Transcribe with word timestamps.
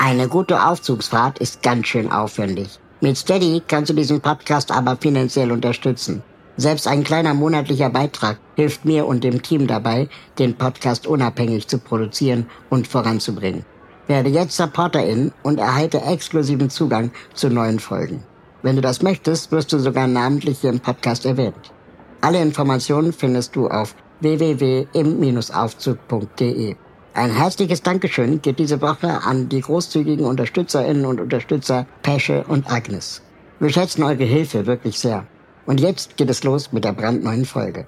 Eine 0.00 0.28
gute 0.28 0.64
Aufzugsfahrt 0.64 1.40
ist 1.40 1.60
ganz 1.60 1.88
schön 1.88 2.12
aufwendig. 2.12 2.78
Mit 3.00 3.18
Steady 3.18 3.60
kannst 3.66 3.90
du 3.90 3.94
diesen 3.94 4.20
Podcast 4.20 4.70
aber 4.70 4.96
finanziell 4.96 5.50
unterstützen. 5.50 6.22
Selbst 6.56 6.86
ein 6.86 7.02
kleiner 7.02 7.34
monatlicher 7.34 7.90
Beitrag 7.90 8.38
hilft 8.54 8.84
mir 8.84 9.06
und 9.06 9.24
dem 9.24 9.42
Team 9.42 9.66
dabei, 9.66 10.08
den 10.38 10.56
Podcast 10.56 11.08
unabhängig 11.08 11.66
zu 11.66 11.78
produzieren 11.78 12.46
und 12.70 12.86
voranzubringen. 12.86 13.64
Werde 14.06 14.30
jetzt 14.30 14.56
Supporterin 14.56 15.32
und 15.42 15.58
erhalte 15.58 16.00
exklusiven 16.00 16.70
Zugang 16.70 17.10
zu 17.34 17.50
neuen 17.50 17.80
Folgen. 17.80 18.22
Wenn 18.62 18.76
du 18.76 18.82
das 18.82 19.02
möchtest, 19.02 19.50
wirst 19.50 19.72
du 19.72 19.80
sogar 19.80 20.06
namentlich 20.06 20.60
hier 20.60 20.70
im 20.70 20.78
Podcast 20.78 21.26
erwähnt. 21.26 21.72
Alle 22.20 22.40
Informationen 22.40 23.12
findest 23.12 23.56
du 23.56 23.66
auf 23.66 23.96
www.im-aufzug.de. 24.20 26.76
Ein 27.18 27.34
herzliches 27.34 27.82
Dankeschön 27.82 28.40
geht 28.42 28.60
diese 28.60 28.80
Woche 28.80 29.24
an 29.24 29.48
die 29.48 29.60
großzügigen 29.60 30.24
Unterstützerinnen 30.24 31.04
und 31.04 31.20
Unterstützer 31.20 31.84
Pesche 32.04 32.44
und 32.46 32.70
Agnes. 32.70 33.22
Wir 33.58 33.70
schätzen 33.70 34.04
eure 34.04 34.22
Hilfe 34.22 34.66
wirklich 34.66 35.00
sehr. 35.00 35.26
Und 35.66 35.80
jetzt 35.80 36.16
geht 36.16 36.30
es 36.30 36.44
los 36.44 36.70
mit 36.70 36.84
der 36.84 36.92
brandneuen 36.92 37.44
Folge. 37.44 37.86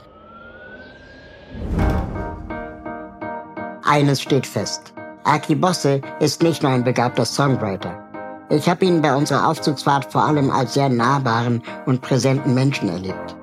Eines 3.85 4.21
steht 4.21 4.49
fest. 4.49 4.95
Aki 5.23 5.55
Bosse 5.55 6.01
ist 6.19 6.43
nicht 6.43 6.65
nur 6.65 6.73
ein 6.73 6.83
begabter 6.83 7.25
Songwriter. 7.25 8.03
Ich 8.49 8.69
habe 8.69 8.85
ihn 8.85 9.01
bei 9.01 9.15
unserer 9.15 9.47
Aufzugsfahrt 9.47 10.11
vor 10.11 10.25
allem 10.25 10.51
als 10.51 10.75
sehr 10.75 10.89
nahbaren 10.89 11.63
und 11.87 12.01
präsenten 12.01 12.53
Menschen 12.53 12.89
erlebt. 12.89 13.37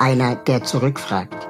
Einer, 0.00 0.34
der 0.34 0.64
zurückfragt. 0.64 1.48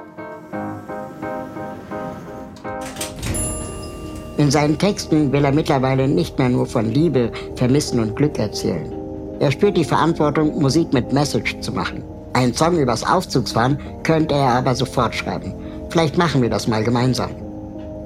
In 4.37 4.49
seinen 4.49 4.77
Texten 4.77 5.31
will 5.31 5.43
er 5.43 5.51
mittlerweile 5.51 6.07
nicht 6.07 6.39
mehr 6.39 6.49
nur 6.49 6.65
von 6.65 6.85
Liebe, 6.85 7.31
Vermissen 7.55 7.99
und 7.99 8.15
Glück 8.15 8.39
erzählen. 8.39 8.91
Er 9.39 9.51
spürt 9.51 9.75
die 9.75 9.83
Verantwortung, 9.83 10.61
Musik 10.61 10.93
mit 10.93 11.11
Message 11.11 11.59
zu 11.59 11.71
machen. 11.71 12.03
Einen 12.33 12.53
Song 12.53 12.77
übers 12.77 13.03
Aufzugsfahren 13.03 13.77
könnte 14.03 14.35
er 14.35 14.53
aber 14.53 14.73
sofort 14.73 15.13
schreiben. 15.13 15.53
Vielleicht 15.89 16.17
machen 16.17 16.41
wir 16.41 16.49
das 16.49 16.67
mal 16.67 16.83
gemeinsam. 16.83 17.31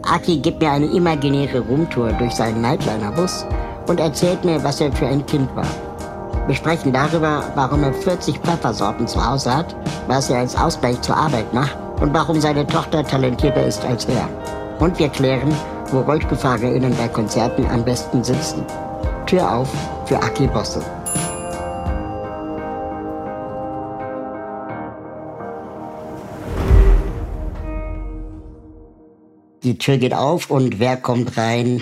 Aki 0.03 0.38
gibt 0.38 0.62
mir 0.62 0.72
eine 0.72 0.88
imaginäre 0.88 1.59
Roomtour 1.59 2.12
durch 2.14 2.34
seinen 2.34 2.62
Nightliner-Bus 2.62 3.46
und 3.88 4.00
erzählt 4.00 4.44
mir, 4.44 4.64
was 4.64 4.81
er 4.81 4.92
für 4.92 5.08
ein 5.08 5.26
Kind 5.26 5.53
war. 5.56 5.68
Wir 6.48 6.56
sprechen 6.56 6.94
darüber, 6.94 7.44
warum 7.56 7.84
er 7.84 7.94
40 7.94 8.40
Pfeffersorten 8.40 9.08
zu 9.08 9.23
Hause 9.23 9.56
hat, 9.56 9.76
was 10.08 10.30
er 10.30 10.40
als 10.40 10.56
Ausgleich 10.56 11.02
zur 11.02 11.18
Arbeit 11.18 11.53
macht 11.53 11.78
und 12.02 12.14
warum 12.14 12.40
seine 12.40 12.66
Tochter 12.66 13.03
talentierter 13.03 13.66
ist 13.66 13.84
als 13.86 14.06
er. 14.06 14.28
Und 14.80 15.00
wir 15.00 15.09
klären, 15.09 15.53
wo 15.91 16.02
RollstuhlfahrerInnen 16.02 16.95
bei 16.97 17.08
Konzerten 17.08 17.66
am 17.67 17.86
besten 17.86 18.23
sitzen. 18.23 18.66
Tür 19.25 19.52
auf 19.52 19.69
für 20.05 20.22
Aki 20.22 20.47
Bosse. 20.47 20.83
Die 29.63 29.79
Tür 29.79 29.97
geht 29.97 30.13
auf 30.13 30.51
und 30.51 30.79
wer 30.79 30.96
kommt 30.96 31.38
rein? 31.38 31.81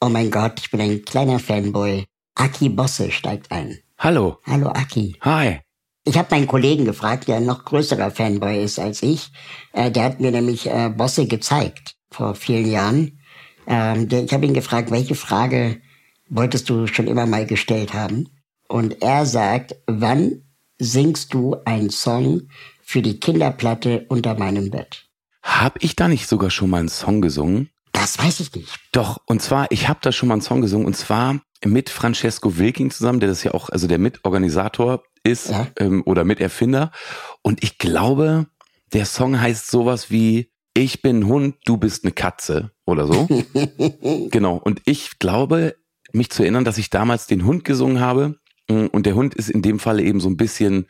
Oh 0.00 0.08
mein 0.08 0.30
Gott, 0.30 0.60
ich 0.60 0.70
bin 0.70 0.80
ein 0.80 1.04
kleiner 1.04 1.38
Fanboy. 1.38 2.06
Aki 2.34 2.70
Bosse 2.70 3.10
steigt 3.10 3.52
ein. 3.52 3.78
Hallo. 3.98 4.38
Hallo 4.46 4.68
Aki. 4.68 5.16
Hi. 5.20 5.60
Ich 6.04 6.16
habe 6.16 6.28
meinen 6.30 6.46
Kollegen 6.46 6.86
gefragt, 6.86 7.28
der 7.28 7.36
ein 7.36 7.44
noch 7.44 7.66
größerer 7.66 8.10
Fanboy 8.10 8.64
ist 8.64 8.78
als 8.78 9.02
ich. 9.02 9.30
Äh, 9.74 9.90
der 9.90 10.04
hat 10.04 10.20
mir 10.20 10.30
nämlich 10.30 10.70
äh, 10.70 10.88
Bosse 10.88 11.26
gezeigt 11.26 11.96
vor 12.10 12.34
vielen 12.34 12.70
Jahren. 12.70 13.17
Ähm, 13.68 14.08
der, 14.08 14.24
ich 14.24 14.32
habe 14.32 14.46
ihn 14.46 14.54
gefragt, 14.54 14.90
welche 14.90 15.14
Frage 15.14 15.80
wolltest 16.28 16.68
du 16.70 16.86
schon 16.86 17.06
immer 17.06 17.26
mal 17.26 17.46
gestellt 17.46 17.94
haben? 17.94 18.28
Und 18.68 19.02
er 19.02 19.26
sagt, 19.26 19.76
wann 19.86 20.42
singst 20.78 21.32
du 21.34 21.56
einen 21.64 21.90
Song 21.90 22.48
für 22.82 23.02
die 23.02 23.20
Kinderplatte 23.20 24.06
unter 24.08 24.34
meinem 24.38 24.70
Bett? 24.70 25.06
Hab 25.42 25.82
ich 25.82 25.96
da 25.96 26.08
nicht 26.08 26.28
sogar 26.28 26.50
schon 26.50 26.70
mal 26.70 26.78
einen 26.80 26.88
Song 26.88 27.20
gesungen? 27.20 27.70
Das 27.92 28.18
weiß 28.18 28.40
ich 28.40 28.54
nicht. 28.54 28.78
Doch, 28.92 29.18
und 29.26 29.42
zwar, 29.42 29.70
ich 29.70 29.88
habe 29.88 30.00
da 30.02 30.12
schon 30.12 30.28
mal 30.28 30.34
einen 30.34 30.42
Song 30.42 30.60
gesungen 30.60 30.86
und 30.86 30.94
zwar 30.96 31.40
mit 31.64 31.90
Francesco 31.90 32.58
Wilking 32.58 32.90
zusammen, 32.90 33.20
der 33.20 33.28
das 33.28 33.42
ja 33.42 33.52
auch, 33.52 33.70
also 33.70 33.86
der 33.88 33.98
Mitorganisator 33.98 35.02
ist 35.24 35.48
Ja. 35.48 35.66
ähm, 35.78 36.02
oder 36.06 36.24
Miterfinder. 36.24 36.92
Und 37.42 37.62
ich 37.64 37.78
glaube, 37.78 38.46
der 38.92 39.04
Song 39.04 39.40
heißt 39.40 39.70
sowas 39.70 40.10
wie 40.10 40.50
Ich 40.78 41.02
bin 41.02 41.18
ein 41.18 41.26
Hund, 41.26 41.56
du 41.64 41.76
bist 41.76 42.04
eine 42.04 42.12
Katze 42.12 42.70
oder 42.86 43.08
so. 43.08 43.26
genau. 44.30 44.58
Und 44.58 44.80
ich 44.84 45.18
glaube, 45.18 45.74
mich 46.12 46.30
zu 46.30 46.44
erinnern, 46.44 46.64
dass 46.64 46.78
ich 46.78 46.88
damals 46.88 47.26
den 47.26 47.44
Hund 47.44 47.64
gesungen 47.64 47.98
habe. 47.98 48.38
Mm, 48.70 48.86
Und 48.86 49.04
der 49.04 49.16
Hund 49.16 49.34
ist 49.34 49.50
in 49.50 49.60
dem 49.60 49.80
Falle 49.80 50.04
eben 50.04 50.20
so 50.20 50.28
ein 50.28 50.36
bisschen 50.36 50.86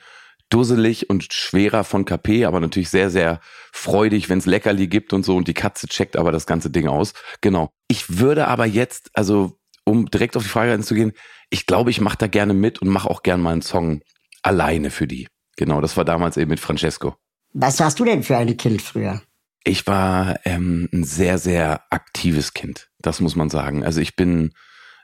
dusselig 0.50 1.08
und 1.08 1.32
schwerer 1.32 1.84
von 1.84 2.04
KP, 2.04 2.44
aber 2.44 2.60
natürlich 2.60 2.90
sehr, 2.90 3.08
sehr 3.08 3.40
freudig, 3.72 4.28
wenn 4.28 4.40
es 4.40 4.44
Leckerli 4.44 4.88
gibt 4.88 5.14
und 5.14 5.24
so. 5.24 5.36
Und 5.36 5.48
die 5.48 5.54
Katze 5.54 5.88
checkt 5.88 6.18
aber 6.18 6.32
das 6.32 6.46
ganze 6.46 6.68
Ding 6.68 6.86
aus. 6.86 7.14
Genau. 7.40 7.70
Ich 7.88 8.18
würde 8.18 8.46
aber 8.46 8.66
jetzt, 8.66 9.08
also 9.14 9.58
um 9.84 10.10
direkt 10.10 10.36
auf 10.36 10.42
die 10.42 10.50
Frage 10.50 10.72
einzugehen, 10.74 11.12
ich 11.48 11.64
glaube, 11.64 11.88
ich 11.88 12.02
mache 12.02 12.18
da 12.18 12.26
gerne 12.26 12.52
mit 12.52 12.82
und 12.82 12.88
mache 12.88 13.08
auch 13.08 13.22
gerne 13.22 13.42
mal 13.42 13.52
einen 13.52 13.62
Song 13.62 14.02
alleine 14.42 14.90
für 14.90 15.06
die. 15.06 15.28
Genau, 15.56 15.80
das 15.80 15.96
war 15.96 16.04
damals 16.04 16.36
eben 16.36 16.50
mit 16.50 16.60
Francesco. 16.60 17.14
Was 17.54 17.80
warst 17.80 17.98
du 17.98 18.04
denn 18.04 18.22
für 18.22 18.36
ein 18.36 18.54
Kind 18.58 18.82
früher? 18.82 19.22
Ich 19.68 19.86
war 19.86 20.40
ähm, 20.44 20.88
ein 20.92 21.04
sehr, 21.04 21.38
sehr 21.38 21.82
aktives 21.90 22.54
Kind. 22.54 22.88
Das 23.00 23.20
muss 23.20 23.36
man 23.36 23.50
sagen. 23.50 23.84
Also 23.84 24.00
ich 24.00 24.16
bin 24.16 24.52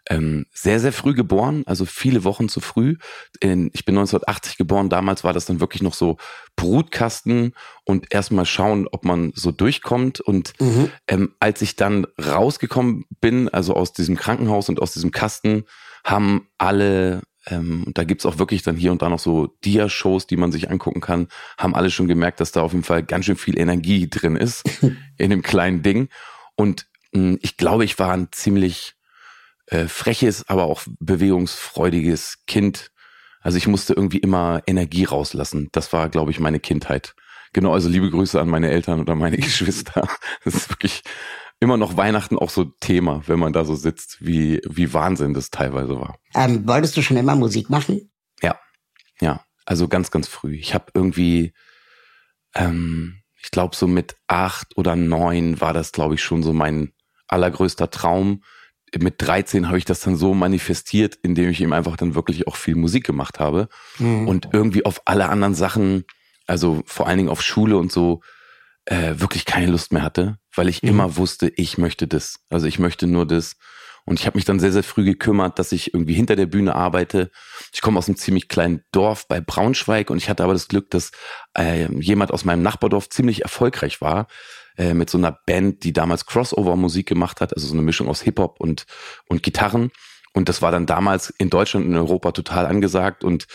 ähm, 0.08 0.46
sehr, 0.52 0.80
sehr 0.80 0.92
früh 0.92 1.14
geboren, 1.14 1.62
also 1.66 1.84
viele 1.84 2.24
Wochen 2.24 2.48
zu 2.48 2.60
früh. 2.60 2.96
In, 3.40 3.70
ich 3.72 3.84
bin 3.84 3.94
1980 3.96 4.56
geboren, 4.56 4.88
damals 4.90 5.24
war 5.24 5.32
das 5.32 5.46
dann 5.46 5.60
wirklich 5.60 5.82
noch 5.82 5.94
so 5.94 6.18
Brutkasten 6.56 7.54
und 7.84 8.12
erstmal 8.12 8.46
schauen, 8.46 8.86
ob 8.90 9.04
man 9.04 9.32
so 9.34 9.50
durchkommt. 9.52 10.20
Und 10.20 10.52
Mhm. 10.60 10.90
ähm, 11.08 11.34
als 11.40 11.62
ich 11.62 11.76
dann 11.76 12.06
rausgekommen 12.22 13.04
bin, 13.20 13.48
also 13.48 13.74
aus 13.74 13.92
diesem 13.92 14.16
Krankenhaus 14.16 14.68
und 14.68 14.80
aus 14.80 14.92
diesem 14.92 15.10
Kasten, 15.10 15.64
haben 16.04 16.48
alle, 16.58 17.22
ähm, 17.46 17.84
und 17.86 17.98
da 17.98 18.04
gibt's 18.04 18.26
auch 18.26 18.38
wirklich 18.38 18.62
dann 18.62 18.76
hier 18.76 18.92
und 18.92 19.02
da 19.02 19.08
noch 19.08 19.18
so 19.18 19.48
Dia-Shows, 19.64 20.26
die 20.26 20.36
man 20.36 20.52
sich 20.52 20.70
angucken 20.70 21.00
kann, 21.00 21.28
haben 21.58 21.74
alle 21.74 21.90
schon 21.90 22.08
gemerkt, 22.08 22.40
dass 22.40 22.52
da 22.52 22.62
auf 22.62 22.72
jeden 22.72 22.84
Fall 22.84 23.02
ganz 23.02 23.26
schön 23.26 23.36
viel 23.36 23.58
Energie 23.58 24.08
drin 24.08 24.36
ist 24.36 24.64
in 25.18 25.30
dem 25.30 25.42
kleinen 25.42 25.82
Ding. 25.82 26.08
Und 26.56 26.86
mh, 27.12 27.38
ich 27.42 27.56
glaube, 27.56 27.84
ich 27.84 27.98
war 27.98 28.12
ein 28.12 28.28
ziemlich 28.32 28.94
äh, 29.66 29.86
freches, 29.86 30.48
aber 30.48 30.64
auch 30.64 30.82
bewegungsfreudiges 31.00 32.44
Kind. 32.46 32.90
Also 33.40 33.58
ich 33.58 33.66
musste 33.66 33.92
irgendwie 33.92 34.18
immer 34.18 34.62
Energie 34.66 35.04
rauslassen. 35.04 35.68
Das 35.72 35.92
war, 35.92 36.08
glaube 36.08 36.30
ich, 36.30 36.40
meine 36.40 36.60
Kindheit. 36.60 37.14
Genau, 37.52 37.72
also 37.72 37.88
liebe 37.88 38.10
Grüße 38.10 38.40
an 38.40 38.48
meine 38.48 38.70
Eltern 38.70 39.00
oder 39.00 39.14
meine 39.14 39.36
Geschwister. 39.38 40.08
Das 40.44 40.54
ist 40.54 40.70
wirklich 40.70 41.02
immer 41.64 41.78
noch 41.78 41.96
Weihnachten 41.96 42.38
auch 42.38 42.50
so 42.50 42.64
Thema, 42.64 43.22
wenn 43.26 43.38
man 43.38 43.52
da 43.54 43.64
so 43.64 43.74
sitzt, 43.74 44.18
wie, 44.24 44.60
wie 44.68 44.92
Wahnsinn 44.92 45.32
das 45.34 45.50
teilweise 45.50 45.98
war. 45.98 46.18
Ähm, 46.34 46.68
wolltest 46.68 46.96
du 46.96 47.02
schon 47.02 47.16
immer 47.16 47.34
Musik 47.34 47.70
machen? 47.70 48.12
Ja, 48.42 48.56
ja, 49.20 49.40
also 49.64 49.88
ganz, 49.88 50.10
ganz 50.10 50.28
früh. 50.28 50.54
Ich 50.56 50.74
habe 50.74 50.86
irgendwie, 50.92 51.54
ähm, 52.54 53.22
ich 53.42 53.50
glaube 53.50 53.74
so 53.74 53.86
mit 53.86 54.16
acht 54.28 54.76
oder 54.76 54.94
neun 54.94 55.60
war 55.60 55.72
das, 55.72 55.90
glaube 55.92 56.14
ich, 56.14 56.22
schon 56.22 56.42
so 56.42 56.52
mein 56.52 56.92
allergrößter 57.28 57.90
Traum. 57.90 58.42
Mit 58.96 59.14
13 59.18 59.66
habe 59.66 59.78
ich 59.78 59.86
das 59.86 60.00
dann 60.00 60.16
so 60.16 60.34
manifestiert, 60.34 61.18
indem 61.22 61.48
ich 61.48 61.60
eben 61.62 61.72
einfach 61.72 61.96
dann 61.96 62.14
wirklich 62.14 62.46
auch 62.46 62.56
viel 62.56 62.76
Musik 62.76 63.04
gemacht 63.04 63.40
habe 63.40 63.68
Mhm. 63.98 64.28
und 64.28 64.48
irgendwie 64.52 64.84
auf 64.84 65.00
alle 65.06 65.30
anderen 65.30 65.54
Sachen, 65.54 66.04
also 66.46 66.82
vor 66.84 67.06
allen 67.06 67.16
Dingen 67.16 67.30
auf 67.30 67.40
Schule 67.42 67.78
und 67.78 67.90
so, 67.90 68.20
äh, 68.86 69.14
wirklich 69.16 69.44
keine 69.44 69.70
Lust 69.70 69.92
mehr 69.92 70.02
hatte, 70.02 70.38
weil 70.54 70.68
ich 70.68 70.82
Mhm. 70.82 70.88
immer 70.90 71.16
wusste, 71.16 71.48
ich 71.56 71.78
möchte 71.78 72.06
das. 72.06 72.40
Also 72.50 72.66
ich 72.66 72.78
möchte 72.78 73.06
nur 73.06 73.26
das. 73.26 73.56
Und 74.06 74.20
ich 74.20 74.26
habe 74.26 74.36
mich 74.36 74.44
dann 74.44 74.60
sehr, 74.60 74.72
sehr 74.72 74.82
früh 74.82 75.04
gekümmert, 75.04 75.58
dass 75.58 75.72
ich 75.72 75.94
irgendwie 75.94 76.12
hinter 76.12 76.36
der 76.36 76.44
Bühne 76.44 76.74
arbeite. 76.74 77.30
Ich 77.72 77.80
komme 77.80 77.98
aus 77.98 78.06
einem 78.06 78.16
ziemlich 78.18 78.48
kleinen 78.48 78.82
Dorf 78.92 79.26
bei 79.28 79.40
Braunschweig 79.40 80.10
und 80.10 80.18
ich 80.18 80.28
hatte 80.28 80.44
aber 80.44 80.52
das 80.52 80.68
Glück, 80.68 80.90
dass 80.90 81.10
äh, 81.56 81.90
jemand 82.00 82.30
aus 82.30 82.44
meinem 82.44 82.62
Nachbardorf 82.62 83.08
ziemlich 83.08 83.42
erfolgreich 83.42 84.00
war. 84.00 84.28
äh, 84.76 84.92
mit 84.92 85.08
so 85.08 85.18
einer 85.18 85.32
Band, 85.46 85.84
die 85.84 85.92
damals 85.92 86.26
Crossover-Musik 86.26 87.06
gemacht 87.06 87.40
hat, 87.40 87.54
also 87.54 87.66
so 87.68 87.74
eine 87.74 87.82
Mischung 87.82 88.08
aus 88.08 88.22
Hip-Hop 88.22 88.60
und, 88.60 88.86
und 89.28 89.42
Gitarren. 89.44 89.90
Und 90.32 90.48
das 90.48 90.62
war 90.62 90.72
dann 90.72 90.84
damals 90.86 91.30
in 91.38 91.48
Deutschland 91.48 91.86
und 91.86 91.92
in 91.92 91.98
Europa 91.98 92.32
total 92.32 92.66
angesagt 92.66 93.22
und 93.22 93.46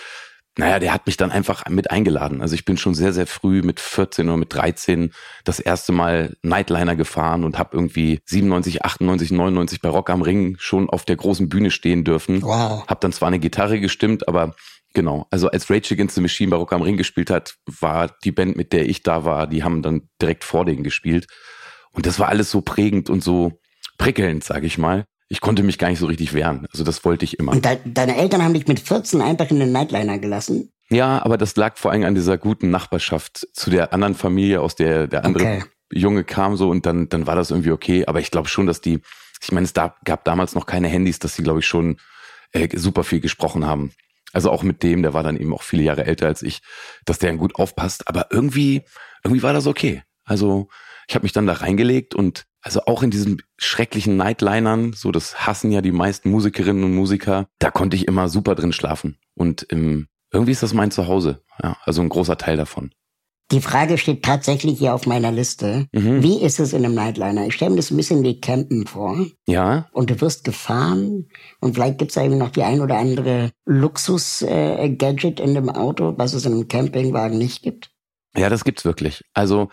naja, 0.58 0.80
der 0.80 0.94
hat 0.94 1.06
mich 1.06 1.16
dann 1.16 1.32
einfach 1.32 1.64
mit 1.70 1.92
eingeladen. 1.92 2.42
Also 2.42 2.56
ich 2.56 2.66
bin 2.66 2.78
schon 2.78 2.94
sehr, 2.94 3.14
sehr 3.14 3.28
früh 3.28 3.62
mit 3.62 3.80
14 3.80 4.28
oder 4.28 4.38
mit 4.38 4.54
13 4.54 5.14
das 5.44 5.60
erste 5.60 5.92
Mal 5.92 6.36
Nightliner 6.42 6.96
gefahren 6.96 7.44
und 7.44 7.58
habe 7.58 7.78
irgendwie 7.78 8.20
97, 8.26 8.84
98, 8.84 9.32
99 9.32 9.82
bei 9.82 9.90
Rock 9.90 10.10
am 10.10 10.22
Ring 10.22 10.58
schon 10.60 10.90
auf 10.90 11.06
der 11.06 11.16
großen 11.16 11.50
Bühne 11.50 11.72
stehen 11.72 12.04
dürfen. 12.04 12.42
Wow. 12.42 12.86
Hab 12.88 13.00
dann 13.02 13.14
zwar 13.14 13.28
eine 13.28 13.40
Gitarre 13.40 13.80
gestimmt, 13.80 14.28
aber 14.28 14.56
genau, 14.94 15.28
also 15.30 15.50
als 15.50 15.70
Rage 15.70 15.94
Against 15.94 16.16
the 16.16 16.22
Machine 16.22 16.50
bei 16.50 16.58
Rock 16.58 16.74
am 16.74 16.82
Ring 16.82 16.98
gespielt 16.98 17.30
hat, 17.30 17.56
war 17.80 18.14
die 18.24 18.32
Band, 18.32 18.58
mit 18.58 18.74
der 18.74 18.90
ich 18.90 19.04
da 19.04 19.24
war, 19.24 19.48
die 19.48 19.64
haben 19.64 19.82
dann 19.82 20.10
direkt 20.22 20.44
vor 20.44 20.66
denen 20.66 20.84
gespielt. 20.84 21.28
Und 21.92 22.06
das 22.06 22.20
war 22.20 22.28
alles 22.28 22.52
so 22.52 22.62
prägend 22.62 23.10
und 23.10 23.24
so 23.24 23.60
prickelnd, 23.98 24.44
sage 24.44 24.68
ich 24.68 24.78
mal 24.78 25.06
ich 25.30 25.42
konnte 25.42 25.64
mich 25.64 25.78
gar 25.78 25.90
nicht 25.90 26.00
so 26.00 26.08
richtig 26.08 26.34
wehren. 26.34 26.68
Also 26.72 26.84
das 26.84 27.06
wollte 27.06 27.24
ich 27.24 27.40
immer. 27.40 27.52
Und 27.52 27.64
de 27.64 27.78
deine 27.86 28.18
Eltern 28.18 28.44
haben 28.44 28.56
dich 28.56 28.68
mit 28.68 28.80
14 28.80 29.22
einfach 29.22 29.50
in 29.52 29.60
den 29.60 29.72
Nightliner 29.72 30.18
gelassen? 30.18 30.72
Ja, 30.90 31.24
aber 31.24 31.38
das 31.38 31.56
lag 31.56 31.78
vor 31.78 31.92
allem 31.92 32.04
an 32.04 32.16
dieser 32.16 32.38
guten 32.40 32.72
Nachbarschaft 32.72 33.48
zu 33.54 33.70
der 33.70 33.94
anderen 33.94 34.16
Familie, 34.16 34.60
aus 34.60 34.76
der 34.76 35.08
der 35.08 35.24
andere 35.24 35.44
okay. 35.44 35.64
Junge 35.94 36.24
kam 36.24 36.58
so 36.58 36.70
und 36.70 36.86
dann, 36.88 37.10
dann 37.10 37.28
war 37.28 37.36
das 37.36 37.52
irgendwie 37.52 37.72
okay. 37.72 38.06
Aber 38.08 38.20
ich 38.20 38.32
glaube 38.32 38.48
schon, 38.48 38.66
dass 38.66 38.82
die, 38.82 39.02
ich 39.42 39.52
meine, 39.52 39.66
es 39.66 39.74
da, 39.74 39.96
gab 40.04 40.26
damals 40.26 40.56
noch 40.56 40.66
keine 40.66 40.88
Handys, 40.88 41.20
dass 41.20 41.36
sie, 41.36 41.44
glaube 41.44 41.60
ich, 41.60 41.68
schon 41.68 41.98
äh, 42.52 42.76
super 42.76 43.04
viel 43.04 43.20
gesprochen 43.20 43.66
haben. 43.66 43.92
Also 44.34 44.50
auch 44.52 44.64
mit 44.64 44.82
dem, 44.82 45.04
der 45.04 45.14
war 45.14 45.24
dann 45.24 45.38
eben 45.38 45.54
auch 45.54 45.64
viele 45.64 45.84
Jahre 45.84 46.06
älter 46.06 46.28
als 46.28 46.42
ich, 46.42 46.62
dass 47.06 47.20
der 47.20 47.36
gut 47.36 47.56
aufpasst. 47.56 48.08
Aber 48.08 48.28
irgendwie, 48.32 48.84
irgendwie 49.24 49.44
war 49.44 49.54
das 49.54 49.68
okay. 49.68 50.04
Also 50.24 50.70
ich 51.08 51.16
habe 51.16 51.24
mich 51.24 51.34
dann 51.34 51.48
da 51.48 51.54
reingelegt 51.54 52.14
und 52.14 52.46
also 52.62 52.82
auch 52.86 53.04
in 53.04 53.12
diesen 53.12 53.42
schrecklichen 53.58 54.18
Nightlinern, 54.18 54.94
so 54.94 55.12
das 55.12 55.48
hassen 55.48 55.72
ja 55.72 55.82
die 55.82 55.92
meisten 55.92 56.30
Musikerinnen 56.30 56.84
und 56.84 56.96
Musiker, 56.96 57.48
da 57.60 57.72
konnte 57.72 57.96
ich 57.96 58.08
immer 58.08 58.30
super 58.30 58.56
drin 58.56 58.74
schlafen. 58.74 59.18
Und 59.36 59.64
im, 59.64 60.08
irgendwie 60.32 60.52
ist 60.52 60.64
das 60.64 60.74
mein 60.74 60.92
Zuhause. 60.92 61.42
Ja, 61.64 61.78
also 61.84 62.02
ein 62.02 62.10
großer 62.10 62.38
Teil 62.38 62.58
davon. 62.58 62.92
Die 63.52 63.62
Frage 63.62 63.98
steht 63.98 64.24
tatsächlich 64.24 64.78
hier 64.78 64.94
auf 64.94 65.08
meiner 65.08 65.32
Liste. 65.32 65.88
Mhm. 65.92 66.22
Wie 66.22 66.40
ist 66.40 66.60
es 66.60 66.72
in 66.72 66.86
einem 66.86 66.94
Nightliner? 66.94 67.48
Ich 67.48 67.56
stelle 67.56 67.72
mir 67.72 67.78
das 67.78 67.90
ein 67.90 67.98
bisschen 67.98 68.24
wie 68.24 68.40
Campen 68.40 68.86
vor. 68.86 69.26
Ja. 69.48 69.88
Und 69.92 70.12
du 70.12 70.22
wirst 70.22 70.44
gefahren 70.44 71.28
und 71.60 71.74
vielleicht 71.74 71.98
gibt's 71.98 72.14
da 72.14 72.24
eben 72.24 72.38
noch 72.38 72.52
die 72.52 72.62
ein 72.62 72.80
oder 72.80 72.98
andere 72.98 73.50
Luxus-Gadget 73.66 75.40
äh, 75.40 75.44
in 75.44 75.56
dem 75.56 75.70
Auto, 75.70 76.14
was 76.18 76.34
es 76.34 76.46
in 76.46 76.54
einem 76.54 76.68
Campingwagen 76.68 77.40
nicht 77.40 77.64
gibt. 77.64 77.90
Ja, 78.38 78.50
das 78.50 78.64
gibt's 78.64 78.86
wirklich. 78.86 79.24
Also 79.34 79.70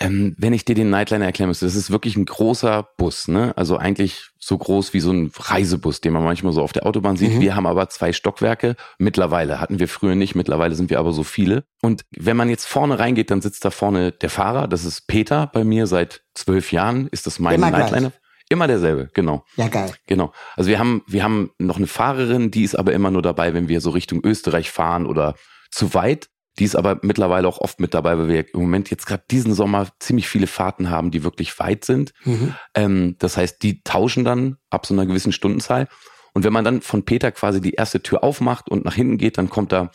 ähm, 0.00 0.34
wenn 0.38 0.52
ich 0.52 0.64
dir 0.64 0.74
den 0.74 0.90
Nightliner 0.90 1.26
erklären 1.26 1.48
müsste, 1.48 1.66
das 1.66 1.74
ist 1.74 1.90
wirklich 1.90 2.16
ein 2.16 2.24
großer 2.24 2.88
Bus, 2.96 3.28
ne? 3.28 3.52
Also 3.56 3.76
eigentlich 3.76 4.30
so 4.38 4.56
groß 4.56 4.94
wie 4.94 5.00
so 5.00 5.12
ein 5.12 5.30
Reisebus, 5.36 6.00
den 6.00 6.12
man 6.12 6.24
manchmal 6.24 6.52
so 6.52 6.62
auf 6.62 6.72
der 6.72 6.86
Autobahn 6.86 7.16
sieht. 7.16 7.34
Mhm. 7.34 7.40
Wir 7.40 7.54
haben 7.54 7.66
aber 7.66 7.88
zwei 7.88 8.12
Stockwerke. 8.12 8.76
Mittlerweile 8.98 9.60
hatten 9.60 9.78
wir 9.78 9.88
früher 9.88 10.14
nicht, 10.14 10.34
mittlerweile 10.34 10.74
sind 10.74 10.90
wir 10.90 10.98
aber 10.98 11.12
so 11.12 11.22
viele. 11.22 11.64
Und 11.82 12.04
wenn 12.10 12.36
man 12.36 12.48
jetzt 12.48 12.66
vorne 12.66 12.98
reingeht, 12.98 13.30
dann 13.30 13.42
sitzt 13.42 13.64
da 13.64 13.70
vorne 13.70 14.12
der 14.12 14.30
Fahrer. 14.30 14.66
Das 14.66 14.84
ist 14.84 15.06
Peter 15.06 15.50
bei 15.52 15.62
mir 15.62 15.86
seit 15.86 16.22
zwölf 16.34 16.72
Jahren. 16.72 17.06
Ist 17.08 17.26
das 17.26 17.38
mein 17.38 17.56
Immer 17.56 17.70
Nightliner? 17.70 18.10
Gleich. 18.10 18.20
Immer 18.48 18.66
derselbe, 18.66 19.08
genau. 19.14 19.44
Ja, 19.56 19.68
geil. 19.68 19.94
Genau. 20.06 20.32
Also 20.56 20.68
wir 20.68 20.78
haben, 20.78 21.02
wir 21.06 21.22
haben 21.22 21.50
noch 21.58 21.76
eine 21.76 21.86
Fahrerin, 21.86 22.50
die 22.50 22.64
ist 22.64 22.74
aber 22.74 22.92
immer 22.92 23.10
nur 23.10 23.22
dabei, 23.22 23.54
wenn 23.54 23.68
wir 23.68 23.80
so 23.80 23.90
Richtung 23.90 24.20
Österreich 24.24 24.70
fahren 24.70 25.06
oder 25.06 25.36
zu 25.70 25.94
weit. 25.94 26.28
Die 26.58 26.64
ist 26.64 26.76
aber 26.76 26.98
mittlerweile 27.02 27.48
auch 27.48 27.58
oft 27.58 27.80
mit 27.80 27.94
dabei, 27.94 28.18
weil 28.18 28.28
wir 28.28 28.54
im 28.54 28.60
Moment 28.60 28.90
jetzt 28.90 29.06
gerade 29.06 29.24
diesen 29.30 29.54
Sommer 29.54 29.88
ziemlich 29.98 30.28
viele 30.28 30.46
Fahrten 30.46 30.90
haben, 30.90 31.10
die 31.10 31.24
wirklich 31.24 31.58
weit 31.58 31.84
sind. 31.84 32.12
Mhm. 32.24 32.54
Ähm, 32.74 33.16
das 33.18 33.36
heißt, 33.36 33.62
die 33.62 33.82
tauschen 33.82 34.24
dann 34.24 34.58
ab 34.68 34.84
so 34.84 34.94
einer 34.94 35.06
gewissen 35.06 35.32
Stundenzahl. 35.32 35.88
Und 36.34 36.44
wenn 36.44 36.52
man 36.52 36.64
dann 36.64 36.82
von 36.82 37.04
Peter 37.04 37.32
quasi 37.32 37.60
die 37.60 37.72
erste 37.72 38.02
Tür 38.02 38.22
aufmacht 38.22 38.70
und 38.70 38.84
nach 38.84 38.94
hinten 38.94 39.18
geht, 39.18 39.38
dann 39.38 39.50
kommt 39.50 39.72
da 39.72 39.90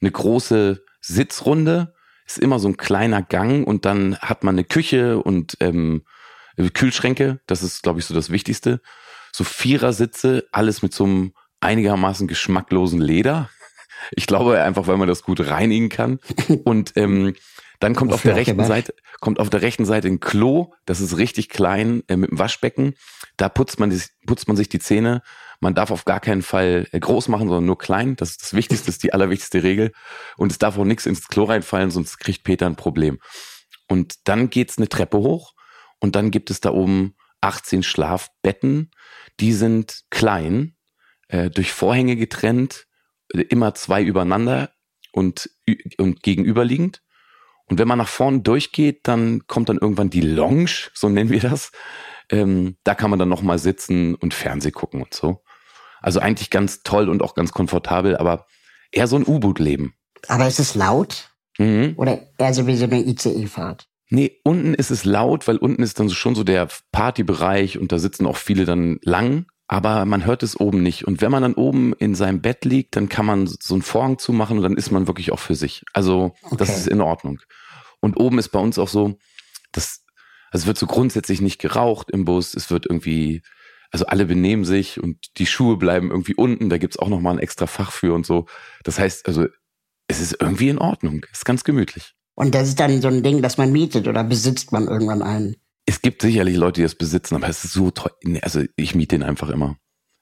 eine 0.00 0.10
große 0.10 0.84
Sitzrunde. 1.00 1.94
Ist 2.26 2.38
immer 2.38 2.58
so 2.58 2.68
ein 2.68 2.76
kleiner 2.76 3.22
Gang 3.22 3.66
und 3.66 3.84
dann 3.84 4.16
hat 4.18 4.42
man 4.42 4.56
eine 4.56 4.64
Küche 4.64 5.22
und 5.22 5.56
ähm, 5.60 6.02
Kühlschränke. 6.74 7.40
Das 7.46 7.62
ist, 7.62 7.82
glaube 7.82 8.00
ich, 8.00 8.06
so 8.06 8.14
das 8.14 8.30
Wichtigste. 8.30 8.80
So 9.32 9.44
Vierersitze, 9.44 10.46
alles 10.50 10.82
mit 10.82 10.92
so 10.92 11.04
einem 11.04 11.32
einigermaßen 11.60 12.26
geschmacklosen 12.26 13.00
Leder. 13.00 13.50
Ich 14.12 14.26
glaube 14.26 14.62
einfach, 14.62 14.86
weil 14.86 14.96
man 14.96 15.08
das 15.08 15.22
gut 15.22 15.40
reinigen 15.40 15.88
kann. 15.88 16.18
Und 16.64 16.92
ähm, 16.96 17.34
dann 17.80 17.94
kommt 17.94 18.12
auf 18.12 18.22
der 18.22 18.36
rechten 18.36 18.64
Seite 18.64 18.94
kommt 19.20 19.40
auf 19.40 19.50
der 19.50 19.62
rechten 19.62 19.84
Seite 19.84 20.08
ein 20.08 20.20
Klo. 20.20 20.72
Das 20.84 21.00
ist 21.00 21.16
richtig 21.16 21.48
klein 21.48 22.02
äh, 22.08 22.16
mit 22.16 22.30
einem 22.30 22.38
Waschbecken. 22.38 22.94
Da 23.36 23.48
putzt 23.48 23.78
man, 23.78 23.90
die, 23.90 24.00
putzt 24.26 24.48
man 24.48 24.56
sich 24.56 24.68
die 24.68 24.78
Zähne. 24.78 25.22
Man 25.60 25.74
darf 25.74 25.90
auf 25.90 26.04
gar 26.04 26.20
keinen 26.20 26.42
Fall 26.42 26.86
äh, 26.92 27.00
groß 27.00 27.28
machen, 27.28 27.48
sondern 27.48 27.66
nur 27.66 27.78
klein. 27.78 28.16
Das 28.16 28.30
ist 28.30 28.42
das 28.42 28.54
Wichtigste, 28.54 28.90
ist 28.90 29.02
die 29.02 29.12
allerwichtigste 29.12 29.62
Regel. 29.62 29.92
Und 30.36 30.52
es 30.52 30.58
darf 30.58 30.78
auch 30.78 30.84
nichts 30.84 31.06
ins 31.06 31.28
Klo 31.28 31.44
reinfallen, 31.44 31.90
sonst 31.90 32.18
kriegt 32.18 32.44
Peter 32.44 32.66
ein 32.66 32.76
Problem. 32.76 33.18
Und 33.88 34.28
dann 34.28 34.50
geht's 34.50 34.78
eine 34.78 34.88
Treppe 34.88 35.18
hoch 35.18 35.54
und 36.00 36.16
dann 36.16 36.30
gibt 36.30 36.50
es 36.50 36.60
da 36.60 36.70
oben 36.70 37.14
18 37.40 37.82
Schlafbetten. 37.82 38.90
Die 39.40 39.52
sind 39.52 40.02
klein, 40.10 40.76
äh, 41.28 41.50
durch 41.50 41.72
Vorhänge 41.72 42.16
getrennt 42.16 42.85
immer 43.32 43.74
zwei 43.74 44.02
übereinander 44.02 44.70
und, 45.12 45.50
und 45.98 46.22
gegenüberliegend. 46.22 47.02
Und 47.66 47.78
wenn 47.78 47.88
man 47.88 47.98
nach 47.98 48.08
vorne 48.08 48.40
durchgeht, 48.40 49.00
dann 49.08 49.46
kommt 49.46 49.68
dann 49.68 49.78
irgendwann 49.78 50.10
die 50.10 50.20
Lounge, 50.20 50.90
so 50.94 51.08
nennen 51.08 51.30
wir 51.30 51.40
das. 51.40 51.72
Ähm, 52.30 52.76
da 52.84 52.94
kann 52.94 53.10
man 53.10 53.18
dann 53.18 53.28
nochmal 53.28 53.58
sitzen 53.58 54.14
und 54.14 54.34
Fernseh 54.34 54.70
gucken 54.70 55.02
und 55.02 55.14
so. 55.14 55.42
Also 56.00 56.20
eigentlich 56.20 56.50
ganz 56.50 56.82
toll 56.82 57.08
und 57.08 57.22
auch 57.22 57.34
ganz 57.34 57.52
komfortabel, 57.52 58.16
aber 58.16 58.46
eher 58.92 59.08
so 59.08 59.16
ein 59.16 59.26
U-Boot-Leben. 59.26 59.94
Aber 60.28 60.46
ist 60.46 60.60
es 60.60 60.74
laut? 60.74 61.30
Mhm. 61.58 61.94
Oder 61.96 62.20
eher 62.38 62.54
so 62.54 62.66
wie 62.66 62.76
so 62.76 62.84
eine 62.84 63.00
ICE-Fahrt? 63.00 63.88
Nee, 64.08 64.38
unten 64.44 64.74
ist 64.74 64.90
es 64.90 65.04
laut, 65.04 65.48
weil 65.48 65.56
unten 65.56 65.82
ist 65.82 65.98
dann 65.98 66.10
schon 66.10 66.36
so 66.36 66.44
der 66.44 66.68
Partybereich 66.92 67.78
und 67.78 67.90
da 67.90 67.98
sitzen 67.98 68.26
auch 68.26 68.36
viele 68.36 68.64
dann 68.64 68.98
lang 69.02 69.46
aber 69.68 70.04
man 70.04 70.24
hört 70.24 70.42
es 70.42 70.58
oben 70.58 70.82
nicht. 70.82 71.06
Und 71.06 71.20
wenn 71.20 71.30
man 71.30 71.42
dann 71.42 71.54
oben 71.54 71.92
in 71.94 72.14
seinem 72.14 72.40
Bett 72.40 72.64
liegt, 72.64 72.96
dann 72.96 73.08
kann 73.08 73.26
man 73.26 73.46
so 73.46 73.74
einen 73.74 73.82
Vorhang 73.82 74.18
zumachen 74.18 74.58
und 74.58 74.62
dann 74.62 74.76
ist 74.76 74.90
man 74.90 75.06
wirklich 75.06 75.32
auch 75.32 75.40
für 75.40 75.54
sich. 75.56 75.84
Also 75.92 76.34
okay. 76.42 76.56
das 76.56 76.76
ist 76.76 76.88
in 76.88 77.00
Ordnung. 77.00 77.40
Und 78.00 78.16
oben 78.16 78.38
ist 78.38 78.50
bei 78.50 78.60
uns 78.60 78.78
auch 78.78 78.88
so, 78.88 79.18
das, 79.72 80.04
also 80.50 80.64
es 80.64 80.66
wird 80.66 80.78
so 80.78 80.86
grundsätzlich 80.86 81.40
nicht 81.40 81.60
geraucht 81.60 82.10
im 82.10 82.24
Bus. 82.24 82.54
Es 82.54 82.70
wird 82.70 82.86
irgendwie, 82.86 83.42
also 83.90 84.06
alle 84.06 84.26
benehmen 84.26 84.64
sich 84.64 85.02
und 85.02 85.38
die 85.38 85.46
Schuhe 85.46 85.76
bleiben 85.76 86.10
irgendwie 86.10 86.34
unten. 86.34 86.70
Da 86.70 86.78
gibt's 86.78 86.98
auch 86.98 87.08
nochmal 87.08 87.34
ein 87.34 87.40
extra 87.40 87.66
Fach 87.66 87.90
für 87.90 88.14
und 88.14 88.24
so. 88.24 88.46
Das 88.84 89.00
heißt, 89.00 89.26
also 89.26 89.46
es 90.06 90.20
ist 90.20 90.36
irgendwie 90.40 90.68
in 90.68 90.78
Ordnung. 90.78 91.26
Es 91.32 91.38
ist 91.38 91.44
ganz 91.44 91.64
gemütlich. 91.64 92.14
Und 92.36 92.54
das 92.54 92.68
ist 92.68 92.78
dann 92.78 93.00
so 93.00 93.08
ein 93.08 93.24
Ding, 93.24 93.42
das 93.42 93.56
man 93.56 93.72
mietet 93.72 94.06
oder 94.06 94.22
besitzt 94.22 94.70
man 94.70 94.86
irgendwann 94.86 95.22
einen? 95.22 95.56
Es 95.86 96.02
gibt 96.02 96.22
sicherlich 96.22 96.56
Leute, 96.56 96.80
die 96.80 96.82
das 96.82 96.96
besitzen, 96.96 97.36
aber 97.36 97.48
es 97.48 97.64
ist 97.64 97.72
so 97.72 97.90
teuer. 97.90 98.12
Also 98.42 98.62
ich 98.76 98.94
miete 98.94 99.16
den 99.16 99.22
einfach 99.22 99.48
immer. 99.48 99.76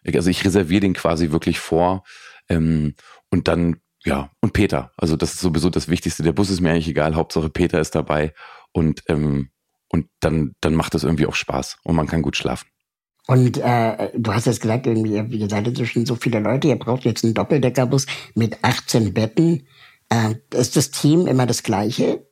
Also 0.06 0.30
ich 0.30 0.44
reserviere 0.44 0.80
den 0.80 0.92
quasi 0.92 1.30
wirklich 1.30 1.58
vor. 1.58 2.04
Ähm, 2.48 2.94
und 3.30 3.48
dann, 3.48 3.76
ja, 4.04 4.30
und 4.40 4.52
Peter. 4.52 4.92
Also 4.96 5.16
das 5.16 5.34
ist 5.34 5.40
sowieso 5.40 5.70
das 5.70 5.88
Wichtigste. 5.88 6.22
Der 6.22 6.32
Bus 6.32 6.50
ist 6.50 6.60
mir 6.60 6.70
eigentlich 6.70 6.88
egal. 6.88 7.14
Hauptsache 7.14 7.48
Peter 7.48 7.80
ist 7.80 7.94
dabei. 7.94 8.34
Und, 8.72 9.02
ähm, 9.08 9.50
und 9.88 10.08
dann, 10.20 10.52
dann 10.60 10.74
macht 10.74 10.94
das 10.94 11.04
irgendwie 11.04 11.26
auch 11.26 11.34
Spaß 11.34 11.78
und 11.84 11.96
man 11.96 12.06
kann 12.06 12.22
gut 12.22 12.36
schlafen. 12.36 12.68
Und 13.26 13.56
äh, 13.56 14.10
du 14.14 14.34
hast 14.34 14.46
jetzt 14.46 14.60
gesagt, 14.60 14.86
irgendwie, 14.86 15.38
ihr 15.38 15.48
seid 15.48 15.66
inzwischen 15.66 16.04
so 16.04 16.14
viele 16.14 16.40
Leute, 16.40 16.68
ihr 16.68 16.78
braucht 16.78 17.04
jetzt 17.04 17.24
einen 17.24 17.32
Doppeldeckerbus 17.32 18.06
mit 18.34 18.62
18 18.62 19.14
Betten. 19.14 19.66
Äh, 20.10 20.34
ist 20.52 20.76
das 20.76 20.90
Team 20.90 21.26
immer 21.26 21.46
das 21.46 21.62
gleiche? 21.62 22.26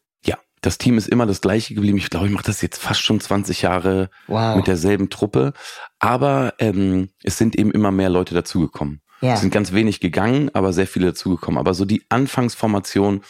Das 0.62 0.78
Team 0.78 0.96
ist 0.96 1.08
immer 1.08 1.26
das 1.26 1.40
gleiche 1.40 1.74
geblieben. 1.74 1.98
Ich 1.98 2.08
glaube, 2.08 2.26
ich 2.26 2.32
mache 2.32 2.46
das 2.46 2.62
jetzt 2.62 2.80
fast 2.80 3.02
schon 3.02 3.20
20 3.20 3.62
Jahre 3.62 4.10
wow. 4.28 4.56
mit 4.56 4.66
derselben 4.66 5.10
Truppe. 5.10 5.52
Aber 5.98 6.54
ähm, 6.58 7.10
es 7.22 7.36
sind 7.36 7.56
eben 7.56 7.72
immer 7.72 7.90
mehr 7.90 8.08
Leute 8.08 8.34
dazugekommen. 8.34 9.02
Ja. 9.20 9.34
Es 9.34 9.40
sind 9.40 9.52
ganz 9.52 9.72
wenig 9.72 10.00
gegangen, 10.00 10.50
aber 10.54 10.72
sehr 10.72 10.86
viele 10.86 11.06
dazugekommen. 11.06 11.58
Aber 11.58 11.74
so 11.74 11.84
die 11.84 12.04
Anfangsformation, 12.08 13.22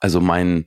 also 0.00 0.20
mein, 0.20 0.66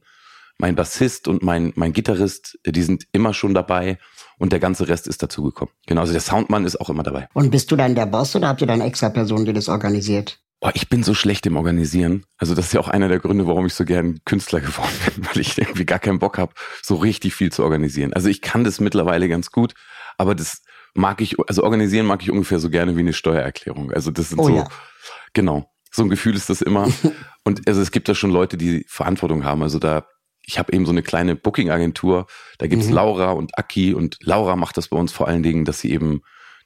mein 0.57 0.75
Bassist 0.75 1.27
und 1.27 1.43
mein, 1.43 1.73
mein 1.75 1.93
Gitarrist, 1.93 2.57
die 2.65 2.83
sind 2.83 3.05
immer 3.11 3.33
schon 3.33 3.53
dabei 3.53 3.97
und 4.37 4.51
der 4.51 4.59
ganze 4.59 4.87
Rest 4.87 5.07
ist 5.07 5.23
dazugekommen. 5.23 5.73
Genau, 5.87 6.01
also 6.01 6.13
der 6.13 6.21
Soundmann 6.21 6.65
ist 6.65 6.79
auch 6.79 6.89
immer 6.89 7.03
dabei. 7.03 7.27
Und 7.33 7.51
bist 7.51 7.71
du 7.71 7.75
dann 7.75 7.95
der 7.95 8.05
Boss 8.05 8.35
oder 8.35 8.47
habt 8.47 8.61
ihr 8.61 8.67
dann 8.67 8.81
extra 8.81 9.09
Person, 9.09 9.45
die 9.45 9.53
das 9.53 9.69
organisiert? 9.69 10.39
Oh, 10.65 10.69
ich 10.73 10.87
bin 10.87 11.03
so 11.03 11.13
schlecht 11.13 11.45
im 11.45 11.57
Organisieren. 11.57 12.25
Also 12.37 12.55
das 12.55 12.67
ist 12.67 12.73
ja 12.73 12.79
auch 12.79 12.87
einer 12.87 13.09
der 13.09 13.19
Gründe, 13.19 13.45
warum 13.47 13.65
ich 13.65 13.73
so 13.73 13.83
gern 13.83 14.21
Künstler 14.23 14.61
geworden 14.61 14.93
bin, 15.05 15.25
weil 15.25 15.41
ich 15.41 15.57
irgendwie 15.57 15.85
gar 15.85 15.99
keinen 15.99 16.19
Bock 16.19 16.37
habe, 16.37 16.53
so 16.81 16.95
richtig 16.95 17.35
viel 17.35 17.51
zu 17.51 17.63
organisieren. 17.63 18.13
Also 18.13 18.29
ich 18.29 18.41
kann 18.41 18.63
das 18.63 18.79
mittlerweile 18.79 19.27
ganz 19.27 19.51
gut, 19.51 19.73
aber 20.17 20.35
das 20.35 20.61
mag 20.93 21.19
ich, 21.19 21.35
also 21.49 21.63
organisieren 21.63 22.05
mag 22.05 22.21
ich 22.23 22.31
ungefähr 22.31 22.59
so 22.59 22.69
gerne 22.69 22.95
wie 22.95 23.01
eine 23.01 23.11
Steuererklärung. 23.11 23.91
Also 23.91 24.09
das 24.09 24.29
sind 24.29 24.39
oh, 24.39 24.47
so, 24.47 24.55
ja. 24.55 24.69
genau, 25.33 25.69
so 25.91 26.03
ein 26.03 26.09
Gefühl 26.09 26.33
ist 26.33 26.49
das 26.49 26.61
immer. 26.61 26.87
Und 27.43 27.67
also 27.67 27.81
es 27.81 27.91
gibt 27.91 28.07
da 28.07 28.15
schon 28.15 28.31
Leute, 28.31 28.55
die 28.55 28.85
Verantwortung 28.87 29.43
haben. 29.43 29.63
Also 29.63 29.79
da, 29.79 30.05
ich 30.45 30.59
habe 30.59 30.71
eben 30.71 30.85
so 30.85 30.93
eine 30.93 31.03
kleine 31.03 31.35
Booking-Agentur. 31.35 32.25
Da 32.57 32.67
gibt's 32.67 32.87
mhm. 32.87 32.93
Laura 32.93 33.31
und 33.31 33.57
Aki 33.57 33.93
und 33.93 34.15
Laura 34.21 34.55
macht 34.55 34.77
das 34.77 34.87
bei 34.87 34.97
uns 34.97 35.11
vor 35.11 35.27
allen 35.27 35.43
Dingen, 35.43 35.65
dass 35.65 35.81
sie 35.81 35.91
eben 35.91 36.21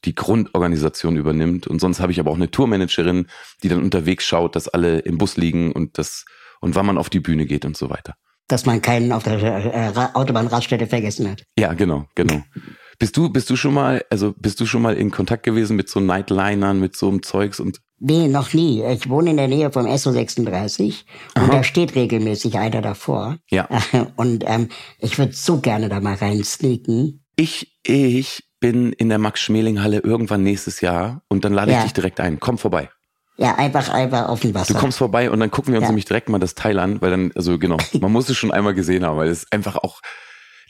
die 0.05 0.15
Grundorganisation 0.15 1.17
übernimmt. 1.17 1.67
Und 1.67 1.79
sonst 1.79 1.99
habe 1.99 2.11
ich 2.11 2.19
aber 2.19 2.31
auch 2.31 2.35
eine 2.35 2.51
Tourmanagerin, 2.51 3.27
die 3.63 3.69
dann 3.69 3.81
unterwegs 3.81 4.25
schaut, 4.25 4.55
dass 4.55 4.67
alle 4.67 4.99
im 4.99 5.17
Bus 5.17 5.37
liegen 5.37 5.71
und 5.71 5.97
das 5.97 6.25
und 6.59 6.75
wann 6.75 6.85
man 6.85 6.97
auf 6.97 7.09
die 7.09 7.19
Bühne 7.19 7.45
geht 7.45 7.65
und 7.65 7.77
so 7.77 7.89
weiter. 7.89 8.15
Dass 8.47 8.65
man 8.65 8.81
keinen 8.81 9.11
auf 9.11 9.23
der 9.23 9.43
äh, 9.43 9.91
Autobahnraststätte 10.13 10.87
vergessen 10.87 11.29
hat. 11.29 11.43
Ja, 11.57 11.73
genau, 11.73 12.05
genau. 12.15 12.41
Bist 12.99 13.15
du, 13.15 13.29
bist 13.29 13.47
du 13.51 13.55
schon 13.55 13.75
mal, 13.75 14.03
also 14.09 14.33
bist 14.35 14.59
du 14.59 14.65
schon 14.65 14.81
mal 14.81 14.95
in 14.95 15.11
Kontakt 15.11 15.43
gewesen 15.43 15.75
mit 15.75 15.87
so 15.87 15.99
Nightlinern, 15.99 16.79
mit 16.79 16.95
so 16.95 17.09
einem 17.09 17.21
Zeugs 17.21 17.59
und? 17.59 17.79
Nee, 17.99 18.27
noch 18.27 18.55
nie. 18.55 18.83
Ich 18.83 19.07
wohne 19.07 19.29
in 19.29 19.37
der 19.37 19.47
Nähe 19.47 19.71
vom 19.71 19.85
SO36 19.85 21.03
Aha. 21.35 21.43
und 21.43 21.53
da 21.53 21.63
steht 21.63 21.93
regelmäßig 21.93 22.57
einer 22.57 22.81
davor. 22.81 23.37
Ja. 23.51 23.69
Und 24.15 24.43
ähm, 24.47 24.69
ich 24.99 25.17
würde 25.17 25.33
so 25.33 25.59
gerne 25.59 25.89
da 25.89 25.99
mal 25.99 26.15
rein 26.15 26.43
sneaken. 26.43 27.23
Ich, 27.35 27.79
ich 27.83 28.46
bin 28.59 28.91
in 28.93 29.09
der 29.09 29.19
Max-Schmeling-Halle 29.19 29.99
irgendwann 29.99 30.43
nächstes 30.43 30.81
Jahr 30.81 31.21
und 31.27 31.45
dann 31.45 31.53
lade 31.53 31.71
ich 31.71 31.77
ja. 31.77 31.83
dich 31.83 31.93
direkt 31.93 32.19
ein. 32.19 32.39
Komm 32.39 32.57
vorbei. 32.57 32.89
Ja, 33.37 33.55
einfach, 33.55 33.89
einfach 33.89 34.29
auf 34.29 34.39
dem 34.39 34.55
Wasser. 34.55 34.73
Du 34.73 34.79
kommst 34.79 34.97
vorbei 34.97 35.29
und 35.29 35.39
dann 35.39 35.51
gucken 35.51 35.71
wir 35.71 35.77
uns 35.77 35.85
ja. 35.85 35.89
nämlich 35.89 36.05
direkt 36.05 36.27
mal 36.27 36.39
das 36.39 36.55
Teil 36.55 36.79
an, 36.79 37.01
weil 37.01 37.11
dann, 37.11 37.31
also 37.35 37.59
genau, 37.59 37.77
man 37.99 38.11
muss 38.11 38.29
es 38.29 38.37
schon 38.37 38.51
einmal 38.51 38.73
gesehen 38.73 39.05
haben, 39.05 39.17
weil 39.17 39.29
es 39.29 39.43
ist 39.43 39.53
einfach 39.53 39.75
auch, 39.75 40.01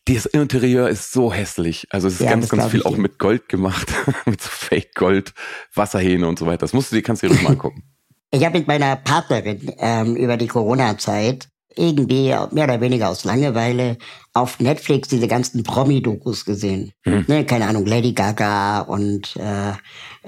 das 0.05 0.25
Interieur 0.25 0.89
ist 0.89 1.11
so 1.11 1.33
hässlich. 1.33 1.87
Also 1.89 2.07
es 2.07 2.15
ist 2.15 2.21
ja, 2.21 2.29
ganz, 2.29 2.49
ganz 2.49 2.67
viel 2.67 2.83
auch 2.83 2.97
mit 2.97 3.19
Gold 3.19 3.49
gemacht, 3.49 3.87
mit 4.25 4.41
so 4.41 4.49
Fake 4.49 4.95
Gold, 4.95 5.33
Wasserhähne 5.73 6.27
und 6.27 6.39
so 6.39 6.45
weiter. 6.45 6.59
Das 6.59 6.73
musst 6.73 6.91
du 6.91 6.97
dir, 6.97 7.01
kannst 7.01 7.23
du 7.23 7.29
dir 7.29 7.41
mal 7.41 7.49
angucken. 7.51 7.83
Ich 8.31 8.43
habe 8.43 8.57
mit 8.57 8.67
meiner 8.67 8.97
Partnerin 8.97 9.71
ähm, 9.79 10.15
über 10.17 10.35
die 10.35 10.47
Corona-Zeit 10.47 11.47
irgendwie 11.77 12.33
mehr 12.51 12.63
oder 12.63 12.81
weniger 12.81 13.09
aus 13.09 13.23
Langeweile 13.23 13.97
auf 14.33 14.59
Netflix 14.59 15.07
diese 15.09 15.27
ganzen 15.27 15.63
Promi-Dokus 15.63 16.45
gesehen. 16.45 16.91
Hm. 17.03 17.25
Ne, 17.27 17.45
keine 17.45 17.67
Ahnung, 17.67 17.85
Lady 17.85 18.13
Gaga 18.13 18.81
und 18.81 19.35
äh, 19.37 19.73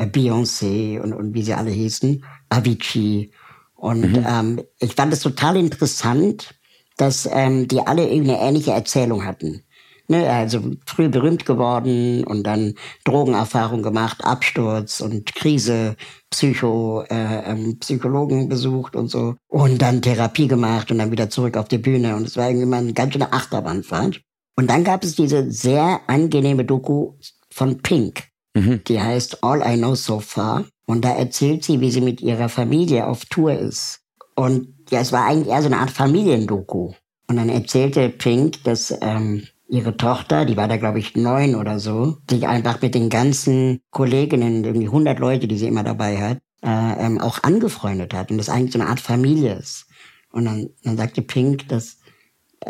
Beyoncé 0.06 1.00
und, 1.00 1.14
und 1.14 1.34
wie 1.34 1.44
sie 1.44 1.54
alle 1.54 1.72
hießen, 1.72 2.24
Avicii. 2.50 3.32
Und 3.76 4.12
mhm. 4.12 4.26
ähm, 4.28 4.62
ich 4.80 4.96
fand 4.96 5.14
es 5.14 5.22
total 5.22 5.56
interessant, 5.56 6.56
dass 6.98 7.30
ähm, 7.32 7.68
die 7.68 7.80
alle 7.80 8.10
irgendwie 8.10 8.32
eine 8.32 8.42
ähnliche 8.42 8.72
Erzählung 8.72 9.26
hatten. 9.26 9.64
Ne, 10.12 10.28
also 10.28 10.72
früh 10.88 11.08
berühmt 11.08 11.46
geworden 11.46 12.24
und 12.24 12.42
dann 12.42 12.74
Drogenerfahrung 13.04 13.84
gemacht, 13.84 14.26
Absturz 14.26 15.02
und 15.02 15.36
Krise, 15.36 15.96
Psycho, 16.32 17.04
äh, 17.12 17.52
ähm, 17.52 17.78
Psychologen 17.78 18.50
besucht 18.50 18.96
und 18.96 19.10
so. 19.10 19.36
Und 19.48 19.84
dann 19.84 20.02
Therapie 20.02 20.48
gemacht 20.48 20.90
und 20.90 20.98
dann 20.98 21.12
wieder 21.12 21.30
zurück 21.30 21.58
auf 21.58 21.68
die 21.68 21.78
Bühne. 21.78 22.16
Und 22.16 22.26
es 22.26 22.38
war 22.38 22.48
irgendwie 22.48 22.66
mal 22.66 22.80
eine 22.80 22.94
ganz 22.94 23.14
schöne 23.14 23.32
Achterbahnfahrt. 23.32 24.22
Und 24.56 24.68
dann 24.72 24.84
gab 24.84 25.04
es 25.04 25.16
diese 25.16 25.52
sehr 25.52 26.02
angenehme 26.08 26.66
Doku 26.66 27.14
von 27.52 27.78
Pink. 27.78 28.24
Mhm. 28.56 28.82
Die 28.88 29.00
heißt 29.00 29.44
All 29.44 29.62
I 29.62 29.78
Know 29.78 29.94
So 29.94 30.20
Far. 30.20 30.66
Und 30.88 31.06
da 31.06 31.12
erzählt 31.12 31.64
sie, 31.64 31.82
wie 31.82 31.92
sie 31.92 32.02
mit 32.02 32.20
ihrer 32.20 32.50
Familie 32.50 33.06
auf 33.06 33.26
Tour 33.26 33.54
ist. 33.54 34.00
Und 34.36 34.74
ja, 34.90 35.02
es 35.02 35.12
war 35.12 35.28
eigentlich 35.28 35.50
eher 35.50 35.62
so 35.62 35.68
eine 35.68 35.78
Art 35.78 35.92
Familiendoku. 35.92 36.94
Und 37.28 37.36
dann 37.36 37.50
erzählte 37.50 38.10
Pink, 38.10 38.64
dass 38.64 38.92
ähm, 39.02 39.44
ihre 39.70 39.96
Tochter, 39.96 40.46
die 40.46 40.58
war 40.58 40.68
da 40.68 40.78
glaube 40.78 41.00
ich 41.00 41.16
neun 41.16 41.56
oder 41.56 41.80
so, 41.80 42.18
sich 42.30 42.48
einfach 42.48 42.82
mit 42.82 42.96
den 42.96 43.10
ganzen 43.10 43.82
Kolleginnen, 43.92 44.64
irgendwie 44.64 44.88
100 44.88 45.20
Leute, 45.20 45.48
die 45.48 45.58
sie 45.58 45.68
immer 45.68 45.84
dabei 45.84 46.18
hat, 46.18 46.40
äh, 46.64 47.06
ähm, 47.06 47.20
auch 47.20 47.44
angefreundet 47.44 48.14
hat 48.14 48.32
und 48.32 48.38
das 48.38 48.50
eigentlich 48.50 48.74
so 48.74 48.80
eine 48.80 48.90
Art 48.90 49.00
Familie 49.00 49.54
ist. 49.54 49.86
Und 50.32 50.46
dann, 50.46 50.70
dann 50.84 50.98
sagte 50.98 51.22
Pink, 51.22 51.68
dass 51.70 51.98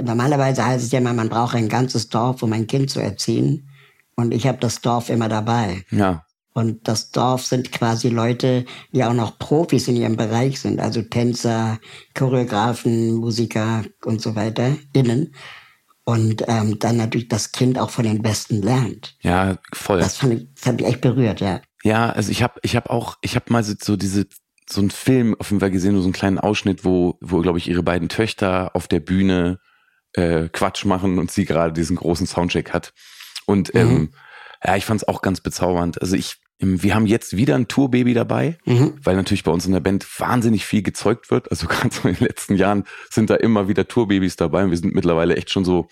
normalerweise 0.02 0.66
heißt 0.66 0.86
es 0.86 0.92
ja 0.92 1.00
immer, 1.00 1.14
man 1.14 1.30
braucht 1.30 1.56
ein 1.56 1.70
ganzes 1.70 2.10
Dorf, 2.10 2.44
um 2.44 2.54
ein 2.54 2.68
Kind 2.68 2.90
zu 2.90 3.00
erziehen. 3.00 3.70
Und 4.16 4.34
ich 4.34 4.48
habe 4.48 4.60
das 4.60 4.82
Dorf 4.82 5.10
immer 5.10 5.30
dabei. 5.30 5.86
Ja. 5.92 6.26
Und 6.54 6.88
das 6.88 7.12
Dorf 7.12 7.46
sind 7.46 7.72
quasi 7.72 8.10
Leute, 8.10 8.66
die 8.92 9.04
auch 9.04 9.14
noch 9.14 9.40
Profis 9.40 9.88
in 9.88 9.96
ihrem 9.96 10.18
Bereich 10.18 10.60
sind, 10.60 10.82
also 10.82 11.02
Tänzer, 11.02 11.80
Choreografen, 12.14 13.14
Musiker 13.14 13.84
und 14.04 14.22
so 14.22 14.36
weiter, 14.36 14.76
innen 14.92 15.34
und 16.10 16.44
ähm, 16.48 16.80
dann 16.80 16.98
natürlich 16.98 17.28
das 17.28 17.52
Kind 17.52 17.78
auch 17.78 17.92
von 17.92 18.04
den 18.04 18.24
Besten 18.24 18.64
lernt. 18.64 19.16
Ja, 19.22 19.58
voll. 19.72 20.00
Das 20.00 20.18
fand 20.18 20.34
ich, 20.34 20.48
das 20.56 20.66
hat 20.66 20.78
mich 20.78 20.88
echt 20.88 21.02
berührt, 21.02 21.40
ja. 21.40 21.62
Ja, 21.84 22.10
also 22.10 22.32
ich 22.32 22.42
habe 22.42 22.60
ich 22.64 22.76
hab 22.76 22.90
auch, 22.90 23.18
ich 23.22 23.36
habe 23.36 23.46
mal 23.54 23.64
so 23.64 23.96
diese 23.96 24.26
so 24.68 24.82
einen 24.82 24.90
Film 24.90 25.36
auf 25.38 25.52
jeden 25.52 25.60
Fall 25.60 25.70
gesehen, 25.70 25.96
so 25.98 26.04
einen 26.04 26.14
kleinen 26.14 26.40
Ausschnitt, 26.40 26.84
wo 26.84 27.20
wo 27.22 27.42
glaube 27.42 27.60
ich 27.60 27.70
ihre 27.70 27.84
beiden 27.84 28.10
Töchter 28.10 28.76
auf 28.76 28.88
der 28.88 29.02
Bühne 29.02 29.60
äh, 30.14 30.50
Quatsch 30.50 30.84
machen 30.84 31.20
und 31.20 31.30
sie 31.30 31.46
gerade 31.46 31.74
diesen 31.74 31.96
großen 31.96 32.26
Soundcheck 32.26 32.74
hat. 32.74 32.92
Und 33.46 33.72
mhm. 33.76 33.80
ähm, 33.80 34.14
ja, 34.66 34.76
ich 34.78 34.86
fand 34.86 35.04
es 35.04 35.08
auch 35.08 35.22
ganz 35.22 35.42
bezaubernd. 35.42 36.02
Also 36.02 36.16
ich 36.16 36.38
wir 36.60 36.94
haben 36.94 37.06
jetzt 37.06 37.38
wieder 37.38 37.56
ein 37.56 37.68
Tourbaby 37.68 38.14
dabei, 38.14 38.58
mhm. 38.66 38.94
weil 39.02 39.16
natürlich 39.16 39.44
bei 39.44 39.52
uns 39.52 39.66
in 39.66 39.72
der 39.72 39.80
Band 39.80 40.06
wahnsinnig 40.20 40.66
viel 40.66 40.82
gezeugt 40.82 41.32
wird. 41.32 41.50
Also 41.52 41.68
gerade 41.70 41.94
so 41.94 42.08
in 42.08 42.16
den 42.16 42.28
letzten 42.28 42.56
Jahren 42.56 42.84
sind 43.10 43.30
da 43.30 43.36
immer 43.36 43.68
wieder 43.68 43.88
Tourbabys 43.88 44.36
dabei 44.36 44.64
und 44.64 44.72
wir 44.72 44.78
sind 44.78 44.94
mittlerweile 44.94 45.36
echt 45.38 45.50
schon 45.50 45.64
so, 45.64 45.88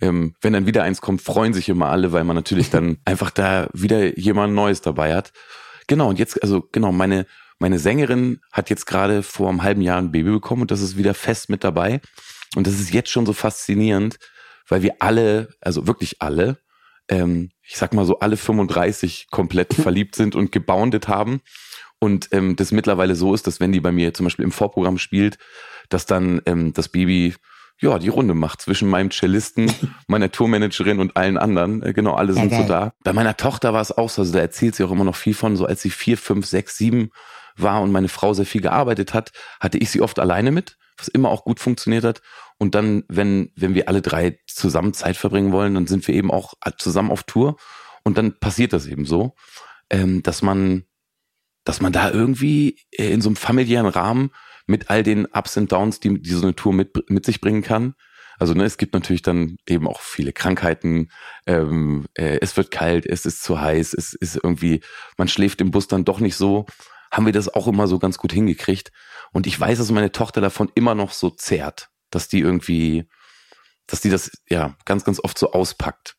ähm, 0.00 0.34
wenn 0.40 0.54
dann 0.54 0.66
wieder 0.66 0.82
eins 0.82 1.00
kommt, 1.00 1.20
freuen 1.20 1.52
sich 1.52 1.68
immer 1.68 1.88
alle, 1.88 2.12
weil 2.12 2.24
man 2.24 2.36
natürlich 2.36 2.70
dann 2.70 2.96
einfach 3.04 3.30
da 3.30 3.68
wieder 3.74 4.18
jemand 4.18 4.54
Neues 4.54 4.80
dabei 4.80 5.14
hat. 5.14 5.32
Genau, 5.86 6.08
und 6.08 6.18
jetzt, 6.18 6.42
also 6.42 6.66
genau, 6.72 6.92
meine, 6.92 7.26
meine 7.58 7.78
Sängerin 7.78 8.40
hat 8.52 8.70
jetzt 8.70 8.86
gerade 8.86 9.22
vor 9.22 9.48
einem 9.50 9.62
halben 9.62 9.82
Jahr 9.82 9.98
ein 9.98 10.12
Baby 10.12 10.30
bekommen 10.30 10.62
und 10.62 10.70
das 10.70 10.80
ist 10.80 10.96
wieder 10.96 11.14
fest 11.14 11.50
mit 11.50 11.62
dabei. 11.62 12.00
Und 12.54 12.66
das 12.66 12.80
ist 12.80 12.92
jetzt 12.92 13.10
schon 13.10 13.26
so 13.26 13.34
faszinierend, 13.34 14.16
weil 14.68 14.82
wir 14.82 14.96
alle, 15.00 15.48
also 15.60 15.86
wirklich 15.86 16.22
alle, 16.22 16.58
ähm, 17.08 17.50
ich 17.62 17.76
sag 17.76 17.94
mal 17.94 18.04
so 18.04 18.20
alle 18.20 18.36
35 18.36 19.28
komplett 19.30 19.74
verliebt 19.74 20.14
sind 20.14 20.34
und 20.34 20.52
geboundet 20.52 21.08
haben. 21.08 21.40
Und 21.98 22.28
ähm, 22.32 22.56
das 22.56 22.72
mittlerweile 22.72 23.14
so 23.14 23.34
ist, 23.34 23.46
dass 23.46 23.60
wenn 23.60 23.72
die 23.72 23.80
bei 23.80 23.92
mir 23.92 24.12
zum 24.14 24.24
Beispiel 24.24 24.44
im 24.44 24.52
Vorprogramm 24.52 24.98
spielt, 24.98 25.38
dass 25.88 26.06
dann 26.06 26.42
ähm, 26.46 26.72
das 26.72 26.88
Baby 26.88 27.34
ja 27.80 27.98
die 27.98 28.08
Runde 28.08 28.34
macht 28.34 28.62
zwischen 28.62 28.88
meinem 28.88 29.10
Cellisten, 29.10 29.70
meiner 30.06 30.30
Tourmanagerin 30.30 30.98
und 30.98 31.16
allen 31.16 31.38
anderen. 31.38 31.82
Äh, 31.82 31.92
genau, 31.92 32.14
alle 32.14 32.32
sind 32.32 32.52
ja, 32.52 32.62
so 32.62 32.68
da. 32.68 32.92
Bei 33.04 33.12
meiner 33.12 33.36
Tochter 33.36 33.72
war 33.72 33.80
es 33.80 33.92
auch 33.92 34.10
so, 34.10 34.22
also 34.22 34.32
da 34.32 34.40
erzählt 34.40 34.74
sie 34.74 34.84
auch 34.84 34.92
immer 34.92 35.04
noch 35.04 35.16
viel 35.16 35.34
von, 35.34 35.56
so 35.56 35.66
als 35.66 35.82
sie 35.82 35.90
vier, 35.90 36.18
fünf, 36.18 36.46
sechs, 36.46 36.76
sieben 36.76 37.10
war 37.56 37.80
und 37.82 37.92
meine 37.92 38.08
Frau 38.08 38.34
sehr 38.34 38.46
viel 38.46 38.60
gearbeitet 38.60 39.14
hat, 39.14 39.32
hatte 39.60 39.78
ich 39.78 39.90
sie 39.90 40.02
oft 40.02 40.18
alleine 40.18 40.50
mit, 40.50 40.76
was 40.98 41.08
immer 41.08 41.30
auch 41.30 41.44
gut 41.44 41.60
funktioniert 41.60 42.04
hat. 42.04 42.20
Und 42.58 42.74
dann, 42.74 43.04
wenn, 43.08 43.52
wenn 43.54 43.74
wir 43.74 43.88
alle 43.88 44.02
drei 44.02 44.38
zusammen 44.46 44.94
Zeit 44.94 45.16
verbringen 45.16 45.52
wollen, 45.52 45.74
dann 45.74 45.86
sind 45.86 46.06
wir 46.08 46.14
eben 46.14 46.30
auch 46.30 46.54
zusammen 46.78 47.10
auf 47.10 47.24
Tour. 47.24 47.56
Und 48.02 48.16
dann 48.16 48.38
passiert 48.38 48.72
das 48.72 48.86
eben 48.86 49.04
so, 49.04 49.34
ähm, 49.90 50.22
dass 50.22 50.42
man, 50.42 50.84
dass 51.64 51.80
man 51.80 51.92
da 51.92 52.10
irgendwie 52.10 52.78
äh, 52.92 53.10
in 53.10 53.20
so 53.20 53.28
einem 53.28 53.36
familiären 53.36 53.88
Rahmen 53.88 54.30
mit 54.66 54.90
all 54.90 55.02
den 55.02 55.26
Ups 55.26 55.56
und 55.56 55.70
Downs, 55.70 56.00
die, 56.00 56.20
die 56.20 56.30
so 56.30 56.42
eine 56.42 56.56
Tour 56.56 56.72
mit, 56.72 57.10
mit 57.10 57.26
sich 57.26 57.40
bringen 57.40 57.62
kann. 57.62 57.94
Also 58.38 58.54
ne, 58.54 58.64
es 58.64 58.78
gibt 58.78 58.94
natürlich 58.94 59.22
dann 59.22 59.56
eben 59.66 59.88
auch 59.88 60.00
viele 60.00 60.32
Krankheiten. 60.32 61.10
Ähm, 61.46 62.06
äh, 62.14 62.38
es 62.40 62.56
wird 62.56 62.70
kalt, 62.70 63.06
es 63.06 63.26
ist 63.26 63.42
zu 63.42 63.60
heiß, 63.60 63.94
es 63.94 64.14
ist 64.14 64.36
irgendwie, 64.42 64.80
man 65.16 65.28
schläft 65.28 65.60
im 65.60 65.70
Bus 65.70 65.88
dann 65.88 66.04
doch 66.04 66.20
nicht 66.20 66.36
so. 66.36 66.66
Haben 67.10 67.26
wir 67.26 67.32
das 67.32 67.52
auch 67.52 67.66
immer 67.66 67.86
so 67.86 67.98
ganz 67.98 68.18
gut 68.18 68.32
hingekriegt. 68.32 68.92
Und 69.32 69.46
ich 69.46 69.58
weiß, 69.58 69.78
dass 69.78 69.90
meine 69.90 70.12
Tochter 70.12 70.40
davon 70.40 70.70
immer 70.74 70.94
noch 70.94 71.12
so 71.12 71.30
zehrt 71.30 71.90
dass 72.16 72.28
die 72.28 72.40
irgendwie, 72.40 73.04
dass 73.86 74.00
die 74.00 74.10
das 74.10 74.30
ja 74.48 74.74
ganz, 74.86 75.04
ganz 75.04 75.20
oft 75.22 75.38
so 75.38 75.52
auspackt. 75.52 76.16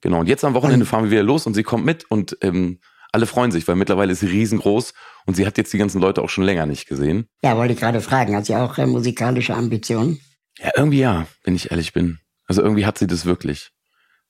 Genau. 0.00 0.20
Und 0.20 0.28
jetzt 0.28 0.44
am 0.44 0.54
Wochenende 0.54 0.86
fahren 0.86 1.04
wir 1.04 1.10
wieder 1.10 1.22
los 1.24 1.46
und 1.46 1.54
sie 1.54 1.64
kommt 1.64 1.84
mit 1.84 2.10
und 2.10 2.38
ähm, 2.40 2.78
alle 3.12 3.26
freuen 3.26 3.50
sich, 3.50 3.66
weil 3.66 3.74
mittlerweile 3.74 4.12
ist 4.12 4.20
sie 4.20 4.28
riesengroß 4.28 4.94
und 5.26 5.34
sie 5.34 5.44
hat 5.44 5.58
jetzt 5.58 5.72
die 5.72 5.78
ganzen 5.78 6.00
Leute 6.00 6.22
auch 6.22 6.30
schon 6.30 6.44
länger 6.44 6.64
nicht 6.64 6.86
gesehen. 6.86 7.28
Ja, 7.42 7.56
wollte 7.56 7.74
ich 7.74 7.80
gerade 7.80 8.00
fragen. 8.00 8.36
Hat 8.36 8.46
sie 8.46 8.54
auch 8.54 8.78
äh, 8.78 8.86
musikalische 8.86 9.54
Ambitionen? 9.54 10.20
Ja, 10.58 10.70
irgendwie 10.76 11.00
ja, 11.00 11.26
wenn 11.42 11.56
ich 11.56 11.70
ehrlich 11.70 11.92
bin. 11.92 12.20
Also 12.46 12.62
irgendwie 12.62 12.86
hat 12.86 12.98
sie 12.98 13.08
das 13.08 13.24
wirklich. 13.24 13.70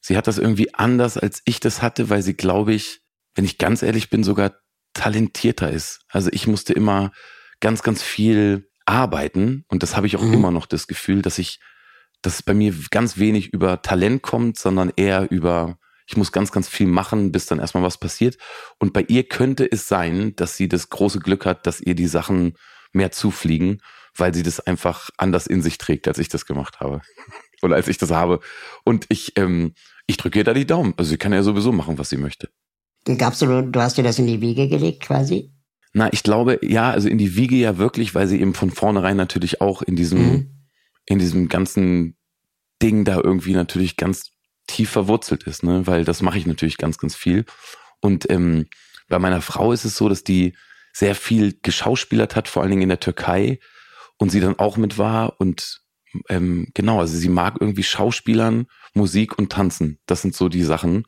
Sie 0.01 0.17
hat 0.17 0.27
das 0.27 0.39
irgendwie 0.39 0.73
anders, 0.75 1.19
als 1.19 1.43
ich 1.45 1.61
das 1.61 1.83
hatte, 1.83 2.09
weil 2.09 2.23
sie, 2.23 2.35
glaube 2.35 2.73
ich, 2.73 3.03
wenn 3.35 3.45
ich 3.45 3.59
ganz 3.59 3.83
ehrlich 3.83 4.09
bin, 4.09 4.25
sogar 4.25 4.55
talentierter 4.95 5.71
ist. 5.71 6.01
Also 6.09 6.31
ich 6.33 6.47
musste 6.47 6.73
immer 6.73 7.13
ganz, 7.61 7.83
ganz 7.83 8.03
viel 8.03 8.70
arbeiten 8.91 9.65
und 9.69 9.83
das 9.83 9.97
habe 9.97 10.07
ich 10.07 10.17
auch 10.17 10.23
mhm. 10.23 10.35
immer 10.35 10.51
noch 10.51 10.67
das 10.67 10.87
Gefühl, 10.87 11.23
dass 11.23 11.39
ich, 11.39 11.61
dass 12.23 12.43
bei 12.43 12.55
mir 12.55 12.75
ganz 12.91 13.19
wenig 13.19 13.53
über 13.53 13.83
Talent 13.83 14.23
kommt, 14.23 14.59
sondern 14.59 14.93
eher 14.97 15.31
über, 15.31 15.79
ich 16.07 16.17
muss 16.17 16.33
ganz, 16.33 16.51
ganz 16.51 16.69
viel 16.69 16.89
machen, 16.89 17.31
bis 17.31 17.47
dann 17.47 17.61
erstmal 17.61 17.85
was 17.85 17.99
passiert. 17.99 18.37
Und 18.79 18.93
bei 18.93 19.05
ihr 19.09 19.29
könnte 19.29 19.71
es 19.71 19.87
sein, 19.89 20.35
dass 20.37 20.57
sie 20.57 20.69
das 20.69 20.91
große 20.91 21.21
Glück 21.21 21.47
hat, 21.47 21.67
dass 21.67 21.81
ihr 21.81 21.95
die 21.95 22.09
Sachen 22.09 22.55
mehr 22.93 23.13
zufliegen, 23.13 23.81
weil 24.17 24.35
sie 24.35 24.43
das 24.43 24.59
einfach 24.59 25.11
anders 25.17 25.47
in 25.47 25.63
sich 25.63 25.79
trägt, 25.79 26.09
als 26.09 26.19
ich 26.19 26.29
das 26.29 26.45
gemacht 26.45 26.81
habe. 26.81 27.01
Oder 27.63 27.77
als 27.77 27.89
ich 27.89 27.99
das 27.99 28.11
habe. 28.11 28.41
Und 28.85 29.07
ich, 29.09 29.37
ähm, 29.37 29.75
ich 30.07 30.17
drücke 30.17 30.39
ihr 30.39 30.45
da 30.45 30.53
die 30.53 30.67
Daumen. 30.67 30.95
Also 30.97 31.11
sie 31.11 31.19
kann 31.19 31.33
ja 31.33 31.43
sowieso 31.43 31.71
machen, 31.73 31.99
was 31.99 32.09
sie 32.09 32.17
möchte. 32.17 32.49
Gabst 33.05 33.41
du, 33.43 33.63
du 33.63 33.81
hast 33.81 33.97
dir 33.97 34.03
das 34.03 34.19
in 34.19 34.27
die 34.27 34.41
Wiege 34.41 34.69
gelegt 34.69 35.03
quasi? 35.03 35.53
Na, 35.93 36.13
ich 36.13 36.23
glaube, 36.23 36.59
ja, 36.63 36.91
also 36.91 37.09
in 37.09 37.19
die 37.19 37.37
Wiege 37.37 37.57
ja 37.57 37.79
wirklich, 37.79 38.15
weil 38.15 38.29
sie 38.29 38.41
eben 38.41 38.55
von 38.55 38.71
vornherein 38.71 39.17
natürlich 39.17 39.61
auch 39.61 39.83
in 39.83 39.97
diesem, 39.97 40.19
mhm. 40.19 40.51
in 41.07 41.19
diesem 41.19 41.49
ganzen 41.49 42.17
Ding 42.81 43.05
da 43.05 43.21
irgendwie 43.23 43.55
natürlich 43.55 43.97
ganz 43.97 44.31
tief 44.67 44.91
verwurzelt 44.91 45.45
ist, 45.45 45.65
ne? 45.65 45.87
Weil 45.87 46.05
das 46.05 46.23
mache 46.23 46.39
ich 46.39 46.47
natürlich 46.47 46.77
ganz, 46.77 46.99
ganz 46.99 47.17
viel. 47.17 47.45
Und 48.01 48.31
ähm, 48.31 48.67
bei 49.09 49.19
meiner 49.19 49.43
Frau 49.43 49.73
ist 49.73 49.85
es 49.85 49.97
so, 49.97 50.09
dass 50.09 50.23
die 50.23 50.55
sehr 50.93 51.15
viel 51.15 51.59
geschauspielert 51.61 52.37
hat, 52.37 52.49
vor 52.49 52.63
allen 52.63 52.71
Dingen 52.71 52.83
in 52.83 52.89
der 52.89 53.01
Türkei 53.01 53.59
und 54.19 54.31
sie 54.31 54.41
dann 54.41 54.59
auch 54.59 54.77
mit 54.77 54.99
war 54.99 55.41
und 55.41 55.81
ähm, 56.29 56.69
genau, 56.75 57.01
also 57.01 57.17
sie 57.17 57.29
mag 57.29 57.57
irgendwie 57.61 57.83
Schauspielern, 57.83 58.67
Musik 58.95 59.39
und 59.39 59.53
Tanzen. 59.53 60.01
Das 60.07 60.23
sind 60.23 60.35
so 60.35 60.49
die 60.49 60.65
Sachen. 60.65 61.05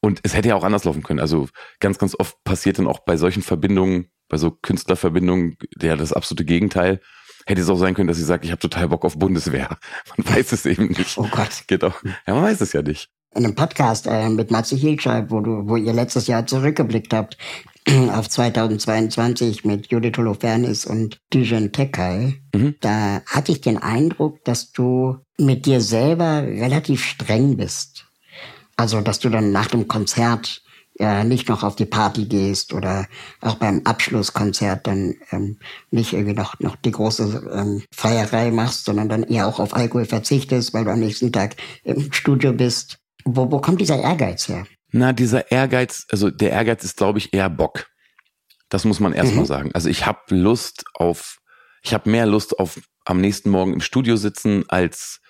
Und 0.00 0.20
es 0.22 0.34
hätte 0.34 0.48
ja 0.48 0.54
auch 0.54 0.64
anders 0.64 0.84
laufen 0.84 1.02
können. 1.02 1.20
Also 1.20 1.48
ganz, 1.80 1.98
ganz 1.98 2.14
oft 2.18 2.42
passiert 2.44 2.78
dann 2.78 2.86
auch 2.86 3.00
bei 3.00 3.16
solchen 3.16 3.42
Verbindungen, 3.42 4.10
bei 4.28 4.36
so 4.36 4.50
Künstlerverbindungen, 4.50 5.56
der 5.76 5.96
das 5.96 6.12
absolute 6.12 6.44
Gegenteil. 6.44 7.00
Hätte 7.46 7.62
es 7.62 7.70
auch 7.70 7.78
sein 7.78 7.94
können, 7.94 8.08
dass 8.08 8.18
sie 8.18 8.24
sagt, 8.24 8.44
ich 8.44 8.50
habe 8.50 8.60
total 8.60 8.88
Bock 8.88 9.04
auf 9.04 9.18
Bundeswehr. 9.18 9.78
Man 10.16 10.36
weiß 10.36 10.52
es 10.52 10.66
eben 10.66 10.88
nicht. 10.88 11.16
Oh 11.16 11.28
Gott. 11.30 11.64
Genau. 11.66 11.92
Ja, 12.26 12.34
man 12.34 12.44
weiß 12.44 12.60
es 12.60 12.72
ja 12.72 12.82
nicht. 12.82 13.08
In 13.34 13.44
einem 13.44 13.54
Podcast 13.54 14.06
äh, 14.06 14.28
mit 14.28 14.50
Matze 14.50 14.76
Hilscheib, 14.76 15.30
wo 15.30 15.40
du, 15.40 15.68
wo 15.68 15.76
ihr 15.76 15.92
letztes 15.92 16.26
Jahr 16.26 16.46
zurückgeblickt 16.46 17.12
habt 17.12 17.36
auf 18.12 18.28
2022 18.28 19.64
mit 19.64 19.90
Judith 19.90 20.16
Holofernes 20.16 20.84
und 20.84 21.20
Dijen 21.32 21.72
Tekai, 21.72 22.40
mhm. 22.54 22.76
da 22.80 23.22
hatte 23.26 23.52
ich 23.52 23.60
den 23.60 23.78
Eindruck, 23.78 24.44
dass 24.44 24.72
du 24.72 25.16
mit 25.38 25.66
dir 25.66 25.80
selber 25.80 26.42
relativ 26.42 27.04
streng 27.04 27.56
bist. 27.56 27.97
Also, 28.78 29.00
dass 29.00 29.18
du 29.18 29.28
dann 29.28 29.50
nach 29.50 29.66
dem 29.66 29.88
Konzert 29.88 30.62
ja, 31.00 31.24
nicht 31.24 31.48
noch 31.48 31.64
auf 31.64 31.74
die 31.74 31.84
Party 31.84 32.26
gehst 32.26 32.72
oder 32.72 33.06
auch 33.40 33.56
beim 33.56 33.82
Abschlusskonzert 33.84 34.86
dann 34.86 35.16
ähm, 35.32 35.58
nicht 35.90 36.12
irgendwie 36.12 36.34
noch, 36.34 36.58
noch 36.60 36.76
die 36.76 36.92
große 36.92 37.50
ähm, 37.52 37.82
Feierei 37.92 38.52
machst, 38.52 38.84
sondern 38.84 39.08
dann 39.08 39.24
eher 39.24 39.48
auch 39.48 39.58
auf 39.58 39.74
Alkohol 39.74 40.04
verzichtest, 40.04 40.74
weil 40.74 40.84
du 40.84 40.92
am 40.92 41.00
nächsten 41.00 41.32
Tag 41.32 41.56
im 41.82 42.12
Studio 42.12 42.52
bist. 42.52 42.98
Wo, 43.24 43.50
wo 43.50 43.60
kommt 43.60 43.80
dieser 43.80 43.98
Ehrgeiz 43.98 44.48
her? 44.48 44.64
Na, 44.92 45.12
dieser 45.12 45.50
Ehrgeiz, 45.50 46.06
also 46.10 46.30
der 46.30 46.52
Ehrgeiz 46.52 46.84
ist, 46.84 46.96
glaube 46.96 47.18
ich, 47.18 47.34
eher 47.34 47.50
Bock. 47.50 47.86
Das 48.68 48.84
muss 48.84 49.00
man 49.00 49.12
erstmal 49.12 49.42
mhm. 49.42 49.48
sagen. 49.48 49.70
Also 49.74 49.88
ich 49.88 50.06
habe 50.06 50.20
Lust 50.30 50.84
auf, 50.94 51.38
ich 51.82 51.94
habe 51.94 52.08
mehr 52.08 52.26
Lust 52.26 52.58
auf 52.60 52.80
am 53.04 53.20
nächsten 53.20 53.50
Morgen 53.50 53.72
im 53.72 53.80
Studio 53.80 54.14
sitzen, 54.16 54.64
als 54.68 55.20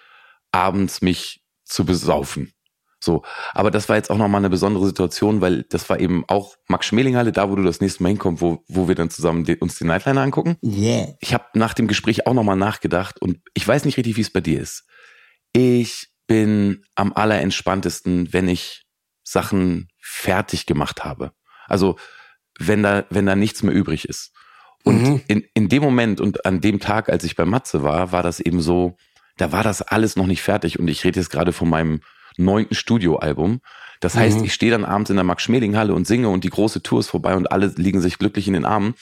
abends 0.53 1.01
mich 1.01 1.43
zu 1.65 1.85
besaufen. 1.85 2.53
So, 3.01 3.23
aber 3.53 3.71
das 3.71 3.89
war 3.89 3.97
jetzt 3.97 4.11
auch 4.11 4.17
nochmal 4.17 4.41
eine 4.41 4.51
besondere 4.51 4.85
Situation, 4.85 5.41
weil 5.41 5.63
das 5.65 5.89
war 5.89 6.01
eben 6.01 6.25
auch 6.27 6.57
Max 6.67 6.87
Schmelinghalle, 6.87 7.31
da 7.31 7.49
wo 7.49 7.55
du 7.55 7.63
das 7.63 7.81
nächste 7.81 8.03
Mal 8.03 8.11
hinkommst, 8.11 8.43
wo, 8.43 8.65
wo 8.67 8.89
wir 8.89 8.95
dann 8.95 9.11
zusammen 9.11 9.45
die, 9.45 9.57
uns 9.57 9.79
die 9.79 9.85
Nightliner 9.85 10.23
angucken. 10.23 10.57
Yeah. 10.63 11.15
Ich 11.21 11.33
habe 11.33 11.45
nach 11.55 11.75
dem 11.75 11.87
Gespräch 11.87 12.27
auch 12.27 12.35
nochmal 12.35 12.57
nachgedacht 12.57 13.23
und 13.23 13.39
ich 13.55 13.67
weiß 13.67 13.85
nicht 13.85 13.97
richtig, 13.97 14.17
wie 14.17 14.23
es 14.23 14.33
bei 14.33 14.41
dir 14.41 14.61
ist. 14.61 14.85
Ich 15.53 16.09
bin 16.27 16.85
am 16.97 17.13
allerentspanntesten, 17.13 18.33
wenn 18.33 18.49
ich 18.49 18.85
Sachen 19.23 19.89
fertig 20.01 20.67
gemacht 20.67 21.05
habe. 21.05 21.33
Also 21.67 21.97
wenn 22.59 22.83
da, 22.83 23.05
wenn 23.11 23.27
da 23.27 23.37
nichts 23.37 23.63
mehr 23.63 23.75
übrig 23.75 24.09
ist. 24.09 24.33
Und 24.85 25.03
mhm. 25.03 25.23
in, 25.29 25.45
in 25.55 25.69
dem 25.69 25.83
Moment 25.83 26.21
und 26.21 26.45
an 26.47 26.61
dem 26.61 26.81
Tag, 26.81 27.09
als 27.09 27.25
ich 27.25 27.37
bei 27.37 27.45
Matze 27.45 27.83
war, 27.83 28.13
war 28.13 28.23
das 28.23 28.41
eben 28.41 28.61
so, 28.61 28.97
da 29.37 29.53
war 29.53 29.63
das 29.63 29.83
alles 29.83 30.17
noch 30.17 30.27
nicht 30.27 30.43
fertig. 30.43 30.79
Und 30.79 30.89
ich 30.89 31.05
rede 31.05 31.21
jetzt 31.21 31.31
gerade 31.31 31.53
von 31.53 31.69
meinem 31.69 32.01
neunten 32.39 32.75
Studioalbum. 32.75 33.61
Das 34.01 34.15
heißt, 34.15 34.39
mhm. 34.39 34.45
ich 34.45 34.55
stehe 34.55 34.71
dann 34.71 34.85
abends 34.85 35.11
in 35.11 35.17
der 35.17 35.25
Max-Schmeling-Halle 35.25 35.93
und 35.93 36.07
singe 36.07 36.29
und 36.29 36.45
die 36.45 36.51
große 36.51 36.83
Tour 36.83 37.01
ist 37.01 37.09
vorbei 37.09 37.35
und 37.35 37.51
alle 37.51 37.67
liegen 37.77 38.01
sich 38.01 38.19
glücklich 38.19 38.47
in 38.47 38.55
den 38.55 38.65
Armen. 38.65 38.95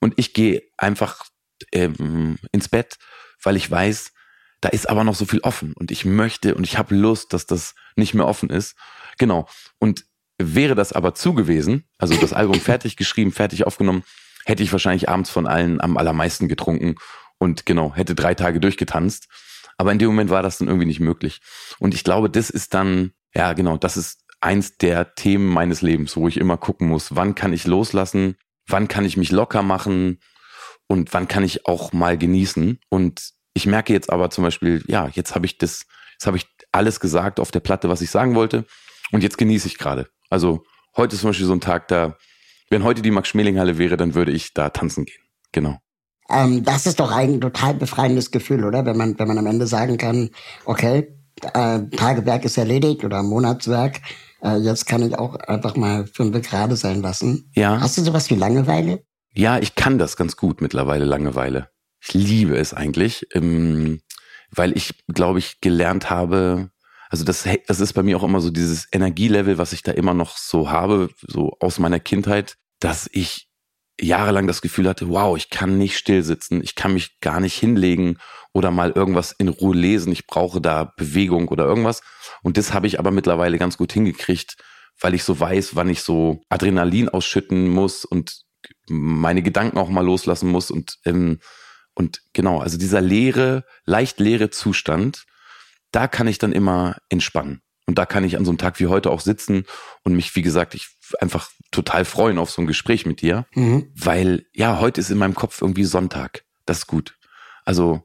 Und 0.00 0.14
ich 0.16 0.32
gehe 0.32 0.62
einfach 0.76 1.24
ähm, 1.72 2.38
ins 2.52 2.68
Bett, 2.68 2.98
weil 3.42 3.56
ich 3.56 3.70
weiß, 3.70 4.12
da 4.60 4.68
ist 4.70 4.88
aber 4.88 5.04
noch 5.04 5.14
so 5.14 5.24
viel 5.24 5.40
offen 5.40 5.72
und 5.74 5.90
ich 5.90 6.04
möchte 6.04 6.54
und 6.54 6.64
ich 6.64 6.78
habe 6.78 6.94
Lust, 6.94 7.32
dass 7.32 7.46
das 7.46 7.74
nicht 7.94 8.14
mehr 8.14 8.26
offen 8.26 8.50
ist. 8.50 8.74
Genau. 9.18 9.48
Und 9.78 10.04
wäre 10.38 10.74
das 10.74 10.92
aber 10.92 11.14
zu 11.14 11.34
gewesen, 11.34 11.84
also 11.98 12.14
das 12.14 12.32
Album 12.32 12.54
fertig 12.60 12.96
geschrieben, 12.96 13.32
fertig 13.32 13.66
aufgenommen, 13.66 14.02
hätte 14.44 14.62
ich 14.62 14.72
wahrscheinlich 14.72 15.08
abends 15.08 15.30
von 15.30 15.46
allen 15.46 15.80
am 15.80 15.96
allermeisten 15.96 16.48
getrunken 16.48 16.96
und 17.38 17.66
genau, 17.66 17.94
hätte 17.94 18.14
drei 18.14 18.34
Tage 18.34 18.60
durchgetanzt. 18.60 19.28
Aber 19.78 19.92
in 19.92 19.98
dem 19.98 20.08
Moment 20.08 20.28
war 20.28 20.42
das 20.42 20.58
dann 20.58 20.68
irgendwie 20.68 20.86
nicht 20.86 21.00
möglich. 21.00 21.40
Und 21.78 21.94
ich 21.94 22.04
glaube, 22.04 22.28
das 22.28 22.50
ist 22.50 22.74
dann, 22.74 23.12
ja 23.34 23.52
genau, 23.54 23.76
das 23.76 23.96
ist 23.96 24.24
eins 24.40 24.76
der 24.76 25.14
Themen 25.14 25.46
meines 25.46 25.82
Lebens, 25.82 26.16
wo 26.16 26.28
ich 26.28 26.36
immer 26.36 26.56
gucken 26.56 26.88
muss, 26.88 27.14
wann 27.14 27.34
kann 27.34 27.52
ich 27.52 27.66
loslassen, 27.66 28.36
wann 28.66 28.88
kann 28.88 29.04
ich 29.04 29.16
mich 29.16 29.30
locker 29.30 29.62
machen 29.62 30.20
und 30.88 31.14
wann 31.14 31.28
kann 31.28 31.44
ich 31.44 31.66
auch 31.66 31.92
mal 31.92 32.18
genießen. 32.18 32.80
Und 32.88 33.30
ich 33.54 33.66
merke 33.66 33.92
jetzt 33.92 34.10
aber 34.10 34.30
zum 34.30 34.44
Beispiel, 34.44 34.82
ja, 34.86 35.08
jetzt 35.12 35.34
habe 35.34 35.46
ich 35.46 35.58
das, 35.58 35.86
jetzt 36.12 36.26
habe 36.26 36.36
ich 36.36 36.46
alles 36.72 37.00
gesagt 37.00 37.40
auf 37.40 37.50
der 37.50 37.60
Platte, 37.60 37.88
was 37.88 38.00
ich 38.00 38.10
sagen 38.10 38.34
wollte. 38.34 38.64
Und 39.12 39.22
jetzt 39.22 39.38
genieße 39.38 39.68
ich 39.68 39.78
gerade. 39.78 40.08
Also 40.28 40.64
heute 40.96 41.14
ist 41.14 41.22
zum 41.22 41.30
Beispiel 41.30 41.46
so 41.46 41.54
ein 41.54 41.60
Tag, 41.60 41.88
da, 41.88 42.16
wenn 42.68 42.84
heute 42.84 43.02
die 43.02 43.10
Max-Schmeling-Halle 43.10 43.78
wäre, 43.78 43.96
dann 43.96 44.14
würde 44.14 44.32
ich 44.32 44.54
da 44.54 44.70
tanzen 44.70 45.04
gehen. 45.06 45.22
Genau. 45.52 45.78
Ähm, 46.30 46.64
das 46.64 46.86
ist 46.86 47.00
doch 47.00 47.10
ein 47.10 47.40
total 47.40 47.74
befreiendes 47.74 48.30
Gefühl, 48.30 48.64
oder? 48.64 48.84
Wenn 48.84 48.96
man, 48.96 49.18
wenn 49.18 49.28
man 49.28 49.38
am 49.38 49.46
Ende 49.46 49.66
sagen 49.66 49.96
kann, 49.96 50.30
okay, 50.64 51.08
äh, 51.54 51.80
Tagewerk 51.96 52.44
ist 52.44 52.58
erledigt 52.58 53.04
oder 53.04 53.22
Monatswerk, 53.22 54.00
äh, 54.42 54.56
jetzt 54.56 54.86
kann 54.86 55.02
ich 55.02 55.18
auch 55.18 55.36
einfach 55.36 55.76
mal 55.76 56.06
fünf 56.06 56.40
gerade 56.48 56.76
sein 56.76 57.02
lassen. 57.02 57.50
Ja. 57.54 57.80
Hast 57.80 57.98
du 57.98 58.02
sowas 58.02 58.28
wie 58.30 58.34
Langeweile? 58.34 59.02
Ja, 59.34 59.58
ich 59.58 59.74
kann 59.74 59.98
das 59.98 60.16
ganz 60.16 60.36
gut 60.36 60.60
mittlerweile, 60.60 61.04
Langeweile. 61.04 61.70
Ich 62.00 62.14
liebe 62.14 62.56
es 62.56 62.74
eigentlich, 62.74 63.26
ähm, 63.34 64.00
weil 64.50 64.76
ich, 64.76 64.94
glaube 65.08 65.38
ich, 65.38 65.60
gelernt 65.60 66.10
habe, 66.10 66.70
also 67.10 67.24
das, 67.24 67.48
das 67.66 67.80
ist 67.80 67.94
bei 67.94 68.02
mir 68.02 68.18
auch 68.18 68.22
immer 68.22 68.40
so 68.40 68.50
dieses 68.50 68.86
Energielevel, 68.92 69.58
was 69.58 69.72
ich 69.72 69.82
da 69.82 69.92
immer 69.92 70.14
noch 70.14 70.36
so 70.36 70.70
habe, 70.70 71.08
so 71.20 71.56
aus 71.60 71.78
meiner 71.78 72.00
Kindheit, 72.00 72.56
dass 72.80 73.08
ich 73.12 73.47
jahrelang 74.00 74.46
das 74.46 74.62
Gefühl 74.62 74.88
hatte, 74.88 75.08
wow, 75.08 75.36
ich 75.36 75.50
kann 75.50 75.78
nicht 75.78 75.98
still 75.98 76.22
sitzen, 76.22 76.62
ich 76.62 76.74
kann 76.74 76.94
mich 76.94 77.20
gar 77.20 77.40
nicht 77.40 77.54
hinlegen 77.54 78.18
oder 78.52 78.70
mal 78.70 78.90
irgendwas 78.90 79.32
in 79.32 79.48
Ruhe 79.48 79.76
lesen, 79.76 80.12
ich 80.12 80.26
brauche 80.26 80.60
da 80.60 80.92
Bewegung 80.96 81.48
oder 81.48 81.64
irgendwas. 81.64 82.02
Und 82.42 82.56
das 82.56 82.72
habe 82.72 82.86
ich 82.86 82.98
aber 82.98 83.10
mittlerweile 83.10 83.58
ganz 83.58 83.76
gut 83.76 83.92
hingekriegt, 83.92 84.56
weil 85.00 85.14
ich 85.14 85.24
so 85.24 85.38
weiß, 85.38 85.76
wann 85.76 85.88
ich 85.88 86.02
so 86.02 86.40
Adrenalin 86.48 87.08
ausschütten 87.08 87.68
muss 87.68 88.04
und 88.04 88.42
meine 88.88 89.42
Gedanken 89.42 89.78
auch 89.78 89.88
mal 89.88 90.04
loslassen 90.04 90.50
muss 90.50 90.70
und 90.70 90.98
ähm, 91.04 91.38
und 91.94 92.22
genau, 92.32 92.60
also 92.60 92.78
dieser 92.78 93.00
leere, 93.00 93.64
leicht 93.84 94.20
leere 94.20 94.50
Zustand, 94.50 95.26
da 95.90 96.06
kann 96.06 96.28
ich 96.28 96.38
dann 96.38 96.52
immer 96.52 96.96
entspannen. 97.08 97.60
Und 97.86 97.98
da 97.98 98.06
kann 98.06 98.22
ich 98.22 98.36
an 98.36 98.44
so 98.44 98.52
einem 98.52 98.58
Tag 98.58 98.78
wie 98.78 98.86
heute 98.86 99.10
auch 99.10 99.20
sitzen 99.20 99.64
und 100.04 100.14
mich, 100.14 100.36
wie 100.36 100.42
gesagt, 100.42 100.76
ich 100.76 100.90
einfach 101.16 101.50
total 101.70 102.04
freuen 102.04 102.38
auf 102.38 102.50
so 102.50 102.62
ein 102.62 102.66
Gespräch 102.66 103.06
mit 103.06 103.20
dir, 103.20 103.46
mhm. 103.54 103.90
weil 103.94 104.46
ja, 104.54 104.80
heute 104.80 105.00
ist 105.00 105.10
in 105.10 105.18
meinem 105.18 105.34
Kopf 105.34 105.60
irgendwie 105.60 105.84
Sonntag. 105.84 106.44
Das 106.66 106.78
ist 106.78 106.86
gut. 106.86 107.16
Also 107.64 108.02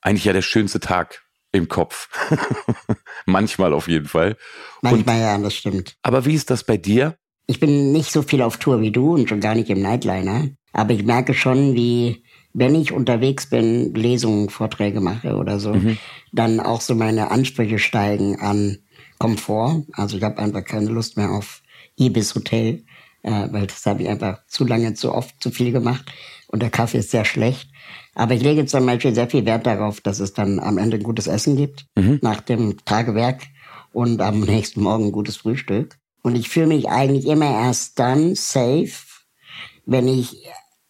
eigentlich 0.00 0.24
ja 0.24 0.32
der 0.32 0.42
schönste 0.42 0.80
Tag 0.80 1.22
im 1.52 1.68
Kopf. 1.68 2.08
Manchmal 3.26 3.72
auf 3.72 3.88
jeden 3.88 4.06
Fall. 4.06 4.36
Manchmal 4.82 5.16
und, 5.16 5.22
ja, 5.22 5.38
das 5.38 5.54
stimmt. 5.54 5.96
Aber 6.02 6.24
wie 6.24 6.34
ist 6.34 6.50
das 6.50 6.64
bei 6.64 6.76
dir? 6.76 7.16
Ich 7.46 7.60
bin 7.60 7.92
nicht 7.92 8.12
so 8.12 8.22
viel 8.22 8.42
auf 8.42 8.58
Tour 8.58 8.80
wie 8.80 8.92
du 8.92 9.14
und 9.14 9.28
schon 9.28 9.40
gar 9.40 9.54
nicht 9.54 9.70
im 9.70 9.82
Nightliner. 9.82 10.48
Aber 10.72 10.92
ich 10.92 11.04
merke 11.04 11.34
schon, 11.34 11.74
wie 11.74 12.24
wenn 12.52 12.74
ich 12.74 12.92
unterwegs 12.92 13.48
bin, 13.48 13.94
Lesungen, 13.94 14.50
Vorträge 14.50 15.00
mache 15.00 15.36
oder 15.36 15.60
so, 15.60 15.74
mhm. 15.74 15.98
dann 16.32 16.60
auch 16.60 16.80
so 16.80 16.94
meine 16.94 17.30
Ansprüche 17.30 17.78
steigen 17.78 18.40
an 18.40 18.78
Komfort. 19.18 19.84
Also 19.92 20.16
ich 20.16 20.22
habe 20.22 20.38
einfach 20.38 20.64
keine 20.64 20.90
Lust 20.90 21.16
mehr 21.16 21.30
auf 21.30 21.62
Ibis 22.00 22.34
Hotel, 22.34 22.84
äh, 23.22 23.48
weil 23.50 23.66
das 23.66 23.84
habe 23.86 24.02
ich 24.02 24.08
einfach 24.08 24.44
zu 24.46 24.64
lange, 24.64 24.94
zu 24.94 25.14
oft, 25.14 25.34
zu 25.42 25.50
viel 25.50 25.72
gemacht. 25.72 26.04
Und 26.48 26.62
der 26.62 26.70
Kaffee 26.70 26.98
ist 26.98 27.10
sehr 27.10 27.24
schlecht. 27.24 27.70
Aber 28.14 28.34
ich 28.34 28.42
lege 28.42 28.66
zum 28.66 28.84
Beispiel 28.86 29.14
sehr 29.14 29.28
viel 29.28 29.44
Wert 29.44 29.66
darauf, 29.66 30.00
dass 30.00 30.18
es 30.18 30.32
dann 30.32 30.58
am 30.58 30.78
Ende 30.78 30.96
ein 30.96 31.02
gutes 31.02 31.26
Essen 31.26 31.56
gibt, 31.56 31.86
mhm. 31.94 32.18
nach 32.22 32.40
dem 32.40 32.84
Tagewerk 32.84 33.42
und 33.92 34.20
am 34.20 34.40
nächsten 34.40 34.82
Morgen 34.82 35.06
ein 35.06 35.12
gutes 35.12 35.36
Frühstück. 35.36 35.96
Und 36.22 36.36
ich 36.36 36.48
fühle 36.48 36.66
mich 36.66 36.88
eigentlich 36.88 37.26
immer 37.26 37.50
erst 37.50 37.98
dann 37.98 38.34
safe, 38.34 38.92
wenn 39.86 40.08
ich 40.08 40.44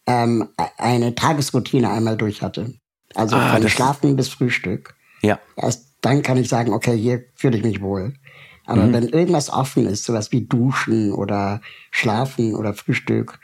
ähm, 0.07 0.49
eine 0.77 1.15
Tagesroutine 1.15 1.89
einmal 1.89 2.17
durch 2.17 2.41
hatte. 2.41 2.73
Also 3.13 3.35
ah, 3.35 3.53
von 3.53 3.69
Schlafen 3.69 4.15
bis 4.15 4.29
Frühstück. 4.29 4.95
Ja. 5.21 5.39
Erst 5.55 5.91
dann 6.01 6.23
kann 6.23 6.37
ich 6.37 6.49
sagen, 6.49 6.73
okay, 6.73 6.97
hier 6.97 7.25
fühle 7.35 7.57
ich 7.57 7.63
mich 7.63 7.81
wohl. 7.81 8.13
Aber 8.65 8.83
mhm. 8.83 8.93
wenn 8.93 9.09
irgendwas 9.09 9.49
offen 9.49 9.85
ist, 9.87 10.05
sowas 10.05 10.31
wie 10.31 10.45
Duschen 10.45 11.11
oder 11.11 11.61
Schlafen 11.91 12.55
oder 12.55 12.73
Frühstück, 12.73 13.39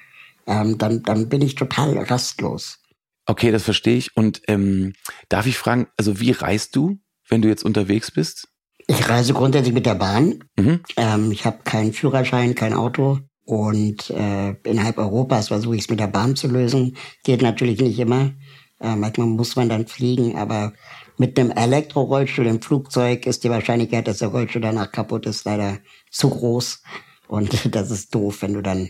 ähm, 0.45 0.77
dann, 0.77 1.03
dann 1.03 1.29
bin 1.29 1.41
ich 1.41 1.55
total 1.55 1.97
rastlos. 1.97 2.79
Okay, 3.25 3.51
das 3.51 3.63
verstehe 3.63 3.97
ich. 3.97 4.15
Und 4.15 4.41
ähm, 4.47 4.93
darf 5.29 5.45
ich 5.45 5.57
fragen, 5.57 5.87
also 5.97 6.19
wie 6.19 6.31
reist 6.31 6.75
du, 6.75 6.99
wenn 7.27 7.41
du 7.41 7.49
jetzt 7.49 7.63
unterwegs 7.63 8.11
bist? 8.11 8.47
Ich 8.87 9.09
reise 9.09 9.33
grundsätzlich 9.33 9.73
mit 9.73 9.85
der 9.85 9.95
Bahn. 9.95 10.45
Mhm. 10.57 10.79
Ähm, 10.95 11.31
ich 11.31 11.45
habe 11.45 11.59
keinen 11.63 11.91
Führerschein, 11.91 12.55
kein 12.55 12.73
Auto. 12.73 13.19
Und 13.43 14.09
äh, 14.09 14.55
innerhalb 14.63 14.97
Europas 14.97 15.49
versuche 15.49 15.75
ich 15.75 15.83
es 15.83 15.89
mit 15.89 15.99
der 15.99 16.07
Bahn 16.07 16.35
zu 16.35 16.47
lösen. 16.47 16.95
Geht 17.23 17.41
natürlich 17.41 17.79
nicht 17.79 17.99
immer. 17.99 18.33
Äh, 18.79 18.95
manchmal 18.95 19.27
muss 19.27 19.55
man 19.55 19.69
dann 19.69 19.87
fliegen, 19.87 20.37
aber 20.37 20.73
Mit 21.17 21.39
einem 21.39 21.51
Elektrorollstuhl 21.51 22.45
im 22.45 22.61
Flugzeug 22.61 23.25
ist 23.25 23.43
die 23.43 23.49
Wahrscheinlichkeit, 23.49 24.07
dass 24.07 24.19
der 24.19 24.27
Rollstuhl 24.29 24.61
danach 24.61 24.91
kaputt 24.91 25.25
ist, 25.25 25.45
leider 25.45 25.79
zu 26.11 26.29
groß. 26.29 26.83
Und 27.27 27.65
das 27.75 27.91
ist 27.91 28.13
doof, 28.13 28.41
wenn 28.41 28.53
du 28.53 28.61
dann 28.61 28.89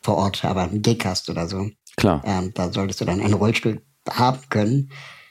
vor 0.00 0.16
Ort 0.16 0.44
aber 0.44 0.62
einen 0.62 0.82
Gig 0.82 1.04
hast 1.04 1.30
oder 1.30 1.48
so. 1.48 1.70
Klar. 1.96 2.22
Ähm, 2.26 2.52
da 2.54 2.70
solltest 2.70 3.00
du 3.00 3.04
dann 3.04 3.20
einen 3.20 3.34
Rollstuhl 3.34 3.82
haben 4.10 4.40
können. 4.50 4.90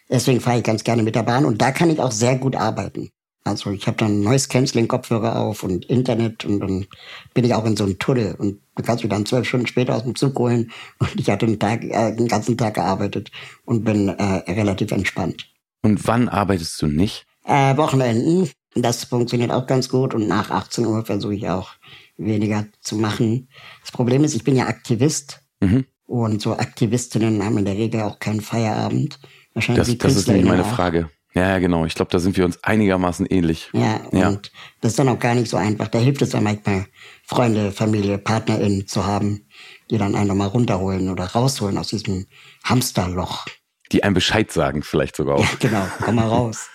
Deswegen 0.10 0.41
fahre 0.41 0.58
ich 0.58 0.63
ganz 0.63 0.84
gerne 0.84 1.04
mit 1.04 1.15
der 1.15 1.24
Bahn 1.24 1.46
und 1.46 1.62
da 1.62 1.72
kann 1.72 1.89
ich 1.89 2.00
auch 2.00 2.12
sehr 2.12 2.38
gut 2.38 2.56
arbeiten. 2.56 3.10
Also 3.46 3.72
ich 3.72 3.88
habe 3.88 3.98
dann 3.98 4.22
neues 4.22 4.48
Canceling-Kopfhörer 4.48 5.38
auf 5.38 5.63
und 5.63 5.86
Internet 5.86 6.46
und 6.46 6.60
dann 6.62 6.86
bin 7.34 7.43
ich 7.43 7.54
auch 7.54 7.65
in 7.65 7.76
so 7.76 7.84
einem 7.84 8.00
Tunnel 8.00 8.36
und 8.36 8.62
dann 8.76 8.86
kannst 8.86 9.04
du 9.04 9.08
dann 9.08 9.26
zwölf 9.26 9.48
Stunden 9.48 9.67
später 9.67 9.96
aus 9.96 10.04
dem 10.04 10.15
Zug 10.15 10.38
holen 10.39 10.72
und 11.00 11.19
ich 11.19 11.30
hatte 11.30 11.46
den, 11.46 11.60
Tag, 11.60 11.84
äh, 11.84 12.15
den 12.15 12.28
ganzen 12.28 12.58
Tag 12.58 12.76
gearbeitet 12.76 13.32
und 13.65 13.84
bin 13.84 14.08
äh, 14.08 14.52
relativ 14.52 14.91
entspannt. 14.91 15.52
Und 15.84 16.08
wann 16.08 16.30
arbeitest 16.30 16.82
du 16.82 16.88
nicht? 16.88 17.26
Äh, 17.46 17.76
Wochenenden. 17.78 18.50
Das 18.76 19.04
funktioniert 19.04 19.52
auch 19.52 19.67
ganz 19.67 19.88
gut 19.89 20.15
und 20.15 20.28
nach 20.28 20.50
18 20.50 20.86
Uhr 20.86 21.06
versuche 21.06 21.36
ich 21.36 21.48
auch 21.50 21.72
weniger 22.17 22.65
zu 22.82 22.96
machen. 22.96 23.50
Das 23.82 23.91
Problem 23.91 24.24
ist, 24.24 24.34
ich 24.34 24.43
bin 24.43 24.56
ja 24.56 24.65
Aktivist 24.67 25.41
Mhm. 25.62 25.86
und 26.08 26.41
so 26.41 26.54
Aktivistinnen 26.58 27.43
haben 27.46 27.58
in 27.60 27.65
der 27.65 27.76
Regel 27.76 28.02
auch 28.02 28.17
keinen 28.19 28.41
Feierabend. 28.41 29.19
Wahrscheinlich 29.54 29.98
Das, 30.00 30.10
das 30.13 30.15
ist 30.22 30.28
nämlich 30.28 30.46
meine 30.46 30.63
auch. 30.65 30.74
Frage. 30.76 31.10
Ja, 31.36 31.50
ja, 31.50 31.60
genau. 31.60 31.86
Ich 31.86 31.96
glaube, 31.96 32.12
da 32.12 32.19
sind 32.19 32.36
wir 32.38 32.46
uns 32.46 32.63
einigermaßen 32.63 33.26
ähnlich. 33.28 33.69
Ja, 33.74 34.02
Ja. 34.12 34.30
und 34.30 34.52
das 34.82 34.91
ist 34.93 35.00
dann 35.00 35.10
auch 35.10 35.19
gar 35.19 35.36
nicht 35.36 35.50
so 35.50 35.58
einfach. 35.58 35.88
Da 35.88 36.00
hilft 36.00 36.22
es 36.22 36.30
dann 36.32 36.43
manchmal, 36.43 36.86
Freunde, 37.26 37.72
Familie, 37.72 38.17
PartnerInnen 38.17 38.88
zu 38.88 39.06
haben, 39.06 39.48
die 39.89 39.98
dann 39.98 40.15
einen 40.15 40.28
nochmal 40.28 40.48
runterholen 40.50 41.10
oder 41.10 41.26
rausholen 41.26 41.78
aus 41.78 41.88
diesem 41.89 42.26
Hamsterloch. 42.63 43.46
Die 43.93 44.03
einem 44.03 44.15
Bescheid 44.15 44.51
sagen, 44.51 44.82
vielleicht 44.84 45.15
sogar 45.15 45.39
Ja, 45.39 45.45
auch. 45.45 45.60
genau, 45.60 45.86
komm 46.03 46.15
mal 46.15 46.27
raus. 46.27 46.67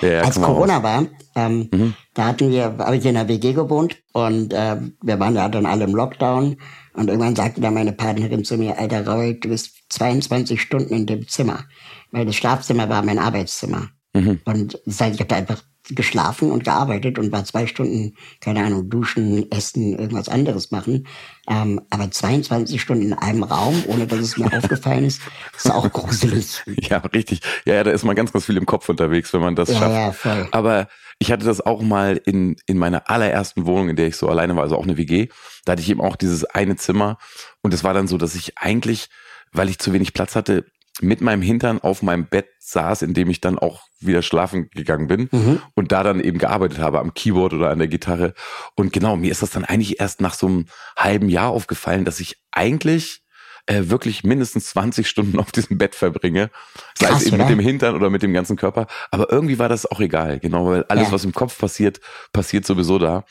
Ja, 0.00 0.08
ja, 0.12 0.22
Als 0.22 0.40
Corona 0.40 0.82
war, 0.82 1.06
ähm, 1.34 1.68
Mhm. 1.72 1.94
da 2.14 2.26
hatten 2.26 2.50
wir, 2.50 2.64
habe 2.78 2.96
ich 2.96 3.04
in 3.04 3.14
der 3.14 3.28
WG 3.28 3.52
gewohnt 3.52 3.96
und 4.12 4.52
äh, 4.52 4.76
wir 5.02 5.20
waren 5.20 5.34
ja 5.36 5.48
dann 5.48 5.66
alle 5.66 5.84
im 5.84 5.94
Lockdown 5.94 6.56
und 6.94 7.08
irgendwann 7.08 7.36
sagte 7.36 7.60
dann 7.60 7.74
meine 7.74 7.92
Partnerin 7.92 8.44
zu 8.44 8.56
mir, 8.56 8.78
alter 8.78 9.06
Raul, 9.06 9.34
du 9.34 9.48
bist 9.48 9.72
22 9.90 10.60
Stunden 10.60 10.94
in 10.94 11.06
dem 11.06 11.28
Zimmer, 11.28 11.64
weil 12.12 12.24
das 12.26 12.36
Schlafzimmer 12.36 12.88
war 12.88 13.02
mein 13.04 13.18
Arbeitszimmer. 13.18 13.88
Mhm. 14.14 14.40
Und 14.44 14.78
das 14.86 15.00
heißt, 15.00 15.14
ich 15.14 15.20
habe 15.20 15.28
da 15.28 15.36
einfach 15.36 15.62
geschlafen 15.94 16.50
und 16.50 16.64
gearbeitet 16.64 17.18
und 17.18 17.32
war 17.32 17.44
zwei 17.44 17.66
Stunden, 17.66 18.14
keine 18.40 18.64
Ahnung, 18.64 18.88
duschen, 18.90 19.50
essen, 19.50 19.98
irgendwas 19.98 20.28
anderes 20.28 20.70
machen. 20.70 21.06
Ähm, 21.48 21.80
aber 21.90 22.10
22 22.10 22.80
Stunden 22.80 23.04
in 23.06 23.12
einem 23.14 23.42
Raum, 23.42 23.82
ohne 23.86 24.06
dass 24.06 24.18
es 24.20 24.36
mir 24.36 24.52
aufgefallen 24.56 25.04
ist, 25.04 25.20
ist 25.56 25.70
auch 25.70 25.90
gruselig. 25.92 26.62
Ja, 26.90 26.98
richtig. 26.98 27.40
Ja, 27.64 27.74
ja, 27.74 27.84
da 27.84 27.90
ist 27.90 28.04
man 28.04 28.16
ganz, 28.16 28.32
ganz 28.32 28.44
viel 28.46 28.56
im 28.56 28.66
Kopf 28.66 28.88
unterwegs, 28.88 29.32
wenn 29.32 29.40
man 29.40 29.54
das 29.54 29.68
Ja, 29.68 29.78
schafft. 29.78 29.94
ja, 29.94 30.12
voll. 30.12 30.48
Aber 30.52 30.88
ich 31.18 31.30
hatte 31.30 31.44
das 31.44 31.60
auch 31.60 31.82
mal 31.82 32.20
in, 32.24 32.56
in 32.66 32.78
meiner 32.78 33.10
allerersten 33.10 33.66
Wohnung, 33.66 33.90
in 33.90 33.96
der 33.96 34.06
ich 34.06 34.16
so 34.16 34.28
alleine 34.28 34.56
war, 34.56 34.62
also 34.62 34.76
auch 34.76 34.84
eine 34.84 34.96
WG. 34.96 35.28
Da 35.64 35.72
hatte 35.72 35.82
ich 35.82 35.90
eben 35.90 36.00
auch 36.00 36.16
dieses 36.16 36.44
eine 36.44 36.76
Zimmer. 36.76 37.18
Und 37.62 37.74
es 37.74 37.84
war 37.84 37.92
dann 37.94 38.08
so, 38.08 38.16
dass 38.16 38.34
ich 38.34 38.56
eigentlich, 38.58 39.08
weil 39.52 39.68
ich 39.68 39.78
zu 39.78 39.92
wenig 39.92 40.14
Platz 40.14 40.34
hatte, 40.36 40.64
mit 41.02 41.20
meinem 41.20 41.42
Hintern 41.42 41.80
auf 41.80 42.02
meinem 42.02 42.26
Bett 42.26 42.46
saß, 42.58 43.02
in 43.02 43.14
dem 43.14 43.30
ich 43.30 43.40
dann 43.40 43.58
auch 43.58 43.82
wieder 44.00 44.22
schlafen 44.22 44.68
gegangen 44.70 45.06
bin 45.08 45.28
Mhm. 45.32 45.60
und 45.74 45.92
da 45.92 46.02
dann 46.02 46.20
eben 46.20 46.38
gearbeitet 46.38 46.78
habe 46.78 47.00
am 47.00 47.14
Keyboard 47.14 47.52
oder 47.54 47.70
an 47.70 47.78
der 47.78 47.88
Gitarre. 47.88 48.34
Und 48.76 48.92
genau, 48.92 49.16
mir 49.16 49.30
ist 49.30 49.42
das 49.42 49.50
dann 49.50 49.64
eigentlich 49.64 50.00
erst 50.00 50.20
nach 50.20 50.34
so 50.34 50.46
einem 50.46 50.66
halben 50.96 51.28
Jahr 51.28 51.50
aufgefallen, 51.50 52.04
dass 52.04 52.20
ich 52.20 52.36
eigentlich 52.52 53.20
äh, 53.66 53.88
wirklich 53.90 54.24
mindestens 54.24 54.70
20 54.70 55.06
Stunden 55.06 55.38
auf 55.38 55.52
diesem 55.52 55.76
Bett 55.78 55.94
verbringe. 55.94 56.50
Sei 56.98 57.06
Krass, 57.08 57.20
es 57.20 57.26
eben 57.26 57.36
mit 57.36 57.46
oder? 57.46 57.54
dem 57.56 57.60
Hintern 57.60 57.94
oder 57.94 58.08
mit 58.10 58.22
dem 58.22 58.32
ganzen 58.32 58.56
Körper. 58.56 58.86
Aber 59.10 59.30
irgendwie 59.30 59.58
war 59.58 59.68
das 59.68 59.84
auch 59.86 60.00
egal, 60.00 60.40
genau, 60.40 60.66
weil 60.66 60.84
alles, 60.84 61.08
Ja. 61.08 61.12
was 61.12 61.24
im 61.24 61.32
Kopf 61.32 61.58
passiert, 61.58 62.00
passiert 62.32 62.64
sowieso 62.66 62.98
da. 62.98 63.24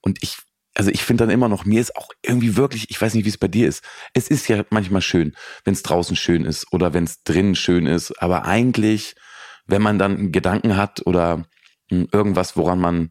Und 0.00 0.18
ich, 0.22 0.38
also 0.76 0.90
ich 0.90 1.02
finde 1.02 1.24
dann 1.24 1.30
immer 1.30 1.48
noch, 1.48 1.64
mir 1.64 1.80
ist 1.80 1.96
auch 1.96 2.10
irgendwie 2.22 2.56
wirklich, 2.56 2.90
ich 2.90 3.00
weiß 3.00 3.14
nicht, 3.14 3.24
wie 3.24 3.30
es 3.30 3.38
bei 3.38 3.48
dir 3.48 3.66
ist. 3.66 3.82
Es 4.12 4.28
ist 4.28 4.46
ja 4.48 4.62
manchmal 4.68 5.00
schön, 5.00 5.34
wenn 5.64 5.72
es 5.72 5.82
draußen 5.82 6.16
schön 6.16 6.44
ist 6.44 6.70
oder 6.70 6.92
wenn 6.92 7.04
es 7.04 7.22
drinnen 7.22 7.54
schön 7.54 7.86
ist. 7.86 8.12
Aber 8.22 8.44
eigentlich, 8.44 9.14
wenn 9.66 9.80
man 9.80 9.98
dann 9.98 10.16
einen 10.16 10.32
Gedanken 10.32 10.76
hat 10.76 11.06
oder 11.06 11.46
mh, 11.90 12.08
irgendwas, 12.12 12.58
woran 12.58 12.78
man, 12.78 13.10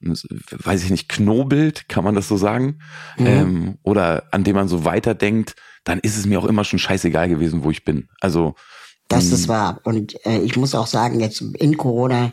mh, 0.00 0.14
weiß 0.50 0.82
ich 0.82 0.90
nicht, 0.90 1.10
knobelt, 1.10 1.90
kann 1.90 2.04
man 2.04 2.14
das 2.14 2.26
so 2.26 2.38
sagen? 2.38 2.78
Mhm. 3.18 3.26
Ähm, 3.26 3.78
oder 3.82 4.28
an 4.30 4.42
dem 4.42 4.56
man 4.56 4.68
so 4.68 4.86
weiterdenkt, 4.86 5.56
dann 5.84 5.98
ist 5.98 6.16
es 6.16 6.24
mir 6.24 6.38
auch 6.38 6.46
immer 6.46 6.64
schon 6.64 6.78
scheißegal 6.78 7.28
gewesen, 7.28 7.64
wo 7.64 7.70
ich 7.70 7.84
bin. 7.84 8.08
Also, 8.20 8.54
Das 9.08 9.26
mh, 9.26 9.34
ist 9.34 9.48
wahr. 9.48 9.80
Und 9.84 10.14
äh, 10.24 10.38
ich 10.38 10.56
muss 10.56 10.74
auch 10.74 10.86
sagen, 10.86 11.20
jetzt 11.20 11.42
in 11.42 11.76
Corona, 11.76 12.32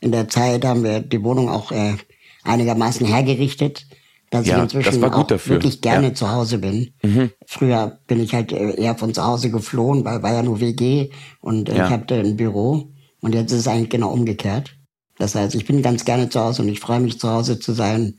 in 0.00 0.12
der 0.12 0.28
Zeit 0.28 0.66
haben 0.66 0.84
wir 0.84 1.00
die 1.00 1.22
Wohnung 1.22 1.48
auch 1.48 1.72
äh, 1.72 1.96
einigermaßen 2.44 3.06
hergerichtet, 3.06 3.86
dass 4.30 4.46
Ja, 4.46 4.58
ich 4.58 4.62
inzwischen 4.62 4.86
das 4.92 5.00
war 5.00 5.10
gut 5.10 5.24
auch 5.24 5.26
dafür. 5.26 5.56
wirklich 5.56 5.80
gerne 5.80 6.08
Ja. 6.08 6.14
zu 6.14 6.30
Hause 6.30 6.58
bin. 6.58 6.94
Mhm. 7.02 7.30
Früher 7.46 7.98
bin 8.06 8.20
ich 8.20 8.32
halt 8.34 8.52
äh, 8.52 8.80
eher 8.80 8.94
von 8.96 9.12
zu 9.12 9.24
Hause 9.24 9.50
geflohen, 9.50 10.04
weil 10.04 10.22
war 10.22 10.32
ja 10.32 10.42
nur 10.42 10.60
WG 10.60 11.10
und 11.40 11.68
äh, 11.68 11.76
Ja. 11.76 11.86
ich 11.86 11.90
hatte 11.90 12.14
ein 12.14 12.36
Büro. 12.36 12.92
Und 13.20 13.34
jetzt 13.34 13.52
ist 13.52 13.58
es 13.60 13.68
eigentlich 13.68 13.90
genau 13.90 14.10
umgekehrt. 14.12 14.76
Das 15.18 15.34
heißt, 15.34 15.54
ich 15.54 15.66
bin 15.66 15.82
ganz 15.82 16.06
gerne 16.06 16.30
zu 16.30 16.40
Hause 16.40 16.62
und 16.62 16.68
ich 16.70 16.80
freue 16.80 17.00
mich 17.00 17.20
zu 17.20 17.28
Hause 17.28 17.58
zu 17.58 17.72
sein. 17.74 18.18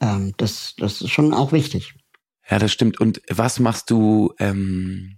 Ähm, 0.00 0.34
das, 0.36 0.74
das 0.78 1.00
ist 1.00 1.10
schon 1.10 1.34
auch 1.34 1.50
wichtig. 1.52 1.94
Ja, 2.48 2.60
das 2.60 2.70
stimmt. 2.70 3.00
Und 3.00 3.20
was 3.28 3.58
machst 3.58 3.90
du, 3.90 4.32
ähm, 4.38 5.16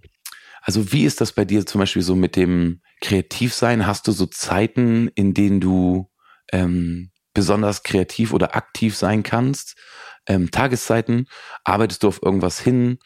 also 0.63 0.91
wie 0.91 1.03
ist 1.05 1.21
das 1.21 1.33
bei 1.33 1.45
dir 1.45 1.65
zum 1.67 1.77
Beispiel 1.79 2.01
so 2.01 2.15
mit 2.15 2.35
dem 2.35 2.81
Kreativsein? 3.01 3.85
Hast 3.85 4.07
du 4.07 4.11
so 4.13 4.25
Zeiten, 4.25 5.09
in 5.13 5.33
denen 5.35 5.59
du 5.59 6.09
ähm, 6.51 7.11
besonders 7.35 7.83
kreativ 7.83 8.33
oder 8.33 8.55
aktiv 8.55 8.97
sein 8.97 9.21
kannst? 9.21 9.75
Ähm, 10.29 10.51
Tageszeiten? 10.51 11.27
Arbeitest 11.65 12.03
du 12.03 12.07
auf 12.07 12.21
irgendwas 12.23 12.59
hin? 12.61 12.99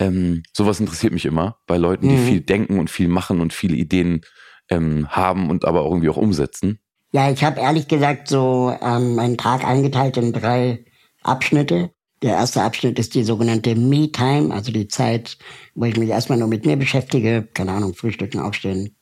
Ähm, 0.00 0.42
sowas 0.52 0.80
interessiert 0.80 1.12
mich 1.12 1.26
immer 1.26 1.58
bei 1.66 1.76
Leuten, 1.76 2.08
die 2.08 2.16
Mhm. 2.16 2.26
viel 2.26 2.40
denken 2.40 2.78
und 2.80 2.90
viel 2.90 3.06
machen 3.08 3.40
und 3.40 3.52
viele 3.52 3.76
Ideen 3.76 4.22
ähm, 4.70 5.08
haben 5.10 5.50
und 5.50 5.64
aber 5.64 5.82
auch 5.82 5.90
irgendwie 5.90 6.08
auch 6.08 6.16
umsetzen. 6.16 6.80
Ja, 7.12 7.30
ich 7.30 7.44
habe 7.44 7.60
ehrlich 7.60 7.86
gesagt 7.88 8.28
so 8.28 8.74
ähm, 8.80 9.14
meinen 9.16 9.36
Tag 9.36 9.64
eingeteilt 9.64 10.16
in 10.16 10.32
drei 10.32 10.84
Abschnitte. 11.22 11.90
Der 12.22 12.32
erste 12.34 12.62
Abschnitt 12.62 12.98
ist 12.98 13.14
die 13.14 13.24
sogenannte 13.24 13.74
Me-Time, 13.74 14.54
also 14.54 14.72
die 14.72 14.88
Zeit, 14.88 15.38
wo 15.74 15.86
ich 15.86 15.96
mich 15.96 16.10
erstmal 16.10 16.38
nur 16.38 16.48
mit 16.48 16.66
mir 16.66 16.76
beschäftige, 16.76 17.48
keine 17.54 17.72
Ahnung, 17.72 17.94
frühstücken, 17.94 18.40
aufstehen. 18.40 18.96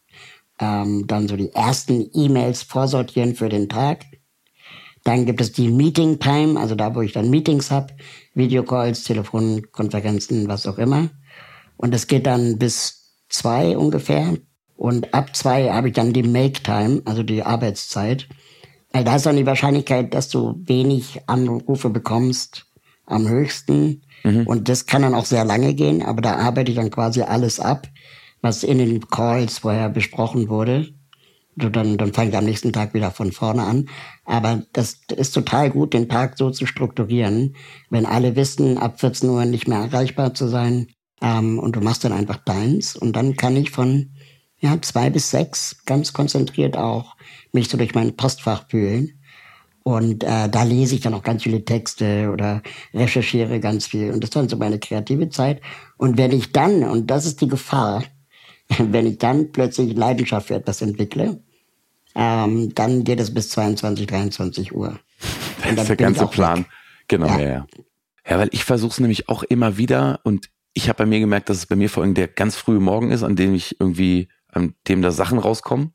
Ähm, 0.61 1.07
dann 1.07 1.29
so 1.29 1.37
die 1.37 1.53
ersten 1.53 2.09
E-Mails 2.15 2.63
vorsortieren 2.63 3.35
für 3.35 3.49
den 3.49 3.69
Tag. 3.69 4.05
Dann 5.09 5.25
gibt 5.25 5.41
es 5.41 5.53
die 5.53 5.71
Meeting 5.71 6.19
Time, 6.19 6.61
also 6.61 6.75
da, 6.75 6.95
wo 6.95 7.01
ich 7.01 7.15
dann 7.15 7.31
Meetings 7.31 7.71
hab, 7.71 7.93
Videocalls, 8.35 9.05
Telefonkonferenzen, 9.05 10.49
was 10.49 10.67
auch 10.67 10.77
immer. 10.77 11.09
Und 11.79 11.95
das 11.95 12.09
geht 12.09 12.27
dann 12.27 12.59
bis 12.59 13.15
zwei 13.31 13.79
ungefähr. 13.79 14.37
Und 14.77 15.15
ab 15.15 15.35
zwei 15.35 15.73
habe 15.73 15.89
ich 15.89 15.95
dann 15.95 16.13
die 16.13 16.23
Make 16.23 16.63
Time, 16.63 17.01
also 17.07 17.23
die 17.23 17.43
Arbeitszeit. 17.43 18.29
Weil 18.93 19.05
da 19.05 19.17
ist 19.17 19.25
dann 19.25 19.39
die 19.39 19.47
Wahrscheinlichkeit, 19.47 20.13
dass 20.13 20.29
du 20.29 20.61
wenig 20.67 21.23
Anrufe 21.27 21.89
bekommst, 21.89 22.67
am 23.07 23.27
höchsten. 23.31 24.03
Und 24.45 24.69
das 24.69 24.85
kann 24.85 25.01
dann 25.01 25.15
auch 25.15 25.25
sehr 25.25 25.47
lange 25.47 25.73
gehen, 25.73 26.03
aber 26.03 26.21
da 26.21 26.37
arbeite 26.37 26.71
ich 26.71 26.77
dann 26.77 26.91
quasi 26.91 27.23
alles 27.23 27.61
ab, 27.61 27.87
was 28.43 28.63
in 28.63 28.77
den 28.77 29.09
Calls 29.09 29.61
vorher 29.61 29.89
besprochen 29.89 30.51
wurde. 30.51 30.89
Dann, 31.59 31.99
dann 31.99 32.13
fange 32.13 32.31
ich 32.31 32.37
am 32.37 32.45
nächsten 32.45 32.73
Tag 32.73 32.95
wieder 32.95 33.11
von 33.11 33.33
vorne 33.33 33.65
an. 33.65 33.89
Aber 34.25 34.63
das 34.73 35.01
ist 35.17 35.33
total 35.33 35.71
gut, 35.71 35.95
den 35.95 36.09
Tag 36.09 36.39
so 36.39 36.51
zu 36.51 36.67
strukturieren, 36.67 37.57
wenn 37.91 38.07
alle 38.07 38.37
wissen, 38.37 38.79
ab 38.79 39.01
14 39.01 39.29
Uhr 39.29 39.45
nicht 39.45 39.69
mehr 39.69 39.79
erreichbar 39.79 40.35
zu 40.35 40.49
sein. 40.49 40.89
Ähm, 41.21 41.59
und 41.59 41.77
du 41.77 41.81
machst 41.81 42.05
dann 42.05 42.13
einfach 42.13 42.39
deins. 42.39 42.97
Und 42.97 43.15
dann 43.17 43.37
kann 43.37 43.57
ich 43.57 43.71
von 43.71 44.11
ja, 44.61 44.81
zwei 44.83 45.11
bis 45.11 45.31
sechs 45.31 45.85
ganz 45.85 46.13
konzentriert 46.13 46.77
auch 46.77 47.17
mich 47.53 47.69
so 47.69 47.77
durch 47.77 47.95
mein 47.95 48.17
Postfach 48.17 48.69
fühlen. 48.69 49.19
Und 49.85 50.23
äh, 50.23 50.49
da 50.51 50.65
lese 50.65 50.97
ich 50.97 51.01
dann 51.01 51.15
auch 51.15 51.23
ganz 51.23 51.45
viele 51.45 51.65
Texte 51.65 52.31
oder 52.31 52.63
recherchiere 52.93 53.59
ganz 53.59 53.87
viel. 53.87 54.13
Und 54.13 54.23
das 54.23 54.29
ist 54.29 54.37
dann 54.37 54.49
so 54.49 54.57
meine 54.57 54.79
kreative 54.79 55.31
Zeit. 55.31 55.63
Und 55.97 56.19
wenn 56.19 56.33
ich 56.33 56.53
dann, 56.53 56.85
und 56.85 57.11
das 57.11 57.25
ist 57.25 57.41
die 57.41 57.49
Gefahr, 57.49 58.05
wenn 58.79 59.07
ich 59.07 59.19
dann 59.19 59.51
plötzlich 59.53 59.97
Leidenschaft 59.97 60.49
für 60.49 60.57
etwas 60.57 60.83
entwickle, 60.83 61.43
ähm, 62.19 62.75
dann 62.75 63.05
geht 63.05 63.21
es 63.21 63.33
bis 63.33 63.49
22, 63.51 64.07
23 64.07 64.75
Uhr. 64.75 64.99
Das 65.63 65.73
ist 65.83 65.89
der 65.89 65.97
ganze 65.97 66.27
Plan. 66.27 66.59
weg. 66.61 66.67
Genau, 67.09 67.27
Ja. 67.29 67.39
ja, 67.39 67.49
ja. 67.49 67.67
Ja, 68.29 68.39
weil 68.39 68.51
ich 68.53 68.65
versuche 68.65 68.91
es 68.93 69.01
nämlich 69.01 69.31
auch 69.31 69.43
immer 69.43 69.79
wieder 69.79 70.21
und 70.25 70.51
ich 70.75 70.89
habe 70.91 70.99
bei 70.99 71.07
mir 71.07 71.19
gemerkt, 71.19 71.49
dass 71.49 71.57
es 71.57 71.67
bei 71.67 71.77
mir 71.77 71.89
vor 71.89 72.03
allem 72.03 72.13
der 72.13 72.29
ganz 72.29 72.57
frühe 72.57 72.79
Morgen 72.79 73.11
ist, 73.11 73.23
an 73.23 73.37
dem 73.37 73.55
ich 73.55 73.81
irgendwie, 73.81 74.29
an 74.53 74.75
dem 74.87 75.01
da 75.01 75.11
Sachen 75.13 75.39
rauskommen. 75.39 75.95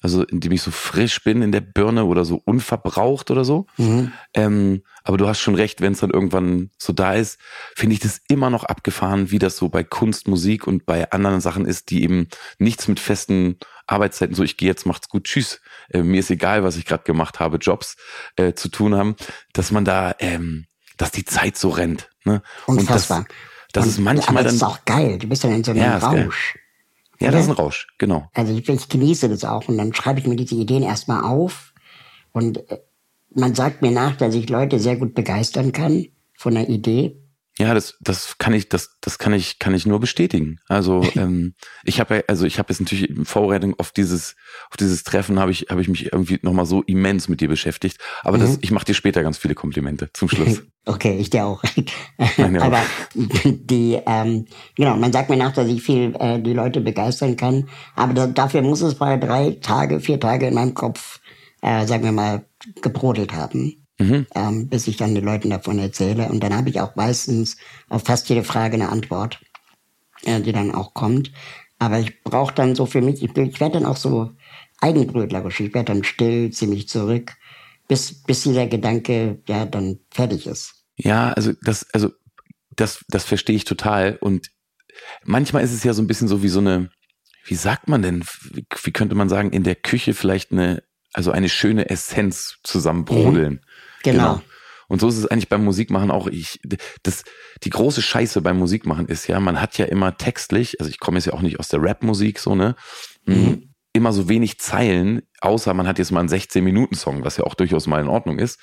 also 0.00 0.22
indem 0.24 0.52
ich 0.52 0.62
so 0.62 0.70
frisch 0.72 1.22
bin 1.22 1.42
in 1.42 1.52
der 1.52 1.60
Birne 1.60 2.04
oder 2.04 2.24
so 2.24 2.40
unverbraucht 2.44 3.30
oder 3.30 3.44
so. 3.44 3.66
Mhm. 3.78 4.12
Ähm, 4.34 4.82
aber 5.04 5.16
du 5.16 5.26
hast 5.28 5.40
schon 5.40 5.54
recht, 5.56 5.80
wenn 5.80 5.92
es 5.92 6.00
dann 6.00 6.10
irgendwann 6.10 6.70
so 6.78 6.92
da 6.92 7.14
ist, 7.14 7.38
finde 7.76 7.94
ich 7.94 8.00
das 8.00 8.20
immer 8.28 8.50
noch 8.50 8.64
abgefahren, 8.64 9.30
wie 9.30 9.38
das 9.38 9.56
so 9.56 9.68
bei 9.68 9.82
Kunst, 9.84 10.28
Musik 10.28 10.66
und 10.66 10.86
bei 10.86 11.10
anderen 11.10 11.40
Sachen 11.40 11.66
ist, 11.66 11.90
die 11.90 12.02
eben 12.04 12.28
nichts 12.58 12.86
mit 12.88 13.00
festen 13.00 13.58
Arbeitszeiten, 13.86 14.34
so 14.34 14.42
ich 14.44 14.56
gehe 14.56 14.68
jetzt, 14.68 14.86
macht's 14.86 15.08
gut, 15.08 15.24
tschüss, 15.24 15.60
äh, 15.92 16.02
mir 16.02 16.20
ist 16.20 16.30
egal, 16.30 16.62
was 16.64 16.76
ich 16.76 16.84
gerade 16.84 17.04
gemacht 17.04 17.40
habe, 17.40 17.56
Jobs 17.58 17.96
äh, 18.36 18.54
zu 18.54 18.68
tun 18.68 18.94
haben, 18.94 19.16
dass 19.52 19.70
man 19.70 19.84
da, 19.84 20.14
ähm, 20.18 20.66
dass 20.96 21.10
die 21.10 21.24
Zeit 21.24 21.56
so 21.56 21.70
rennt. 21.70 22.10
Ne? 22.24 22.42
Unfassbar. 22.66 23.20
Und 23.20 23.28
das, 23.28 23.36
das 23.72 23.84
und, 23.84 23.90
ist 23.90 23.98
manchmal 23.98 24.28
aber 24.28 24.44
das 24.44 24.58
dann. 24.58 24.68
ist 24.68 24.74
auch 24.74 24.84
geil. 24.84 25.18
Du 25.18 25.28
bist 25.28 25.44
dann 25.44 25.52
in 25.52 25.64
so 25.64 25.72
einem 25.72 25.80
Ja. 25.80 25.98
Rausch. 25.98 26.58
Ja, 27.20 27.30
das 27.30 27.42
ist 27.42 27.50
ein 27.50 27.54
Rausch, 27.54 27.86
genau. 27.98 28.28
Also 28.34 28.52
ich, 28.52 28.68
ich 28.68 28.88
genieße 28.88 29.28
das 29.28 29.44
auch 29.44 29.68
und 29.68 29.78
dann 29.78 29.94
schreibe 29.94 30.18
ich 30.18 30.26
mir 30.26 30.34
diese 30.34 30.56
Ideen 30.56 30.82
erstmal 30.82 31.22
auf 31.22 31.72
und 32.32 32.68
äh, 32.70 32.78
man 33.34 33.54
sagt 33.54 33.80
mir 33.80 33.92
nach, 33.92 34.16
dass 34.16 34.34
ich 34.34 34.48
Leute 34.48 34.78
sehr 34.78 34.96
gut 34.96 35.14
begeistern 35.14 35.72
kann 35.72 36.06
von 36.34 36.56
einer 36.56 36.68
Idee. 36.68 37.21
Ja, 37.58 37.74
das, 37.74 37.96
das 38.00 38.38
kann 38.38 38.54
ich, 38.54 38.70
das, 38.70 38.96
das 39.02 39.18
kann 39.18 39.34
ich, 39.34 39.58
kann 39.58 39.74
ich 39.74 39.84
nur 39.84 40.00
bestätigen. 40.00 40.58
Also 40.68 41.02
ähm, 41.16 41.54
ich 41.84 42.00
habe, 42.00 42.16
ja- 42.16 42.22
also 42.26 42.46
ich 42.46 42.58
habe 42.58 42.72
jetzt 42.72 42.80
natürlich 42.80 43.10
in 43.10 43.24
Vorbereitung 43.26 43.74
auf 43.78 43.92
dieses, 43.92 44.36
auf 44.70 44.76
dieses 44.78 45.04
Treffen 45.04 45.38
habe 45.38 45.50
ich, 45.50 45.66
habe 45.68 45.82
ich 45.82 45.88
mich 45.88 46.12
irgendwie 46.12 46.38
nochmal 46.42 46.64
so 46.64 46.82
immens 46.82 47.28
mit 47.28 47.40
dir 47.42 47.48
beschäftigt. 47.48 47.98
Aber 48.22 48.38
das, 48.38 48.58
ich 48.62 48.70
mache 48.70 48.86
dir 48.86 48.94
später 48.94 49.22
ganz 49.22 49.36
viele 49.36 49.54
Komplimente 49.54 50.08
zum 50.14 50.28
Schluss. 50.30 50.62
Okay, 50.86 51.18
ich 51.18 51.28
dir 51.30 51.44
auch. 51.44 51.62
Meine 52.38 52.60
auch. 52.62 52.66
Aber 52.66 52.82
die, 53.14 53.98
ähm, 54.06 54.46
genau, 54.74 54.96
man 54.96 55.12
sagt 55.12 55.28
mir 55.30 55.36
nach, 55.36 55.52
dass 55.52 55.68
ich 55.68 55.82
viel 55.82 56.14
äh, 56.18 56.40
die 56.40 56.54
Leute 56.54 56.80
begeistern 56.80 57.36
kann. 57.36 57.68
Aber 57.94 58.14
da, 58.14 58.26
dafür 58.26 58.62
muss 58.62 58.80
es 58.80 58.98
mal 58.98 59.20
drei 59.20 59.58
Tage, 59.60 60.00
vier 60.00 60.18
Tage 60.18 60.46
in 60.48 60.54
meinem 60.54 60.74
Kopf, 60.74 61.20
äh, 61.60 61.86
sagen 61.86 62.02
wir 62.04 62.12
mal, 62.12 62.46
gebrodelt 62.80 63.32
haben. 63.32 63.81
Ähm, 64.34 64.68
bis 64.68 64.86
ich 64.86 64.96
dann 64.96 65.14
den 65.14 65.24
Leuten 65.24 65.50
davon 65.50 65.78
erzähle. 65.78 66.28
Und 66.28 66.42
dann 66.42 66.54
habe 66.54 66.70
ich 66.70 66.80
auch 66.80 66.96
meistens 66.96 67.56
auf 67.88 68.04
fast 68.04 68.28
jede 68.28 68.44
Frage 68.44 68.74
eine 68.74 68.88
Antwort, 68.88 69.40
äh, 70.24 70.40
die 70.40 70.52
dann 70.52 70.74
auch 70.74 70.94
kommt. 70.94 71.32
Aber 71.78 71.98
ich 71.98 72.22
brauche 72.22 72.54
dann 72.54 72.74
so 72.74 72.86
für 72.86 73.00
mich, 73.00 73.22
ich, 73.22 73.36
ich 73.36 73.60
werde 73.60 73.74
dann 73.74 73.86
auch 73.86 73.96
so 73.96 74.30
eigenbrötlerisch. 74.80 75.60
Ich 75.60 75.74
werde 75.74 75.92
dann 75.92 76.04
still, 76.04 76.50
ziemlich 76.50 76.88
zurück, 76.88 77.32
bis, 77.88 78.22
bis 78.22 78.42
dieser 78.42 78.66
Gedanke 78.66 79.38
ja 79.46 79.64
dann 79.64 79.98
fertig 80.10 80.46
ist. 80.46 80.74
Ja, 80.96 81.32
also 81.32 81.52
das, 81.62 81.86
also 81.92 82.10
das, 82.76 83.04
das 83.08 83.24
verstehe 83.24 83.56
ich 83.56 83.64
total. 83.64 84.16
Und 84.20 84.50
manchmal 85.24 85.64
ist 85.64 85.72
es 85.72 85.84
ja 85.84 85.92
so 85.92 86.02
ein 86.02 86.06
bisschen 86.06 86.28
so 86.28 86.42
wie 86.42 86.48
so 86.48 86.60
eine, 86.60 86.90
wie 87.44 87.54
sagt 87.54 87.88
man 87.88 88.02
denn, 88.02 88.24
wie, 88.52 88.66
wie 88.82 88.92
könnte 88.92 89.14
man 89.14 89.28
sagen, 89.28 89.50
in 89.50 89.62
der 89.64 89.74
Küche 89.74 90.14
vielleicht 90.14 90.52
eine, 90.52 90.82
also 91.12 91.30
eine 91.30 91.48
schöne 91.48 91.90
Essenz 91.90 92.58
zusammenbrodeln. 92.62 93.60
Genau. 94.02 94.40
Und 94.88 95.00
so 95.00 95.08
ist 95.08 95.16
es 95.16 95.26
eigentlich 95.26 95.48
beim 95.48 95.64
Musikmachen 95.64 96.10
auch. 96.10 96.26
Ich, 96.26 96.60
das, 97.02 97.24
die 97.62 97.70
große 97.70 98.02
Scheiße 98.02 98.42
beim 98.42 98.58
Musikmachen 98.58 99.06
ist 99.06 99.26
ja, 99.26 99.40
man 99.40 99.60
hat 99.60 99.78
ja 99.78 99.86
immer 99.86 100.18
textlich, 100.18 100.80
also 100.80 100.90
ich 100.90 101.00
komme 101.00 101.16
jetzt 101.16 101.26
ja 101.26 101.32
auch 101.32 101.40
nicht 101.40 101.58
aus 101.58 101.68
der 101.68 101.82
Rap-Musik, 101.82 102.38
so, 102.38 102.54
ne? 102.54 102.76
Mhm. 103.24 103.70
Immer 103.94 104.12
so 104.12 104.28
wenig 104.28 104.58
Zeilen, 104.58 105.22
außer 105.40 105.72
man 105.72 105.86
hat 105.86 105.98
jetzt 105.98 106.12
mal 106.12 106.20
einen 106.20 106.28
16-Minuten-Song, 106.28 107.24
was 107.24 107.38
ja 107.38 107.44
auch 107.44 107.54
durchaus 107.54 107.86
mal 107.86 108.00
in 108.00 108.08
Ordnung 108.08 108.38
ist. 108.38 108.60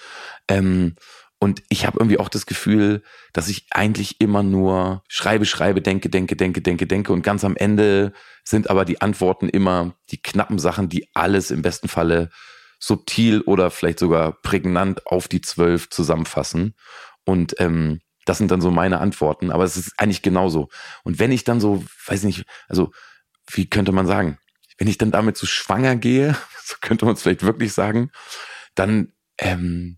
Ähm, 0.47 0.95
und 1.39 1.63
ich 1.69 1.85
habe 1.85 1.97
irgendwie 1.99 2.19
auch 2.19 2.29
das 2.29 2.45
Gefühl, 2.45 3.01
dass 3.31 3.47
ich 3.47 3.67
eigentlich 3.71 4.19
immer 4.19 4.43
nur 4.43 5.03
schreibe, 5.07 5.45
schreibe, 5.45 5.81
denke, 5.81 6.09
denke, 6.09 6.35
denke, 6.35 6.61
denke, 6.61 6.85
denke. 6.85 7.13
Und 7.13 7.21
ganz 7.21 7.45
am 7.45 7.55
Ende 7.55 8.11
sind 8.43 8.69
aber 8.69 8.85
die 8.85 9.01
Antworten 9.01 9.47
immer 9.47 9.95
die 10.11 10.21
knappen 10.21 10.59
Sachen, 10.59 10.89
die 10.89 11.09
alles 11.13 11.49
im 11.49 11.61
besten 11.61 11.87
Falle 11.87 12.29
subtil 12.79 13.41
oder 13.41 13.71
vielleicht 13.71 13.99
sogar 13.99 14.33
prägnant 14.41 15.05
auf 15.07 15.27
die 15.27 15.41
zwölf 15.41 15.89
zusammenfassen. 15.89 16.75
Und 17.25 17.55
ähm, 17.59 17.99
das 18.25 18.37
sind 18.37 18.51
dann 18.51 18.61
so 18.61 18.71
meine 18.71 18.99
Antworten. 18.99 19.51
Aber 19.51 19.63
es 19.63 19.75
ist 19.77 19.93
eigentlich 19.97 20.21
genauso. 20.21 20.69
Und 21.03 21.19
wenn 21.19 21.31
ich 21.31 21.43
dann 21.43 21.59
so, 21.59 21.83
weiß 22.07 22.23
nicht, 22.23 22.43
also 22.67 22.91
wie 23.51 23.69
könnte 23.69 23.91
man 23.91 24.07
sagen, 24.07 24.37
wenn 24.77 24.87
ich 24.87 24.97
dann 24.97 25.11
damit 25.11 25.35
so 25.37 25.45
schwanger 25.45 25.95
gehe, 25.95 26.35
so 26.63 26.75
könnte 26.81 27.05
man 27.05 27.15
es 27.15 27.21
vielleicht 27.21 27.43
wirklich 27.43 27.73
sagen, 27.73 28.11
dann 28.75 29.13
ähm, 29.39 29.97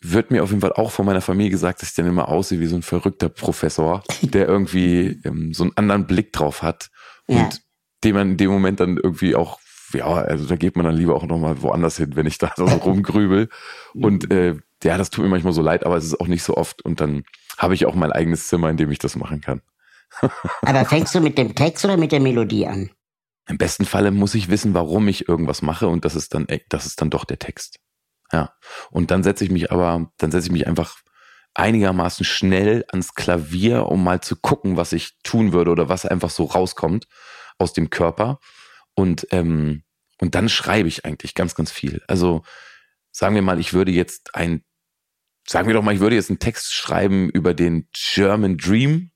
wird 0.00 0.30
mir 0.30 0.42
auf 0.42 0.50
jeden 0.50 0.60
Fall 0.60 0.72
auch 0.72 0.90
von 0.90 1.06
meiner 1.06 1.20
Familie 1.20 1.50
gesagt, 1.50 1.80
dass 1.82 1.90
ich 1.90 1.94
dann 1.94 2.06
immer 2.06 2.28
aussehe 2.28 2.60
wie 2.60 2.66
so 2.66 2.76
ein 2.76 2.82
verrückter 2.82 3.28
Professor, 3.28 4.02
der 4.22 4.46
irgendwie 4.48 5.20
ähm, 5.24 5.52
so 5.54 5.62
einen 5.64 5.76
anderen 5.76 6.06
Blick 6.06 6.32
drauf 6.32 6.62
hat 6.62 6.90
und 7.26 7.36
Ja. 7.36 7.48
dem 8.04 8.16
man 8.16 8.30
in 8.32 8.36
dem 8.36 8.50
Moment 8.50 8.80
dann 8.80 8.96
irgendwie 8.96 9.34
auch, 9.34 9.60
ja, 9.94 10.06
also 10.06 10.46
da 10.46 10.56
geht 10.56 10.76
man 10.76 10.84
dann 10.84 10.96
lieber 10.96 11.14
auch 11.14 11.26
nochmal 11.26 11.62
woanders 11.62 11.96
hin, 11.96 12.16
wenn 12.16 12.26
ich 12.26 12.38
da 12.38 12.52
so 12.56 12.64
rumgrübel. 12.64 13.48
Und 13.94 14.30
äh, 14.30 14.56
ja, 14.82 14.98
das 14.98 15.10
tut 15.10 15.24
mir 15.24 15.30
manchmal 15.30 15.52
so 15.52 15.62
leid, 15.62 15.86
aber 15.86 15.96
es 15.96 16.04
ist 16.04 16.20
auch 16.20 16.26
nicht 16.26 16.42
so 16.42 16.56
oft. 16.56 16.82
Und 16.82 17.00
dann 17.00 17.24
habe 17.58 17.74
ich 17.74 17.86
auch 17.86 17.94
mein 17.94 18.12
eigenes 18.12 18.48
Zimmer, 18.48 18.70
in 18.70 18.76
dem 18.76 18.90
ich 18.90 18.98
das 18.98 19.16
machen 19.16 19.40
kann. 19.40 19.62
Aber 20.62 20.84
fängst 20.84 21.14
du 21.14 21.20
mit 21.20 21.38
dem 21.38 21.54
Text 21.54 21.84
oder 21.84 21.96
mit 21.96 22.12
der 22.12 22.20
Melodie 22.20 22.66
an? 22.66 22.90
Im 23.48 23.58
besten 23.58 23.84
Falle 23.84 24.10
muss 24.10 24.34
ich 24.34 24.50
wissen, 24.50 24.74
warum 24.74 25.08
ich 25.08 25.28
irgendwas 25.28 25.62
mache 25.62 25.88
und 25.88 26.04
das 26.04 26.14
ist 26.14 26.34
dann, 26.34 26.46
e- 26.48 26.60
das 26.68 26.86
ist 26.86 27.00
dann 27.00 27.10
doch 27.10 27.24
der 27.24 27.38
Text. 27.38 27.78
Ja. 28.32 28.54
Und 28.90 29.10
dann 29.10 29.22
setze 29.22 29.44
ich 29.44 29.50
mich 29.50 29.72
aber, 29.72 30.10
dann 30.18 30.30
setze 30.30 30.46
ich 30.46 30.52
mich 30.52 30.66
einfach 30.66 30.96
einigermaßen 31.54 32.24
schnell 32.24 32.84
ans 32.88 33.14
Klavier, 33.14 33.86
um 33.86 34.02
mal 34.02 34.20
zu 34.20 34.36
gucken, 34.36 34.76
was 34.76 34.92
ich 34.92 35.18
tun 35.22 35.52
würde 35.52 35.70
oder 35.70 35.88
was 35.88 36.06
einfach 36.06 36.30
so 36.30 36.44
rauskommt 36.44 37.06
aus 37.58 37.72
dem 37.72 37.90
Körper. 37.90 38.38
Und, 38.94 39.26
ähm, 39.30 39.84
und 40.18 40.34
dann 40.34 40.48
schreibe 40.48 40.88
ich 40.88 41.04
eigentlich 41.04 41.34
ganz, 41.34 41.54
ganz 41.54 41.70
viel. 41.70 42.02
Also 42.06 42.42
sagen 43.10 43.34
wir 43.34 43.42
mal, 43.42 43.58
ich 43.60 43.72
würde 43.72 43.92
jetzt 43.92 44.34
ein, 44.34 44.64
sagen 45.46 45.66
wir 45.66 45.74
doch 45.74 45.82
mal, 45.82 45.94
ich 45.94 46.00
würde 46.00 46.16
jetzt 46.16 46.30
einen 46.30 46.38
Text 46.38 46.72
schreiben 46.74 47.28
über 47.30 47.54
den 47.54 47.88
German 47.92 48.56
Dream 48.58 49.10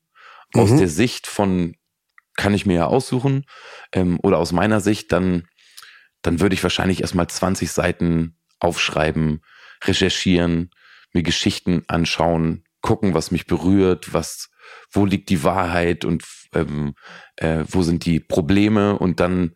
aus 0.53 0.71
Mhm. 0.71 0.77
der 0.79 0.89
Sicht 0.89 1.27
von, 1.27 1.75
kann 2.35 2.53
ich 2.53 2.65
mir 2.65 2.75
ja 2.75 2.85
aussuchen, 2.87 3.45
ähm, 3.93 4.19
oder 4.21 4.37
aus 4.37 4.51
meiner 4.51 4.79
Sicht, 4.81 5.11
dann, 5.11 5.47
dann 6.21 6.39
würde 6.39 6.55
ich 6.55 6.63
wahrscheinlich 6.63 7.01
erstmal 7.01 7.27
20 7.27 7.71
Seiten 7.71 8.37
aufschreiben, 8.59 9.41
recherchieren, 9.83 10.71
mir 11.13 11.23
Geschichten 11.23 11.83
anschauen, 11.87 12.63
gucken, 12.81 13.13
was 13.13 13.31
mich 13.31 13.45
berührt, 13.47 14.13
was, 14.13 14.49
wo 14.91 15.05
liegt 15.05 15.29
die 15.29 15.43
Wahrheit 15.43 16.05
und 16.05 16.23
ähm, 16.53 16.95
äh, 17.37 17.63
wo 17.67 17.81
sind 17.81 18.05
die 18.05 18.19
Probleme 18.19 18.97
und 18.97 19.19
dann 19.19 19.55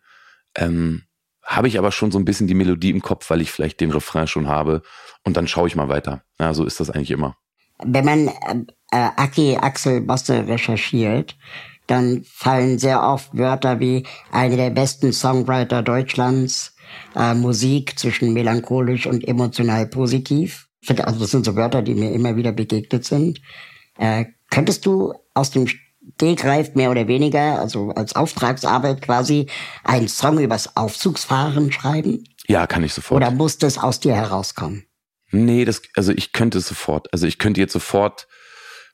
ähm, 0.56 1.02
habe 1.42 1.68
ich 1.68 1.78
aber 1.78 1.92
schon 1.92 2.10
so 2.10 2.18
ein 2.18 2.24
bisschen 2.24 2.46
die 2.46 2.54
Melodie 2.54 2.90
im 2.90 3.02
Kopf, 3.02 3.28
weil 3.30 3.40
ich 3.40 3.50
vielleicht 3.50 3.80
den 3.80 3.90
Refrain 3.90 4.26
schon 4.26 4.48
habe 4.48 4.82
und 5.24 5.36
dann 5.36 5.48
schaue 5.48 5.68
ich 5.68 5.76
mal 5.76 5.88
weiter. 5.88 6.22
Ja, 6.38 6.54
so 6.54 6.64
ist 6.64 6.80
das 6.80 6.90
eigentlich 6.90 7.10
immer. 7.10 7.36
Wenn 7.84 8.04
man 8.04 8.28
äh, 8.28 8.64
äh, 8.92 9.10
Aki 9.16 9.56
Axel 9.56 10.00
Bosse 10.02 10.46
recherchiert, 10.46 11.36
dann 11.86 12.22
fallen 12.24 12.78
sehr 12.78 13.02
oft 13.02 13.36
Wörter 13.36 13.80
wie 13.80 14.06
eine 14.30 14.56
der 14.56 14.70
besten 14.70 15.12
Songwriter 15.12 15.82
Deutschlands, 15.82 16.76
äh, 17.16 17.34
Musik 17.34 17.98
zwischen 17.98 18.32
melancholisch 18.32 19.06
und 19.06 19.26
emotional 19.26 19.86
positiv. 19.86 20.68
Also 20.88 21.20
das 21.20 21.30
sind 21.30 21.44
so 21.44 21.56
Wörter, 21.56 21.82
die 21.82 21.94
mir 21.94 22.12
immer 22.12 22.36
wieder 22.36 22.52
begegnet 22.52 23.04
sind. 23.04 23.40
Äh, 23.98 24.26
könntest 24.50 24.86
du 24.86 25.14
aus 25.34 25.50
dem 25.50 25.66
Stegreif 26.14 26.74
mehr 26.74 26.90
oder 26.90 27.08
weniger, 27.08 27.58
also 27.58 27.90
als 27.90 28.14
Auftragsarbeit 28.14 29.02
quasi, 29.02 29.46
einen 29.84 30.08
Song 30.08 30.38
übers 30.38 30.76
Aufzugsfahren 30.76 31.72
schreiben? 31.72 32.24
Ja, 32.46 32.66
kann 32.66 32.84
ich 32.84 32.94
sofort. 32.94 33.22
Oder 33.22 33.30
muss 33.30 33.58
das 33.58 33.78
aus 33.78 34.00
dir 34.00 34.14
herauskommen? 34.14 34.84
Nee, 35.30 35.64
das, 35.64 35.82
also 35.96 36.12
ich 36.12 36.32
könnte 36.32 36.58
es 36.58 36.68
sofort. 36.68 37.12
Also 37.12 37.26
ich 37.26 37.38
könnte 37.38 37.60
jetzt 37.60 37.72
sofort 37.72 38.28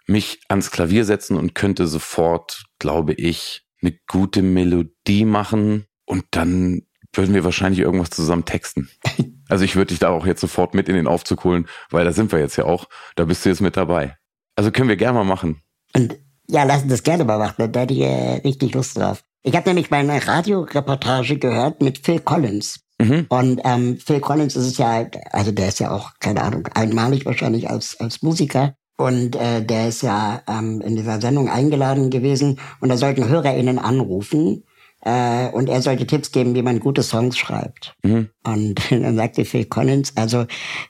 mich 0.07 0.41
ans 0.49 0.71
Klavier 0.71 1.05
setzen 1.05 1.37
und 1.37 1.55
könnte 1.55 1.87
sofort, 1.87 2.65
glaube 2.79 3.13
ich, 3.15 3.67
eine 3.83 3.93
gute 4.07 4.43
Melodie 4.43 5.25
machen 5.25 5.87
und 6.05 6.25
dann 6.31 6.83
würden 7.13 7.35
wir 7.35 7.45
wahrscheinlich 7.45 7.81
irgendwas 7.81 8.11
zusammen 8.11 8.45
texten. 8.45 8.89
Also 9.51 9.65
ich 9.65 9.77
würde 9.77 9.89
dich 9.89 9.99
da 9.99 10.11
auch 10.11 10.27
jetzt 10.27 10.43
sofort 10.43 10.75
mit 10.75 10.91
in 10.91 10.95
den 10.95 11.07
Aufzug 11.07 11.43
holen, 11.45 11.69
weil 11.89 12.05
da 12.05 12.13
sind 12.13 12.33
wir 12.33 12.39
jetzt 12.39 12.57
ja 12.57 12.65
auch. 12.65 12.87
Da 13.17 13.25
bist 13.25 13.47
du 13.47 13.49
jetzt 13.49 13.63
mit 13.63 13.79
dabei. 13.79 14.19
Also 14.57 14.71
können 14.71 14.91
wir 14.91 14.97
gerne 14.97 15.17
mal 15.17 15.25
machen. 15.25 15.63
Und 15.97 16.19
ja, 16.51 16.65
lassen 16.65 16.89
das 16.89 17.03
gerne 17.03 17.25
mal 17.25 17.39
machen, 17.39 17.71
da 17.73 17.81
hätte 17.81 17.95
ich 17.95 18.01
äh, 18.01 18.41
richtig 18.45 18.75
Lust 18.75 18.99
drauf. 18.99 19.23
Ich 19.43 19.55
habe 19.55 19.69
nämlich 19.69 19.91
mal 19.91 19.99
eine 19.99 20.27
Radioreportage 20.27 21.39
gehört 21.39 21.83
mit 21.83 21.99
Phil 21.99 22.21
Collins. 22.21 22.81
Mhm. 23.01 23.27
Und 23.29 23.61
ähm, 23.65 23.99
Phil 23.99 24.21
Collins 24.21 24.57
ist 24.57 24.67
es 24.67 24.79
ja, 24.79 25.07
also 25.31 25.53
der 25.53 25.69
ist 25.69 25.79
ja 25.79 25.91
auch, 25.91 26.13
keine 26.19 26.43
Ahnung, 26.43 26.67
einmalig 26.75 27.25
wahrscheinlich 27.25 27.71
als, 27.71 27.99
als 28.01 28.23
Musiker. 28.23 28.75
Und 28.97 29.37
äh, 29.37 29.65
der 29.65 29.89
ist 29.89 30.03
ja 30.03 30.43
ähm, 30.49 30.81
in 30.81 30.97
dieser 30.97 31.21
Sendung 31.21 31.49
eingeladen 31.49 32.11
gewesen 32.11 32.59
und 32.81 32.89
da 32.89 32.97
sollten 32.97 33.29
HörerInnen 33.29 33.79
anrufen 33.79 34.65
äh, 35.05 35.49
und 35.49 35.69
er 35.69 35.83
sollte 35.83 36.07
Tipps 36.07 36.33
geben, 36.33 36.55
wie 36.55 36.63
man 36.63 36.81
gute 36.81 37.03
Songs 37.03 37.39
schreibt. 37.39 37.95
Mhm. 38.03 38.31
Und 38.45 38.81
dann 38.91 39.17
sagte 39.17 39.45
Phil 39.45 39.65
Collins, 39.65 40.13
also 40.17 40.47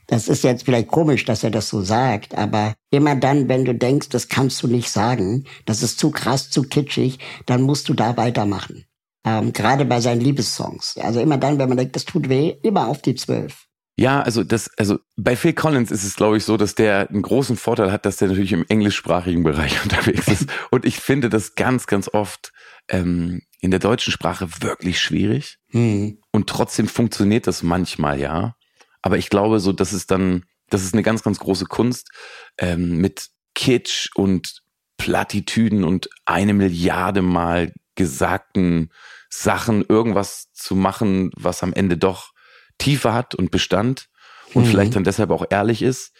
das 0.06 0.28
ist 0.28 0.44
jetzt 0.44 0.64
vielleicht 0.64 0.88
komisch, 0.88 1.24
dass 1.24 1.44
er 1.44 1.50
das 1.50 1.68
so 1.68 1.82
sagt, 1.82 2.36
aber 2.36 2.74
immer 2.90 3.16
dann, 3.16 3.48
wenn 3.48 3.64
du 3.64 3.74
denkst, 3.74 4.08
das 4.08 4.28
kannst 4.28 4.62
du 4.62 4.68
nicht 4.68 4.90
sagen, 4.90 5.44
das 5.66 5.82
ist 5.82 5.98
zu 5.98 6.10
krass, 6.10 6.50
zu 6.50 6.62
kitschig, 6.62 7.18
dann 7.46 7.62
musst 7.62 7.88
du 7.88 7.94
da 7.94 8.16
weitermachen. 8.16 8.84
Ähm, 9.24 9.52
gerade 9.52 9.84
bei 9.84 10.00
seinen 10.00 10.20
Liebessongs. 10.20 10.96
Also 10.98 11.20
immer 11.20 11.36
dann, 11.36 11.58
wenn 11.58 11.68
man 11.68 11.76
denkt, 11.76 11.96
das 11.96 12.04
tut 12.04 12.28
weh, 12.28 12.54
immer 12.62 12.88
auf 12.88 13.02
die 13.02 13.14
Zwölf. 13.14 13.68
Ja, 13.98 14.22
also 14.22 14.44
das, 14.44 14.70
also 14.78 15.00
bei 15.16 15.34
Phil 15.34 15.54
Collins 15.54 15.90
ist 15.90 16.04
es, 16.04 16.14
glaube 16.14 16.36
ich, 16.36 16.44
so, 16.44 16.56
dass 16.56 16.76
der 16.76 17.10
einen 17.10 17.20
großen 17.20 17.56
Vorteil 17.56 17.90
hat, 17.90 18.06
dass 18.06 18.16
der 18.16 18.28
natürlich 18.28 18.52
im 18.52 18.64
englischsprachigen 18.68 19.42
Bereich 19.42 19.82
unterwegs 19.82 20.28
ist. 20.28 20.46
Und 20.70 20.86
ich 20.86 20.98
finde 20.98 21.28
das 21.28 21.56
ganz, 21.56 21.88
ganz 21.88 22.08
oft 22.08 22.52
ähm, 22.88 23.42
in 23.60 23.70
der 23.70 23.80
deutschen 23.80 24.12
Sprache 24.12 24.48
wirklich 24.60 25.00
schwierig. 25.00 25.58
Mhm. 25.70 26.20
Und 26.30 26.48
trotzdem 26.48 26.88
funktioniert 26.88 27.46
das 27.46 27.62
manchmal, 27.62 28.20
ja. 28.20 28.56
Aber 29.02 29.18
ich 29.18 29.30
glaube, 29.30 29.60
so, 29.60 29.72
das 29.72 29.92
ist 29.92 30.10
dann, 30.10 30.44
das 30.70 30.82
ist 30.82 30.94
eine 30.94 31.02
ganz, 31.02 31.22
ganz 31.22 31.38
große 31.38 31.66
Kunst 31.66 32.10
ähm, 32.58 32.98
mit 32.98 33.28
Kitsch 33.54 34.10
und 34.14 34.62
Plattitüden 34.96 35.84
und 35.84 36.08
eine 36.24 36.54
Milliarde 36.54 37.22
Mal 37.22 37.72
gesagten 37.94 38.90
Sachen 39.30 39.84
irgendwas 39.88 40.52
zu 40.52 40.74
machen, 40.74 41.30
was 41.36 41.62
am 41.62 41.72
Ende 41.72 41.96
doch 41.96 42.32
Tiefe 42.78 43.12
hat 43.12 43.34
und 43.34 43.50
Bestand 43.50 44.08
und 44.54 44.64
mhm. 44.64 44.70
vielleicht 44.70 44.96
dann 44.96 45.04
deshalb 45.04 45.30
auch 45.30 45.44
ehrlich 45.50 45.82
ist. 45.82 46.12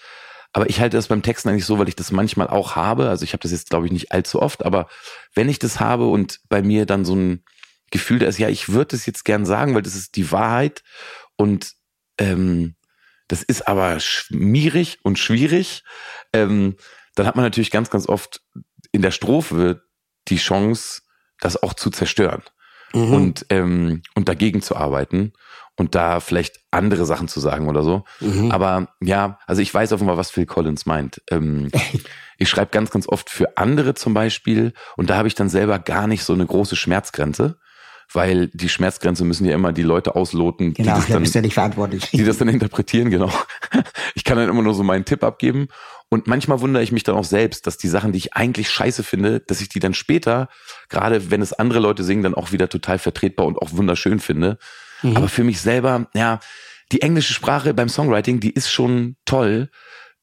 Aber 0.53 0.69
ich 0.69 0.81
halte 0.81 0.97
das 0.97 1.09
beim 1.09 1.23
Texten 1.23 1.49
eigentlich 1.49 1.67
so, 1.67 1.79
weil 1.79 1.89
ich 1.89 1.97
das 1.97 2.11
manchmal 2.11 2.49
auch 2.49 2.75
habe. 2.75 3.09
Also 3.09 3.25
ich 3.25 3.33
habe 3.33 3.43
das 3.43 3.53
jetzt, 3.53 3.71
glaube 3.71 3.87
ich, 3.87 3.93
nicht 3.93 4.13
allzu 4.13 4.41
oft, 4.41 4.65
aber 4.65 4.89
wenn 5.35 5.49
ich 5.49 5.59
das 5.59 5.81
habe 5.81 6.09
und 6.09 6.41
bei 6.49 6.63
mir 6.63 6.87
dann 6.87 7.05
so 7.05 7.15
ein 7.15 7.45
Gefühl 7.91 8.19
da 8.19 8.27
ist, 8.27 8.39
ja, 8.39 8.49
ich 8.49 8.71
würde 8.71 8.97
es 8.97 9.07
jetzt 9.07 9.25
gern 9.25 9.47
sagen, 9.47 9.75
weil 9.75 9.83
das 9.83 9.95
ist 9.95 10.17
die 10.17 10.31
Wahrheit. 10.31 10.83
Und 11.37 11.73
ähm, 12.19 12.77
das 13.29 13.43
ist 13.43 13.69
aber 13.69 14.01
schmierig 14.01 14.99
und 15.03 15.19
schwierig, 15.19 15.85
ähm, 16.33 16.77
dann 17.15 17.27
hat 17.27 17.37
man 17.37 17.45
natürlich 17.45 17.71
ganz, 17.71 17.91
ganz 17.91 18.09
oft 18.09 18.43
in 18.93 19.03
der 19.03 19.11
Strophe 19.11 19.83
die 20.29 20.37
Chance, 20.37 21.03
das 21.41 21.63
auch 21.63 21.75
zu 21.75 21.91
zerstören 21.91 22.43
mhm. 22.93 23.13
und, 23.13 23.47
ähm, 23.51 24.03
und 24.15 24.29
dagegen 24.29 24.63
zu 24.63 24.77
arbeiten 24.77 25.33
und 25.77 25.95
da 25.95 26.21
vielleicht 26.21 26.61
andere 26.71 27.07
Sachen 27.07 27.29
zu 27.29 27.41
sagen 27.41 27.69
oder 27.69 27.83
so. 27.83 28.05
Mhm. 28.21 28.51
Aber 28.51 28.89
ja, 29.01 29.39
also 29.47 29.63
ich 29.63 29.73
weiß 29.73 29.93
offenbar, 29.93 30.17
was 30.17 30.31
Phil 30.31 30.47
Collins 30.47 30.87
meint. 30.87 31.23
Ähm, 31.31 31.71
ich 32.39 32.49
schreibe 32.49 32.71
ganz, 32.71 32.91
ganz 32.91 33.09
oft 33.09 33.31
für 33.31 33.57
andere 33.57 33.95
zum 33.95 34.15
Beispiel 34.15 34.73
und 34.97 35.11
da 35.11 35.17
habe 35.17 35.29
ich 35.29 35.35
dann 35.35 35.49
selber 35.49 35.79
gar 35.79 36.07
nicht 36.07 36.25
so 36.25 36.33
eine 36.33 36.47
große 36.47 36.77
Schmerzgrenze 36.77 37.59
weil 38.13 38.49
die 38.49 38.69
Schmerzgrenze 38.69 39.25
müssen 39.25 39.45
ja 39.45 39.55
immer 39.55 39.73
die 39.73 39.83
Leute 39.83 40.15
ausloten, 40.15 40.75
genau, 40.75 40.95
die 40.95 41.01
das 41.01 41.09
dann, 41.09 41.23
bist 41.23 41.35
ja 41.35 41.43
nicht 41.43 41.55
verantwortlich. 41.55 42.11
die 42.11 42.25
das 42.25 42.39
dann 42.39 42.49
interpretieren, 42.49 43.11
genau. 43.11 43.33
Ich 44.15 44.25
kann 44.25 44.37
dann 44.39 44.49
immer 44.49 44.63
nur 44.63 44.75
so 44.75 44.83
meinen 44.83 45.05
Tipp 45.05 45.23
abgeben 45.23 45.69
und 46.11 46.27
manchmal 46.27 46.61
wundere 46.61 46.83
ich 46.83 46.93
mich 46.93 47.05
dann 47.05 47.17
auch 47.17 47.25
selbst, 47.25 47.67
dass 47.67 47.77
die 47.77 47.89
Sachen, 47.89 48.13
die 48.13 48.19
ich 48.19 48.35
eigentlich 48.35 48.71
scheiße 48.71 49.03
finde, 49.03 49.41
dass 49.41 49.61
ich 49.61 49.69
die 49.69 49.79
dann 49.79 49.95
später, 49.95 50.49
gerade 50.89 51.31
wenn 51.31 51.43
es 51.43 51.53
andere 51.53 51.81
Leute 51.81 52.03
singen, 52.03 52.23
dann 52.23 52.35
auch 52.35 52.51
wieder 52.51 52.69
total 52.69 52.99
vertretbar 52.99 53.47
und 53.47 53.59
auch 53.59 53.73
wunderschön 53.73 54.19
finde. 54.19 54.59
Mhm. 55.03 55.17
Aber 55.17 55.29
für 55.29 55.45
mich 55.45 55.61
selber, 55.61 56.09
ja, 56.15 56.41
die 56.93 57.03
englische 57.03 57.35
Sprache 57.35 57.75
beim 57.75 57.91
Songwriting, 57.91 58.41
die 58.41 58.51
ist 58.51 58.71
schon 58.71 59.17
toll, 59.27 59.71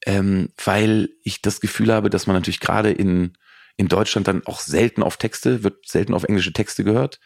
ähm, 0.05 0.49
weil 0.63 1.09
ich 1.23 1.43
das 1.43 1.61
Gefühl 1.61 1.93
habe, 1.93 2.09
dass 2.09 2.25
man 2.25 2.35
natürlich 2.35 2.59
gerade 2.59 2.91
in, 2.91 3.33
in 3.77 3.87
Deutschland 3.87 4.27
dann 4.27 4.41
auch 4.45 4.59
selten 4.59 5.03
auf 5.03 5.17
Texte, 5.17 5.63
wird 5.63 5.87
selten 5.87 6.15
auf 6.15 6.23
englische 6.23 6.53
Texte 6.53 6.83
gehört. 6.83 7.19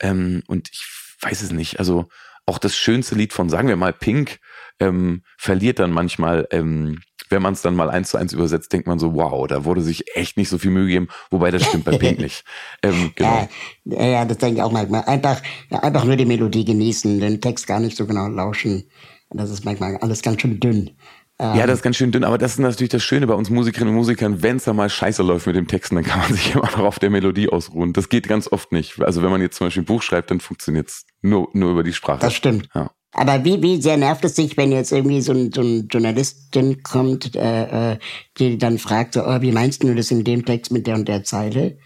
Ähm, 0.00 0.42
und 0.46 0.68
ich 0.72 0.86
weiß 1.20 1.42
es 1.42 1.52
nicht. 1.52 1.78
Also 1.78 2.08
auch 2.46 2.58
das 2.58 2.76
schönste 2.76 3.14
Lied 3.14 3.32
von, 3.32 3.48
sagen 3.48 3.68
wir 3.68 3.76
mal, 3.76 3.92
Pink, 3.92 4.38
ähm, 4.78 5.22
verliert 5.36 5.78
dann 5.78 5.90
manchmal, 5.90 6.46
ähm, 6.50 7.00
wenn 7.28 7.42
man 7.42 7.54
es 7.54 7.62
dann 7.62 7.74
mal 7.74 7.90
eins 7.90 8.10
zu 8.10 8.18
eins 8.18 8.32
übersetzt, 8.32 8.72
denkt 8.72 8.86
man 8.86 9.00
so, 9.00 9.14
wow, 9.14 9.46
da 9.48 9.64
wurde 9.64 9.80
sich 9.80 10.16
echt 10.16 10.36
nicht 10.36 10.48
so 10.48 10.58
viel 10.58 10.70
Mühe 10.70 10.86
gegeben, 10.86 11.08
wobei 11.30 11.50
das 11.50 11.64
stimmt 11.64 11.84
bei 11.84 11.98
Pink 11.98 12.20
nicht. 12.20 12.44
Ähm, 12.82 13.12
genau. 13.16 13.48
ja, 13.84 14.06
ja, 14.06 14.24
das 14.24 14.38
denke 14.38 14.56
ich 14.56 14.62
auch 14.62 14.70
manchmal. 14.70 15.04
Einfach, 15.04 15.42
ja, 15.70 15.80
einfach 15.80 16.04
nur 16.04 16.16
die 16.16 16.24
Melodie 16.24 16.64
genießen, 16.64 17.18
den 17.18 17.40
Text 17.40 17.66
gar 17.66 17.80
nicht 17.80 17.96
so 17.96 18.06
genau 18.06 18.28
lauschen. 18.28 18.84
Das 19.30 19.50
ist 19.50 19.64
manchmal 19.64 19.96
alles 19.96 20.22
ganz 20.22 20.40
schön 20.40 20.60
dünn. 20.60 20.90
Ja, 21.38 21.66
das 21.66 21.80
ist 21.80 21.82
ganz 21.82 21.96
schön 21.96 22.12
dünn, 22.12 22.24
aber 22.24 22.38
das 22.38 22.52
ist 22.52 22.58
natürlich 22.60 22.90
das 22.90 23.02
Schöne 23.02 23.26
bei 23.26 23.34
uns 23.34 23.50
Musikerinnen 23.50 23.90
und 23.92 23.96
Musikern, 23.96 24.42
wenn 24.42 24.56
es 24.56 24.64
da 24.64 24.72
mal 24.72 24.88
scheiße 24.88 25.22
läuft 25.22 25.46
mit 25.46 25.54
dem 25.54 25.66
Texten, 25.66 25.96
dann 25.96 26.04
kann 26.04 26.20
man 26.20 26.32
sich 26.32 26.54
immer 26.54 26.64
noch 26.64 26.78
auf 26.78 26.98
der 26.98 27.10
Melodie 27.10 27.50
ausruhen. 27.50 27.92
Das 27.92 28.08
geht 28.08 28.26
ganz 28.26 28.50
oft 28.50 28.72
nicht. 28.72 28.98
Also 29.02 29.22
wenn 29.22 29.30
man 29.30 29.42
jetzt 29.42 29.56
zum 29.56 29.66
Beispiel 29.66 29.82
ein 29.82 29.86
Buch 29.86 30.00
schreibt, 30.00 30.30
dann 30.30 30.40
funktioniert's 30.40 31.04
nur, 31.20 31.48
nur 31.52 31.72
über 31.72 31.82
die 31.82 31.92
Sprache. 31.92 32.20
Das 32.20 32.32
stimmt. 32.32 32.70
Ja. 32.74 32.90
Aber 33.12 33.44
wie, 33.44 33.62
wie 33.62 33.80
sehr 33.80 33.98
nervt 33.98 34.24
es 34.24 34.34
dich, 34.34 34.56
wenn 34.56 34.72
jetzt 34.72 34.92
irgendwie 34.92 35.20
so 35.20 35.32
ein, 35.32 35.52
so 35.52 35.60
ein 35.60 35.88
Journalistin 35.88 36.82
kommt, 36.82 37.34
äh, 37.36 37.92
äh, 37.92 37.98
die 38.38 38.56
dann 38.56 38.78
fragt, 38.78 39.14
so, 39.14 39.26
oh, 39.26 39.40
wie 39.42 39.52
meinst 39.52 39.82
du 39.82 39.94
das 39.94 40.10
in 40.10 40.24
dem 40.24 40.44
Text 40.44 40.72
mit 40.72 40.86
der 40.86 40.94
und 40.96 41.06
der 41.06 41.24
Zeile? 41.24 41.78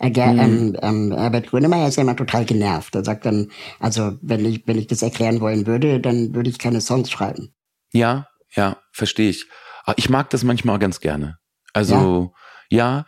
Äh, 0.00 0.10
mhm. 0.10 0.38
ähm, 0.38 0.76
ähm, 0.80 1.12
Herbert 1.12 1.48
Grönemeyer 1.48 1.88
ist 1.88 1.96
ja 1.96 2.02
immer 2.02 2.16
total 2.16 2.44
genervt. 2.44 2.94
Er 2.94 3.04
sagt 3.04 3.24
dann, 3.24 3.50
also 3.80 4.12
wenn 4.20 4.44
ich, 4.44 4.66
wenn 4.66 4.78
ich 4.78 4.86
das 4.86 5.02
erklären 5.02 5.40
wollen 5.40 5.66
würde, 5.66 5.98
dann 5.98 6.34
würde 6.34 6.50
ich 6.50 6.58
keine 6.58 6.80
Songs 6.80 7.10
schreiben. 7.10 7.54
Ja, 7.92 8.28
ja, 8.54 8.78
verstehe 8.92 9.30
ich. 9.30 9.46
Aber 9.84 9.96
ich 9.98 10.08
mag 10.08 10.30
das 10.30 10.44
manchmal 10.44 10.78
ganz 10.78 11.00
gerne. 11.00 11.38
Also 11.72 12.32
ja, 12.70 12.78
ja 12.78 13.06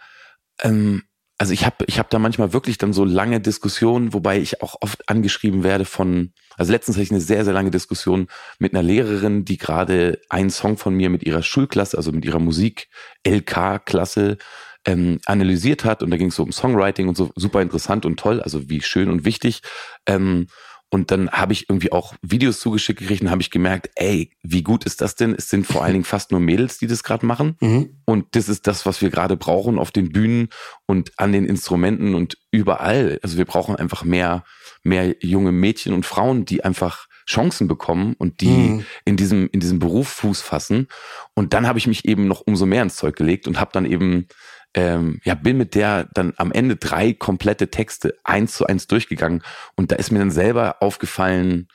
ähm, 0.63 1.03
also 1.41 1.55
ich 1.55 1.65
habe 1.65 1.87
ich 1.87 1.99
hab 1.99 2.11
da 2.11 2.19
manchmal 2.19 2.53
wirklich 2.53 2.77
dann 2.77 2.93
so 2.93 3.03
lange 3.03 3.41
Diskussionen, 3.41 4.13
wobei 4.13 4.39
ich 4.39 4.61
auch 4.63 4.77
oft 4.83 5.09
angeschrieben 5.09 5.63
werde 5.63 5.87
von, 5.87 6.35
also 6.59 6.71
letztens 6.71 6.97
hatte 6.97 7.05
ich 7.05 7.11
eine 7.11 7.23
sehr, 7.23 7.47
sehr 7.47 7.55
lange 7.55 7.71
Diskussion 7.71 8.29
mit 8.59 8.75
einer 8.75 8.83
Lehrerin, 8.83 9.47
die 9.47 9.57
gerade 9.57 10.21
einen 10.29 10.51
Song 10.51 10.77
von 10.77 10.95
mir 10.95 11.09
mit 11.09 11.23
ihrer 11.23 11.43
Schulklasse, 11.43 11.97
also 11.97 12.13
mit 12.13 12.27
ihrer 12.27 12.41
Musik-LK-Klasse 12.41 14.37
ähm, 14.85 15.19
analysiert 15.25 15.87
hat 15.87 16.03
und 16.03 16.11
da 16.11 16.19
ging 16.19 16.29
es 16.29 16.37
so 16.37 16.43
um 16.43 16.53
Songwriting 16.53 17.09
und 17.09 17.17
so 17.17 17.31
super 17.37 17.63
interessant 17.63 18.05
und 18.05 18.21
toll, 18.21 18.43
also 18.43 18.69
wie 18.69 18.83
schön 18.83 19.09
und 19.11 19.25
wichtig. 19.25 19.63
Ähm, 20.05 20.49
und 20.91 21.13
dann 21.13 21.31
habe 21.31 21.53
ich 21.53 21.71
irgendwie 21.71 21.93
auch 21.93 22.15
Videos 22.21 22.59
zugeschickt 22.59 22.99
gekriegt 22.99 23.23
und 23.23 23.31
habe 23.31 23.43
ich 23.43 23.51
gemerkt, 23.51 23.91
ey, 23.95 24.33
wie 24.43 24.63
gut 24.63 24.85
ist 24.85 25.01
das 25.01 25.15
denn? 25.15 25.35
Es 25.37 25.49
sind 25.49 25.65
vor 25.65 25.85
allen 25.85 25.93
Dingen 25.93 26.05
fast 26.05 26.33
nur 26.33 26.41
Mädels, 26.41 26.79
die 26.79 26.89
das 26.89 27.05
gerade 27.05 27.25
machen. 27.25 27.57
Mhm. 27.61 28.01
Und 28.05 28.35
das 28.35 28.49
ist 28.49 28.67
das, 28.67 28.87
was 28.87 29.01
wir 29.01 29.11
gerade 29.11 29.37
brauchen 29.37 29.79
auf 29.79 29.93
den 29.93 30.11
Bühnen 30.11 30.49
und 30.87 31.13
an 31.17 31.31
den 31.31 31.45
Instrumenten 31.45 32.17
und 32.17 32.39
überall. 32.51 33.21
Also 33.23 33.39
wir 33.39 33.45
brauchen 33.45 33.77
einfach 33.77 34.03
mehr, 34.03 34.43
mehr 34.83 35.15
junge 35.21 35.53
Mädchen 35.53 35.95
und 35.95 36.07
Frauen, 36.07 36.45
die 36.45 36.65
einfach 36.65 37.07
Chancen 37.25 37.69
bekommen 37.69 38.15
und 38.19 38.41
die 38.41 38.49
mhm. 38.49 38.85
in 39.05 39.17
diesem 39.17 39.49
in 39.53 39.61
diesem 39.61 39.79
Beruf 39.79 40.09
Fuß 40.09 40.41
fassen. 40.41 40.89
Und 41.35 41.55
dann 41.55 41.69
habe 41.69 41.79
ich 41.79 41.87
mich 41.87 42.05
eben 42.05 42.27
noch 42.27 42.41
umso 42.41 42.67
mehr 42.67 42.83
ins 42.83 42.97
Zeug 42.97 43.15
gelegt 43.15 43.47
und 43.47 43.61
habe 43.61 43.71
dann 43.73 43.87
eben 43.87 44.27
ähm, 44.75 45.21
ja, 45.25 45.35
bin 45.35 45.57
mit 45.57 45.75
der 45.75 46.09
dann 46.15 46.33
am 46.37 46.53
Ende 46.53 46.77
drei 46.77 47.13
komplette 47.13 47.71
Texte 47.71 48.17
eins 48.25 48.55
zu 48.55 48.67
eins 48.67 48.87
durchgegangen. 48.87 49.43
Und 49.77 49.91
da 49.91 49.97
ist 49.97 50.11
mir 50.11 50.21
dann 50.21 50.31
selber 50.31 50.77
aufgefallen, 50.81 51.69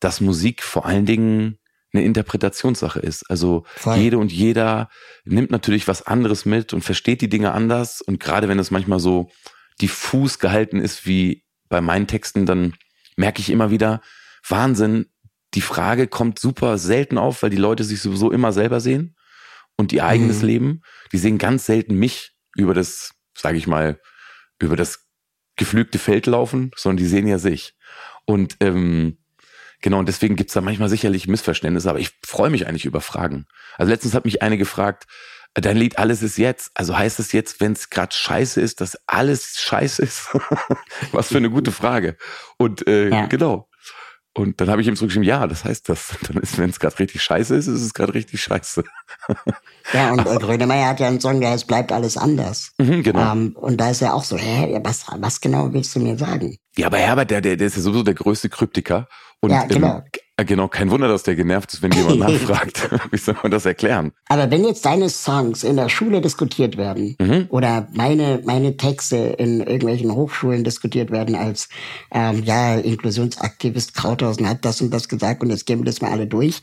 dass 0.00 0.20
Musik 0.20 0.62
vor 0.62 0.86
allen 0.86 1.06
Dingen 1.06 1.58
eine 1.92 2.04
Interpretationssache 2.04 2.98
ist. 2.98 3.30
Also 3.30 3.64
Voll. 3.76 3.98
jede 3.98 4.18
und 4.18 4.32
jeder 4.32 4.88
nimmt 5.24 5.52
natürlich 5.52 5.86
was 5.86 6.06
anderes 6.06 6.44
mit 6.44 6.72
und 6.72 6.82
versteht 6.82 7.20
die 7.20 7.28
Dinge 7.28 7.52
anders. 7.52 8.00
Und 8.00 8.18
gerade 8.18 8.48
wenn 8.48 8.58
es 8.58 8.72
manchmal 8.72 8.98
so 8.98 9.30
diffus 9.80 10.40
gehalten 10.40 10.80
ist 10.80 11.06
wie 11.06 11.44
bei 11.68 11.80
meinen 11.80 12.08
Texten, 12.08 12.46
dann 12.46 12.74
merke 13.16 13.40
ich 13.40 13.50
immer 13.50 13.70
wieder, 13.70 14.00
Wahnsinn, 14.48 15.06
die 15.54 15.60
Frage 15.60 16.08
kommt 16.08 16.40
super 16.40 16.78
selten 16.78 17.16
auf, 17.16 17.44
weil 17.44 17.50
die 17.50 17.56
Leute 17.56 17.84
sich 17.84 18.00
sowieso 18.00 18.32
immer 18.32 18.52
selber 18.52 18.80
sehen 18.80 19.13
und 19.76 19.92
ihr 19.92 20.04
eigenes 20.04 20.42
mhm. 20.42 20.46
Leben. 20.46 20.82
Die 21.12 21.18
sehen 21.18 21.38
ganz 21.38 21.66
selten 21.66 21.94
mich 21.96 22.32
über 22.56 22.74
das, 22.74 23.14
sage 23.36 23.58
ich 23.58 23.66
mal, 23.66 24.00
über 24.60 24.76
das 24.76 25.06
geflügte 25.56 25.98
Feld 25.98 26.26
laufen, 26.26 26.70
sondern 26.76 26.98
die 26.98 27.06
sehen 27.06 27.26
ja 27.26 27.38
sich. 27.38 27.74
Und 28.26 28.56
ähm, 28.60 29.18
genau, 29.80 29.98
und 29.98 30.08
deswegen 30.08 30.36
gibt's 30.36 30.54
da 30.54 30.60
manchmal 30.60 30.88
sicherlich 30.88 31.28
Missverständnisse, 31.28 31.90
aber 31.90 32.00
ich 32.00 32.10
freue 32.24 32.50
mich 32.50 32.66
eigentlich 32.66 32.86
über 32.86 33.00
Fragen. 33.00 33.46
Also 33.76 33.90
letztens 33.90 34.14
hat 34.14 34.24
mich 34.24 34.42
eine 34.42 34.58
gefragt, 34.58 35.04
dein 35.54 35.76
Lied 35.76 35.98
Alles 35.98 36.22
ist 36.22 36.36
jetzt, 36.36 36.72
also 36.74 36.96
heißt 36.96 37.20
es 37.20 37.32
jetzt, 37.32 37.60
wenn 37.60 37.72
es 37.72 37.90
gerade 37.90 38.14
scheiße 38.14 38.60
ist, 38.60 38.80
dass 38.80 38.98
alles 39.06 39.58
scheiße 39.58 40.02
ist? 40.02 40.34
Was 41.12 41.28
für 41.28 41.38
eine 41.38 41.50
gute 41.50 41.70
Frage. 41.70 42.16
Und 42.58 42.86
äh, 42.88 43.10
ja. 43.10 43.26
genau, 43.26 43.68
und 44.36 44.60
dann 44.60 44.68
habe 44.68 44.82
ich 44.82 44.88
ihm 44.88 44.96
zurückgeschrieben, 44.96 45.28
ja, 45.28 45.46
das 45.46 45.64
heißt 45.64 45.88
das. 45.88 46.16
Dann 46.26 46.42
ist, 46.42 46.58
wenn 46.58 46.70
es 46.70 46.80
gerade 46.80 46.98
richtig 46.98 47.22
scheiße 47.22 47.54
ist, 47.54 47.68
ist 47.68 47.82
es 47.82 47.94
gerade 47.94 48.14
richtig 48.14 48.42
scheiße. 48.42 48.82
Ja, 49.92 50.12
und 50.12 50.26
äh, 50.26 50.36
Grönemeyer 50.38 50.88
hat 50.88 50.98
ja 50.98 51.06
einen 51.06 51.20
Song, 51.20 51.40
der 51.40 51.50
heißt 51.50 51.68
Bleibt 51.68 51.92
alles 51.92 52.16
anders. 52.16 52.72
Mhm, 52.78 53.02
genau. 53.04 53.32
Ähm, 53.32 53.56
und 53.56 53.80
da 53.80 53.90
ist 53.90 54.02
er 54.02 54.14
auch 54.14 54.24
so, 54.24 54.36
hä, 54.36 54.80
was, 54.82 55.06
was 55.18 55.40
genau 55.40 55.72
willst 55.72 55.94
du 55.94 56.00
mir 56.00 56.18
sagen? 56.18 56.56
Ja, 56.76 56.88
aber 56.88 56.98
Herbert, 56.98 57.30
der, 57.30 57.40
der, 57.40 57.56
der 57.56 57.68
ist 57.68 57.76
ja 57.76 57.82
sowieso 57.82 58.02
der 58.02 58.14
größte 58.14 58.48
Kryptiker. 58.48 59.06
Und 59.40 59.50
ja, 59.50 59.64
genau. 59.66 59.98
Ähm, 59.98 60.02
äh, 60.12 60.23
genau, 60.42 60.66
kein 60.66 60.90
Wunder, 60.90 61.06
dass 61.06 61.22
der 61.22 61.36
genervt 61.36 61.72
ist, 61.72 61.82
wenn 61.82 61.92
jemand 61.92 62.18
nachfragt. 62.18 62.90
Wie 63.10 63.16
soll 63.16 63.36
man 63.42 63.52
das 63.52 63.66
erklären? 63.66 64.12
Aber 64.28 64.50
wenn 64.50 64.64
jetzt 64.64 64.84
deine 64.84 65.08
Songs 65.08 65.62
in 65.62 65.76
der 65.76 65.88
Schule 65.88 66.20
diskutiert 66.20 66.76
werden 66.76 67.16
mhm. 67.20 67.46
oder 67.50 67.86
meine, 67.92 68.42
meine 68.44 68.76
Texte 68.76 69.16
in 69.16 69.60
irgendwelchen 69.60 70.12
Hochschulen 70.12 70.64
diskutiert 70.64 71.10
werden 71.10 71.36
als, 71.36 71.68
ähm, 72.10 72.42
ja, 72.42 72.74
Inklusionsaktivist 72.74 73.94
Krauthausen 73.94 74.48
hat 74.48 74.64
das 74.64 74.80
und 74.80 74.90
das 74.90 75.08
gesagt 75.08 75.42
und 75.42 75.50
jetzt 75.50 75.66
gehen 75.66 75.78
wir 75.78 75.84
das 75.84 76.00
mal 76.00 76.10
alle 76.10 76.26
durch, 76.26 76.60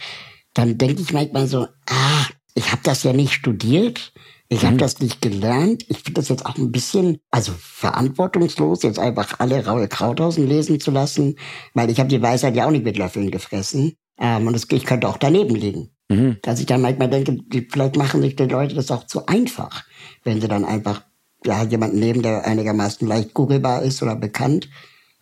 dann 0.53 0.77
denke 0.77 1.01
ich 1.01 1.13
manchmal 1.13 1.47
so, 1.47 1.67
ah, 1.89 2.25
ich 2.55 2.71
habe 2.71 2.81
das 2.83 3.03
ja 3.03 3.13
nicht 3.13 3.33
studiert, 3.33 4.11
Ich 4.51 4.65
habe 4.65 4.73
mhm. 4.73 4.79
das 4.79 4.99
nicht 4.99 5.21
gelernt. 5.21 5.85
Ich 5.87 5.99
finde 5.99 6.19
das 6.19 6.27
jetzt 6.27 6.45
auch 6.45 6.57
ein 6.57 6.73
bisschen, 6.73 7.19
also 7.31 7.53
verantwortungslos, 7.57 8.83
jetzt 8.83 8.99
einfach 8.99 9.39
alle 9.39 9.65
Raue 9.65 9.87
Krauthausen 9.87 10.45
lesen 10.45 10.81
zu 10.81 10.91
lassen, 10.91 11.37
weil 11.73 11.89
ich 11.89 11.99
habe 11.99 12.09
die 12.09 12.21
Weisheit 12.21 12.57
ja 12.57 12.67
auch 12.67 12.71
nicht 12.71 12.83
mit 12.83 12.97
Löffeln 12.97 13.31
gefressen. 13.31 13.95
Ähm, 14.19 14.47
und 14.47 14.51
das, 14.51 14.67
ich 14.69 14.83
könnte 14.83 15.07
auch 15.07 15.15
daneben 15.15 15.55
liegen. 15.55 15.91
Mhm. 16.09 16.39
Dass 16.41 16.59
ich 16.59 16.65
dann 16.65 16.81
manchmal 16.81 17.09
denke, 17.09 17.37
die, 17.47 17.65
vielleicht 17.71 17.95
machen 17.95 18.21
sich 18.21 18.35
die 18.35 18.43
Leute 18.43 18.75
das 18.75 18.91
auch 18.91 19.05
zu 19.05 19.25
einfach, 19.25 19.85
wenn 20.25 20.41
sie 20.41 20.49
dann 20.49 20.65
einfach 20.65 21.05
ja, 21.45 21.63
jemanden 21.63 21.99
nehmen, 21.99 22.21
der 22.21 22.45
einigermaßen 22.45 23.07
leicht 23.07 23.33
googelbar 23.33 23.83
ist 23.83 24.03
oder 24.03 24.17
bekannt, 24.17 24.67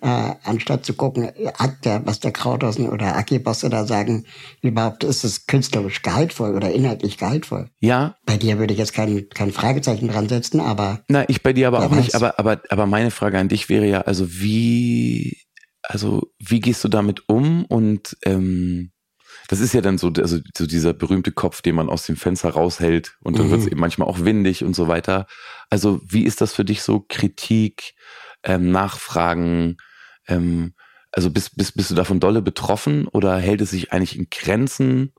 äh, 0.01 0.35
anstatt 0.43 0.85
zu 0.85 0.93
gucken, 0.93 1.29
hat 1.55 1.85
der, 1.85 2.05
was 2.05 2.19
der 2.19 2.31
Krauthausen 2.31 2.87
oder 2.87 3.15
Aki-Bosse 3.17 3.69
da 3.69 3.85
sagen, 3.85 4.25
überhaupt 4.61 5.03
ist 5.03 5.23
es 5.23 5.45
künstlerisch 5.45 6.01
gehaltvoll 6.01 6.55
oder 6.55 6.71
inhaltlich 6.71 7.17
gehaltvoll. 7.17 7.69
Ja. 7.79 8.15
Bei 8.25 8.37
dir 8.37 8.59
würde 8.59 8.73
ich 8.73 8.79
jetzt 8.79 8.93
kein, 8.93 9.27
kein 9.29 9.51
Fragezeichen 9.51 10.07
dran 10.07 10.29
setzen, 10.29 10.61
aber. 10.61 11.01
Na, 11.09 11.27
ich 11.27 11.43
bei 11.43 11.53
dir 11.53 11.67
aber 11.67 11.79
auch 11.79 11.91
weiß. 11.91 11.97
nicht, 11.97 12.15
aber, 12.15 12.39
aber, 12.39 12.61
aber 12.69 12.85
meine 12.85 13.11
Frage 13.11 13.39
an 13.39 13.49
dich 13.49 13.67
wäre 13.67 13.87
ja, 13.87 14.01
also 14.01 14.25
wie, 14.29 15.37
also 15.83 16.31
wie 16.39 16.61
gehst 16.61 16.83
du 16.83 16.87
damit 16.87 17.27
um 17.27 17.65
und 17.65 18.17
ähm, 18.23 18.91
das 19.49 19.59
ist 19.59 19.73
ja 19.73 19.81
dann 19.81 19.97
so, 19.97 20.13
also 20.17 20.37
so 20.55 20.65
dieser 20.65 20.93
berühmte 20.93 21.31
Kopf, 21.31 21.61
den 21.61 21.75
man 21.75 21.89
aus 21.89 22.05
dem 22.05 22.15
Fenster 22.15 22.51
raushält 22.51 23.17
und 23.21 23.37
dann 23.37 23.47
mhm. 23.47 23.51
wird 23.51 23.61
es 23.61 23.67
eben 23.67 23.79
manchmal 23.79 24.07
auch 24.07 24.19
windig 24.23 24.63
und 24.63 24.75
so 24.75 24.87
weiter. 24.87 25.25
Also 25.69 25.99
wie 26.07 26.23
ist 26.23 26.39
das 26.39 26.53
für 26.53 26.63
dich 26.63 26.83
so 26.83 27.03
Kritik, 27.07 27.95
ähm, 28.43 28.71
Nachfragen? 28.71 29.77
Ähm, 30.30 30.73
also 31.11 31.32
bist, 31.32 31.57
bist, 31.57 31.75
bist 31.75 31.91
du 31.91 31.95
davon 31.95 32.19
dolle 32.19 32.41
betroffen 32.41 33.07
oder 33.07 33.38
hält 33.38 33.61
es 33.61 33.71
sich 33.71 33.91
eigentlich 33.91 34.17
in 34.17 34.27
Grenzen? 34.30 35.13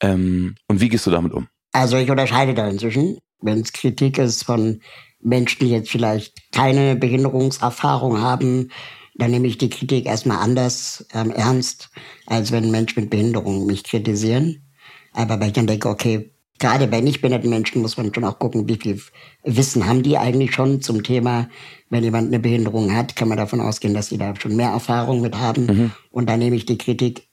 Ähm, 0.00 0.54
und 0.68 0.80
wie 0.80 0.88
gehst 0.88 1.06
du 1.06 1.10
damit 1.10 1.32
um? 1.32 1.48
Also 1.72 1.96
ich 1.96 2.10
unterscheide 2.10 2.54
da 2.54 2.68
inzwischen. 2.68 3.18
Wenn 3.40 3.60
es 3.60 3.72
Kritik 3.72 4.18
ist 4.18 4.44
von 4.44 4.80
Menschen, 5.20 5.60
die 5.60 5.70
jetzt 5.70 5.90
vielleicht 5.90 6.52
keine 6.52 6.96
Behinderungserfahrung 6.96 8.20
haben, 8.20 8.70
dann 9.14 9.30
nehme 9.30 9.46
ich 9.46 9.58
die 9.58 9.70
Kritik 9.70 10.06
erstmal 10.06 10.38
anders 10.38 11.06
ähm, 11.12 11.30
ernst, 11.30 11.90
als 12.26 12.52
wenn 12.52 12.70
Menschen 12.70 13.02
mit 13.02 13.10
Behinderung 13.10 13.66
mich 13.66 13.84
kritisieren. 13.84 14.70
Aber 15.12 15.40
weil 15.40 15.48
ich 15.48 15.52
dann 15.54 15.66
denke, 15.66 15.88
okay, 15.88 16.32
gerade 16.60 16.86
bei 16.86 17.00
nicht 17.00 17.20
behinderten 17.20 17.50
Menschen 17.50 17.82
muss 17.82 17.96
man 17.96 18.14
schon 18.14 18.24
auch 18.24 18.38
gucken, 18.38 18.68
wie 18.68 18.76
viel 18.76 19.00
Wissen 19.42 19.86
haben 19.86 20.02
die 20.02 20.16
eigentlich 20.16 20.54
schon 20.54 20.80
zum 20.80 21.02
Thema, 21.02 21.48
wenn 21.88 22.04
jemand 22.04 22.28
eine 22.28 22.38
Behinderung 22.38 22.94
hat, 22.94 23.16
kann 23.16 23.28
man 23.28 23.38
davon 23.38 23.60
ausgehen, 23.60 23.94
dass 23.94 24.08
sie 24.08 24.18
da 24.18 24.34
schon 24.36 24.54
mehr 24.54 24.70
Erfahrung 24.70 25.20
mit 25.20 25.36
haben. 25.36 25.66
Mhm. 25.66 25.92
Und 26.10 26.28
dann 26.28 26.38
nehme 26.38 26.54
ich 26.54 26.66
die 26.66 26.78
Kritik 26.78 27.28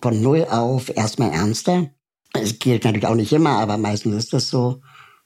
von 0.00 0.22
null 0.22 0.46
auf 0.48 0.94
erstmal 0.96 1.32
ernster. 1.32 1.90
Es 2.34 2.58
gilt 2.58 2.84
natürlich 2.84 3.06
auch 3.06 3.14
nicht 3.14 3.32
immer, 3.32 3.58
aber 3.58 3.78
meistens 3.78 4.14
ist 4.14 4.32
das 4.32 4.48
so. 4.48 4.80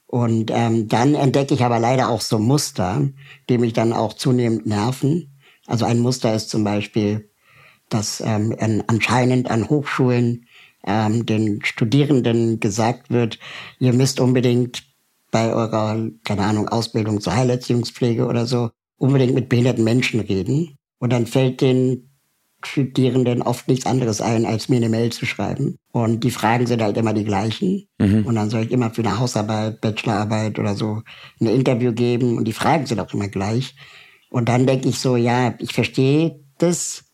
Und 0.07 0.51
ähm, 0.53 0.87
dann 0.87 1.15
entdecke 1.15 1.53
ich 1.53 1.63
aber 1.63 1.79
leider 1.79 2.09
auch 2.09 2.21
so 2.21 2.39
Muster, 2.39 3.09
die 3.49 3.57
mich 3.57 3.73
dann 3.73 3.93
auch 3.93 4.13
zunehmend 4.13 4.65
nerven. 4.65 5.37
Also 5.67 5.85
ein 5.85 5.99
Muster 5.99 6.33
ist 6.33 6.49
zum 6.49 6.63
Beispiel, 6.63 7.29
dass 7.89 8.21
ähm, 8.25 8.55
anscheinend 8.87 9.51
an 9.51 9.69
Hochschulen 9.69 10.45
ähm, 10.85 11.25
den 11.25 11.63
Studierenden 11.63 12.59
gesagt 12.59 13.09
wird, 13.09 13.39
ihr 13.79 13.93
müsst 13.93 14.19
unbedingt 14.19 14.83
bei 15.31 15.53
eurer, 15.53 16.09
keine 16.23 16.43
Ahnung, 16.43 16.67
Ausbildung 16.67 17.19
zur 17.19 17.35
Heilerziehungspflege 17.35 18.27
oder 18.27 18.45
so, 18.45 18.69
unbedingt 18.97 19.33
mit 19.33 19.49
behinderten 19.49 19.83
Menschen 19.83 20.19
reden. 20.19 20.77
Und 20.99 21.11
dann 21.11 21.25
fällt 21.25 21.61
den 21.61 22.09
Studierenden 22.65 23.41
oft 23.41 23.67
nichts 23.67 23.85
anderes 23.85 24.21
ein, 24.21 24.45
als 24.45 24.69
mir 24.69 24.77
eine 24.77 24.89
Mail 24.89 25.11
zu 25.11 25.25
schreiben. 25.25 25.77
Und 25.91 26.23
die 26.23 26.31
Fragen 26.31 26.65
sind 26.65 26.81
halt 26.81 26.97
immer 26.97 27.13
die 27.13 27.25
gleichen. 27.25 27.87
Mhm. 27.99 28.25
Und 28.25 28.35
dann 28.35 28.49
soll 28.49 28.63
ich 28.63 28.71
immer 28.71 28.91
für 28.91 29.01
eine 29.01 29.19
Hausarbeit, 29.19 29.81
Bachelorarbeit 29.81 30.59
oder 30.59 30.75
so 30.75 31.01
ein 31.41 31.47
Interview 31.47 31.93
geben. 31.93 32.37
Und 32.37 32.45
die 32.45 32.53
Fragen 32.53 32.85
sind 32.85 32.99
auch 32.99 33.13
immer 33.13 33.27
gleich. 33.27 33.75
Und 34.29 34.49
dann 34.49 34.65
denke 34.65 34.89
ich 34.89 34.99
so, 34.99 35.15
ja, 35.15 35.55
ich 35.59 35.73
verstehe 35.73 36.39
das, 36.57 37.05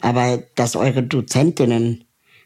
aber 0.00 0.42
dass 0.54 0.76
eure 0.76 1.02
Dozentinnen 1.02 2.04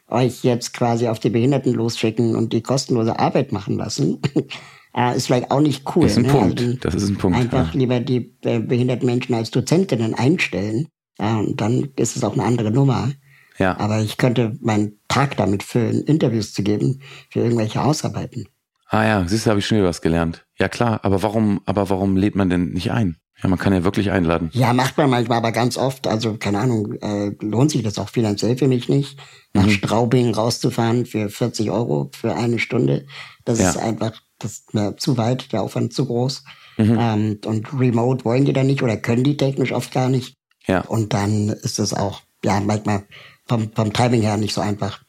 euch 0.09 0.45
jetzt 0.45 0.73
quasi 0.73 1.09
auf 1.09 1.19
die 1.19 1.31
Behinderten 1.31 1.75
losschicken 1.75 2.37
und 2.37 2.53
die 2.53 2.63
kostenlose 2.63 3.19
Arbeit 3.19 3.53
machen 3.53 3.77
lassen, 3.77 4.21
äh, 4.97 5.17
ist 5.17 5.27
vielleicht 5.27 5.51
auch 5.51 5.61
nicht 5.61 5.85
cool. 5.95 6.05
Das 6.05 6.13
ist 6.13 6.19
ein 6.19 6.23
ne? 6.25 6.33
Punkt. 6.33 6.61
Also 6.61 6.79
das 6.81 6.95
ist 6.95 7.09
ein 7.09 7.17
Punkt. 7.17 7.39
Einfach 7.39 7.75
ja. 7.75 7.79
lieber 7.79 8.01
die 8.01 8.37
äh, 8.43 8.61
behinderten 8.61 9.07
Menschen 9.07 9.35
als 9.35 9.51
Dozentinnen 9.51 10.15
einstellen. 10.15 10.89
Ja, 11.19 11.39
und 11.39 11.61
dann 11.61 11.89
ist 11.97 12.17
es 12.17 12.25
auch 12.25 12.35
eine 12.35 12.45
andere 12.45 12.71
Nummer. 12.71 13.11
Ja. 13.59 13.79
Aber 13.79 14.01
ich 14.01 14.19
könnte 14.19 14.57
meinen 14.61 14.99
Tag 15.09 15.37
damit 15.37 15.63
füllen, 15.63 16.03
Interviews 16.03 16.53
zu 16.53 16.63
geben 16.63 17.01
für 17.31 17.41
irgendwelche 17.41 17.83
Hausarbeiten. 17.83 18.47
Ah 18.89 19.05
ja, 19.05 19.25
siehst 19.27 19.47
du, 19.47 19.51
habe 19.51 19.61
ich 19.61 19.67
schnell 19.67 19.83
was 19.83 20.03
gelernt. 20.03 20.47
Ja 20.59 20.69
klar, 20.69 21.01
aber 21.03 21.23
warum, 21.23 21.61
aber 21.65 21.91
warum 21.91 22.17
lädt 22.17 22.37
man 22.37 22.51
denn 22.51 22.71
nicht 22.71 22.93
ein? 22.93 23.17
Ja, 23.43 23.49
man 23.49 23.59
kann 23.59 23.75
ja 23.75 23.85
wirklich 23.85 24.11
einladen. 24.11 24.51
Ja, 24.53 24.73
macht 24.73 24.97
man 24.97 25.11
manchmal, 25.11 25.39
aber 25.39 25.53
ganz 25.53 25.77
oft. 25.77 26.07
Also, 26.07 26.37
keine 26.37 26.61
Ahnung, 26.61 26.95
äh, 26.95 27.33
lohnt 27.41 27.71
sich 27.71 27.83
das 27.83 27.99
auch 27.99 28.09
finanziell 28.09 28.57
für 28.57 28.69
mich 28.69 28.89
nicht, 28.89 29.19
nach 29.53 29.67
mhm. 29.67 29.71
Straubing 29.71 30.35
rauszufahren 30.35 31.05
für 31.05 31.29
40 31.29 31.71
Euro 31.71 32.11
für 32.19 32.35
eine 32.35 32.59
Stunde. 32.59 33.07
Das 33.45 33.59
ja. 33.59 33.69
ist 33.69 33.77
einfach 33.77 34.23
das 34.39 34.53
ist 34.53 34.75
mir 34.75 34.97
zu 34.97 35.17
weit, 35.17 35.53
der 35.53 35.63
Aufwand 35.63 35.93
zu 35.93 36.07
groß. 36.07 36.45
Mhm. 36.77 36.97
Ähm, 36.99 37.41
und 37.45 37.73
remote 37.73 38.25
wollen 38.25 38.45
die 38.45 38.53
da 38.53 38.63
nicht 38.63 38.83
oder 38.83 38.97
können 38.97 39.25
die 39.25 39.37
technisch 39.37 39.73
oft 39.73 39.93
gar 39.93 40.09
nicht. 40.09 40.37
Ja. 40.67 40.81
Und 40.81 41.13
dann 41.13 41.49
ist 41.49 41.79
es 41.79 41.95
auch, 41.95 42.23
ja, 42.45 42.61
manchmal 42.61 43.05
vom, 43.47 43.73
vom 43.73 43.93
Timing 43.93 44.23
her 44.23 44.37
nicht 44.37 44.55
so 44.55 44.61
einfach 44.61 45.03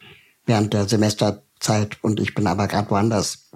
während 0.46 0.74
der 0.74 0.88
Semesterzeit 0.88 1.98
und 2.02 2.20
ich 2.20 2.34
bin 2.36 2.48
aber 2.48 2.68
gerade 2.68 2.90
woanders. 2.90 3.50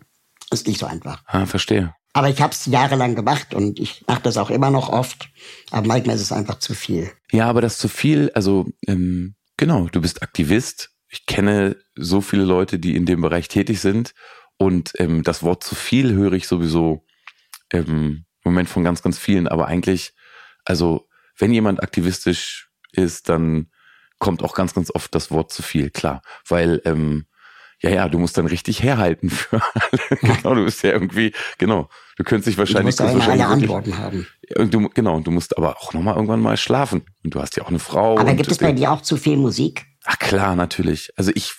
Ist 0.52 0.68
nicht 0.68 0.80
so 0.80 0.86
einfach. 0.86 1.24
Ah, 1.28 1.46
verstehe. 1.46 1.96
Aber 2.14 2.30
ich 2.30 2.42
habe 2.42 2.52
es 2.52 2.66
jahrelang 2.66 3.16
gemacht 3.16 3.54
und 3.54 3.80
ich 3.80 4.04
mache 4.08 4.22
das 4.24 4.38
auch 4.38 4.50
immer 4.50 4.70
noch 4.70 4.90
oft. 4.90 5.30
Aber 5.72 5.88
manchmal 5.88 6.16
ist 6.16 6.22
es 6.22 6.32
einfach 6.32 6.60
zu 6.60 6.74
viel. 6.74 7.10
Ja, 7.32 7.48
aber 7.48 7.62
das 7.62 7.78
zu 7.78 7.88
viel, 7.88 8.32
also 8.34 8.68
ähm, 8.88 9.36
genau, 9.58 9.88
du 9.88 10.02
bist 10.02 10.22
Aktivist. 10.22 10.90
Ich 11.08 11.26
kenne 11.26 11.78
so 11.96 12.22
viele 12.22 12.44
Leute, 12.44 12.80
die 12.80 12.96
in 12.96 13.06
dem 13.06 13.22
Bereich 13.22 13.48
tätig 13.48 13.80
sind. 13.80 14.14
Und 14.58 14.92
ähm, 14.98 15.24
das 15.24 15.42
Wort 15.42 15.64
zu 15.64 15.76
viel 15.76 16.14
höre 16.14 16.34
ich 16.34 16.48
sowieso 16.48 17.06
ähm, 17.72 18.26
im 18.44 18.52
Moment 18.52 18.70
von 18.70 18.84
ganz, 18.84 19.02
ganz 19.02 19.18
vielen. 19.18 19.48
Aber 19.48 19.68
eigentlich, 19.68 20.14
also 20.66 21.08
wenn 21.38 21.54
jemand 21.54 21.82
aktivistisch 21.82 22.70
ist, 22.92 23.30
dann 23.30 23.72
kommt 24.20 24.44
auch 24.44 24.54
ganz, 24.54 24.74
ganz 24.74 24.94
oft 24.94 25.16
das 25.16 25.32
Wort 25.32 25.52
zu 25.52 25.64
viel, 25.64 25.90
klar. 25.90 26.22
Weil 26.48 26.82
ähm, 26.86 27.26
ja, 27.82 27.90
ja, 27.90 28.10
du 28.10 28.20
musst 28.20 28.38
dann 28.38 28.46
richtig 28.46 28.84
herhalten 28.84 29.30
für 29.30 29.60
alle. 29.62 30.18
genau, 30.22 30.56
du 30.56 30.66
bist 30.66 30.84
ja 30.84 30.92
irgendwie, 30.92 31.34
genau. 31.58 31.90
Du 32.16 32.24
könntest 32.24 32.48
dich 32.48 32.58
wahrscheinlich. 32.58 32.96
Du 32.96 33.04
musst 33.04 33.16
wahrscheinlich 33.16 33.46
alle 33.46 33.54
Antworten 33.54 33.98
haben. 33.98 34.28
Du, 34.56 34.90
genau, 34.90 35.20
du 35.20 35.32
musst 35.32 35.58
aber 35.58 35.78
auch 35.78 35.94
nochmal 35.94 36.16
irgendwann 36.16 36.42
mal 36.42 36.58
schlafen. 36.58 37.04
Und 37.24 37.34
du 37.34 37.42
hast 37.42 37.58
ja 37.58 37.64
auch 37.64 37.70
eine 37.70 37.80
Frau. 37.80 38.20
Aber 38.20 38.34
gibt 38.36 38.52
es 38.52 38.60
bei 38.60 38.72
dir 38.72 38.92
auch 38.92 39.02
zu 39.02 39.18
viel 39.18 39.38
Musik? 39.38 39.86
Ach 40.04 40.20
klar, 40.20 40.56
natürlich. 40.56 41.12
Also 41.16 41.32
ich, 41.34 41.54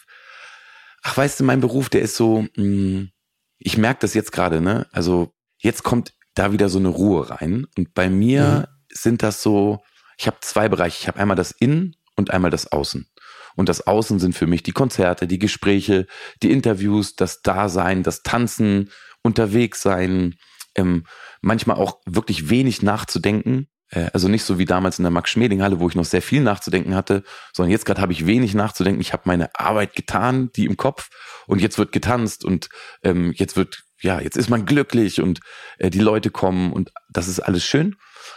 ach 1.02 1.16
weißt 1.16 1.40
du, 1.40 1.44
mein 1.44 1.60
Beruf, 1.60 1.88
der 1.88 2.02
ist 2.02 2.16
so, 2.16 2.42
mh, 2.42 2.48
hm, 2.56 3.10
ich 3.58 3.76
merke 3.76 4.00
das 4.00 4.14
jetzt 4.14 4.32
gerade, 4.32 4.60
ne? 4.60 4.86
Also 4.92 5.32
jetzt 5.58 5.82
kommt 5.82 6.12
da 6.34 6.52
wieder 6.52 6.68
so 6.68 6.78
eine 6.78 6.88
Ruhe 6.88 7.30
rein. 7.30 7.66
Und 7.76 7.94
bei 7.94 8.08
mir 8.08 8.68
mhm. 8.68 8.86
sind 8.92 9.22
das 9.22 9.42
so, 9.42 9.80
ich 10.18 10.26
habe 10.26 10.38
zwei 10.40 10.68
Bereiche. 10.68 10.98
Ich 11.00 11.08
habe 11.08 11.18
einmal 11.18 11.36
das 11.36 11.50
Innen 11.50 11.96
und 12.16 12.30
einmal 12.30 12.50
das 12.50 12.70
Außen. 12.70 13.08
Und 13.57 13.68
das 13.68 13.86
Außen 13.86 14.18
sind 14.18 14.34
für 14.34 14.46
mich 14.46 14.62
die 14.62 14.72
Konzerte, 14.72 15.26
die 15.26 15.38
Gespräche, 15.38 16.07
die 16.42 16.50
Interviews, 16.50 17.16
das 17.16 17.42
Dasein, 17.42 18.03
das 18.03 18.22
Tanzen, 18.22 18.90
unterwegs 19.22 19.82
sein, 19.82 20.34
ähm, 20.74 21.05
manchmal 21.40 21.76
auch 21.76 22.00
wirklich 22.07 22.50
wenig 22.50 22.82
nachzudenken. 22.82 23.68
Äh, 23.90 24.11
also 24.12 24.28
nicht 24.28 24.44
so 24.44 24.59
wie 24.59 24.64
damals 24.64 24.98
in 24.98 25.05
der 25.05 25.12
Max-Schmeling-Halle, 25.12 25.80
wo 25.80 25.88
ich 25.88 25.94
noch 25.94 26.05
sehr 26.05 26.22
viel 26.22 26.42
nachzudenken 26.42 26.94
hatte, 26.94 27.22
sondern 27.53 27.70
jetzt 27.70 27.86
gerade 27.86 28.00
habe 28.00 28.12
ich 28.12 28.26
wenig 28.26 28.55
nachzudenken. 28.55 29.00
Ich 29.00 29.12
habe 29.12 29.22
meine 29.26 29.55
Arbeit 29.55 29.94
getan, 29.94 30.50
die 30.57 30.66
im 30.66 30.76
Kopf, 30.76 31.09
und 31.46 31.61
jetzt 31.61 31.78
wird 31.78 31.92
getanzt 31.92 32.44
und 32.44 32.68
ähm, 33.03 33.32
jetzt 33.36 33.57
wird, 33.57 33.82
ja, 34.00 34.20
jetzt 34.20 34.36
ist 34.36 34.48
man 34.48 34.64
glücklich 34.64 35.20
und 35.20 35.40
äh, 35.78 35.90
die 35.90 36.00
Leute 36.00 36.30
kommen 36.30 36.72
und 36.72 36.92
das 37.11 37.28
ist 37.28 37.40
alles 37.40 37.64
schön. 37.64 37.96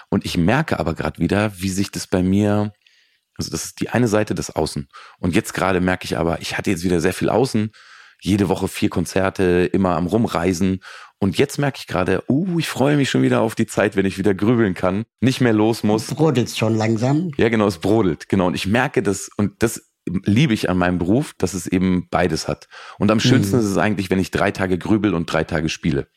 Und 0.09 0.25
ich 0.25 0.37
merke 0.37 0.79
aber 0.79 0.93
gerade 0.93 1.19
wieder, 1.19 1.59
wie 1.59 1.69
sich 1.69 1.91
das 1.91 2.07
bei 2.07 2.23
mir 2.23 2.73
also 3.37 3.51
das 3.51 3.65
ist 3.65 3.81
die 3.81 3.89
eine 3.89 4.07
Seite 4.07 4.35
des 4.35 4.55
Außen. 4.55 4.87
Und 5.19 5.35
jetzt 5.35 5.53
gerade 5.53 5.81
merke 5.81 6.05
ich 6.05 6.17
aber, 6.17 6.41
ich 6.41 6.57
hatte 6.57 6.69
jetzt 6.69 6.83
wieder 6.83 7.01
sehr 7.01 7.13
viel 7.13 7.29
Außen, 7.29 7.71
jede 8.21 8.49
Woche 8.49 8.67
vier 8.67 8.89
Konzerte, 8.89 9.69
immer 9.71 9.95
am 9.95 10.07
Rumreisen. 10.07 10.79
Und 11.19 11.37
jetzt 11.37 11.57
merke 11.57 11.79
ich 11.79 11.87
gerade, 11.87 12.23
uh, 12.29 12.59
ich 12.59 12.67
freue 12.67 12.97
mich 12.97 13.09
schon 13.09 13.21
wieder 13.21 13.41
auf 13.41 13.55
die 13.55 13.67
Zeit, 13.67 13.95
wenn 13.95 14.05
ich 14.05 14.17
wieder 14.17 14.33
grübeln 14.33 14.73
kann, 14.73 15.05
nicht 15.21 15.41
mehr 15.41 15.53
los 15.53 15.83
muss. 15.83 16.07
Brodelt 16.07 16.49
schon 16.49 16.75
langsam. 16.75 17.31
Ja, 17.37 17.49
genau, 17.49 17.67
es 17.67 17.79
brodelt. 17.79 18.29
Genau. 18.29 18.47
Und 18.47 18.55
ich 18.55 18.67
merke 18.67 19.03
das, 19.03 19.29
und 19.37 19.61
das 19.61 19.89
liebe 20.05 20.53
ich 20.53 20.69
an 20.69 20.77
meinem 20.77 20.97
Beruf, 20.97 21.33
dass 21.37 21.53
es 21.53 21.67
eben 21.67 22.07
beides 22.09 22.47
hat. 22.47 22.67
Und 22.99 23.11
am 23.11 23.19
schönsten 23.19 23.57
mhm. 23.57 23.63
ist 23.63 23.69
es 23.69 23.77
eigentlich, 23.77 24.09
wenn 24.09 24.19
ich 24.19 24.31
drei 24.31 24.51
Tage 24.51 24.77
grübel 24.77 25.13
und 25.13 25.31
drei 25.31 25.43
Tage 25.43 25.69
spiele. 25.69 26.07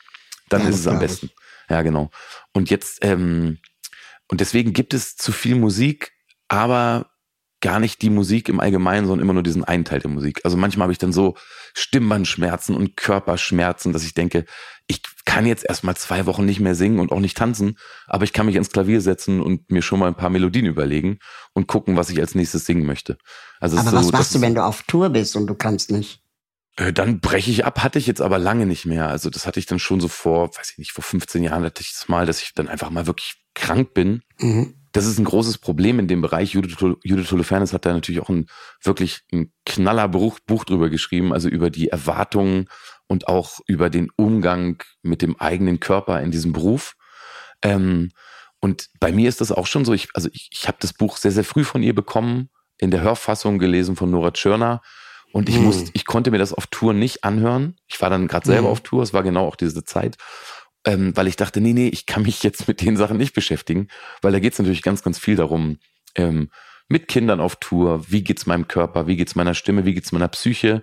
Dann 0.49 0.63
ja, 0.63 0.69
ist 0.69 0.81
es 0.81 0.87
am 0.87 0.99
besten. 0.99 1.27
Ich. 1.27 1.71
Ja, 1.71 1.83
genau. 1.83 2.11
Und 2.53 2.71
jetzt, 2.71 2.99
ähm, 3.03 3.59
und 4.29 4.41
deswegen 4.41 4.73
gibt 4.73 4.95
es 4.95 5.17
zu 5.17 5.33
viel 5.33 5.57
Musik, 5.57 6.13
aber 6.49 7.11
gar 7.61 7.81
nicht 7.81 8.03
die 8.03 8.11
Musik 8.11 8.49
im 8.49 8.61
Allgemeinen, 8.61 9.07
sondern 9.07 9.25
immer 9.25 9.33
nur 9.33 9.43
diesen 9.43 9.65
einen 9.65 9.85
Teil 9.85 10.01
der 10.01 10.11
Musik. 10.11 10.41
Also 10.45 10.57
manchmal 10.57 10.85
habe 10.85 10.93
ich 10.93 10.99
dann 10.99 11.13
so 11.13 11.37
Stimmbandschmerzen 11.75 12.75
und 12.75 12.97
Körperschmerzen, 12.97 13.93
dass 13.93 14.05
ich 14.05 14.15
denke, 14.15 14.45
ich 14.87 15.03
kann 15.25 15.45
jetzt 15.45 15.65
erstmal 15.69 15.97
zwei 15.97 16.27
Wochen 16.27 16.45
nicht 16.45 16.61
mehr 16.61 16.75
singen 16.75 17.01
und 17.01 17.13
auch 17.13 17.21
nicht 17.21 17.37
tanzen, 17.37 17.77
aber 18.07 18.25
ich 18.25 18.33
kann 18.33 18.47
mich 18.47 18.57
ins 18.57 18.71
Klavier 18.71 19.01
setzen 19.01 19.41
und 19.41 19.71
mir 19.71 19.83
schon 19.83 19.99
mal 19.99 20.07
ein 20.07 20.15
paar 20.15 20.31
Melodien 20.31 20.67
überlegen 20.67 21.19
und 21.53 21.67
gucken, 21.67 21.97
was 21.97 22.11
ich 22.11 22.21
als 22.21 22.35
nächstes 22.35 22.65
singen 22.65 22.87
möchte. 22.87 23.19
Also 23.61 23.77
aber 23.77 23.93
was 23.93 24.07
so, 24.07 24.13
machst 24.13 24.35
du, 24.35 24.41
wenn 24.41 24.55
du 24.55 24.65
auf 24.65 24.85
Tour 24.85 25.11
bist 25.11 25.35
und 25.37 25.47
du 25.47 25.55
kannst 25.55 25.91
nicht? 25.91 26.23
Äh, 26.77 26.93
dann 26.93 27.21
breche 27.21 27.51
ich 27.51 27.65
ab, 27.65 27.83
hatte 27.83 27.99
ich 27.99 28.07
jetzt 28.07 28.23
aber 28.23 28.39
lange 28.39 28.67
nicht 28.67 28.87
mehr. 28.87 29.09
Also 29.09 29.31
das 29.31 29.47
hatte 29.47 29.59
ich 29.59 29.67
dann 29.67 29.81
schon 29.81 30.01
so 30.01 30.09
vor, 30.09 30.49
weiß 30.57 30.71
ich 30.73 30.79
nicht, 30.79 30.93
vor 30.93 31.03
15 31.05 31.43
Jahren 31.43 31.65
hatte 31.65 31.83
ich 31.83 31.93
das 31.93 32.09
mal, 32.09 32.25
dass 32.25 32.41
ich 32.41 32.55
dann 32.55 32.69
einfach 32.69 32.91
mal 32.91 33.07
wirklich 33.07 33.35
krank 33.55 33.93
bin. 33.95 34.23
Mhm. 34.39 34.78
Das 34.99 35.07
ist 35.07 35.21
ein 35.21 35.25
großes 35.25 35.59
Problem 35.59 36.01
in 36.01 36.09
dem 36.09 36.21
Bereich. 36.21 36.55
Judith, 36.55 36.77
Judith 37.05 37.31
Holofernes 37.31 37.73
hat 37.73 37.87
da 37.87 37.93
natürlich 37.93 38.21
auch 38.21 38.31
ein 38.31 38.47
wirklich 38.83 39.21
ein 39.33 39.53
knaller 39.65 40.09
Buch, 40.09 40.41
Buch 40.41 40.65
drüber 40.65 40.91
geschrieben, 40.91 41.33
also 41.33 41.49
über 41.49 41.71
die 41.71 41.89
Erwartungen 41.89 42.69
und 43.07 43.29
auch 43.29 43.61
über 43.69 43.91
den 43.91 44.11
Umgang 44.17 44.83
mit 45.03 45.23
dem 45.23 45.39
eigenen 45.39 45.79
Körper 45.79 46.21
in 46.21 46.33
diesem 46.33 46.53
Beruf. 46.53 46.97
Ähm, 47.63 48.11
und 48.59 48.89
bei 48.99 49.13
mir 49.13 49.29
ist 49.29 49.41
das 49.41 49.53
auch 49.53 49.69
schon 49.69 49.85
so. 49.85 49.93
Ich, 49.93 50.09
also 50.15 50.29
ich, 50.33 50.49
ich 50.51 50.67
habe 50.67 50.79
das 50.81 50.93
Buch 50.93 51.17
sehr, 51.17 51.31
sehr 51.31 51.45
früh 51.45 51.63
von 51.63 51.85
ihr 51.85 51.95
bekommen, 51.95 52.51
in 52.77 52.91
der 52.91 53.03
Hörfassung 53.03 53.61
gelesen 53.61 53.95
von 53.95 54.11
Nora 54.11 54.33
Tschörner. 54.33 54.83
Und 55.33 55.49
ich 55.49 55.57
hm. 55.57 55.65
musste, 55.65 55.91
ich 55.93 56.07
konnte 56.07 56.33
mir 56.33 56.39
das 56.39 56.53
auf 56.53 56.67
Tour 56.67 56.93
nicht 56.93 57.23
anhören. 57.23 57.77
Ich 57.87 58.01
war 58.01 58.11
dann 58.11 58.27
gerade 58.27 58.47
selber 58.47 58.67
hm. 58.67 58.73
auf 58.73 58.81
Tour, 58.81 59.05
es 59.05 59.13
war 59.13 59.23
genau 59.23 59.47
auch 59.47 59.55
diese 59.55 59.85
Zeit. 59.85 60.17
Ähm, 60.85 61.17
weil 61.17 61.27
ich 61.27 61.37
dachte, 61.37 61.61
nee, 61.61 61.73
nee, 61.73 61.89
ich 61.89 62.07
kann 62.07 62.23
mich 62.23 62.43
jetzt 62.43 62.69
mit 62.69 62.81
den 62.81 62.97
Sachen 62.97 63.17
nicht 63.17 63.35
beschäftigen, 63.35 63.89
weil 64.23 64.33
da 64.33 64.39
geht 64.39 64.53
es 64.53 64.59
natürlich 64.59 64.83
ganz, 64.83 65.03
ganz 65.03 65.19
viel 65.19 65.37
darum, 65.37 65.79
ähm, 66.15 66.51
mit 66.89 67.09
Kindern 67.09 67.41
auf 67.41 67.57
Tour, 67.57 68.11
wie 68.11 68.23
geht's 68.23 68.47
meinem 68.47 68.69
Körper, 68.69 69.07
wie 69.07 69.17
geht's 69.17 69.35
meiner 69.35 69.55
Stimme, 69.55 69.85
wie 69.85 69.95
geht's 69.95 70.13
meiner 70.13 70.29
Psyche. 70.29 70.83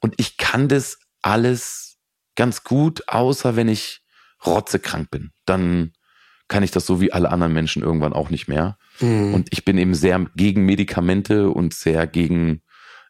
Und 0.00 0.14
ich 0.16 0.38
kann 0.38 0.68
das 0.68 0.98
alles 1.20 1.98
ganz 2.36 2.64
gut, 2.64 3.08
außer 3.08 3.56
wenn 3.56 3.68
ich 3.68 4.00
rotzekrank 4.44 5.10
bin. 5.10 5.30
Dann 5.44 5.92
kann 6.48 6.62
ich 6.62 6.70
das 6.70 6.86
so 6.86 7.00
wie 7.00 7.12
alle 7.12 7.30
anderen 7.30 7.52
Menschen 7.52 7.82
irgendwann 7.82 8.12
auch 8.12 8.30
nicht 8.30 8.48
mehr. 8.48 8.78
Mhm. 9.00 9.34
Und 9.34 9.48
ich 9.52 9.64
bin 9.64 9.78
eben 9.78 9.94
sehr 9.94 10.26
gegen 10.34 10.64
Medikamente 10.64 11.50
und 11.50 11.74
sehr 11.74 12.06
gegen 12.06 12.62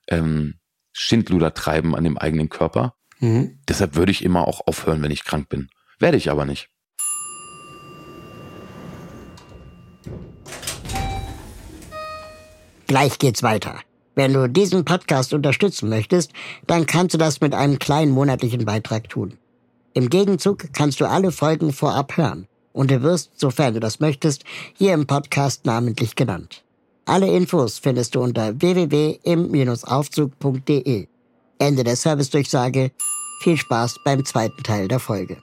ähm, 0.09 0.55
Schindluder 0.93 1.55
treiben 1.55 1.97
an 1.97 2.05
dem 2.05 2.19
eigenen 2.19 2.49
Körper. 2.49 2.95
Mhm. 3.21 3.61
Deshalb 3.69 3.97
würde 3.97 4.13
ich 4.13 4.25
immer 4.25 4.47
auch 4.47 4.67
aufhören, 4.67 5.03
wenn 5.03 5.11
ich 5.11 5.25
krank 5.25 5.49
bin. 5.49 5.71
Werde 6.03 6.17
ich 6.17 6.33
aber 6.33 6.45
nicht. 6.45 6.69
Gleich 12.89 13.21
geht's 13.21 13.45
weiter. 13.45 13.77
Wenn 14.17 14.33
du 14.33 14.49
diesen 14.49 14.85
Podcast 14.85 15.33
unterstützen 15.33 15.89
möchtest, 15.89 16.33
dann 16.67 16.87
kannst 16.87 17.15
du 17.15 17.19
das 17.19 17.41
mit 17.41 17.55
einem 17.55 17.79
kleinen 17.79 18.11
monatlichen 18.11 18.65
Beitrag 18.65 19.09
tun. 19.09 19.39
Im 19.95 20.11
Gegenzug 20.11 20.73
kannst 20.73 21.01
du 21.01 21.09
alle 21.09 21.31
Folgen 21.31 21.73
vorab 21.73 22.17
hören 22.17 22.49
und 22.73 22.91
du 22.91 23.01
wirst, 23.03 23.39
sofern 23.39 23.75
du 23.75 23.81
das 23.81 24.01
möchtest, 24.01 24.43
hier 24.77 24.95
im 24.95 25.07
Podcast 25.07 25.67
namentlich 25.67 26.17
genannt. 26.17 26.65
Alle 27.05 27.29
Infos 27.29 27.79
findest 27.79 28.17
du 28.17 28.23
unter 28.23 28.61
www.im-aufzug.de. 28.61 31.07
Ende 31.59 31.85
der 31.85 31.97
Servicedurchsage. 31.97 32.91
Viel 33.43 33.57
Spaß 33.57 33.99
beim 34.05 34.25
zweiten 34.25 34.65
Teil 34.65 34.89
der 34.89 34.99
Folge. 34.99 35.37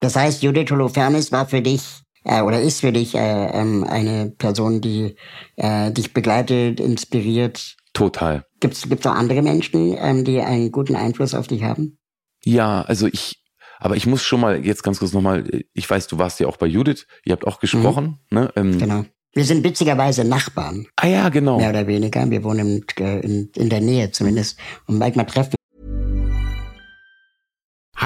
Das 0.00 0.16
heißt, 0.16 0.42
Judith 0.42 0.70
Holofernes 0.70 1.32
war 1.32 1.46
für 1.46 1.62
dich 1.62 2.02
äh, 2.24 2.42
oder 2.42 2.60
ist 2.60 2.80
für 2.80 2.92
dich 2.92 3.14
äh, 3.14 3.46
ähm, 3.52 3.84
eine 3.84 4.30
Person, 4.30 4.80
die 4.80 5.16
äh, 5.56 5.90
dich 5.90 6.12
begleitet, 6.12 6.80
inspiriert? 6.80 7.76
Total. 7.92 8.44
Gibt 8.60 8.74
es 8.74 9.06
auch 9.06 9.14
andere 9.14 9.42
Menschen, 9.42 9.96
ähm, 9.98 10.24
die 10.24 10.40
einen 10.40 10.70
guten 10.70 10.94
Einfluss 10.94 11.34
auf 11.34 11.48
dich 11.48 11.62
haben? 11.64 11.98
Ja, 12.44 12.82
also 12.82 13.06
ich, 13.06 13.42
aber 13.80 13.96
ich 13.96 14.06
muss 14.06 14.22
schon 14.22 14.40
mal 14.40 14.64
jetzt 14.64 14.82
ganz 14.82 15.00
kurz 15.00 15.12
nochmal, 15.12 15.44
ich 15.72 15.88
weiß, 15.88 16.06
du 16.06 16.18
warst 16.18 16.38
ja 16.38 16.46
auch 16.46 16.56
bei 16.56 16.66
Judith, 16.66 17.06
ihr 17.24 17.32
habt 17.32 17.46
auch 17.46 17.58
gesprochen. 17.58 18.20
Mhm. 18.30 18.38
Ne? 18.38 18.52
Ähm, 18.56 18.78
genau. 18.78 19.04
Wir 19.34 19.44
sind 19.44 19.62
witzigerweise 19.62 20.24
Nachbarn. 20.24 20.86
Ah 20.96 21.06
ja, 21.06 21.28
genau. 21.28 21.58
Mehr 21.58 21.70
oder 21.70 21.86
weniger. 21.86 22.28
Wir 22.30 22.42
wohnen 22.42 22.82
in, 22.96 23.04
äh, 23.04 23.20
in, 23.20 23.50
in 23.54 23.68
der 23.68 23.80
Nähe 23.80 24.10
zumindest. 24.10 24.58
Und 24.86 24.98
manchmal 24.98 25.26
treffen 25.26 25.57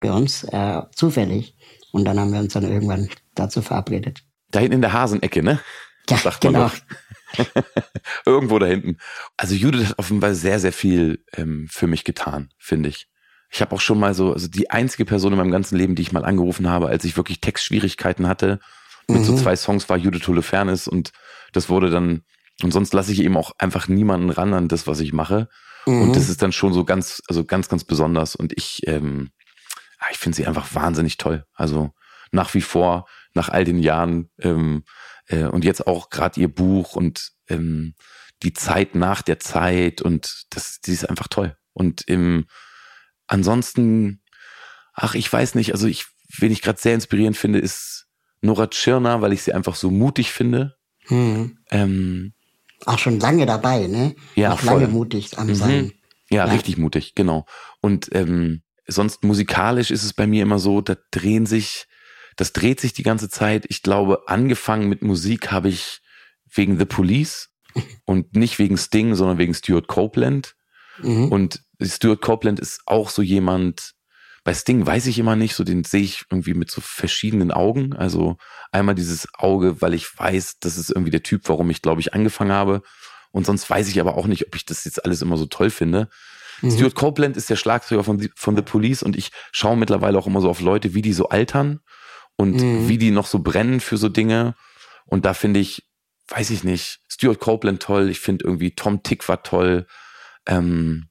Bei 0.00 0.12
uns, 0.12 0.44
äh, 0.44 0.82
zufällig. 0.94 1.56
Und 1.92 2.04
dann 2.04 2.18
haben 2.20 2.32
wir 2.32 2.40
uns 2.40 2.52
dann 2.52 2.64
irgendwann 2.64 3.08
dazu 3.34 3.62
verabredet. 3.62 4.22
Da 4.50 4.60
hinten 4.60 4.74
in 4.76 4.80
der 4.82 4.92
Hasenecke, 4.92 5.42
ne? 5.42 5.60
Ja, 6.08 6.18
genau. 6.40 6.70
Irgendwo 8.26 8.58
da 8.58 8.66
hinten. 8.66 8.98
Also 9.36 9.54
Judith 9.54 9.88
hat 9.88 9.98
offenbar 9.98 10.34
sehr, 10.34 10.60
sehr 10.60 10.72
viel 10.72 11.24
ähm, 11.34 11.66
für 11.70 11.86
mich 11.86 12.04
getan, 12.04 12.50
finde 12.58 12.90
ich. 12.90 13.08
Ich 13.50 13.60
habe 13.60 13.74
auch 13.74 13.80
schon 13.80 13.98
mal 13.98 14.14
so, 14.14 14.32
also 14.32 14.48
die 14.48 14.70
einzige 14.70 15.04
Person 15.04 15.32
in 15.32 15.38
meinem 15.38 15.50
ganzen 15.50 15.76
Leben, 15.76 15.94
die 15.94 16.02
ich 16.02 16.12
mal 16.12 16.24
angerufen 16.24 16.68
habe, 16.68 16.88
als 16.88 17.04
ich 17.04 17.16
wirklich 17.16 17.40
Textschwierigkeiten 17.40 18.26
hatte, 18.28 18.60
mit 19.08 19.20
mhm. 19.20 19.24
so 19.24 19.36
zwei 19.36 19.56
Songs 19.56 19.88
war 19.88 19.96
Judith 19.96 20.26
Holofernes 20.26 20.88
und 20.88 21.12
das 21.52 21.68
wurde 21.68 21.90
dann, 21.90 22.22
und 22.62 22.72
sonst 22.72 22.92
lasse 22.92 23.12
ich 23.12 23.22
eben 23.22 23.36
auch 23.36 23.52
einfach 23.58 23.88
niemanden 23.88 24.30
ran 24.30 24.52
an 24.52 24.68
das, 24.68 24.86
was 24.86 25.00
ich 25.00 25.12
mache. 25.12 25.48
Mhm. 25.86 26.02
Und 26.02 26.16
das 26.16 26.28
ist 26.28 26.42
dann 26.42 26.52
schon 26.52 26.72
so 26.72 26.84
ganz, 26.84 27.22
also 27.28 27.44
ganz, 27.44 27.68
ganz 27.68 27.84
besonders. 27.84 28.34
Und 28.34 28.52
ich, 28.56 28.82
ähm, 28.86 29.30
ich 30.10 30.18
finde 30.18 30.36
sie 30.36 30.46
einfach 30.46 30.74
wahnsinnig 30.74 31.16
toll. 31.16 31.46
Also 31.54 31.90
nach 32.30 32.54
wie 32.54 32.60
vor, 32.60 33.06
nach 33.34 33.48
all 33.48 33.64
den 33.64 33.78
Jahren, 33.78 34.30
ähm, 34.38 34.84
äh, 35.28 35.44
und 35.44 35.64
jetzt 35.64 35.86
auch 35.86 36.10
gerade 36.10 36.40
ihr 36.40 36.48
Buch 36.48 36.94
und 36.96 37.32
ähm, 37.48 37.94
die 38.42 38.52
Zeit 38.52 38.94
nach 38.94 39.22
der 39.22 39.38
Zeit 39.38 40.02
und 40.02 40.46
das, 40.50 40.80
die 40.80 40.92
ist 40.92 41.08
einfach 41.08 41.28
toll. 41.28 41.56
Und 41.72 42.02
im 42.02 42.46
ansonsten, 43.26 44.22
ach, 44.92 45.14
ich 45.14 45.32
weiß 45.32 45.54
nicht, 45.54 45.72
also 45.72 45.86
ich, 45.86 46.06
wen 46.38 46.52
ich 46.52 46.62
gerade 46.62 46.80
sehr 46.80 46.94
inspirierend 46.94 47.36
finde, 47.36 47.58
ist 47.58 48.06
Nora 48.40 48.66
Tschirner, 48.68 49.22
weil 49.22 49.32
ich 49.32 49.42
sie 49.42 49.52
einfach 49.52 49.74
so 49.74 49.90
mutig 49.90 50.32
finde. 50.32 50.76
Hm. 51.06 51.58
Ähm, 51.70 52.34
auch 52.84 52.98
schon 52.98 53.18
lange 53.18 53.46
dabei, 53.46 53.86
ne? 53.86 54.14
Ja, 54.34 54.52
Auch 54.52 54.62
lange 54.62 54.88
mutig 54.88 55.38
am 55.38 55.48
mhm. 55.48 55.54
sein. 55.54 55.92
Ja, 56.28 56.46
ja, 56.46 56.52
richtig 56.52 56.76
mutig, 56.76 57.14
genau. 57.14 57.46
Und 57.80 58.08
ähm, 58.12 58.62
sonst 58.86 59.24
musikalisch 59.24 59.90
ist 59.90 60.04
es 60.04 60.12
bei 60.12 60.26
mir 60.26 60.42
immer 60.42 60.58
so, 60.58 60.80
da 60.80 60.96
drehen 61.10 61.46
sich 61.46 61.86
das 62.36 62.52
dreht 62.52 62.80
sich 62.80 62.92
die 62.92 63.02
ganze 63.02 63.28
Zeit. 63.28 63.64
Ich 63.68 63.82
glaube, 63.82 64.28
angefangen 64.28 64.88
mit 64.88 65.02
Musik 65.02 65.50
habe 65.50 65.70
ich 65.70 66.00
wegen 66.54 66.78
The 66.78 66.84
Police 66.84 67.48
und 68.04 68.36
nicht 68.36 68.58
wegen 68.58 68.76
Sting, 68.76 69.14
sondern 69.14 69.38
wegen 69.38 69.54
Stuart 69.54 69.88
Copeland. 69.88 70.54
Mhm. 71.02 71.32
Und 71.32 71.62
Stuart 71.82 72.20
Copeland 72.20 72.60
ist 72.60 72.82
auch 72.86 73.08
so 73.08 73.22
jemand, 73.22 73.94
bei 74.44 74.54
Sting 74.54 74.86
weiß 74.86 75.06
ich 75.06 75.18
immer 75.18 75.34
nicht, 75.34 75.54
so 75.54 75.64
den 75.64 75.82
sehe 75.82 76.02
ich 76.02 76.24
irgendwie 76.30 76.54
mit 76.54 76.70
so 76.70 76.80
verschiedenen 76.80 77.50
Augen. 77.50 77.94
Also 77.94 78.36
einmal 78.70 78.94
dieses 78.94 79.26
Auge, 79.34 79.80
weil 79.82 79.94
ich 79.94 80.06
weiß, 80.16 80.58
das 80.60 80.76
ist 80.76 80.90
irgendwie 80.90 81.10
der 81.10 81.22
Typ, 81.22 81.48
warum 81.48 81.68
ich, 81.70 81.82
glaube 81.82 82.00
ich, 82.00 82.14
angefangen 82.14 82.52
habe. 82.52 82.82
Und 83.32 83.44
sonst 83.44 83.68
weiß 83.68 83.88
ich 83.88 83.98
aber 83.98 84.16
auch 84.16 84.26
nicht, 84.26 84.46
ob 84.46 84.54
ich 84.54 84.64
das 84.64 84.84
jetzt 84.84 85.04
alles 85.04 85.20
immer 85.20 85.36
so 85.36 85.46
toll 85.46 85.70
finde. 85.70 86.08
Mhm. 86.62 86.70
Stuart 86.70 86.94
Copeland 86.94 87.36
ist 87.36 87.50
der 87.50 87.56
Schlagzeuger 87.56 88.04
von, 88.04 88.18
The, 88.18 88.30
von 88.34 88.56
The 88.56 88.62
Police 88.62 89.02
und 89.02 89.16
ich 89.16 89.30
schaue 89.52 89.76
mittlerweile 89.76 90.18
auch 90.18 90.26
immer 90.26 90.40
so 90.40 90.48
auf 90.48 90.60
Leute, 90.60 90.94
wie 90.94 91.02
die 91.02 91.12
so 91.12 91.28
altern 91.28 91.80
und 92.36 92.60
mhm. 92.60 92.88
wie 92.88 92.98
die 92.98 93.10
noch 93.10 93.26
so 93.26 93.40
brennen 93.40 93.80
für 93.80 93.96
so 93.96 94.08
Dinge. 94.08 94.54
Und 95.06 95.24
da 95.24 95.34
finde 95.34 95.60
ich, 95.60 95.88
weiß 96.28 96.50
ich 96.50 96.64
nicht, 96.64 97.00
Stuart 97.08 97.40
Copeland 97.40 97.82
toll, 97.82 98.10
ich 98.10 98.20
finde 98.20 98.44
irgendwie 98.44 98.72
Tom 98.72 99.02
Tick 99.02 99.28
war 99.28 99.42
toll. 99.42 99.86
Ähm, 100.46 101.08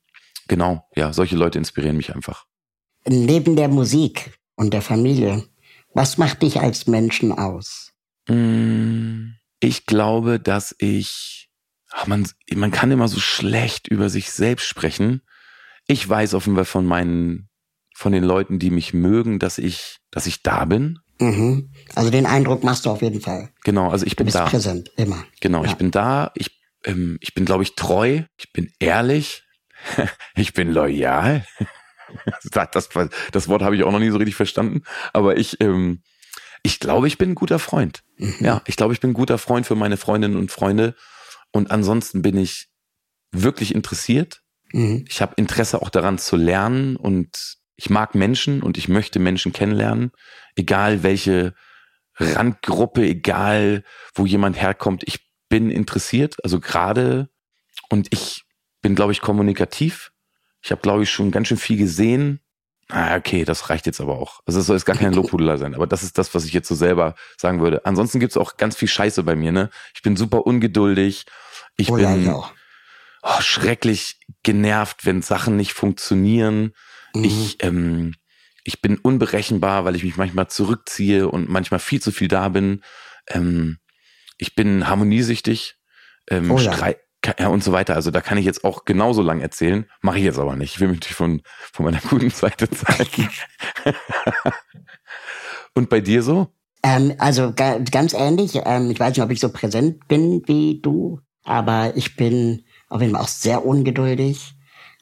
genau, 0.48 0.88
ja, 0.96 1.14
solche 1.14 1.36
Leute 1.36 1.58
inspirieren 1.58 1.98
mich 1.98 2.14
einfach. 2.14 2.46
Neben 3.08 3.56
der 3.56 3.68
Musik 3.68 4.40
und 4.56 4.74
der 4.74 4.82
Familie, 4.82 5.44
was 5.94 6.18
macht 6.18 6.42
dich 6.42 6.60
als 6.60 6.88
Menschen 6.88 7.32
aus? 7.32 7.94
Mm, 8.28 9.34
ich 9.60 9.86
glaube, 9.86 10.40
dass 10.40 10.76
ich, 10.80 11.50
ach 11.92 12.08
man, 12.08 12.28
man 12.54 12.72
kann 12.72 12.92
immer 12.92 13.08
so 13.08 13.20
schlecht 13.20 13.88
über 13.88 14.10
sich 14.10 14.32
selbst 14.32 14.66
sprechen. 14.66 15.22
Ich 15.88 16.08
weiß 16.08 16.34
offenbar 16.34 16.66
von 16.66 16.86
meinen, 16.86 17.50
von 17.96 18.12
den 18.12 18.24
Leuten, 18.24 18.60
die 18.60 18.70
mich 18.70 18.94
mögen, 18.94 19.40
dass 19.40 19.58
ich, 19.58 19.98
dass 20.12 20.26
ich 20.26 20.44
da 20.44 20.66
bin, 20.66 21.00
Mhm. 21.18 21.70
Also 21.96 22.10
den 22.10 22.26
Eindruck 22.26 22.66
machst 22.66 22.86
du 22.86 22.90
auf 22.90 23.02
jeden 23.02 23.22
Fall. 23.22 23.50
Genau, 23.64 23.90
also 23.90 24.06
ich 24.06 24.18
bin 24.18 24.26
du 24.26 24.34
bist 24.34 24.36
da. 24.36 24.50
präsent, 24.50 24.92
immer. 24.98 25.24
Genau, 25.40 25.64
ja. 25.64 25.70
ich 25.70 25.78
bin 25.78 25.90
da. 25.90 26.34
Ich 26.36 26.52
ähm, 26.86 27.18
ich 27.20 27.34
bin, 27.34 27.46
glaube 27.46 27.64
ich, 27.64 27.76
treu, 27.76 28.22
ich 28.38 28.54
bin 28.54 28.72
ehrlich, 28.80 29.44
ich 30.36 30.54
bin 30.54 30.72
loyal. 30.72 31.46
das, 32.52 32.70
das, 32.72 32.90
das 33.32 33.48
Wort 33.48 33.62
habe 33.62 33.76
ich 33.76 33.84
auch 33.84 33.92
noch 33.92 34.00
nie 34.00 34.10
so 34.10 34.18
richtig 34.18 34.36
verstanden, 34.36 34.84
aber 35.12 35.38
ich, 35.38 35.60
ähm, 35.62 36.02
ich 36.64 36.80
glaube, 36.80 37.08
ich 37.08 37.18
bin 37.18 37.32
ein 37.32 37.36
guter 37.36 37.60
Freund. 37.60 38.04
Mhm. 38.18 38.36
Ja, 38.40 38.62
ich 38.66 38.76
glaube, 38.76 38.94
ich 38.94 39.00
bin 39.00 39.12
ein 39.12 39.16
guter 39.16 39.38
Freund 39.38 39.66
für 39.66 39.76
meine 39.76 39.98
Freundinnen 39.98 40.38
und 40.38 40.52
Freunde. 40.52 40.96
Und 41.52 41.72
ansonsten 41.72 42.22
bin 42.22 42.38
ich 42.38 42.70
wirklich 43.32 43.74
interessiert. 43.74 44.42
Mhm. 44.76 45.06
Ich 45.08 45.22
habe 45.22 45.34
Interesse 45.38 45.82
auch 45.82 45.90
daran 45.90 46.18
zu 46.18 46.36
lernen 46.36 46.98
und 46.98 47.56
ich 47.78 47.90
mag 47.90 48.14
Menschen 48.14 48.62
und 48.62 48.78
ich 48.78 48.90
möchte 48.90 49.20
Menschen 49.20 49.54
kennenlernen, 49.54 50.12
egal 50.56 51.02
welche 51.02 51.54
Randgruppe, 52.18 53.04
egal 53.04 53.84
wo 54.14 54.26
jemand 54.26 54.62
herkommt. 54.62 55.04
Ich 55.06 55.30
bin 55.48 55.72
interessiert, 55.72 56.36
also 56.44 56.60
gerade 56.60 57.30
und 57.90 58.12
ich 58.12 58.44
bin, 58.82 58.96
glaube 58.96 59.14
ich, 59.14 59.22
kommunikativ. 59.22 60.12
Ich 60.62 60.72
habe, 60.72 60.82
glaube 60.82 61.04
ich, 61.04 61.10
schon 61.10 61.32
ganz 61.32 61.48
schön 61.48 61.58
viel 61.58 61.78
gesehen. 61.78 62.42
Ah, 62.90 63.16
okay, 63.16 63.46
das 63.46 63.70
reicht 63.70 63.86
jetzt 63.86 64.02
aber 64.02 64.20
auch. 64.20 64.42
Also 64.46 64.60
es 64.60 64.66
soll 64.66 64.76
jetzt 64.76 64.86
gar 64.86 64.98
kein 64.98 65.14
Lobhudeler 65.14 65.58
sein, 65.58 65.74
aber 65.74 65.88
das 65.88 66.04
ist 66.04 66.18
das, 66.18 66.36
was 66.36 66.44
ich 66.44 66.54
jetzt 66.54 66.68
so 66.68 66.76
selber 66.76 67.16
sagen 67.38 67.62
würde. 67.62 67.86
Ansonsten 67.86 68.20
gibt's 68.20 68.38
auch 68.38 68.58
ganz 68.58 68.76
viel 68.76 68.90
Scheiße 68.90 69.24
bei 69.24 69.36
mir, 69.36 69.52
ne? 69.52 69.70
Ich 69.96 70.02
bin 70.02 70.18
super 70.18 70.46
ungeduldig. 70.46 71.26
Ich 71.78 71.90
oh, 71.90 71.96
bin 71.96 72.26
ja, 72.26 72.50
oh, 73.26 73.42
schrecklich 73.42 74.20
genervt, 74.44 75.06
wenn 75.06 75.22
Sachen 75.22 75.58
nicht 75.58 75.74
funktionieren. 75.74 76.74
Mhm. 77.14 77.24
Ich, 77.24 77.64
ähm, 77.64 78.16
ich 78.64 78.82
bin 78.82 78.98
unberechenbar, 78.98 79.84
weil 79.86 79.96
ich 79.96 80.04
mich 80.04 80.18
manchmal 80.18 80.48
zurückziehe 80.48 81.28
und 81.28 81.50
manchmal 81.50 81.80
viel 81.80 82.02
zu 82.02 82.12
viel 82.12 82.28
da 82.28 82.50
bin. 82.50 82.82
Ähm, 83.28 83.80
ich 84.38 84.56
bin 84.56 84.88
harmoniesüchtig. 84.88 85.76
Ähm, 86.30 86.52
oh, 86.52 86.60
ja 86.60 86.74
ja, 87.40 87.48
und 87.48 87.64
so 87.64 87.72
weiter. 87.72 87.96
Also 87.96 88.12
da 88.12 88.22
kann 88.22 88.38
ich 88.38 88.46
jetzt 88.46 88.64
auch 88.64 88.86
genauso 88.86 89.22
lang 89.22 89.42
erzählen. 89.42 89.86
Mache 90.02 90.20
ich 90.20 90.24
jetzt 90.24 90.40
aber 90.40 90.56
nicht. 90.56 90.76
Ich 90.76 90.80
will 90.80 90.88
mich 90.90 90.98
natürlich 90.98 91.16
von, 91.16 91.42
von 91.72 91.86
meiner 91.86 92.00
guten 92.10 92.30
Seite 92.30 92.70
zeigen. 92.70 93.30
und 95.74 95.90
bei 95.90 96.02
dir 96.02 96.24
so? 96.24 96.50
Ähm, 96.84 97.16
also 97.18 97.54
ga, 97.54 97.80
ganz 97.80 98.14
ähnlich. 98.14 98.60
Ähm, 98.64 98.92
ich 98.92 99.00
weiß 99.00 99.16
nicht, 99.16 99.24
ob 99.24 99.32
ich 99.32 99.40
so 99.40 99.50
präsent 99.50 100.08
bin 100.08 100.44
wie 100.46 100.82
du, 100.82 101.20
aber 101.44 101.96
ich 101.96 102.16
bin 102.16 102.65
auf 102.90 103.02
jeden 103.02 103.14
Fall 103.14 103.24
auch 103.24 103.28
sehr 103.28 103.66
ungeduldig. 103.66 104.56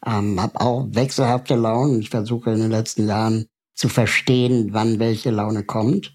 Ähm, 0.06 0.40
habe 0.42 0.60
auch 0.60 0.88
wechselhafte 0.92 1.56
Launen. 1.56 2.00
Ich 2.00 2.10
versuche 2.10 2.52
in 2.52 2.60
den 2.60 2.72
letzten 2.72 3.08
Jahren 3.08 3.46
zu 3.74 3.90
verstehen, 3.90 4.70
wann 4.72 5.00
welche 5.00 5.32
Laune 5.32 5.64
kommt, 5.64 6.14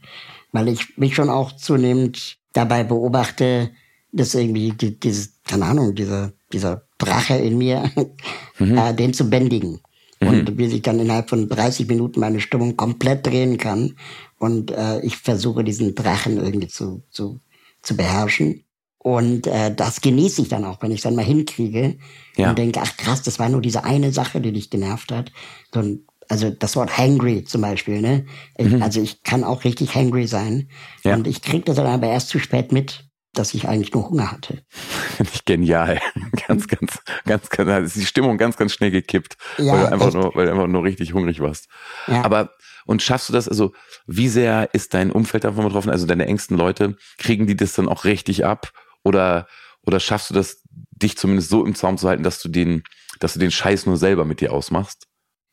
weil 0.53 0.69
ich 0.69 0.97
mich 0.97 1.15
schon 1.15 1.31
auch 1.31 1.53
zunehmend 1.53 2.39
dabei 2.53 2.85
beobachte, 2.85 3.71
dass 4.13 4.35
irgendwie 4.35 4.73
die, 4.73 4.99
dieses, 4.99 5.41
keine 5.45 5.67
Ahnung, 5.67 5.95
dieser, 5.95 6.33
dieser 6.53 6.83
Drache 6.99 7.35
in 7.35 7.59
mir, 7.59 7.91
mhm. 8.59 8.79
äh, 8.79 8.95
den 8.95 9.13
zu 9.13 9.29
bändigen. 9.29 9.81
Mhm. 10.21 10.29
Und 10.29 10.59
wie 10.59 10.69
sich 10.69 10.83
dann 10.83 10.99
innerhalb 10.99 11.29
von 11.29 11.49
30 11.49 11.89
Minuten 11.89 12.21
meine 12.21 12.41
Stimmung 12.41 12.77
komplett 12.77 13.27
drehen 13.27 13.57
kann. 13.59 13.97
Und 14.39 14.71
äh, 14.71 15.01
ich 15.01 15.17
versuche 15.17 15.65
diesen 15.65 15.95
Drachen 15.95 16.39
irgendwie 16.39 16.69
zu, 16.69 17.03
zu, 17.11 17.41
zu 17.83 17.97
beherrschen. 17.97 18.65
Und 18.99 19.47
äh, 19.47 19.75
das 19.75 20.01
genieße 20.01 20.43
ich 20.43 20.49
dann 20.49 20.65
auch, 20.65 20.83
wenn 20.83 20.91
ich 20.91 21.03
dann 21.03 21.15
mal 21.15 21.25
hinkriege 21.25 21.99
ja. 22.37 22.51
und 22.51 22.59
denke, 22.59 22.81
ach 22.83 22.97
krass, 22.97 23.23
das 23.23 23.39
war 23.39 23.49
nur 23.49 23.61
diese 23.61 23.85
eine 23.85 24.13
Sache, 24.13 24.41
die 24.41 24.53
dich 24.53 24.71
genervt 24.71 25.13
hat. 25.13 25.33
So 25.73 25.81
ein, 25.81 26.07
also 26.29 26.51
das 26.51 26.77
Wort 26.77 26.99
hangry 26.99 27.45
zum 27.45 27.63
Beispiel, 27.63 28.01
ne? 28.01 28.27
Ich, 28.59 28.69
mhm. 28.69 28.83
Also 28.83 29.01
ich 29.01 29.23
kann 29.23 29.45
auch 29.45 29.65
richtig 29.65 29.95
hangry 29.95 30.27
sein. 30.27 30.69
Ja. 31.05 31.15
Und 31.15 31.27
ich 31.27 31.43
kriege 31.43 31.65
das 31.65 31.77
dann 31.77 31.87
aber 31.87 32.09
erst 32.09 32.29
zu 32.29 32.39
spät 32.39 32.73
mit 32.73 33.09
dass 33.35 33.55
ich 33.55 33.69
eigentlich 33.69 33.93
nur 33.93 34.09
Hunger 34.09 34.33
hatte. 34.33 34.63
Finde 35.17 35.31
ich 35.33 35.45
genial. 35.45 36.01
Ganz, 36.49 36.67
ganz, 36.67 37.01
ganz, 37.27 37.51
ganz, 37.51 37.69
da 37.69 37.79
ist 37.79 37.97
die 37.97 38.07
Stimmung 38.07 38.39
ganz, 38.39 38.57
ganz 38.57 38.73
schnell 38.73 38.91
gekippt, 38.91 39.37
ja, 39.59 39.75
weil, 39.75 39.81
du 39.81 39.93
einfach 39.93 40.15
nur, 40.15 40.35
weil 40.35 40.47
du 40.47 40.53
einfach 40.53 40.67
nur 40.67 40.83
richtig 40.83 41.13
hungrig 41.13 41.41
warst. 41.41 41.69
Ja. 42.07 42.25
Aber, 42.25 42.53
und 42.87 43.03
schaffst 43.03 43.29
du 43.29 43.35
das, 43.35 43.51
also, 43.51 43.75
wie 44.07 44.29
sehr 44.29 44.71
ist 44.73 44.95
dein 44.95 45.13
Umfeld 45.13 45.45
davon 45.45 45.65
betroffen, 45.65 45.91
also 45.91 46.07
deine 46.07 46.25
engsten 46.25 46.57
Leute, 46.57 46.97
kriegen 47.19 47.47
die 47.47 47.55
das 47.55 47.75
dann 47.75 47.87
auch 47.87 48.05
richtig 48.05 48.47
ab? 48.47 48.73
Oder, 49.09 49.47
oder 49.87 50.01
schaffst 50.01 50.31
du 50.31 50.35
das, 50.35 50.63
dich 50.91 51.17
zumindest 51.17 51.49
so 51.49 51.65
im 51.65 51.75
Zaum 51.75 51.97
zu 51.97 52.09
halten, 52.09 52.23
dass 52.23 52.41
du 52.43 52.49
den, 52.49 52.83
dass 53.21 53.33
du 53.33 53.39
den 53.39 53.51
Scheiß 53.51 53.87
nur 53.87 53.97
selber 53.97 54.25
mit 54.25 54.41
dir 54.41 54.53
ausmachst? 54.53 55.07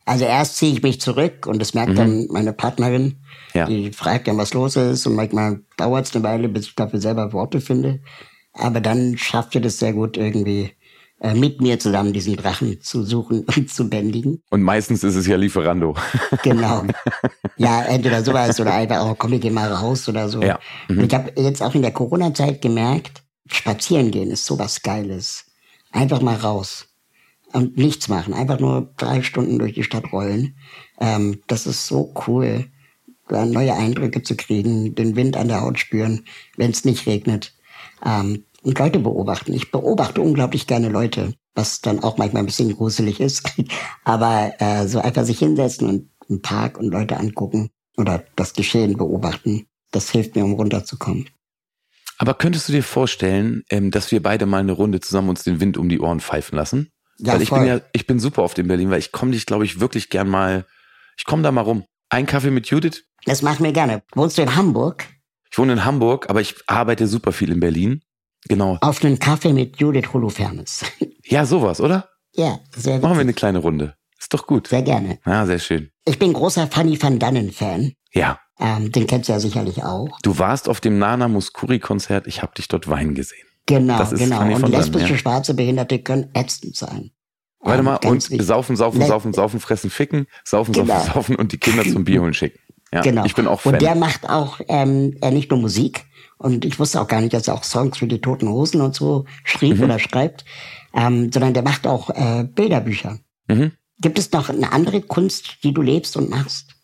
Also 0.06 0.26
erst 0.26 0.58
ziehe 0.58 0.72
ich 0.72 0.84
mich 0.84 1.02
zurück 1.02 1.48
und 1.48 1.60
das 1.60 1.74
merkt 1.74 1.94
mhm. 1.94 1.96
dann 1.96 2.28
meine 2.30 2.54
Partnerin. 2.54 3.24
Ja. 3.54 3.66
Die 3.66 3.92
fragt 3.92 4.28
dann, 4.28 4.38
was 4.38 4.54
los 4.54 4.76
ist 4.76 5.08
und 5.08 5.16
manchmal 5.16 5.62
dauert 5.78 6.06
es 6.06 6.16
eine 6.16 6.24
Weile, 6.24 6.48
bis 6.48 6.68
ich 6.68 6.76
dafür 6.76 7.02
selber 7.02 7.34
Worte 7.34 7.60
finde. 7.60 8.02
Aber 8.54 8.82
dann 8.82 9.18
schafft 9.18 9.56
ihr 9.56 9.62
das 9.62 9.80
sehr 9.80 9.94
gut 9.94 10.16
irgendwie 10.16 10.72
äh, 11.20 11.34
mit 11.34 11.60
mir 11.60 11.80
zusammen 11.80 12.14
diesen 12.14 12.36
Drachen 12.36 12.82
zu 12.82 13.04
suchen 13.04 13.46
und 13.56 13.74
zu 13.74 13.90
bändigen. 13.90 14.44
Und 14.52 14.62
meistens 14.62 15.04
ist 15.04 15.16
es 15.16 15.26
ja 15.26 15.38
Lieferando. 15.38 15.96
Genau. 16.44 16.84
Ja, 17.58 17.84
entweder 17.84 18.24
sowas 18.24 18.60
oder 18.60 18.74
einfach, 18.74 19.04
oh 19.06 19.16
komm, 19.18 19.34
ich 19.34 19.42
geh 19.42 19.50
mal 19.50 19.72
raus 19.72 20.08
oder 20.08 20.30
so. 20.30 20.42
Ja. 20.42 20.60
Mhm. 20.88 21.06
Ich 21.06 21.14
habe 21.14 21.32
jetzt 21.36 21.64
auch 21.64 21.74
in 21.74 21.82
der 21.82 21.92
Corona-Zeit 21.92 22.62
gemerkt, 22.62 23.24
spazieren 23.48 24.12
gehen 24.12 24.32
ist 24.32 24.46
sowas 24.46 24.82
Geiles. 24.82 25.46
Einfach 25.92 26.22
mal 26.22 26.36
raus 26.36 26.88
und 27.54 27.78
nichts 27.78 28.10
machen, 28.10 28.34
einfach 28.34 28.60
nur 28.60 28.94
drei 28.98 29.22
Stunden 29.22 29.60
durch 29.60 29.74
die 29.74 29.84
Stadt 29.84 30.12
rollen. 30.12 30.56
Ähm, 31.00 31.42
das 31.48 31.68
ist 31.68 31.88
so 31.88 32.14
cool, 32.28 32.66
da 33.28 33.46
neue 33.46 33.74
Eindrücke 33.74 34.22
zu 34.22 34.36
kriegen, 34.36 34.96
den 34.96 35.16
Wind 35.16 35.38
an 35.38 35.48
der 35.48 35.62
Haut 35.62 35.80
spüren, 35.80 36.26
wenn 36.58 36.72
es 36.72 36.86
nicht 36.86 37.08
regnet. 37.08 37.54
Ähm, 38.06 38.44
und 38.62 38.80
Leute 38.80 39.00
beobachten. 39.00 39.54
Ich 39.54 39.72
beobachte 39.72 40.22
unglaublich 40.22 40.66
gerne 40.66 40.90
Leute, 40.90 41.36
was 41.54 41.82
dann 41.82 42.04
auch 42.04 42.18
manchmal 42.18 42.42
ein 42.42 42.48
bisschen 42.48 42.76
gruselig 42.76 43.20
ist. 43.20 43.54
Aber 44.04 44.54
äh, 44.60 44.88
so 44.88 45.00
einfach 45.00 45.24
sich 45.24 45.40
hinsetzen 45.40 45.88
und 45.88 46.10
im 46.28 46.42
Park 46.42 46.80
und 46.80 46.90
Leute 46.90 47.18
angucken 47.18 47.70
oder 47.96 48.24
das 48.36 48.54
Geschehen 48.54 48.98
beobachten, 48.98 49.68
das 49.92 50.10
hilft 50.10 50.36
mir, 50.36 50.44
um 50.44 50.54
runterzukommen. 50.54 51.30
Aber 52.18 52.34
könntest 52.34 52.70
du 52.70 52.74
dir 52.74 52.84
vorstellen, 52.84 53.64
ähm, 53.70 53.92
dass 53.92 54.12
wir 54.12 54.22
beide 54.22 54.46
mal 54.46 54.60
eine 54.60 54.72
Runde 54.72 55.00
zusammen 55.02 55.30
uns 55.30 55.44
den 55.44 55.60
Wind 55.60 55.78
um 55.78 55.90
die 55.90 56.00
Ohren 56.00 56.20
pfeifen 56.20 56.56
lassen? 56.56 56.92
Ja, 57.18 57.34
weil 57.34 57.42
ich 57.42 57.50
voll. 57.50 57.60
bin 57.60 57.68
ja, 57.68 57.82
ich 57.94 58.08
bin 58.08 58.20
super 58.20 58.44
oft 58.44 58.58
in 58.60 58.68
Berlin, 58.68 58.90
weil 58.90 59.00
ich 59.00 59.12
komme 59.12 59.32
dich, 59.32 59.46
glaube 59.46 59.66
ich, 59.66 59.80
wirklich 59.80 60.10
gern 60.10 60.30
mal, 60.30 60.66
ich 61.18 61.26
komme 61.26 61.44
da 61.44 61.52
mal 61.52 61.62
rum. 61.62 61.86
Ein 62.10 62.26
Kaffee 62.26 62.52
mit 62.52 62.68
Judith? 62.68 63.04
Das 63.26 63.42
machen 63.42 63.64
wir 63.64 63.74
gerne. 63.74 64.04
Wohnst 64.14 64.38
du 64.38 64.42
in 64.42 64.56
Hamburg? 64.56 65.06
Ich 65.52 65.58
wohne 65.58 65.74
in 65.74 65.86
Hamburg, 65.86 66.30
aber 66.30 66.42
ich 66.42 66.56
arbeite 66.68 67.08
super 67.08 67.32
viel 67.32 67.52
in 67.52 67.60
Berlin. 67.60 68.02
Genau. 68.48 68.78
Auf 68.82 69.04
einen 69.04 69.20
Kaffee 69.20 69.54
mit 69.54 69.80
Judith 69.80 70.14
Holofernes. 70.14 70.84
Ja, 71.28 71.44
sowas, 71.48 71.82
oder? 71.82 72.08
Ja, 72.36 72.60
sehr 72.76 72.96
gut. 72.96 73.02
Machen 73.02 73.16
wir 73.16 73.22
eine 73.22 73.34
kleine 73.34 73.58
Runde. 73.58 73.96
Ist 74.20 74.32
doch 74.32 74.46
gut. 74.46 74.68
Sehr 74.68 74.84
gerne. 74.84 75.18
Ja, 75.26 75.48
sehr 75.48 75.58
schön. 75.58 75.90
Ich 76.06 76.20
bin 76.20 76.34
großer 76.34 76.68
Fanny 76.68 77.02
van 77.02 77.18
Dannen-Fan. 77.18 77.94
Ja. 78.14 78.40
Ähm, 78.60 78.92
den 78.92 79.06
kennst 79.08 79.30
du 79.30 79.34
ja 79.34 79.40
sicherlich 79.40 79.84
auch. 79.84 80.18
Du 80.22 80.40
warst 80.40 80.70
auf 80.70 80.80
dem 80.80 80.98
Nana 80.98 81.28
Muscuri-Konzert. 81.28 82.28
Ich 82.28 82.42
habe 82.42 82.54
dich 82.56 82.68
dort 82.68 82.88
weinen 82.88 83.14
gesehen. 83.14 83.46
Genau, 83.66 84.04
genau. 84.10 84.56
Und 84.56 84.70
lesbische 84.70 85.14
ja. 85.14 85.18
schwarze 85.18 85.54
Behinderte 85.54 86.00
können 86.00 86.30
ätzend 86.34 86.76
sein. 86.76 87.12
Warte 87.60 87.82
mal, 87.82 87.96
und 88.06 88.22
saufen, 88.22 88.76
saufen, 88.76 89.00
ne. 89.00 89.08
saufen, 89.08 89.34
saufen, 89.34 89.60
fressen, 89.60 89.90
ficken, 89.90 90.28
saufen, 90.44 90.74
genau. 90.74 90.94
saufen, 90.94 91.14
saufen 91.14 91.36
und 91.36 91.52
die 91.52 91.58
Kinder 91.58 91.84
zum 91.84 92.06
Bier 92.06 92.22
holen 92.22 92.36
schicken. 92.36 92.60
Ja, 92.94 93.02
genau. 93.02 93.26
Ich 93.26 93.34
bin 93.34 93.48
auch 93.48 93.60
Fan. 93.60 93.74
Und 93.74 93.82
der 93.82 93.96
macht 93.96 94.30
auch 94.30 94.62
ähm, 94.68 95.18
er 95.20 95.32
nicht 95.32 95.50
nur 95.50 95.60
Musik. 95.60 96.06
Und 96.38 96.64
ich 96.64 96.80
wusste 96.80 97.02
auch 97.02 97.08
gar 97.08 97.22
nicht, 97.22 97.34
dass 97.34 97.48
er 97.48 97.56
auch 97.56 97.64
Songs 97.64 97.98
für 97.98 98.08
die 98.08 98.22
Toten 98.22 98.48
Hosen 98.48 98.82
und 98.82 98.94
so 98.94 99.26
schrieb 99.44 99.78
mhm. 99.78 99.86
oder 99.86 100.00
schreibt, 100.00 100.46
ähm, 100.94 101.32
sondern 101.32 101.54
der 101.54 101.64
macht 101.64 101.88
auch 101.88 102.10
äh, 102.12 102.44
Bilderbücher. 102.44 103.20
Mhm. 103.48 103.72
Gibt 104.00 104.20
es 104.20 104.32
noch 104.32 104.50
eine 104.50 104.72
andere 104.72 105.02
Kunst, 105.02 105.64
die 105.64 105.74
du 105.74 105.82
lebst 105.82 106.18
und 106.18 106.30
machst? 106.30 106.75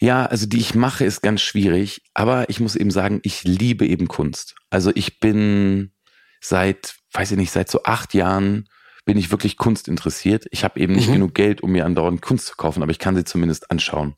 Ja, 0.00 0.26
also 0.26 0.46
die 0.46 0.58
ich 0.58 0.74
mache, 0.74 1.04
ist 1.04 1.22
ganz 1.22 1.40
schwierig. 1.40 2.02
Aber 2.14 2.48
ich 2.48 2.60
muss 2.60 2.76
eben 2.76 2.90
sagen, 2.90 3.20
ich 3.22 3.44
liebe 3.44 3.86
eben 3.86 4.08
Kunst. 4.08 4.54
Also 4.70 4.92
ich 4.94 5.18
bin 5.20 5.92
seit, 6.40 6.96
weiß 7.12 7.32
ich 7.32 7.36
nicht, 7.36 7.50
seit 7.50 7.70
so 7.70 7.82
acht 7.82 8.14
Jahren 8.14 8.68
bin 9.04 9.18
ich 9.18 9.30
wirklich 9.30 9.56
Kunst 9.56 9.88
interessiert. 9.88 10.46
Ich 10.50 10.64
habe 10.64 10.78
eben 10.78 10.94
nicht 10.94 11.08
mhm. 11.08 11.14
genug 11.14 11.34
Geld, 11.34 11.62
um 11.62 11.72
mir 11.72 11.84
andauernd 11.84 12.22
Kunst 12.22 12.46
zu 12.46 12.56
kaufen, 12.56 12.82
aber 12.82 12.92
ich 12.92 12.98
kann 12.98 13.16
sie 13.16 13.24
zumindest 13.24 13.70
anschauen. 13.70 14.14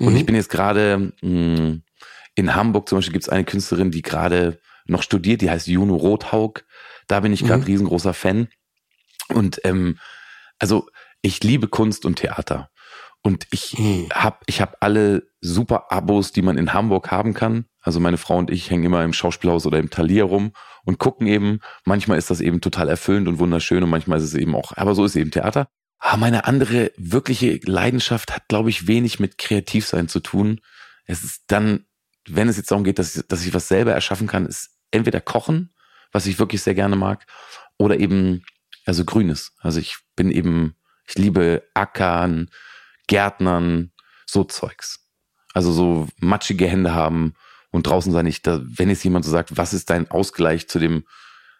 Und 0.00 0.12
mhm. 0.12 0.16
ich 0.16 0.26
bin 0.26 0.36
jetzt 0.36 0.48
gerade 0.48 1.12
hm, 1.20 1.82
in 2.34 2.54
Hamburg 2.54 2.88
zum 2.88 2.98
Beispiel 2.98 3.12
gibt 3.12 3.24
es 3.24 3.28
eine 3.28 3.44
Künstlerin, 3.44 3.90
die 3.90 4.02
gerade 4.02 4.60
noch 4.86 5.02
studiert, 5.02 5.42
die 5.42 5.50
heißt 5.50 5.66
Juno 5.66 5.96
Rothaug. 5.96 6.64
Da 7.08 7.20
bin 7.20 7.32
ich 7.32 7.44
gerade 7.44 7.62
mhm. 7.62 7.66
riesengroßer 7.66 8.14
Fan. 8.14 8.48
Und 9.28 9.60
ähm, 9.64 9.98
also 10.58 10.88
ich 11.20 11.42
liebe 11.42 11.66
Kunst 11.66 12.06
und 12.06 12.16
Theater. 12.16 12.70
Und 13.22 13.46
ich 13.50 13.78
mhm. 13.78 14.08
habe 14.12 14.38
ich 14.46 14.60
hab 14.60 14.76
alle 14.80 15.28
super 15.40 15.90
Abos, 15.90 16.32
die 16.32 16.42
man 16.42 16.56
in 16.56 16.72
Hamburg 16.72 17.10
haben 17.10 17.34
kann. 17.34 17.66
Also 17.80 18.00
meine 18.00 18.16
Frau 18.18 18.36
und 18.36 18.50
ich 18.50 18.70
hängen 18.70 18.84
immer 18.84 19.04
im 19.04 19.12
Schauspielhaus 19.12 19.66
oder 19.66 19.78
im 19.78 19.90
Talier 19.90 20.24
rum 20.24 20.52
und 20.84 20.98
gucken 20.98 21.26
eben. 21.26 21.60
Manchmal 21.84 22.18
ist 22.18 22.30
das 22.30 22.40
eben 22.40 22.60
total 22.60 22.88
erfüllend 22.88 23.28
und 23.28 23.38
wunderschön 23.38 23.82
und 23.82 23.90
manchmal 23.90 24.18
ist 24.18 24.24
es 24.24 24.34
eben 24.34 24.54
auch, 24.54 24.76
aber 24.76 24.94
so 24.94 25.04
ist 25.04 25.16
eben 25.16 25.30
Theater. 25.30 25.68
Aber 25.98 26.16
meine 26.18 26.44
andere 26.44 26.92
wirkliche 26.96 27.60
Leidenschaft 27.64 28.34
hat, 28.34 28.48
glaube 28.48 28.70
ich, 28.70 28.86
wenig 28.86 29.18
mit 29.18 29.36
Kreativsein 29.36 30.08
zu 30.08 30.20
tun. 30.20 30.60
Es 31.06 31.24
ist 31.24 31.44
dann, 31.48 31.86
wenn 32.28 32.48
es 32.48 32.56
jetzt 32.56 32.70
darum 32.70 32.84
geht, 32.84 32.98
dass 32.98 33.16
ich, 33.16 33.26
dass 33.26 33.44
ich 33.44 33.52
was 33.52 33.68
selber 33.68 33.92
erschaffen 33.92 34.28
kann, 34.28 34.46
ist 34.46 34.70
entweder 34.90 35.20
Kochen, 35.20 35.74
was 36.12 36.26
ich 36.26 36.38
wirklich 36.38 36.62
sehr 36.62 36.74
gerne 36.74 36.96
mag, 36.96 37.26
oder 37.78 37.98
eben 37.98 38.44
also 38.86 39.04
Grünes. 39.04 39.52
Also 39.58 39.80
ich 39.80 39.98
bin 40.16 40.30
eben, 40.30 40.76
ich 41.06 41.16
liebe 41.16 41.62
Ackern, 41.74 42.48
Gärtnern, 43.08 43.90
so 44.24 44.44
Zeugs. 44.44 45.00
Also 45.52 45.72
so 45.72 46.06
matschige 46.20 46.68
Hände 46.68 46.94
haben 46.94 47.34
und 47.70 47.86
draußen 47.86 48.12
sein. 48.12 48.26
Ich, 48.26 48.42
da, 48.42 48.60
wenn 48.62 48.88
jetzt 48.88 49.02
jemand 49.02 49.24
so 49.24 49.30
sagt, 49.32 49.56
was 49.56 49.74
ist 49.74 49.90
dein 49.90 50.10
Ausgleich 50.10 50.68
zu 50.68 50.78
dem 50.78 51.04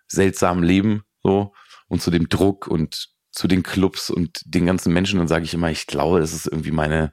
seltsamen 0.07 0.63
Leben 0.63 1.03
so 1.23 1.53
und 1.89 2.01
zu 2.01 2.11
dem 2.11 2.29
Druck 2.29 2.69
und 2.69 3.09
zu 3.33 3.49
den 3.49 3.63
Clubs 3.63 4.11
und 4.11 4.41
den 4.45 4.67
ganzen 4.67 4.93
Menschen, 4.93 5.19
dann 5.19 5.29
sage 5.29 5.45
ich 5.45 5.55
immer, 5.55 5.71
ich 5.71 5.87
glaube, 5.87 6.21
das 6.21 6.33
ist 6.33 6.47
irgendwie 6.47 6.71
meine, 6.71 7.13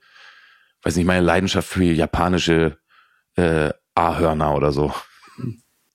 weiß 0.84 0.96
nicht, 0.96 1.06
meine 1.06 1.26
Leidenschaft 1.26 1.68
für 1.68 1.84
japanische 1.84 2.78
äh, 3.36 3.72
A-Hörner 3.96 4.56
oder 4.56 4.72
so. 4.72 4.94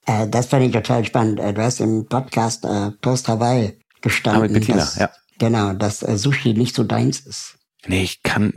Äh, 0.07 0.29
das 0.29 0.47
fand 0.47 0.65
ich 0.65 0.73
total 0.73 1.05
spannend. 1.05 1.41
Äh, 1.41 1.55
du 1.55 1.63
hast 1.63 1.81
im 1.81 2.07
Podcast 2.07 2.65
äh, 2.65 2.91
Toast 3.01 3.29
Hawaii 3.29 3.79
gestanden. 4.01 4.43
Ah, 4.43 4.45
mit 4.45 4.53
Bettina, 4.55 4.79
dass, 4.79 4.97
ja. 4.97 5.11
Genau, 5.39 5.73
dass 5.73 6.03
äh, 6.03 6.17
Sushi 6.17 6.55
nicht 6.55 6.75
so 6.75 6.85
deins 6.85 7.21
ist. 7.21 7.59
Nee, 7.87 8.03
ich 8.03 8.23
kann 8.23 8.53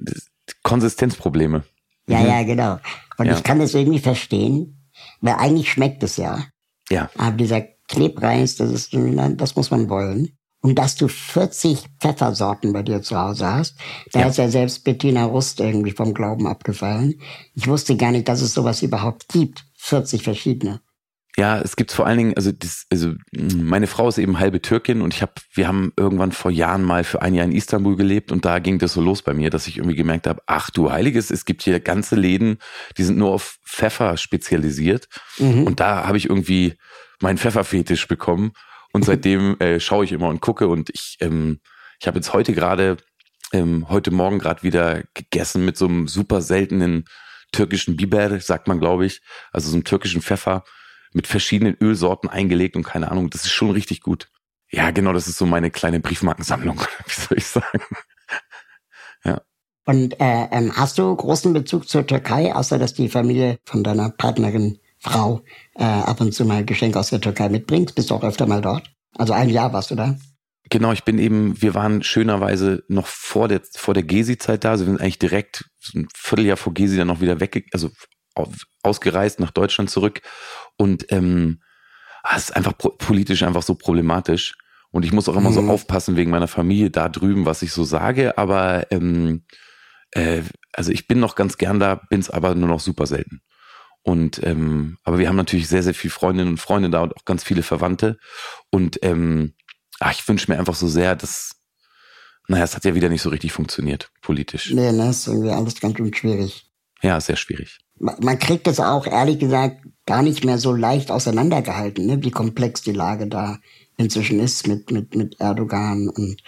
Konsistenzprobleme. 0.64 1.64
Ja, 2.08 2.20
mhm. 2.20 2.26
ja, 2.28 2.44
genau. 2.44 2.80
Und 3.18 3.28
Ja. 3.28 3.36
ich 3.38 3.44
kann 3.44 3.60
das 3.60 3.74
irgendwie 3.74 4.00
verstehen, 4.00 4.90
weil 5.22 5.36
eigentlich 5.36 5.72
schmeckt 5.72 6.04
es 6.04 6.18
ja. 6.18 6.46
Ja, 6.90 7.10
Aber 7.18 7.38
dieser 7.38 7.62
Klebreis, 7.88 8.58
das 8.58 8.72
ist, 8.72 8.90
das 8.94 9.56
muss 9.56 9.72
man 9.72 9.90
wollen. 9.90 10.38
Und 10.62 10.76
dass 10.76 10.96
du 10.96 11.08
40 11.10 11.80
Pfeffersorten 12.00 12.72
bei 12.74 12.84
dir 12.84 13.02
zu 13.02 13.18
Hause 13.18 13.48
hast, 13.54 13.76
da 14.12 14.22
Ja. 14.22 14.28
ist 14.28 14.38
ja 14.38 14.50
selbst 14.50 14.84
Bettina 14.84 15.26
Rust 15.26 15.60
irgendwie 15.60 15.92
vom 15.92 16.14
Glauben 16.14 16.48
abgefallen. 16.48 17.16
Ich 17.54 17.68
wusste 17.68 17.98
gar 17.98 18.12
nicht, 18.12 18.28
dass 18.30 18.42
es 18.42 18.54
sowas 18.54 18.82
überhaupt 18.82 19.28
gibt. 19.30 19.66
40 19.78 20.24
verschiedene. 20.24 20.82
Ja, 21.36 21.60
es 21.60 21.76
gibt 21.76 21.92
vor 21.92 22.06
allen 22.06 22.18
Dingen, 22.20 22.34
also, 22.36 22.52
das, 22.52 22.86
also 22.92 23.14
mh, 23.32 23.56
meine 23.64 23.88
Frau 23.88 24.08
ist 24.08 24.20
eben 24.20 24.40
halbe 24.40 24.62
Türkin 24.62 25.02
und 25.02 25.16
ich 25.16 25.24
habe, 25.24 25.34
wir 25.54 25.68
haben 25.68 25.92
irgendwann 25.98 26.32
vor 26.32 26.52
Jahren 26.52 26.84
mal 26.84 27.04
für 27.04 27.24
ein 27.24 27.34
Jahr 27.34 27.46
in 27.46 27.52
Istanbul 27.52 27.96
gelebt 27.96 28.32
und 28.32 28.46
da 28.46 28.60
ging 28.60 28.78
das 28.78 28.94
so 28.94 29.02
los 29.02 29.24
bei 29.24 29.34
mir, 29.34 29.50
dass 29.50 29.66
ich 29.68 29.78
irgendwie 29.78 29.96
gemerkt 29.96 30.28
habe, 30.28 30.42
ach 30.46 30.70
du 30.70 30.92
Heiliges, 30.92 31.32
es 31.32 31.46
gibt 31.46 31.64
hier 31.64 31.80
ganze 31.80 32.16
Läden, 32.16 32.60
die 32.98 33.04
sind 33.04 33.18
nur 33.18 33.32
auf 33.32 33.58
Pfeffer 33.66 34.18
spezialisiert 34.18 35.08
Mhm. 35.40 35.64
und 35.64 35.80
da 35.80 36.06
habe 36.06 36.18
ich 36.18 36.30
irgendwie 36.30 36.76
meinen 37.20 37.40
Pfefferfetisch 37.40 38.08
bekommen 38.08 38.52
und 38.92 39.04
seitdem 39.04 39.56
äh, 39.60 39.80
schaue 39.80 40.06
ich 40.06 40.12
immer 40.12 40.28
und 40.28 40.40
gucke 40.40 40.68
und 40.68 40.92
ich, 40.94 41.18
ähm, 41.20 41.60
ich 42.00 42.06
habe 42.06 42.18
jetzt 42.20 42.32
heute 42.34 42.54
gerade, 42.54 42.98
ähm, 43.54 43.90
heute 43.90 44.12
Morgen 44.12 44.38
gerade 44.38 44.62
wieder 44.62 45.02
gegessen 45.16 45.66
mit 45.66 45.78
so 45.78 45.88
einem 45.88 46.08
super 46.08 46.42
seltenen 46.42 47.06
türkischen 47.52 47.96
Biber, 47.98 48.40
sagt 48.40 48.68
man 48.68 48.80
glaube 48.80 49.08
ich, 49.08 49.22
also 49.52 49.70
so 49.70 49.76
einem 49.76 49.84
türkischen 49.84 50.22
Pfeffer 50.22 50.64
mit 51.14 51.28
verschiedenen 51.28 51.78
Ölsorten 51.80 52.30
eingelegt 52.30 52.76
und 52.76 52.84
keine 52.84 53.12
Ahnung, 53.12 53.30
das 53.30 53.44
ist 53.44 53.52
schon 53.52 53.72
richtig 53.72 54.02
gut. 54.02 54.30
Ja, 54.72 54.92
genau, 54.92 55.14
das 55.14 55.28
ist 55.28 55.38
so 55.38 55.46
meine 55.46 55.70
kleine 55.70 56.00
Briefmarkensammlung, 56.00 56.80
wie 57.06 57.22
soll 57.22 57.38
ich 57.38 57.48
sagen. 57.48 57.80
Und 59.86 60.20
äh, 60.20 60.48
ähm, 60.52 60.72
hast 60.76 60.98
du 60.98 61.16
großen 61.16 61.52
Bezug 61.54 61.90
zur 61.90 62.08
Türkei, 62.08 62.56
außer 62.56 62.80
dass 62.80 62.94
die 62.94 63.10
Familie 63.10 63.60
von 63.66 63.84
deiner 63.84 64.10
Partnerin 64.10 64.80
Frau 65.00 65.42
äh, 65.76 65.84
ab 65.84 66.22
und 66.22 66.34
zu 66.34 66.46
mal 66.46 66.64
Geschenke 66.64 66.98
aus 66.98 67.10
der 67.10 67.20
Türkei 67.20 67.50
mitbringt? 67.50 67.94
Bist 67.96 68.10
du 68.10 68.16
auch 68.16 68.24
öfter 68.24 68.46
mal 68.46 68.62
dort? 68.62 68.90
Also 69.18 69.34
ein 69.34 69.50
Jahr 69.50 69.74
warst 69.74 69.92
du 69.92 69.96
da? 69.96 70.16
Genau, 70.70 70.94
ich 70.94 71.04
bin 71.04 71.20
eben, 71.20 71.62
wir 71.62 71.74
waren 71.74 72.02
schönerweise 72.02 72.84
noch 72.88 73.08
vor 73.08 73.50
der, 73.50 73.62
vor 73.76 73.94
der 73.94 74.04
Gesi-Zeit 74.04 74.64
da, 74.64 74.72
also 74.72 74.86
wir 74.86 74.92
sind 74.92 75.02
eigentlich 75.02 75.20
direkt 75.20 75.66
so 75.80 76.00
ein 76.00 76.08
Vierteljahr 76.16 76.56
vor 76.56 76.74
Gesi 76.74 76.96
dann 76.96 77.08
noch 77.08 77.20
wieder 77.20 77.42
weg, 77.42 77.68
also 77.74 77.90
auf, 78.34 78.48
ausgereist 78.82 79.42
nach 79.42 79.52
Deutschland 79.52 79.90
zurück 79.90 80.22
und 80.84 81.06
ähm, 81.12 81.62
ah, 82.24 82.36
es 82.38 82.46
ist 82.46 82.56
einfach 82.56 82.74
politisch 82.78 83.44
einfach 83.44 83.64
so 83.64 83.76
problematisch 83.76 84.56
und 84.92 85.04
ich 85.06 85.12
muss 85.14 85.28
auch 85.30 85.36
immer 85.38 85.52
so 85.52 85.62
Mhm. 85.62 85.70
aufpassen 85.70 86.16
wegen 86.16 86.32
meiner 86.32 86.48
Familie 86.48 86.90
da 86.90 87.10
drüben, 87.10 87.46
was 87.46 87.62
ich 87.62 87.72
so 87.72 87.84
sage, 87.84 88.38
aber 88.38 88.92
ähm, 88.92 89.46
äh, 90.12 90.42
also 90.74 90.92
ich 90.92 91.08
bin 91.08 91.20
noch 91.20 91.36
ganz 91.36 91.58
gern 91.58 91.80
da, 91.80 91.96
bin's 92.10 92.30
aber 92.30 92.56
nur 92.56 92.70
noch 92.70 92.80
super 92.82 93.06
selten. 93.08 93.42
Und 94.06 94.44
ähm, 94.44 94.98
aber 95.06 95.18
wir 95.20 95.28
haben 95.30 95.38
natürlich 95.38 95.68
sehr, 95.70 95.82
sehr 95.84 95.94
viele 95.94 96.12
Freundinnen 96.12 96.50
und 96.52 96.60
Freunde 96.60 96.90
da 96.90 97.02
und 97.04 97.16
auch 97.16 97.24
ganz 97.26 97.42
viele 97.44 97.64
Verwandte. 97.64 98.18
Und 98.70 99.00
ähm, 99.02 99.54
ach, 100.02 100.12
ich 100.12 100.28
wünsche 100.28 100.52
mir 100.52 100.60
einfach 100.60 100.76
so 100.76 100.90
sehr, 100.90 101.16
dass, 101.16 101.56
naja, 102.50 102.66
es 102.66 102.76
hat 102.76 102.84
ja 102.84 102.96
wieder 102.96 103.08
nicht 103.08 103.22
so 103.22 103.30
richtig 103.30 103.54
funktioniert, 103.54 104.12
politisch. 104.22 104.72
Nee, 104.74 104.92
ne, 104.92 105.10
ist 105.10 105.28
irgendwie 105.28 105.52
alles 105.52 105.80
ganz 105.80 105.96
schön 105.98 106.14
schwierig. 106.14 106.70
Ja, 107.02 107.22
sehr 107.22 107.38
schwierig. 107.38 107.80
Ma- 107.98 108.18
Man 108.22 108.38
kriegt 108.40 108.68
es 108.68 108.80
auch, 108.82 109.08
ehrlich 109.08 109.40
gesagt, 109.40 109.78
gar 110.06 110.22
nicht 110.22 110.44
mehr 110.44 110.58
so 110.58 110.74
leicht 110.74 111.12
auseinandergehalten, 111.12 112.06
ne? 112.06 112.24
wie 112.24 112.32
komplex 112.32 112.82
die 112.82 112.92
Lage 112.92 113.28
da 113.28 113.60
inzwischen 113.98 114.40
ist 114.40 114.68
mit, 114.68 114.92
mit, 114.92 115.16
mit 115.16 115.40
Erdogan 115.40 116.10
und 116.10 116.42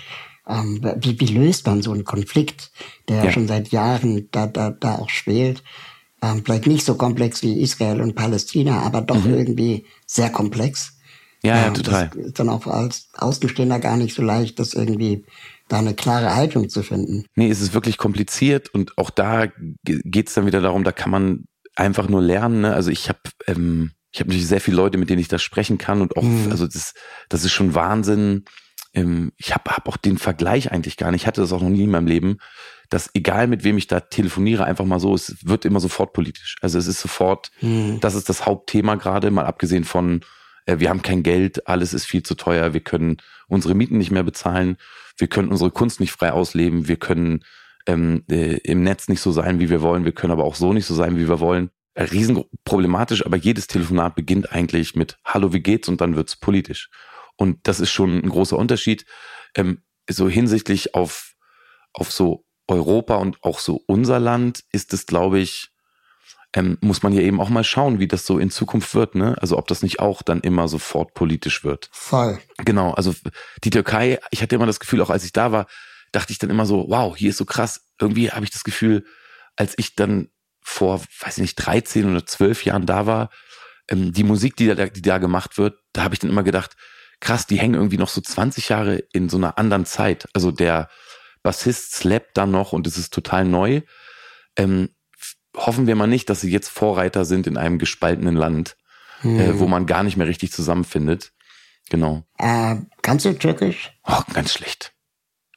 ähm, 0.47 0.82
wie, 0.99 1.20
wie 1.20 1.26
löst 1.34 1.66
man 1.66 1.82
so 1.82 1.91
einen 1.91 2.03
Konflikt, 2.03 2.72
der 3.08 3.26
Ja. 3.26 3.32
schon 3.32 3.47
seit 3.47 3.70
Jahren 3.70 4.28
da, 4.32 4.45
da, 4.47 4.70
da 4.72 4.95
auch 4.95 5.10
schwelt. 5.10 5.64
Ähm, 6.22 6.41
vielleicht 6.43 6.68
nicht 6.68 6.86
so 6.86 6.95
komplex 6.95 7.41
wie 7.43 7.60
Israel 7.62 8.01
und 8.01 8.16
Palästina, 8.16 8.82
aber 8.82 9.01
doch 9.01 9.26
irgendwie 9.26 9.86
sehr 10.06 10.30
komplex. 10.30 10.91
Mhm. 11.43 11.49
Ja, 11.49 11.56
ja, 11.58 11.68
Ähm, 11.68 11.74
total. 11.76 12.10
Das 12.16 12.26
ist 12.26 12.39
dann 12.39 12.49
auch 12.49 12.66
als 12.68 13.10
Außenstehender 13.16 13.80
gar 13.80 13.97
nicht 13.97 14.16
so 14.16 14.22
leicht, 14.22 14.60
das 14.60 14.74
irgendwie 14.74 15.24
da 15.68 15.80
eine 15.80 15.93
klare 15.95 16.36
Haltung 16.36 16.70
zu 16.70 16.84
finden. 16.84 17.26
Nee, 17.36 17.49
es 17.49 17.62
ist 17.62 17.74
wirklich 17.74 17.97
kompliziert 17.97 18.70
und 18.74 18.97
auch 18.97 19.10
da 19.10 19.47
ge- 19.84 20.01
geht's 20.03 20.34
dann 20.36 20.45
wieder 20.45 20.62
darum, 20.62 20.84
da 20.84 20.91
kann 20.91 21.10
man 21.12 21.45
einfach 21.76 22.07
nur 22.09 22.21
lernen. 22.21 22.61
Ne? 22.61 22.73
Also 22.73 22.91
ich 22.91 23.09
habe 23.09 23.19
ähm, 23.47 23.91
ich 24.11 24.21
habe 24.21 24.30
natürlich 24.30 24.47
sehr 24.47 24.61
viele 24.61 24.78
Leute, 24.78 24.97
mit 24.97 25.09
denen 25.09 25.19
ich 25.19 25.28
da 25.28 25.38
sprechen 25.38 25.78
kann 25.78 26.01
und 26.01 26.15
auch, 26.15 26.23
Mhm. 26.23 26.49
also 26.49 26.65
das, 26.67 26.93
das 27.28 27.43
ist 27.43 27.51
schon 27.51 27.76
Wahnsinn. 27.76 28.45
Ähm, 28.93 29.34
ich 29.36 29.53
habe 29.53 29.71
hab 29.71 29.89
auch 29.89 29.97
den 29.97 30.17
Vergleich 30.17 30.71
eigentlich 30.71 30.95
gar 30.95 31.11
nicht. 31.11 31.23
Ich 31.23 31.28
hatte 31.28 31.41
das 31.41 31.51
auch 31.51 31.61
noch 31.61 31.69
nie 31.69 31.84
in 31.84 31.91
meinem 31.91 32.07
Leben, 32.07 32.38
dass 32.89 33.09
egal 33.13 33.47
mit 33.47 33.65
wem 33.65 33.78
ich 33.78 33.88
da 33.88 33.99
telefoniere, 33.99 34.63
einfach 34.63 34.86
mal 34.86 35.01
so, 35.01 35.13
es 35.13 35.36
wird 35.45 35.65
immer 35.65 35.82
sofort 35.82 36.13
politisch. 36.13 36.55
Also 36.61 36.80
es 36.80 36.88
ist 36.88 37.01
sofort, 37.01 37.51
Mhm. 37.61 37.99
das 37.99 38.15
ist 38.15 38.30
das 38.30 38.45
Hauptthema 38.45 38.95
gerade, 38.95 39.32
mal 39.32 39.45
abgesehen 39.45 39.84
von, 39.84 40.21
äh, 40.65 40.80
wir 40.80 40.89
haben 40.89 41.01
kein 41.01 41.21
Geld, 41.21 41.67
alles 41.67 41.93
ist 41.93 42.05
viel 42.05 42.23
zu 42.23 42.36
teuer, 42.36 42.73
wir 42.73 42.80
können 42.82 43.17
unsere 43.49 43.76
Mieten 43.76 43.97
nicht 43.97 44.11
mehr 44.11 44.23
bezahlen, 44.23 44.78
wir 45.17 45.28
können 45.28 45.49
unsere 45.49 45.71
Kunst 45.71 45.99
nicht 45.99 46.13
frei 46.13 46.32
ausleben, 46.32 46.88
wir 46.88 46.95
können 46.97 47.43
ähm, 47.88 48.23
äh, 48.29 48.57
im 48.57 48.83
Netz 48.83 49.07
nicht 49.07 49.21
so 49.21 49.31
sein, 49.31 49.59
wie 49.59 49.69
wir 49.69 49.81
wollen, 49.81 50.05
wir 50.05 50.11
können 50.13 50.31
aber 50.31 50.43
auch 50.43 50.55
so 50.55 50.73
nicht 50.73 50.86
so 50.86 50.95
sein, 50.95 51.17
wie 51.17 51.27
wir 51.27 51.39
wollen. 51.39 51.69
Äh, 51.93 52.03
Riesenproblematisch, 52.03 53.25
aber 53.25 53.38
jedes 53.38 53.67
Telefonat 53.67 54.15
beginnt 54.15 54.51
eigentlich 54.51 54.95
mit 54.95 55.17
Hallo, 55.25 55.53
wie 55.53 55.61
geht's? 55.61 55.88
und 55.88 56.01
dann 56.01 56.15
wird's 56.15 56.36
politisch. 56.36 56.89
Und 57.38 57.67
das 57.67 57.79
ist 57.79 57.91
schon 57.91 58.17
ein 58.17 58.29
großer 58.29 58.57
Unterschied. 58.57 59.05
Ähm, 59.55 59.81
so 60.09 60.29
hinsichtlich 60.29 60.95
auf, 60.95 61.33
auf 61.93 62.11
so 62.11 62.45
Europa 62.67 63.15
und 63.15 63.43
auch 63.43 63.59
so 63.59 63.81
unser 63.88 64.19
Land 64.19 64.63
ist 64.71 64.93
es, 64.93 65.05
glaube 65.05 65.39
ich, 65.39 65.69
ähm, 66.53 66.77
muss 66.81 67.03
man 67.03 67.13
ja 67.13 67.21
eben 67.21 67.41
auch 67.41 67.49
mal 67.49 67.63
schauen, 67.63 67.99
wie 67.99 68.07
das 68.07 68.25
so 68.25 68.39
in 68.39 68.49
Zukunft 68.49 68.95
wird, 68.95 69.15
ne? 69.15 69.36
Also 69.41 69.57
ob 69.57 69.67
das 69.67 69.83
nicht 69.83 69.99
auch 69.99 70.21
dann 70.21 70.39
immer 70.39 70.67
sofort 70.67 71.13
politisch 71.13 71.63
wird. 71.63 71.89
Voll. 71.91 72.39
Genau, 72.63 72.93
also 72.93 73.13
die 73.63 73.69
Türkei, 73.69 74.19
ich 74.31 74.41
hatte 74.41 74.55
immer 74.55 74.65
das 74.65 74.79
Gefühl, 74.79 75.01
auch 75.01 75.09
als 75.09 75.25
ich 75.25 75.33
da 75.33 75.51
war, 75.51 75.67
dachte 76.16 76.32
ich 76.32 76.39
dann 76.39 76.49
immer 76.49 76.66
so, 76.66 76.86
wow, 76.88 77.16
hier 77.16 77.32
ist 77.32 77.38
so 77.38 77.45
krass. 77.45 77.82
Irgendwie 77.99 78.32
habe 78.32 78.45
ich 78.45 78.51
das 78.51 78.63
Gefühl, 78.63 79.05
als 79.55 79.74
ich 79.78 79.95
dann 79.95 80.30
vor, 80.61 81.01
weiß 81.20 81.38
ich 81.38 81.41
nicht, 81.41 81.55
13 81.55 82.09
oder 82.09 82.26
12 82.26 82.66
Jahren 82.66 82.86
da 82.86 83.05
war, 83.05 83.30
ähm, 83.89 84.13
die 84.13 84.24
Musik, 84.24 84.55
die 84.55 84.68
da, 84.68 84.86
die 84.88 85.01
da 85.01 85.18
gemacht 85.18 85.57
wird, 85.57 85.80
da 85.93 86.03
habe 86.03 86.16
ich 86.16 86.20
dann 86.20 86.30
immer 86.30 86.43
gedacht, 86.43 86.76
krass, 87.20 87.47
die 87.47 87.59
hängen 87.59 87.76
irgendwie 87.76 87.97
noch 87.97 88.09
so 88.09 88.22
20 88.22 88.70
Jahre 88.70 89.03
in 89.13 89.30
so 89.30 89.38
einer 89.38 89.57
anderen 89.57 89.86
Zeit. 89.86 90.28
Also 90.34 90.51
der 90.51 90.89
Bassist 91.43 91.93
slappt 91.93 92.38
da 92.38 92.45
noch 92.45 92.74
und 92.74 92.88
es 92.88 92.97
ist 92.97 93.13
total 93.13 93.45
neu. 93.45 93.82
Ähm, 94.57 94.89
hoffen 95.55 95.88
wir 95.88 95.95
mal 95.95 96.07
nicht, 96.07 96.30
dass 96.30 96.41
sie 96.41 96.51
jetzt 96.51 96.70
Vorreiter 96.70 97.26
sind 97.26 97.47
in 97.47 97.57
einem 97.57 97.78
gespaltenen 97.78 98.36
Land, 98.36 98.76
äh, 99.24 99.53
wo 99.53 99.68
man 99.68 99.86
gar 99.86 100.03
nicht 100.03 100.18
mehr 100.18 100.28
richtig 100.28 100.51
zusammenfindet. 100.51 101.32
Genau. 101.89 102.24
Äh, 102.39 102.78
kannst 103.01 103.26
du 103.26 103.34
Türkisch? 103.34 103.93
Oh, 104.07 104.22
ganz 104.34 104.53
schlecht. 104.53 104.94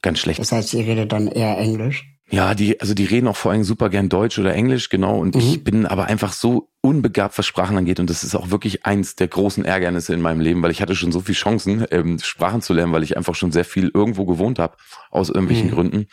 Ganz 0.03 0.19
schlecht. 0.19 0.41
Das 0.41 0.53
heißt, 0.53 0.75
ihr 0.75 0.87
redet 0.87 1.13
dann 1.13 1.27
eher 1.29 1.59
Englisch. 1.59 2.05
Ja, 2.31 2.55
die, 2.55 2.79
also 2.81 2.93
die 2.93 3.07
reden 3.07 3.27
auch 3.27 3.37
vor 3.37 3.53
allem 3.53 3.65
super 3.65 3.89
gern 3.89 4.11
Deutsch 4.11 4.39
oder 4.39 4.53
Englisch, 4.55 4.91
genau. 4.91 5.19
Und 5.19 5.35
ich 5.35 5.65
bin 5.65 5.87
aber 5.87 6.05
einfach 6.07 6.35
so 6.35 6.69
unbegabt, 6.83 7.39
was 7.39 7.47
Sprachen 7.47 7.79
angeht. 7.79 8.01
Und 8.01 8.11
das 8.11 8.23
ist 8.23 8.35
auch 8.35 8.51
wirklich 8.51 8.85
eins 8.85 9.17
der 9.17 9.29
großen 9.29 9.65
Ärgernisse 9.65 10.13
in 10.13 10.21
meinem 10.21 10.41
Leben, 10.41 10.63
weil 10.63 10.71
ich 10.71 10.83
hatte 10.83 10.95
schon 10.95 11.11
so 11.11 11.21
viele 11.21 11.37
Chancen, 11.39 11.87
ähm, 11.91 12.19
Sprachen 12.19 12.61
zu 12.61 12.75
lernen, 12.75 12.93
weil 12.93 13.03
ich 13.03 13.17
einfach 13.17 13.35
schon 13.35 13.51
sehr 13.51 13.65
viel 13.65 13.91
irgendwo 13.95 14.27
gewohnt 14.27 14.59
habe, 14.59 14.77
aus 15.11 15.31
irgendwelchen 15.31 15.69
Mhm. 15.69 15.75
Gründen. 15.75 16.07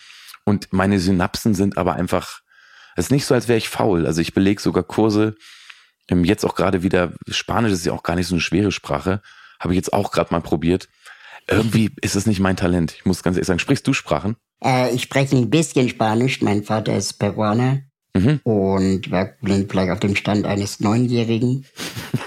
Und 0.46 0.72
meine 0.72 1.00
Synapsen 1.00 1.54
sind 1.54 1.78
aber 1.78 1.96
einfach, 1.96 2.40
es 2.96 3.08
ist 3.08 3.12
nicht 3.12 3.26
so, 3.26 3.34
als 3.34 3.50
wäre 3.50 3.58
ich 3.58 3.68
faul. 3.68 4.06
Also 4.06 4.22
ich 4.22 4.34
belege 4.34 4.62
sogar 4.62 4.84
Kurse, 4.84 5.36
ähm, 6.10 6.24
jetzt 6.24 6.46
auch 6.46 6.56
gerade 6.56 6.82
wieder, 6.82 7.12
Spanisch 7.30 7.74
ist 7.74 7.86
ja 7.86 7.92
auch 7.92 8.04
gar 8.04 8.16
nicht 8.16 8.28
so 8.28 8.36
eine 8.36 8.42
schwere 8.42 8.72
Sprache, 8.72 9.22
habe 9.60 9.74
ich 9.74 9.78
jetzt 9.78 9.92
auch 9.92 10.12
gerade 10.12 10.32
mal 10.34 10.42
probiert. 10.42 10.88
Irgendwie 11.50 11.92
ist 12.02 12.16
es 12.16 12.26
nicht 12.26 12.40
mein 12.40 12.58
Talent. 12.58 12.94
Ich 12.98 13.06
muss 13.06 13.24
ganz 13.24 13.38
ehrlich 13.38 13.48
sagen, 13.48 13.60
sprichst 13.60 13.86
du 13.88 13.94
Sprachen? 13.94 14.36
Äh, 14.64 14.94
ich 14.94 15.04
spreche 15.04 15.36
ein 15.36 15.50
bisschen 15.50 15.90
Spanisch. 15.90 16.42
Mein 16.42 16.64
Vater 16.64 16.96
ist 16.96 17.14
Peruaner. 17.14 17.82
Mhm. 18.16 18.40
Und 18.44 19.12
wir 19.12 19.34
sind 19.44 19.70
vielleicht 19.70 19.92
auf 19.92 20.00
dem 20.00 20.16
Stand 20.16 20.46
eines 20.46 20.80
Neunjährigen. 20.80 21.66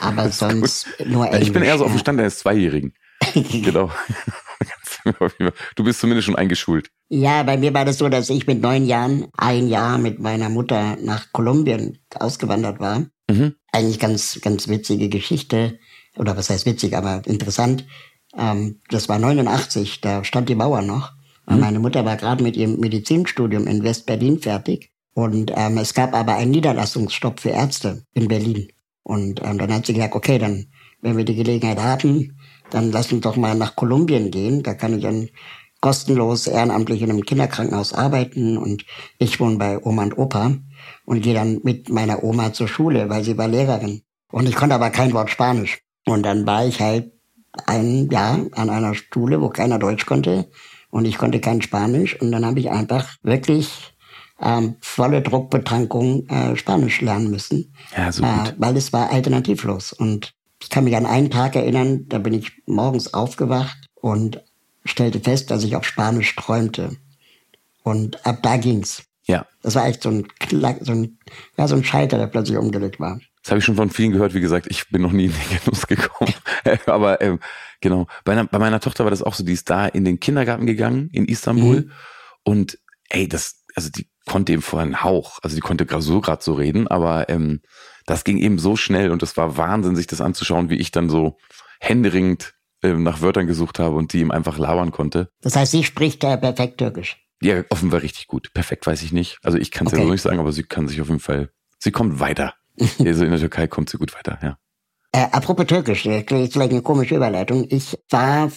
Aber 0.01 0.29
sonst 0.31 0.87
nur 1.05 1.27
Englisch. 1.27 1.43
Ich 1.49 1.53
bin 1.53 1.63
eher 1.63 1.79
so 1.79 1.85
auf 1.85 1.91
dem. 1.91 1.99
Stand 1.99 2.21
eines 2.21 2.39
Zweijährigen. 2.39 2.95
genau. 3.35 3.91
Du 5.75 5.85
bist 5.85 6.01
zumindest 6.01 6.27
schon 6.27 6.37
eingeschult. 6.37 6.91
Ja, 7.09 7.43
bei 7.43 7.57
mir 7.57 7.73
war 7.73 7.87
das 7.87 7.97
so, 7.97 8.11
dass 8.11 8.29
ich 8.29 8.47
mit 8.47 8.61
neun 8.61 8.85
Jahren 8.85 9.29
ein 9.37 9.69
Jahr 9.69 9.97
mit 9.97 10.19
meiner 10.19 10.51
Mutter 10.51 10.97
nach 11.01 11.33
Kolumbien 11.33 11.99
ausgewandert 12.15 12.79
war. 12.81 13.07
Mhm. 13.31 13.55
Eigentlich 13.73 13.99
ganz, 13.99 14.41
ganz 14.43 14.69
witzige 14.69 15.09
Geschichte. 15.09 15.79
Oder 16.17 16.37
was 16.37 16.51
heißt 16.51 16.67
witzig, 16.67 16.97
aber 16.97 17.23
interessant. 17.25 17.87
Ähm, 18.39 18.81
das 18.89 19.09
war 19.09 19.19
89, 19.19 20.01
da 20.01 20.25
stand 20.25 20.49
die 20.49 20.55
Mauer 20.55 20.83
noch. 20.83 21.13
Mhm. 21.49 21.61
Meine 21.61 21.79
Mutter 21.81 22.05
war 22.05 22.17
gerade 22.17 22.43
mit 22.43 22.57
ihrem 22.57 22.79
Medizinstudium 22.79 23.67
in 23.67 23.83
West-Berlin 23.83 24.39
fertig. 24.39 24.93
Und 25.15 25.53
ähm, 25.57 25.79
es 25.79 25.95
gab 25.95 26.15
aber 26.15 26.37
einen 26.37 26.53
Niederlassungsstopp 26.53 27.41
für 27.41 27.51
Ärzte 27.51 28.05
in 28.15 28.29
Berlin. 28.29 28.69
Und 29.03 29.43
ähm, 29.43 29.59
dann 29.59 29.73
hat 29.73 29.87
sie 29.87 29.95
gesagt, 29.95 30.15
okay, 30.15 30.39
dann, 30.39 30.67
wenn 31.01 31.17
wir 31.17 31.25
die 31.25 31.35
Gelegenheit 31.35 31.83
haben, 31.83 32.39
dann 32.71 32.93
lass 32.93 33.13
uns 33.13 33.23
doch 33.23 33.37
mal 33.37 33.55
nach 33.57 33.75
Kolumbien 33.75 34.31
gehen. 34.31 34.63
Da 34.63 34.75
kann 34.75 34.97
ich 34.97 35.03
dann 35.03 35.29
kostenlos 35.81 36.47
ehrenamtlich 36.47 37.03
in 37.03 37.11
einem 37.11 37.25
Kinderkrankenhaus 37.25 37.93
arbeiten 37.93 38.59
und 38.59 38.85
ich 39.19 39.39
wohne 39.41 39.57
bei 39.57 39.79
Oma 39.83 40.05
und 40.05 40.19
Opa 40.19 40.55
und 41.05 41.23
gehe 41.23 41.35
dann 41.35 41.61
mit 41.63 41.89
meiner 41.89 42.23
Oma 42.23 42.53
zur 42.53 42.69
Schule, 42.69 43.09
weil 43.09 43.25
sie 43.25 43.39
war 43.39 43.49
Lehrerin. 43.49 44.03
Und 44.31 44.49
ich 44.49 44.57
konnte 44.57 44.75
aber 44.75 44.91
kein 44.91 45.13
Wort 45.13 45.31
Spanisch. 45.31 45.81
Und 46.07 46.25
dann 46.25 46.47
war 46.47 46.67
ich 46.67 46.81
halt 46.81 47.13
ein 47.67 48.09
Jahr 48.11 48.47
an 48.53 48.71
einer 48.71 48.95
Schule, 48.95 49.41
wo 49.41 49.49
keiner 49.49 49.79
Deutsch 49.79 50.07
konnte 50.07 50.49
und 50.91 51.05
ich 51.05 51.19
konnte 51.19 51.41
kein 51.41 51.63
Spanisch. 51.63 52.21
Und 52.21 52.33
dann 52.33 52.45
habe 52.45 52.61
ich 52.61 52.71
einfach 52.71 53.17
wirklich 53.23 53.95
ähm, 54.41 54.77
volle 54.81 55.23
Druckbetankung 55.23 56.27
äh, 56.29 56.57
Spanisch 56.57 57.01
lernen 57.01 57.31
müssen, 57.31 57.75
ja, 57.97 58.13
so 58.13 58.23
äh, 58.23 58.53
weil 58.57 58.77
es 58.77 58.93
war 58.93 59.11
alternativlos. 59.11 59.93
Und 59.93 60.35
ich 60.63 60.71
kann 60.71 60.85
mich 60.85 60.97
an 60.97 61.07
einen 61.07 61.31
Tag 61.31 61.57
erinnern, 61.57 62.07
da 62.09 62.19
bin 62.19 62.35
ich 62.35 62.53
morgens 62.67 63.15
aufgewacht 63.15 63.79
und 63.95 64.43
stellte 64.85 65.21
fest, 65.21 65.51
dass 65.51 65.65
ich 65.65 65.77
auf 65.77 65.85
Spanisch 65.85 66.35
träumte. 66.37 66.97
Und 67.83 68.25
ab 68.27 68.39
da 68.43 68.57
ging's. 68.57 69.05
Ja. 69.25 69.47
Das 69.63 69.75
war 69.75 69.87
echt 69.87 70.03
so 70.03 70.11
ein, 70.11 70.27
so 70.81 70.93
ein, 70.93 71.19
ja, 71.57 71.69
so 71.69 71.75
ein 71.75 71.85
Schalter, 71.85 72.19
der 72.19 72.27
plötzlich 72.27 72.59
umgelegt 72.59 72.99
war. 72.99 73.21
Das 73.49 73.53
habe 73.53 73.61
ich 73.61 73.65
schon 73.65 73.77
von 73.77 73.89
vielen 73.89 74.13
gehört. 74.13 74.35
Wie 74.35 74.43
gesagt, 74.43 74.67
ich 74.69 74.91
bin 74.91 75.01
noch 75.01 75.11
nie 75.11 75.25
in 75.25 75.33
den 75.33 75.59
Genuss 75.65 75.87
gekommen. 75.87 76.35
Aber 76.85 77.23
ähm, 77.23 77.41
genau, 77.81 78.07
bei, 78.23 78.33
einer, 78.33 78.45
bei 78.45 78.59
meiner 78.59 78.79
Tochter 78.79 79.05
war 79.05 79.11
das 79.11 79.23
auch 79.23 79.33
so. 79.33 79.43
Die 79.43 79.55
ist 79.55 79.71
da 79.71 79.87
in 79.87 80.05
den 80.05 80.21
Kindergarten 80.21 80.67
gegangen 80.67 81.09
in 81.13 81.25
Istanbul. 81.25 81.81
Mhm. 81.81 81.93
Und 82.43 82.79
ey, 83.09 83.27
das, 83.27 83.65
also 83.75 83.89
die 83.89 84.07
konnte 84.27 84.53
eben 84.53 84.61
vorher 84.61 84.85
einen 84.85 85.03
Hauch. 85.03 85.39
Also 85.43 85.57
die 85.57 85.63
konnte 85.63 85.87
so 86.03 86.21
gerade 86.21 86.45
so 86.45 86.53
reden, 86.53 86.89
aber 86.89 87.31
ähm, 87.31 87.63
das 88.05 88.25
ging 88.25 88.37
eben 88.37 88.59
so 88.59 88.77
schnell 88.77 89.11
und 89.11 89.23
es 89.23 89.39
war 89.39 89.57
Wahnsinn, 89.57 89.97
sich 89.97 90.07
das 90.07 90.21
anzuschauen, 90.21 90.69
wie 90.69 90.77
ich 90.77 90.91
dann 90.91 91.09
so 91.09 91.39
händeringend 91.81 92.53
äh, 92.83 92.93
nach 92.93 93.23
Wörtern 93.23 93.47
gesucht 93.47 93.79
habe 93.79 93.97
und 93.97 94.13
die 94.13 94.21
ihm 94.21 94.31
einfach 94.31 94.59
labern 94.59 94.91
konnte. 94.91 95.31
Das 95.41 95.57
heißt, 95.57 95.73
sie 95.73 95.85
spricht 95.85 96.23
ja 96.23 96.37
perfekt 96.37 96.77
Türkisch. 96.77 97.17
Ja, 97.41 97.65
offenbar 97.71 98.03
richtig 98.03 98.27
gut. 98.27 98.53
Perfekt 98.53 98.87
weiß 98.87 99.01
ich 99.01 99.13
nicht. 99.13 99.39
Also 99.43 99.57
ich 99.57 99.71
kann 99.71 99.87
es 99.87 99.95
okay. 99.95 100.03
ja 100.03 100.07
so 100.07 100.13
nicht 100.13 100.23
sagen, 100.23 100.39
aber 100.39 100.53
sie 100.53 100.65
kann 100.65 100.87
sich 100.87 101.01
auf 101.01 101.09
jeden 101.09 101.21
Fall, 101.21 101.49
sie 101.79 101.93
kommt 101.93 102.21
weiter. 102.21 102.53
also 103.05 103.25
in 103.25 103.31
der 103.31 103.41
Türkei 103.41 103.67
kommt 103.67 103.91
sie 103.91 103.99
gut 103.99 104.15
weiter, 104.15 104.39
ja. 104.43 104.59
Äh, 105.13 105.27
apropos 105.33 105.67
Türkisch, 105.67 106.05
das 106.05 106.41
ist 106.41 106.53
vielleicht 106.53 106.73
eine 106.73 106.83
komische 106.83 107.17
Überleitung. 107.17 107.67
Ich 107.71 107.99
war, 108.11 108.51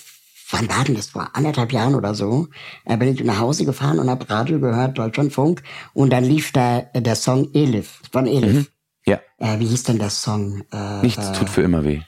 wann 0.49 0.69
war 0.69 0.84
denn 0.84 0.95
das? 0.95 1.07
Vor 1.07 1.30
anderthalb 1.34 1.72
Jahren 1.72 1.95
oder 1.95 2.13
so, 2.13 2.47
äh, 2.86 2.97
bin 2.97 3.13
ich 3.13 3.24
nach 3.24 3.39
Hause 3.39 3.65
gefahren 3.65 3.99
und 3.99 4.09
habe 4.09 4.30
Radio 4.30 4.59
gehört, 4.59 4.97
Deutschlandfunk, 4.97 5.63
und 5.93 6.11
dann 6.11 6.24
lief 6.24 6.51
da 6.51 6.80
äh, 6.93 7.01
der 7.01 7.15
Song 7.15 7.49
Elif, 7.53 8.01
von 8.11 8.28
Elif. 8.28 8.53
Mhm. 8.53 8.67
Ja. 9.05 9.19
Äh, 9.38 9.59
wie 9.59 9.65
hieß 9.65 9.84
denn 9.84 9.99
der 9.99 10.09
Song? 10.09 10.63
Äh, 10.72 11.01
Nichts 11.01 11.32
tut 11.32 11.49
für 11.49 11.61
immer 11.61 11.84
weh. 11.84 12.01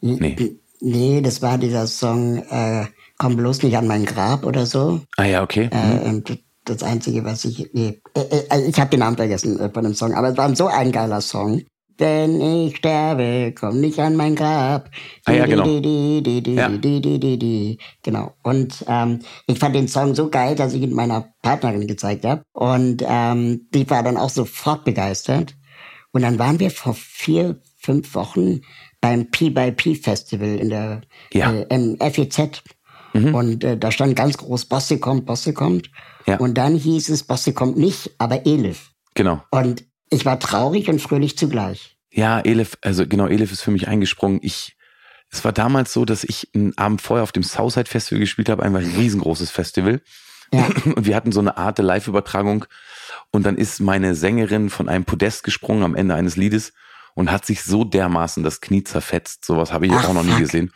Nee. 0.00 0.58
Nee, 0.78 1.22
das 1.22 1.40
war 1.40 1.56
dieser 1.56 1.86
Song 1.86 2.36
äh, 2.50 2.86
Komm 3.18 3.36
bloß 3.36 3.62
nicht 3.62 3.76
an 3.76 3.86
mein 3.86 4.04
Grab 4.04 4.44
oder 4.44 4.66
so. 4.66 5.00
Ah 5.16 5.24
ja, 5.24 5.42
okay. 5.42 5.70
Äh, 5.72 6.10
mhm. 6.10 6.22
Äh, 6.26 6.36
das 6.66 6.82
Einzige, 6.82 7.24
was 7.24 7.44
ich... 7.44 7.70
Nee, 7.72 8.00
äh, 8.14 8.20
äh, 8.50 8.68
ich 8.68 8.78
habe 8.78 8.90
den 8.90 9.00
Namen 9.00 9.16
vergessen 9.16 9.58
äh, 9.58 9.70
von 9.72 9.84
dem 9.84 9.94
Song, 9.94 10.14
aber 10.14 10.30
es 10.30 10.36
war 10.36 10.54
so 10.54 10.66
ein 10.66 10.92
geiler 10.92 11.20
Song. 11.20 11.62
Wenn 11.98 12.42
ich 12.42 12.76
sterbe, 12.76 13.54
komm 13.58 13.80
nicht 13.80 13.98
an 13.98 14.16
mein 14.16 14.34
Grab. 14.34 14.90
Ah 15.24 15.32
ja, 15.32 15.46
genau. 15.46 15.64
Genau. 18.02 18.34
Und 18.42 18.84
ähm, 18.86 19.20
ich 19.46 19.58
fand 19.58 19.74
den 19.74 19.88
Song 19.88 20.14
so 20.14 20.28
geil, 20.28 20.56
dass 20.56 20.74
ich 20.74 20.82
ihn 20.82 20.92
meiner 20.92 21.32
Partnerin 21.40 21.86
gezeigt 21.86 22.26
habe. 22.26 22.42
Und 22.52 23.02
ähm, 23.06 23.68
die 23.72 23.88
war 23.88 24.02
dann 24.02 24.18
auch 24.18 24.28
sofort 24.28 24.84
begeistert. 24.84 25.56
Und 26.12 26.20
dann 26.20 26.38
waren 26.38 26.60
wir 26.60 26.70
vor 26.70 26.94
vier, 26.94 27.60
fünf 27.78 28.14
Wochen 28.14 28.60
beim 29.00 29.30
P-by-P 29.30 29.94
Festival 29.94 30.56
in 30.56 30.68
der 30.68 31.00
ja. 31.32 31.50
äh, 31.52 31.66
im 31.70 31.96
FEZ. 31.98 32.62
Mhm. 33.20 33.34
Und 33.34 33.64
äh, 33.64 33.76
da 33.76 33.90
stand 33.90 34.16
ganz 34.16 34.36
groß, 34.38 34.66
Bosse 34.66 34.98
kommt, 34.98 35.26
Bosse 35.26 35.52
kommt. 35.52 35.90
Ja. 36.26 36.36
Und 36.38 36.54
dann 36.54 36.76
hieß 36.76 37.08
es, 37.08 37.24
Bosse 37.24 37.52
kommt 37.52 37.76
nicht, 37.76 38.12
aber 38.18 38.46
Elif. 38.46 38.90
Genau. 39.14 39.42
Und 39.50 39.84
ich 40.10 40.24
war 40.24 40.38
traurig 40.38 40.88
und 40.88 41.00
fröhlich 41.00 41.36
zugleich. 41.36 41.96
Ja, 42.10 42.40
Elif, 42.40 42.78
also 42.82 43.06
genau, 43.06 43.26
Elif 43.26 43.52
ist 43.52 43.62
für 43.62 43.70
mich 43.70 43.88
eingesprungen. 43.88 44.40
Ich, 44.42 44.76
es 45.30 45.44
war 45.44 45.52
damals 45.52 45.92
so, 45.92 46.04
dass 46.04 46.24
ich 46.24 46.50
einen 46.54 46.76
Abend 46.78 47.02
vorher 47.02 47.22
auf 47.22 47.32
dem 47.32 47.42
Southside 47.42 47.88
Festival 47.88 48.20
gespielt 48.20 48.48
habe, 48.48 48.62
ein 48.62 48.74
riesengroßes 48.74 49.50
Festival. 49.50 50.00
Ja. 50.52 50.66
Und 50.84 51.06
wir 51.06 51.16
hatten 51.16 51.32
so 51.32 51.40
eine 51.40 51.56
Art 51.56 51.78
Live-Übertragung 51.78 52.66
und 53.32 53.44
dann 53.44 53.56
ist 53.56 53.80
meine 53.80 54.14
Sängerin 54.14 54.70
von 54.70 54.88
einem 54.88 55.04
Podest 55.04 55.42
gesprungen 55.42 55.82
am 55.82 55.94
Ende 55.94 56.14
eines 56.14 56.36
Liedes 56.36 56.72
und 57.14 57.30
hat 57.30 57.44
sich 57.44 57.62
so 57.62 57.84
dermaßen 57.84 58.42
das 58.42 58.60
Knie 58.60 58.84
zerfetzt. 58.84 59.44
Sowas 59.44 59.72
habe 59.72 59.86
ich 59.86 59.92
Ach, 59.92 60.08
auch 60.08 60.14
noch 60.14 60.24
fuck. 60.24 60.34
nie 60.34 60.40
gesehen. 60.40 60.72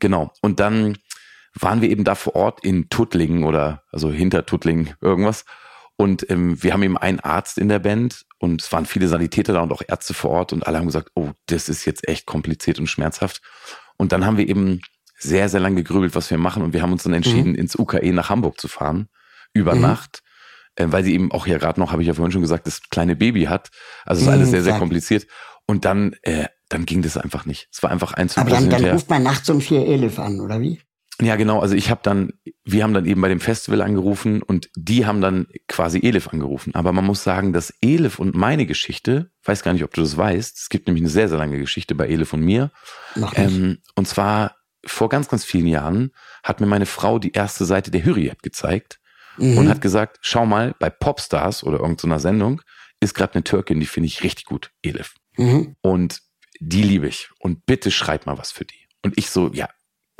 Genau. 0.00 0.32
Und 0.40 0.60
dann 0.60 0.98
waren 1.58 1.80
wir 1.80 1.90
eben 1.90 2.04
da 2.04 2.14
vor 2.14 2.34
Ort 2.34 2.64
in 2.64 2.88
Tuttlingen 2.88 3.44
oder 3.44 3.82
also 3.92 4.10
hinter 4.10 4.46
Tuttlingen 4.46 4.94
irgendwas. 5.00 5.44
Und 5.96 6.28
ähm, 6.28 6.60
wir 6.62 6.72
haben 6.72 6.82
eben 6.82 6.98
einen 6.98 7.20
Arzt 7.20 7.58
in 7.58 7.68
der 7.68 7.78
Band 7.78 8.24
und 8.38 8.62
es 8.62 8.72
waren 8.72 8.86
viele 8.86 9.06
Sanitäter 9.06 9.52
da 9.52 9.60
und 9.60 9.72
auch 9.72 9.82
Ärzte 9.86 10.12
vor 10.12 10.30
Ort 10.30 10.52
und 10.52 10.66
alle 10.66 10.78
haben 10.78 10.86
gesagt, 10.86 11.10
oh, 11.14 11.30
das 11.46 11.68
ist 11.68 11.84
jetzt 11.84 12.08
echt 12.08 12.26
kompliziert 12.26 12.80
und 12.80 12.88
schmerzhaft. 12.88 13.42
Und 13.96 14.10
dann 14.10 14.26
haben 14.26 14.36
wir 14.36 14.48
eben 14.48 14.80
sehr, 15.16 15.48
sehr 15.48 15.60
lange 15.60 15.76
gegrübelt, 15.76 16.16
was 16.16 16.30
wir 16.30 16.38
machen 16.38 16.62
und 16.62 16.72
wir 16.72 16.82
haben 16.82 16.92
uns 16.92 17.04
dann 17.04 17.12
entschieden, 17.12 17.50
mhm. 17.50 17.58
ins 17.58 17.78
UKE 17.78 18.12
nach 18.12 18.28
Hamburg 18.28 18.60
zu 18.60 18.66
fahren, 18.66 19.08
über 19.52 19.76
mhm. 19.76 19.82
Nacht 19.82 20.24
äh, 20.76 20.86
weil 20.88 21.04
sie 21.04 21.14
eben 21.14 21.32
auch 21.32 21.46
hier 21.46 21.58
gerade 21.58 21.80
noch, 21.80 21.92
habe 21.92 22.02
ich 22.02 22.08
ja 22.08 22.14
vorhin 22.14 22.32
schon 22.32 22.42
gesagt, 22.42 22.66
das 22.66 22.82
kleine 22.90 23.16
Baby 23.16 23.44
hat. 23.44 23.70
Also 24.04 24.22
es 24.22 24.26
ist 24.26 24.32
alles 24.32 24.50
sehr, 24.50 24.62
sehr 24.62 24.78
kompliziert. 24.78 25.26
Und 25.66 25.84
dann, 25.84 26.14
äh, 26.22 26.46
dann 26.68 26.84
ging 26.84 27.02
das 27.02 27.16
einfach 27.16 27.46
nicht. 27.46 27.68
Es 27.72 27.82
war 27.82 27.90
einfach 27.90 28.12
eins 28.12 28.36
Aber 28.36 28.50
dann, 28.50 28.68
dann 28.68 28.84
ruft 28.84 29.08
man 29.08 29.22
nachts 29.22 29.48
um 29.48 29.60
vier 29.60 29.86
Elif 29.86 30.18
an, 30.18 30.40
oder 30.40 30.60
wie? 30.60 30.80
Ja, 31.20 31.36
genau. 31.36 31.60
Also 31.60 31.76
ich 31.76 31.90
habe 31.90 32.00
dann, 32.02 32.32
wir 32.64 32.82
haben 32.82 32.92
dann 32.92 33.06
eben 33.06 33.20
bei 33.20 33.28
dem 33.28 33.40
Festival 33.40 33.82
angerufen 33.82 34.42
und 34.42 34.68
die 34.74 35.06
haben 35.06 35.20
dann 35.20 35.46
quasi 35.68 36.00
Elif 36.00 36.28
angerufen. 36.28 36.74
Aber 36.74 36.92
man 36.92 37.04
muss 37.04 37.22
sagen, 37.22 37.52
dass 37.52 37.72
Elif 37.80 38.18
und 38.18 38.34
meine 38.34 38.66
Geschichte, 38.66 39.30
weiß 39.44 39.62
gar 39.62 39.72
nicht, 39.72 39.84
ob 39.84 39.94
du 39.94 40.00
das 40.00 40.16
weißt, 40.16 40.58
es 40.58 40.68
gibt 40.68 40.88
nämlich 40.88 41.02
eine 41.02 41.10
sehr, 41.10 41.28
sehr 41.28 41.38
lange 41.38 41.58
Geschichte 41.58 41.94
bei 41.94 42.08
Elif 42.08 42.32
und 42.32 42.40
mir. 42.40 42.72
Ähm, 43.36 43.78
und 43.94 44.08
zwar 44.08 44.56
vor 44.84 45.08
ganz, 45.08 45.28
ganz 45.28 45.44
vielen 45.44 45.68
Jahren 45.68 46.10
hat 46.42 46.60
mir 46.60 46.66
meine 46.66 46.86
Frau 46.86 47.18
die 47.18 47.32
erste 47.32 47.64
Seite 47.64 47.92
der 47.92 48.04
Hürriyet 48.04 48.42
gezeigt 48.42 48.98
mhm. 49.38 49.58
und 49.58 49.68
hat 49.68 49.80
gesagt, 49.80 50.18
schau 50.20 50.46
mal, 50.46 50.74
bei 50.80 50.90
Popstars 50.90 51.62
oder 51.62 51.78
irgendeiner 51.78 52.18
Sendung 52.18 52.60
ist 53.00 53.14
gerade 53.14 53.34
eine 53.34 53.44
Türkin, 53.44 53.80
die 53.80 53.86
finde 53.86 54.08
ich 54.08 54.24
richtig 54.24 54.46
gut, 54.46 54.72
Elif. 54.82 55.14
Mhm. 55.36 55.76
Und 55.80 56.22
die 56.60 56.82
liebe 56.82 57.06
ich. 57.06 57.30
Und 57.38 57.66
bitte 57.66 57.90
schreib 57.90 58.26
mal 58.26 58.38
was 58.38 58.50
für 58.50 58.64
die. 58.64 58.88
Und 59.02 59.16
ich 59.16 59.30
so, 59.30 59.52
ja, 59.52 59.68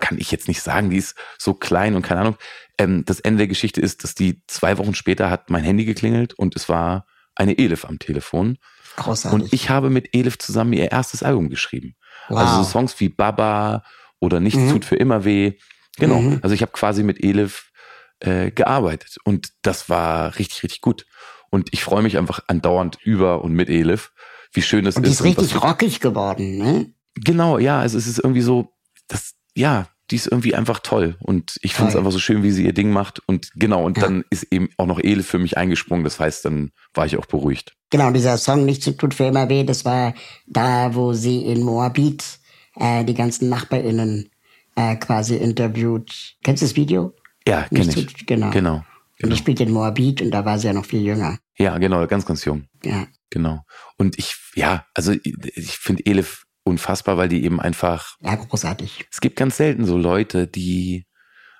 kann 0.04 0.18
ich 0.18 0.30
jetzt 0.30 0.48
nicht 0.48 0.60
sagen, 0.60 0.90
die 0.90 0.98
ist 0.98 1.16
so 1.38 1.54
klein 1.54 1.94
und 1.94 2.02
keine 2.02 2.20
Ahnung. 2.20 2.36
Ähm, 2.76 3.06
das 3.06 3.20
Ende 3.20 3.38
der 3.38 3.48
Geschichte 3.48 3.80
ist, 3.80 4.04
dass 4.04 4.14
die 4.14 4.42
zwei 4.46 4.76
Wochen 4.76 4.94
später 4.94 5.30
hat 5.30 5.48
mein 5.48 5.64
Handy 5.64 5.86
geklingelt 5.86 6.34
und 6.34 6.54
es 6.56 6.68
war 6.68 7.06
eine 7.34 7.56
Elif 7.56 7.86
am 7.86 7.98
Telefon. 7.98 8.58
Großartig. 8.96 9.40
Und 9.40 9.52
ich 9.54 9.70
habe 9.70 9.88
mit 9.88 10.14
Elif 10.14 10.36
zusammen 10.36 10.74
ihr 10.74 10.92
erstes 10.92 11.22
Album 11.22 11.48
geschrieben. 11.48 11.94
Wow. 12.28 12.38
Also 12.40 12.62
so 12.62 12.64
Songs 12.64 13.00
wie 13.00 13.08
Baba 13.08 13.82
oder 14.20 14.40
Nichts 14.40 14.60
mhm. 14.60 14.72
tut 14.72 14.84
für 14.84 14.96
immer 14.96 15.24
weh. 15.24 15.54
Genau. 15.96 16.20
Mhm. 16.20 16.40
Also 16.42 16.54
ich 16.54 16.60
habe 16.60 16.72
quasi 16.72 17.02
mit 17.02 17.24
Elif 17.24 17.72
äh, 18.20 18.50
gearbeitet. 18.50 19.16
Und 19.24 19.52
das 19.62 19.88
war 19.88 20.36
richtig, 20.38 20.64
richtig 20.64 20.82
gut. 20.82 21.06
Und 21.48 21.70
ich 21.72 21.82
freue 21.82 22.02
mich 22.02 22.18
einfach 22.18 22.40
andauernd 22.46 22.98
über 23.02 23.42
und 23.42 23.54
mit 23.54 23.70
Elif, 23.70 24.12
wie 24.52 24.62
schön 24.62 24.84
das 24.84 24.96
und 24.96 25.04
ist. 25.04 25.20
Die 25.20 25.30
ist 25.30 25.38
richtig 25.38 25.62
rockig 25.62 26.00
geworden, 26.00 26.58
ne? 26.58 26.92
Genau, 27.14 27.58
ja, 27.58 27.80
also 27.80 27.96
es 27.96 28.06
ist 28.06 28.18
irgendwie 28.18 28.42
so, 28.42 28.74
das, 29.08 29.34
ja, 29.54 29.86
die 30.10 30.16
ist 30.16 30.26
irgendwie 30.26 30.54
einfach 30.54 30.80
toll. 30.80 31.16
Und 31.20 31.56
ich 31.62 31.74
finde 31.74 31.90
es 31.90 31.96
einfach 31.96 32.12
so 32.12 32.18
schön, 32.18 32.42
wie 32.42 32.50
sie 32.50 32.64
ihr 32.64 32.74
Ding 32.74 32.90
macht. 32.90 33.22
Und 33.26 33.50
genau, 33.54 33.84
und 33.84 33.96
ja. 33.96 34.04
dann 34.04 34.24
ist 34.30 34.44
eben 34.50 34.68
auch 34.76 34.86
noch 34.86 35.00
Elif 35.00 35.26
für 35.26 35.38
mich 35.38 35.56
eingesprungen. 35.56 36.04
Das 36.04 36.20
heißt, 36.20 36.44
dann 36.44 36.72
war 36.92 37.06
ich 37.06 37.16
auch 37.16 37.26
beruhigt. 37.26 37.74
Genau, 37.90 38.10
dieser 38.10 38.36
Song 38.36 38.64
Nichts 38.64 38.84
tut 38.96 39.14
für 39.14 39.24
immer 39.24 39.48
weh, 39.48 39.64
das 39.64 39.84
war 39.84 40.14
da, 40.46 40.94
wo 40.94 41.12
sie 41.12 41.44
in 41.44 41.62
Moabit 41.62 42.38
äh, 42.76 43.04
die 43.04 43.14
ganzen 43.14 43.48
NachbarInnen 43.48 44.30
äh, 44.76 44.96
quasi 44.96 45.36
interviewt. 45.36 46.36
Kennst 46.42 46.62
du 46.62 46.66
das 46.66 46.76
Video? 46.76 47.14
Ja, 47.46 47.62
kenne 47.62 47.92
ich. 47.94 48.26
Genau. 48.26 48.50
genau. 48.50 48.84
Genau. 49.18 49.28
Und 49.28 49.32
ich 49.32 49.38
spielte 49.38 49.62
in 49.62 49.70
Moabit 49.70 50.22
und 50.22 50.32
da 50.32 50.44
war 50.44 50.58
sie 50.58 50.66
ja 50.66 50.72
noch 50.72 50.84
viel 50.84 51.02
jünger. 51.02 51.38
Ja, 51.56 51.78
genau, 51.78 52.04
ganz, 52.08 52.26
ganz 52.26 52.44
jung. 52.44 52.64
Ja. 52.84 53.06
Genau. 53.30 53.60
Und 53.96 54.18
ich, 54.18 54.36
ja, 54.56 54.86
also 54.92 55.12
ich 55.12 55.78
finde 55.78 56.04
Elif 56.04 56.43
unfassbar, 56.64 57.16
weil 57.16 57.28
die 57.28 57.44
eben 57.44 57.60
einfach. 57.60 58.16
Ja, 58.20 58.34
großartig. 58.34 59.06
Es 59.10 59.20
gibt 59.20 59.36
ganz 59.36 59.56
selten 59.56 59.84
so 59.84 59.96
Leute, 59.96 60.46
die, 60.46 61.06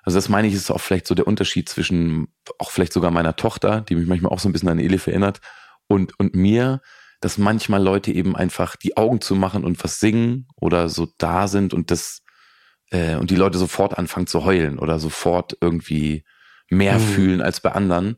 also 0.03 0.17
das 0.17 0.29
meine 0.29 0.47
ich, 0.47 0.53
ist 0.53 0.71
auch 0.71 0.81
vielleicht 0.81 1.07
so 1.07 1.15
der 1.15 1.27
Unterschied 1.27 1.69
zwischen 1.69 2.27
auch 2.59 2.71
vielleicht 2.71 2.93
sogar 2.93 3.11
meiner 3.11 3.35
Tochter, 3.35 3.81
die 3.81 3.95
mich 3.95 4.07
manchmal 4.07 4.31
auch 4.31 4.39
so 4.39 4.49
ein 4.49 4.51
bisschen 4.51 4.69
an 4.69 4.79
Elif 4.79 5.07
erinnert, 5.07 5.39
und, 5.87 6.19
und 6.19 6.35
mir, 6.35 6.81
dass 7.21 7.37
manchmal 7.37 7.81
Leute 7.81 8.11
eben 8.11 8.35
einfach 8.35 8.75
die 8.75 8.97
Augen 8.97 9.21
zu 9.21 9.35
machen 9.35 9.63
und 9.63 9.83
was 9.83 9.99
singen 9.99 10.47
oder 10.55 10.89
so 10.89 11.07
da 11.17 11.47
sind 11.47 11.73
und 11.73 11.91
das, 11.91 12.23
äh, 12.89 13.15
und 13.15 13.29
die 13.29 13.35
Leute 13.35 13.57
sofort 13.57 13.97
anfangen 13.97 14.27
zu 14.27 14.45
heulen 14.45 14.79
oder 14.79 14.99
sofort 14.99 15.57
irgendwie 15.61 16.25
mehr 16.69 16.97
mhm. 16.97 17.03
fühlen 17.03 17.41
als 17.41 17.59
bei 17.59 17.71
anderen. 17.71 18.17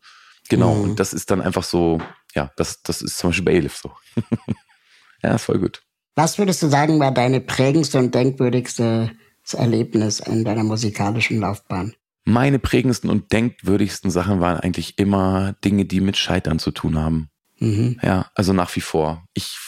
Genau. 0.49 0.75
Mhm. 0.75 0.81
Und 0.81 0.99
das 0.99 1.13
ist 1.13 1.29
dann 1.29 1.41
einfach 1.41 1.63
so, 1.63 1.99
ja, 2.33 2.51
das, 2.55 2.81
das 2.81 3.01
ist 3.01 3.17
zum 3.17 3.31
Beispiel 3.31 3.45
bei 3.45 3.53
Elif 3.53 3.75
so. 3.75 3.91
ja, 5.23 5.35
ist 5.35 5.45
voll 5.45 5.59
gut. 5.59 5.83
Was 6.17 6.39
würdest 6.39 6.63
du 6.63 6.67
sagen, 6.67 6.99
war 6.99 7.11
deine 7.11 7.39
prägendste 7.39 7.99
und 7.99 8.15
denkwürdigste 8.15 9.11
Erlebnis 9.53 10.19
in 10.19 10.43
deiner 10.43 10.63
musikalischen 10.63 11.39
Laufbahn? 11.39 11.93
Meine 12.25 12.57
prägendsten 12.57 13.11
und 13.11 13.31
denkwürdigsten 13.31 14.09
Sachen 14.09 14.39
waren 14.39 14.59
eigentlich 14.59 14.97
immer 14.97 15.53
Dinge, 15.63 15.85
die 15.85 16.01
mit 16.01 16.17
Scheitern 16.17 16.57
zu 16.57 16.71
tun 16.71 16.97
haben. 16.97 17.29
Mhm. 17.59 17.99
Ja, 18.01 18.31
also 18.33 18.51
nach 18.51 18.75
wie 18.75 18.81
vor. 18.81 19.25
Ich, 19.35 19.59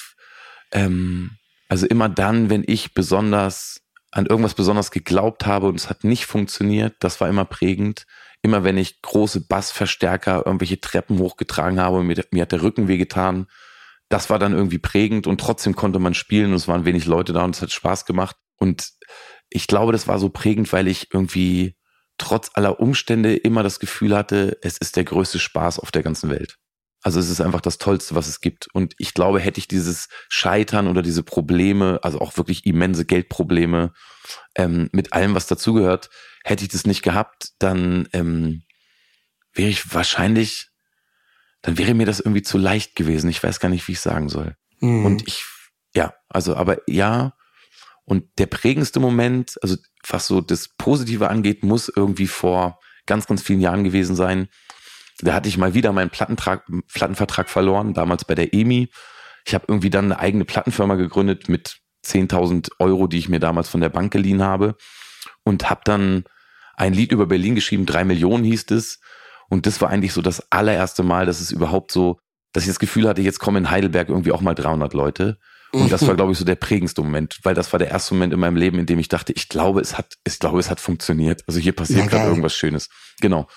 ähm, 0.71 1.37
also 1.67 1.85
immer 1.85 2.09
dann, 2.09 2.49
wenn 2.49 2.63
ich 2.65 2.95
besonders 2.95 3.81
an 4.09 4.25
irgendwas 4.25 4.55
besonders 4.55 4.89
geglaubt 4.89 5.45
habe 5.45 5.67
und 5.67 5.75
es 5.75 5.87
hat 5.87 6.03
nicht 6.03 6.25
funktioniert, 6.25 6.95
das 7.01 7.21
war 7.21 7.29
immer 7.29 7.45
prägend. 7.45 8.07
Immer 8.41 8.63
wenn 8.63 8.79
ich 8.79 9.03
große 9.03 9.41
Bassverstärker 9.41 10.47
irgendwelche 10.47 10.81
Treppen 10.81 11.19
hochgetragen 11.19 11.79
habe 11.79 11.97
und 11.97 12.07
mir, 12.07 12.25
mir 12.31 12.41
hat 12.41 12.53
der 12.53 12.63
Rücken 12.63 12.87
wehgetan, 12.87 13.45
das 14.09 14.29
war 14.29 14.39
dann 14.39 14.53
irgendwie 14.53 14.79
prägend 14.79 15.27
und 15.27 15.39
trotzdem 15.39 15.75
konnte 15.75 15.99
man 15.99 16.13
spielen 16.13 16.51
und 16.51 16.57
es 16.57 16.67
waren 16.67 16.85
wenig 16.85 17.05
Leute 17.05 17.31
da 17.31 17.43
und 17.43 17.55
es 17.55 17.61
hat 17.61 17.71
Spaß 17.71 18.05
gemacht. 18.05 18.35
Und 18.57 18.89
ich 19.49 19.67
glaube, 19.67 19.91
das 19.91 20.07
war 20.07 20.19
so 20.19 20.29
prägend, 20.29 20.71
weil 20.73 20.87
ich 20.87 21.13
irgendwie 21.13 21.75
trotz 22.17 22.51
aller 22.53 22.79
Umstände 22.79 23.35
immer 23.35 23.63
das 23.63 23.79
Gefühl 23.79 24.15
hatte, 24.15 24.57
es 24.61 24.77
ist 24.77 24.95
der 24.95 25.05
größte 25.05 25.39
Spaß 25.39 25.79
auf 25.79 25.91
der 25.91 26.03
ganzen 26.03 26.29
Welt. 26.29 26.57
Also 27.01 27.19
es 27.19 27.29
ist 27.29 27.39
einfach 27.39 27.61
das 27.61 27.77
Tollste, 27.77 28.15
was 28.15 28.27
es 28.27 28.41
gibt. 28.41 28.67
Und 28.73 28.93
ich 28.97 29.13
glaube, 29.13 29.39
hätte 29.39 29.59
ich 29.59 29.69
dieses 29.69 30.09
Scheitern 30.27 30.87
oder 30.87 31.01
diese 31.01 31.23
Probleme, 31.23 31.99
also 32.03 32.19
auch 32.19 32.35
wirklich 32.35 32.65
immense 32.65 33.05
Geldprobleme, 33.05 33.93
ähm, 34.55 34.89
mit 34.91 35.13
allem, 35.13 35.33
was 35.33 35.47
dazugehört, 35.47 36.09
hätte 36.43 36.63
ich 36.63 36.69
das 36.69 36.85
nicht 36.85 37.01
gehabt, 37.01 37.51
dann 37.59 38.09
ähm, 38.11 38.63
wäre 39.53 39.69
ich 39.69 39.93
wahrscheinlich 39.93 40.68
dann 41.61 41.77
wäre 41.77 41.93
mir 41.93 42.05
das 42.05 42.19
irgendwie 42.19 42.41
zu 42.41 42.57
leicht 42.57 42.95
gewesen. 42.95 43.29
Ich 43.29 43.43
weiß 43.43 43.59
gar 43.59 43.69
nicht, 43.69 43.87
wie 43.87 43.93
ich 43.93 43.99
sagen 43.99 44.29
soll. 44.29 44.55
Mhm. 44.79 45.05
Und 45.05 45.27
ich, 45.27 45.43
ja, 45.95 46.13
also, 46.29 46.55
aber 46.55 46.77
ja. 46.87 47.33
Und 48.05 48.25
der 48.37 48.47
prägendste 48.47 48.99
Moment, 48.99 49.57
also 49.61 49.75
was 50.07 50.27
so 50.27 50.41
das 50.41 50.69
Positive 50.69 51.29
angeht, 51.29 51.63
muss 51.63 51.91
irgendwie 51.93 52.27
vor 52.27 52.79
ganz, 53.05 53.27
ganz 53.27 53.41
vielen 53.41 53.61
Jahren 53.61 53.83
gewesen 53.83 54.15
sein. 54.15 54.47
Da 55.19 55.33
hatte 55.33 55.49
ich 55.49 55.57
mal 55.57 55.73
wieder 55.73 55.91
meinen 55.91 56.09
Plattentrag, 56.09 56.65
Plattenvertrag 56.93 57.49
verloren, 57.49 57.93
damals 57.93 58.23
bei 58.25 58.35
der 58.35 58.53
EMI. 58.53 58.89
Ich 59.45 59.53
habe 59.53 59.65
irgendwie 59.67 59.89
dann 59.89 60.05
eine 60.05 60.19
eigene 60.19 60.45
Plattenfirma 60.45 60.95
gegründet 60.95 61.49
mit 61.49 61.79
10.000 62.05 62.69
Euro, 62.79 63.07
die 63.07 63.17
ich 63.17 63.29
mir 63.29 63.39
damals 63.39 63.67
von 63.67 63.81
der 63.81 63.89
Bank 63.89 64.13
geliehen 64.13 64.41
habe. 64.41 64.75
Und 65.43 65.69
habe 65.69 65.81
dann 65.83 66.23
ein 66.75 66.93
Lied 66.93 67.11
über 67.11 67.25
Berlin 67.25 67.55
geschrieben, 67.55 67.85
drei 67.85 68.05
Millionen 68.05 68.43
hieß 68.45 68.71
es. 68.71 68.99
Und 69.49 69.65
das 69.65 69.81
war 69.81 69.89
eigentlich 69.89 70.13
so 70.13 70.21
das 70.21 70.51
allererste 70.51 71.03
Mal, 71.03 71.25
dass 71.25 71.41
es 71.41 71.51
überhaupt 71.51 71.91
so, 71.91 72.19
dass 72.53 72.63
ich 72.63 72.69
das 72.69 72.79
Gefühl 72.79 73.07
hatte, 73.07 73.21
jetzt 73.21 73.39
kommen 73.39 73.65
in 73.65 73.71
Heidelberg 73.71 74.09
irgendwie 74.09 74.31
auch 74.31 74.41
mal 74.41 74.55
300 74.55 74.93
Leute. 74.93 75.37
Und 75.71 75.91
das 75.91 76.07
war, 76.07 76.15
glaube 76.15 76.31
ich, 76.31 76.37
so 76.37 76.45
der 76.45 76.55
prägendste 76.55 77.01
Moment, 77.01 77.39
weil 77.43 77.55
das 77.55 77.71
war 77.73 77.79
der 77.79 77.89
erste 77.89 78.13
Moment 78.13 78.33
in 78.33 78.39
meinem 78.39 78.55
Leben, 78.55 78.79
in 78.79 78.85
dem 78.85 78.99
ich 78.99 79.07
dachte, 79.07 79.33
ich 79.33 79.49
glaube, 79.49 79.81
es 79.81 79.97
hat, 79.97 80.15
ich 80.23 80.39
glaube, 80.39 80.59
es 80.59 80.69
hat 80.69 80.79
funktioniert. 80.79 81.43
Also 81.47 81.59
hier 81.59 81.73
passiert 81.73 82.09
gerade 82.09 82.27
irgendwas 82.27 82.55
Schönes. 82.55 82.89
Genau. 83.21 83.47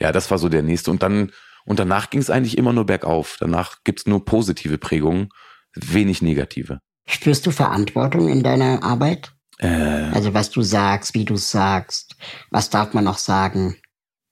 Ja, 0.00 0.12
das 0.12 0.30
war 0.30 0.38
so 0.38 0.48
der 0.48 0.62
nächste. 0.62 0.90
Und 0.90 1.02
dann, 1.02 1.32
und 1.64 1.78
danach 1.78 2.10
ging 2.10 2.20
es 2.20 2.30
eigentlich 2.30 2.58
immer 2.58 2.72
nur 2.72 2.86
bergauf. 2.86 3.36
Danach 3.40 3.78
gibt's 3.84 4.06
nur 4.06 4.24
positive 4.24 4.78
Prägungen, 4.78 5.30
wenig 5.74 6.22
negative. 6.22 6.80
Spürst 7.08 7.46
du 7.46 7.50
Verantwortung 7.50 8.28
in 8.28 8.42
deiner 8.42 8.82
Arbeit? 8.82 9.32
Äh, 9.58 9.68
also 10.12 10.34
was 10.34 10.50
du 10.50 10.62
sagst, 10.62 11.14
wie 11.14 11.24
du 11.24 11.36
sagst, 11.36 12.16
was 12.50 12.68
darf 12.68 12.94
man 12.94 13.04
noch 13.04 13.18
sagen? 13.18 13.76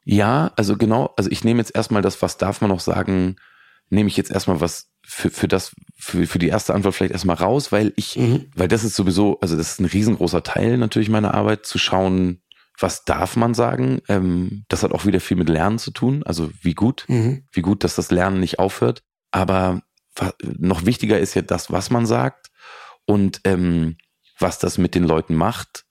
Ja, 0.04 0.52
also 0.56 0.76
genau, 0.76 1.12
also 1.16 1.30
ich 1.30 1.44
nehme 1.44 1.60
jetzt 1.60 1.74
erstmal 1.74 2.02
das, 2.02 2.20
was 2.20 2.36
darf 2.36 2.60
man 2.60 2.70
noch 2.70 2.80
sagen, 2.80 3.36
nehme 3.90 4.08
ich 4.08 4.16
jetzt 4.16 4.30
erstmal 4.30 4.60
was 4.60 4.90
für, 5.02 5.30
für 5.30 5.48
das, 5.48 5.74
für, 5.96 6.26
für 6.26 6.38
die 6.38 6.48
erste 6.48 6.74
Antwort 6.74 6.94
vielleicht 6.94 7.12
erstmal 7.12 7.36
raus, 7.36 7.72
weil 7.72 7.92
ich, 7.96 8.16
mhm. 8.16 8.50
weil 8.54 8.68
das 8.68 8.84
ist 8.84 8.96
sowieso, 8.96 9.38
also 9.40 9.56
das 9.56 9.72
ist 9.72 9.80
ein 9.80 9.86
riesengroßer 9.86 10.42
Teil 10.42 10.78
natürlich 10.78 11.08
meiner 11.08 11.34
Arbeit, 11.34 11.66
zu 11.66 11.78
schauen, 11.78 12.42
was 12.78 13.04
darf 13.04 13.36
man 13.36 13.54
sagen. 13.54 14.00
Ähm, 14.08 14.64
das 14.68 14.82
hat 14.82 14.92
auch 14.92 15.06
wieder 15.06 15.20
viel 15.20 15.36
mit 15.36 15.48
Lernen 15.48 15.78
zu 15.78 15.90
tun, 15.90 16.22
also 16.24 16.50
wie 16.60 16.74
gut, 16.74 17.04
mhm. 17.08 17.46
wie 17.52 17.62
gut, 17.62 17.84
dass 17.84 17.94
das 17.94 18.10
Lernen 18.10 18.40
nicht 18.40 18.58
aufhört. 18.58 19.02
Aber 19.30 19.82
noch 20.42 20.86
wichtiger 20.86 21.18
ist 21.18 21.34
ja 21.34 21.42
das, 21.42 21.70
was 21.70 21.90
man 21.90 22.06
sagt 22.06 22.50
und 23.04 23.40
ähm, 23.44 23.96
was 24.38 24.58
das 24.58 24.78
mit 24.78 24.94
den 24.94 25.04
Leuten 25.04 25.34
macht 25.34 25.84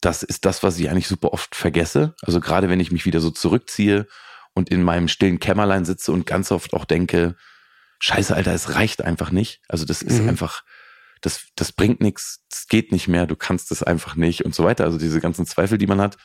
das 0.00 0.22
ist 0.22 0.44
das, 0.44 0.62
was 0.62 0.78
ich 0.78 0.88
eigentlich 0.90 1.08
super 1.08 1.32
oft 1.32 1.54
vergesse. 1.54 2.14
Also 2.22 2.40
gerade 2.40 2.68
wenn 2.68 2.80
ich 2.80 2.90
mich 2.90 3.04
wieder 3.04 3.20
so 3.20 3.30
zurückziehe 3.30 4.06
und 4.54 4.70
in 4.70 4.82
meinem 4.82 5.08
stillen 5.08 5.38
Kämmerlein 5.38 5.84
sitze 5.84 6.12
und 6.12 6.26
ganz 6.26 6.50
oft 6.50 6.72
auch 6.74 6.84
denke, 6.84 7.36
scheiße, 7.98 8.34
Alter, 8.34 8.52
es 8.52 8.74
reicht 8.74 9.02
einfach 9.02 9.30
nicht. 9.30 9.60
Also 9.68 9.84
das 9.84 10.02
ist 10.02 10.22
mhm. 10.22 10.30
einfach, 10.30 10.64
das, 11.20 11.48
das 11.54 11.72
bringt 11.72 12.00
nichts, 12.00 12.44
das 12.48 12.66
geht 12.66 12.92
nicht 12.92 13.08
mehr, 13.08 13.26
du 13.26 13.36
kannst 13.36 13.70
es 13.72 13.82
einfach 13.82 14.16
nicht 14.16 14.44
und 14.44 14.54
so 14.54 14.64
weiter. 14.64 14.84
Also 14.84 14.98
diese 14.98 15.20
ganzen 15.20 15.44
Zweifel, 15.44 15.76
die 15.76 15.86
man 15.86 16.00
hat, 16.00 16.16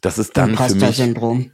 das 0.00 0.18
ist 0.18 0.36
dann 0.36 0.56
für 0.56 0.74
mich. 0.74 0.96
Syndrom. 0.96 1.50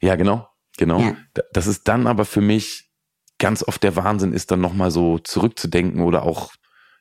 Ja, 0.00 0.16
genau, 0.16 0.48
genau. 0.76 1.00
Ja. 1.00 1.16
Das 1.52 1.66
ist 1.66 1.88
dann 1.88 2.06
aber 2.06 2.26
für 2.26 2.42
mich 2.42 2.90
ganz 3.38 3.62
oft 3.62 3.82
der 3.82 3.96
Wahnsinn 3.96 4.32
ist, 4.32 4.50
dann 4.50 4.60
nochmal 4.60 4.90
so 4.90 5.18
zurückzudenken 5.18 6.02
oder 6.02 6.22
auch, 6.22 6.52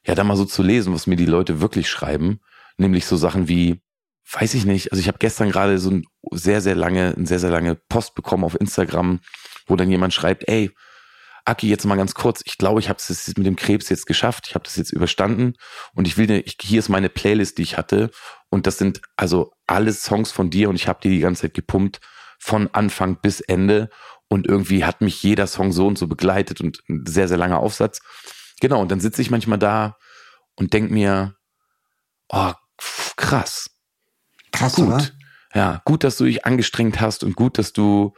ja, 0.05 0.15
dann 0.15 0.27
mal 0.27 0.37
so 0.37 0.45
zu 0.45 0.63
lesen, 0.63 0.93
was 0.93 1.07
mir 1.07 1.15
die 1.17 1.25
Leute 1.25 1.59
wirklich 1.59 1.89
schreiben 1.89 2.39
nämlich 2.77 3.05
so 3.05 3.17
Sachen 3.17 3.47
wie, 3.47 3.81
weiß 4.31 4.53
ich 4.55 4.65
nicht, 4.65 4.91
also 4.91 4.99
ich 4.99 5.07
habe 5.07 5.19
gestern 5.19 5.51
gerade 5.51 5.77
so 5.79 5.91
ein 5.91 6.05
sehr, 6.31 6.61
sehr 6.61 6.75
lange, 6.75 7.13
ein 7.17 7.25
sehr, 7.25 7.39
sehr 7.39 7.51
lange 7.51 7.75
Post 7.75 8.15
bekommen 8.15 8.43
auf 8.43 8.59
Instagram, 8.59 9.19
wo 9.67 9.75
dann 9.75 9.89
jemand 9.89 10.13
schreibt, 10.13 10.47
ey, 10.47 10.71
Aki, 11.47 11.69
jetzt 11.69 11.85
mal 11.85 11.95
ganz 11.95 12.15
kurz, 12.15 12.41
ich 12.45 12.57
glaube, 12.57 12.79
ich 12.79 12.89
habe 12.89 12.97
es 12.97 13.27
mit 13.37 13.45
dem 13.45 13.55
Krebs 13.55 13.89
jetzt 13.89 14.07
geschafft, 14.07 14.47
ich 14.47 14.55
habe 14.55 14.65
das 14.65 14.77
jetzt 14.77 14.91
überstanden 14.91 15.53
und 15.93 16.07
ich 16.07 16.17
will, 16.17 16.31
ich, 16.31 16.57
hier 16.59 16.79
ist 16.79 16.89
meine 16.89 17.09
Playlist, 17.09 17.59
die 17.59 17.61
ich 17.61 17.77
hatte 17.77 18.09
und 18.49 18.65
das 18.65 18.79
sind 18.79 19.01
also 19.15 19.53
alle 19.67 19.93
Songs 19.93 20.31
von 20.31 20.49
dir 20.49 20.69
und 20.69 20.75
ich 20.75 20.87
habe 20.87 20.99
die 21.03 21.09
die 21.09 21.19
ganze 21.19 21.43
Zeit 21.43 21.53
gepumpt 21.53 21.99
von 22.39 22.67
Anfang 22.73 23.21
bis 23.21 23.41
Ende 23.41 23.89
und 24.27 24.47
irgendwie 24.47 24.85
hat 24.85 25.01
mich 25.01 25.21
jeder 25.21 25.45
Song 25.45 25.71
so 25.71 25.85
und 25.85 25.99
so 25.99 26.07
begleitet 26.07 26.61
und 26.61 26.81
ein 26.89 27.05
sehr, 27.05 27.27
sehr 27.27 27.37
langer 27.37 27.59
Aufsatz. 27.59 28.01
Genau, 28.59 28.81
und 28.81 28.91
dann 28.91 28.99
sitze 28.99 29.21
ich 29.21 29.29
manchmal 29.29 29.59
da 29.59 29.97
und 30.55 30.73
denk 30.73 30.89
mir, 30.89 31.35
oh 32.29 32.53
krass. 33.15 33.69
Krass, 34.51 34.75
gut. 34.75 34.87
Oder? 34.87 35.07
Ja, 35.53 35.81
gut, 35.85 36.03
dass 36.03 36.17
du 36.17 36.25
dich 36.25 36.45
angestrengt 36.45 36.99
hast 36.99 37.23
und 37.23 37.35
gut, 37.35 37.57
dass 37.57 37.73
du 37.73 38.13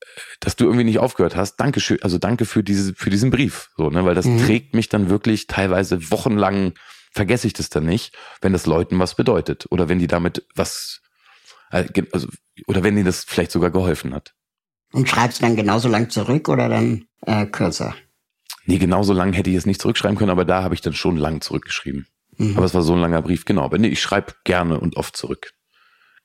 äh, 0.00 0.06
dass 0.40 0.56
du 0.56 0.64
irgendwie 0.64 0.84
nicht 0.84 0.98
aufgehört 0.98 1.36
hast. 1.36 1.56
Danke 1.56 1.80
schön, 1.80 2.02
also 2.02 2.18
danke 2.18 2.44
für 2.44 2.62
diese 2.62 2.94
für 2.94 3.10
diesen 3.10 3.30
Brief, 3.30 3.70
so, 3.76 3.90
ne, 3.90 4.04
weil 4.04 4.14
das 4.14 4.26
mhm. 4.26 4.44
trägt 4.44 4.74
mich 4.74 4.88
dann 4.88 5.10
wirklich 5.10 5.46
teilweise 5.46 6.10
wochenlang 6.10 6.74
vergesse 7.12 7.48
ich 7.48 7.52
das 7.52 7.70
dann 7.70 7.86
nicht, 7.86 8.16
wenn 8.40 8.52
das 8.52 8.66
Leuten 8.66 8.98
was 8.98 9.16
bedeutet 9.16 9.66
oder 9.70 9.88
wenn 9.88 9.98
die 9.98 10.06
damit 10.06 10.46
was 10.54 11.00
äh, 11.70 11.86
also, 12.12 12.28
oder 12.66 12.82
wenn 12.82 12.94
denen 12.94 13.06
das 13.06 13.24
vielleicht 13.24 13.52
sogar 13.52 13.70
geholfen 13.70 14.14
hat. 14.14 14.34
Und 14.92 15.08
schreibst 15.08 15.40
du 15.40 15.46
dann 15.46 15.56
genauso 15.56 15.88
lang 15.88 16.10
zurück 16.10 16.48
oder 16.48 16.68
dann 16.68 17.06
äh, 17.26 17.46
kürzer? 17.46 17.94
Nee, 18.64 18.78
genauso 18.78 19.12
lang 19.12 19.32
hätte 19.32 19.50
ich 19.50 19.56
es 19.56 19.66
nicht 19.66 19.80
zurückschreiben 19.80 20.16
können, 20.16 20.30
aber 20.30 20.44
da 20.44 20.62
habe 20.62 20.74
ich 20.74 20.80
dann 20.80 20.92
schon 20.92 21.16
lang 21.16 21.40
zurückgeschrieben. 21.40 22.06
Mhm. 22.40 22.56
Aber 22.56 22.64
es 22.64 22.74
war 22.74 22.82
so 22.82 22.94
ein 22.94 23.00
langer 23.00 23.22
Brief, 23.22 23.44
genau. 23.44 23.62
Aber 23.62 23.78
nee, 23.78 23.88
ich 23.88 24.00
schreibe 24.00 24.32
gerne 24.44 24.80
und 24.80 24.96
oft 24.96 25.16
zurück. 25.16 25.52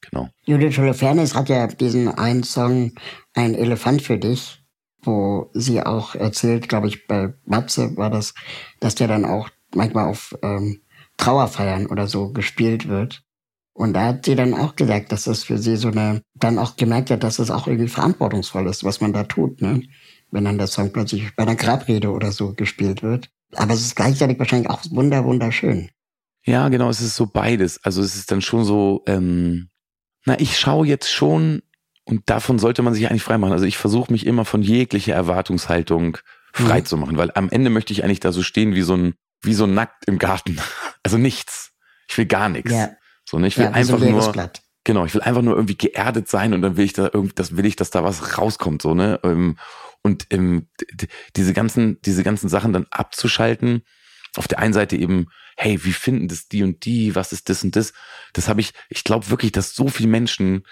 Genau. 0.02 0.30
Judith 0.46 0.78
Holofernes 0.78 1.36
hat 1.36 1.50
ja 1.50 1.68
diesen 1.68 2.08
einen 2.08 2.44
Song 2.44 2.94
Ein 3.34 3.54
Elefant 3.54 4.02
für 4.02 4.18
dich, 4.18 4.64
wo 5.02 5.50
sie 5.54 5.82
auch 5.82 6.16
erzählt, 6.16 6.70
glaube 6.70 6.88
ich, 6.88 7.08
bei 7.08 7.34
Matze 7.46 7.98
war 7.98 8.10
das, 8.10 8.34
dass 8.80 8.96
der 8.96 9.08
dann 9.08 9.26
auch 9.26 9.50
manchmal 9.74 10.08
auf 10.08 10.38
ähm, 10.42 10.82
Trauerfeiern 11.18 11.88
oder 11.88 12.08
so 12.08 12.32
gespielt 12.32 12.88
wird. 12.88 13.24
Und 13.74 13.94
da 13.94 14.06
hat 14.06 14.26
sie 14.26 14.36
dann 14.36 14.54
auch 14.54 14.78
gesagt, 14.78 15.12
dass 15.12 15.26
das 15.26 15.44
für 15.44 15.58
sie 15.58 15.76
so 15.76 15.90
eine, 15.90 16.22
dann 16.34 16.60
auch 16.60 16.78
gemerkt 16.78 17.12
hat, 17.12 17.24
dass 17.24 17.40
es 17.40 17.48
das 17.48 17.52
auch 17.52 17.68
irgendwie 17.68 17.90
verantwortungsvoll 17.90 18.68
ist, 18.68 18.86
was 18.86 19.02
man 19.02 19.12
da 19.12 19.24
tut, 19.24 19.62
ne? 19.62 19.82
Wenn 20.32 20.46
dann 20.46 20.58
der 20.58 20.68
Song 20.68 20.94
plötzlich 20.94 21.36
bei 21.36 21.44
einer 21.44 21.56
Grabrede 21.56 22.12
oder 22.12 22.32
so 22.32 22.54
gespielt 22.54 23.04
wird. 23.04 23.30
Aber 23.54 23.74
es 23.74 23.82
ist 23.82 23.96
gleichzeitig 23.96 24.40
wahrscheinlich 24.40 24.70
auch 24.70 24.82
wunder, 24.92 25.26
wunderschön. 25.26 25.90
Ja, 26.46 26.70
genau, 26.70 26.90
es 26.90 27.02
ist 27.02 27.16
so 27.16 27.26
beides. 27.26 27.84
Also 27.84 28.02
es 28.02 28.16
ist 28.16 28.32
dann 28.32 28.42
schon 28.42 28.66
so, 28.66 29.04
ähm, 29.08 29.70
na, 30.26 30.40
ich 30.40 30.60
schaue 30.60 30.86
jetzt 30.88 31.12
schon 31.12 31.62
und 32.04 32.30
davon 32.30 32.60
sollte 32.60 32.82
man 32.84 32.94
sich 32.94 33.10
eigentlich 33.10 33.24
freimachen. 33.24 33.54
Also 33.54 33.66
ich 33.66 33.78
versuche 33.78 34.12
mich 34.12 34.26
immer 34.26 34.46
von 34.46 34.62
jeglicher 34.62 35.16
Erwartungshaltung 35.16 36.18
frei 36.54 36.82
mhm. 36.82 36.86
zu 36.86 36.98
machen, 36.98 37.18
weil 37.18 37.32
am 37.36 37.50
Ende 37.50 37.70
möchte 37.70 37.94
ich 37.94 38.04
eigentlich 38.04 38.20
da 38.20 38.32
so 38.32 38.44
stehen 38.44 38.76
wie 38.76 38.84
so 38.84 38.96
ein 38.96 39.16
wie 39.42 39.54
so 39.54 39.68
nackt 39.68 40.06
im 40.08 40.20
Garten. 40.20 40.60
Also 41.04 41.20
nichts. 41.20 41.72
Ich 42.10 42.18
will 42.18 42.26
gar 42.26 42.50
nichts. 42.50 42.72
Ja. 42.72 42.90
So, 43.26 43.38
ne? 43.38 43.46
Ich 43.46 43.58
will 43.58 43.66
Ja, 43.66 43.70
so 43.70 43.76
einfach 43.76 43.96
ein 43.98 44.02
leeres 44.02 44.26
nur, 44.26 44.34
Blatt. 44.34 44.64
genau, 44.86 45.06
ich 45.06 45.14
will 45.14 45.22
einfach 45.22 45.44
nur 45.44 45.54
irgendwie 45.54 45.78
geerdet 45.78 46.28
sein 46.28 46.56
und 46.56 46.64
dann 46.64 46.78
will 46.78 46.86
ich 46.86 46.94
da 46.94 47.12
irgendwie, 47.14 47.36
das 47.36 47.56
will 47.56 47.64
ich, 47.64 47.76
dass 47.76 47.92
da 47.92 48.04
was 48.04 48.40
rauskommt, 48.40 48.82
so, 48.82 48.96
ne? 48.96 49.20
Ähm, 49.24 49.58
Und 50.02 50.26
ähm, 50.32 50.68
diese 51.36 51.54
ganzen, 51.54 52.02
diese 52.02 52.24
ganzen 52.24 52.50
Sachen 52.50 52.74
dann 52.74 52.88
abzuschalten, 52.90 53.84
auf 54.38 54.48
der 54.48 54.60
einen 54.60 54.74
Seite 54.74 54.96
eben, 54.96 55.28
hey, 55.58 55.84
wie 55.84 55.94
finden 55.94 56.28
das 56.28 56.48
die 56.48 56.64
und 56.64 56.86
die, 56.86 57.16
was 57.16 57.32
ist 57.32 57.50
das 57.50 57.64
und 57.64 57.76
das? 57.76 57.94
Das 58.34 58.48
habe 58.48 58.62
ich, 58.62 58.74
ich 58.90 59.04
glaube 59.04 59.30
wirklich, 59.30 59.52
dass 59.52 59.74
so 59.74 59.88
viele 59.88 60.10
Menschen 60.10 60.64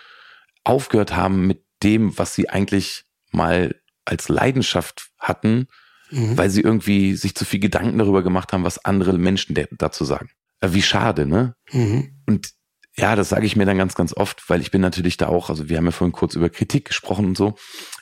aufgehört 0.63 1.15
haben 1.15 1.47
mit 1.47 1.63
dem, 1.81 2.17
was 2.17 2.35
sie 2.35 2.49
eigentlich 2.49 3.05
mal 3.31 3.75
als 4.05 4.29
Leidenschaft 4.29 5.09
hatten, 5.19 5.67
Mhm. 6.11 6.37
weil 6.37 6.49
sie 6.49 6.61
irgendwie 6.61 7.15
sich 7.15 7.33
zu 7.33 7.43
viel 7.43 7.59
Gedanken 7.59 7.97
darüber 7.97 8.21
gemacht 8.21 8.53
haben, 8.53 8.63
was 8.63 8.85
andere 8.85 9.13
Menschen 9.17 9.55
dazu 9.71 10.05
sagen. 10.05 10.29
Äh, 10.59 10.73
Wie 10.73 10.83
schade, 10.83 11.25
ne? 11.25 11.55
Mhm. 11.71 12.21
Und 12.27 12.51
ja, 12.95 13.15
das 13.15 13.29
sage 13.29 13.47
ich 13.47 13.55
mir 13.55 13.65
dann 13.65 13.79
ganz, 13.79 13.95
ganz 13.95 14.15
oft, 14.15 14.47
weil 14.47 14.61
ich 14.61 14.69
bin 14.69 14.81
natürlich 14.81 15.17
da 15.17 15.27
auch, 15.27 15.49
also 15.49 15.69
wir 15.69 15.77
haben 15.77 15.85
ja 15.85 15.91
vorhin 15.91 16.11
kurz 16.11 16.35
über 16.35 16.49
Kritik 16.51 16.85
gesprochen 16.85 17.25
und 17.25 17.37
so. 17.37 17.55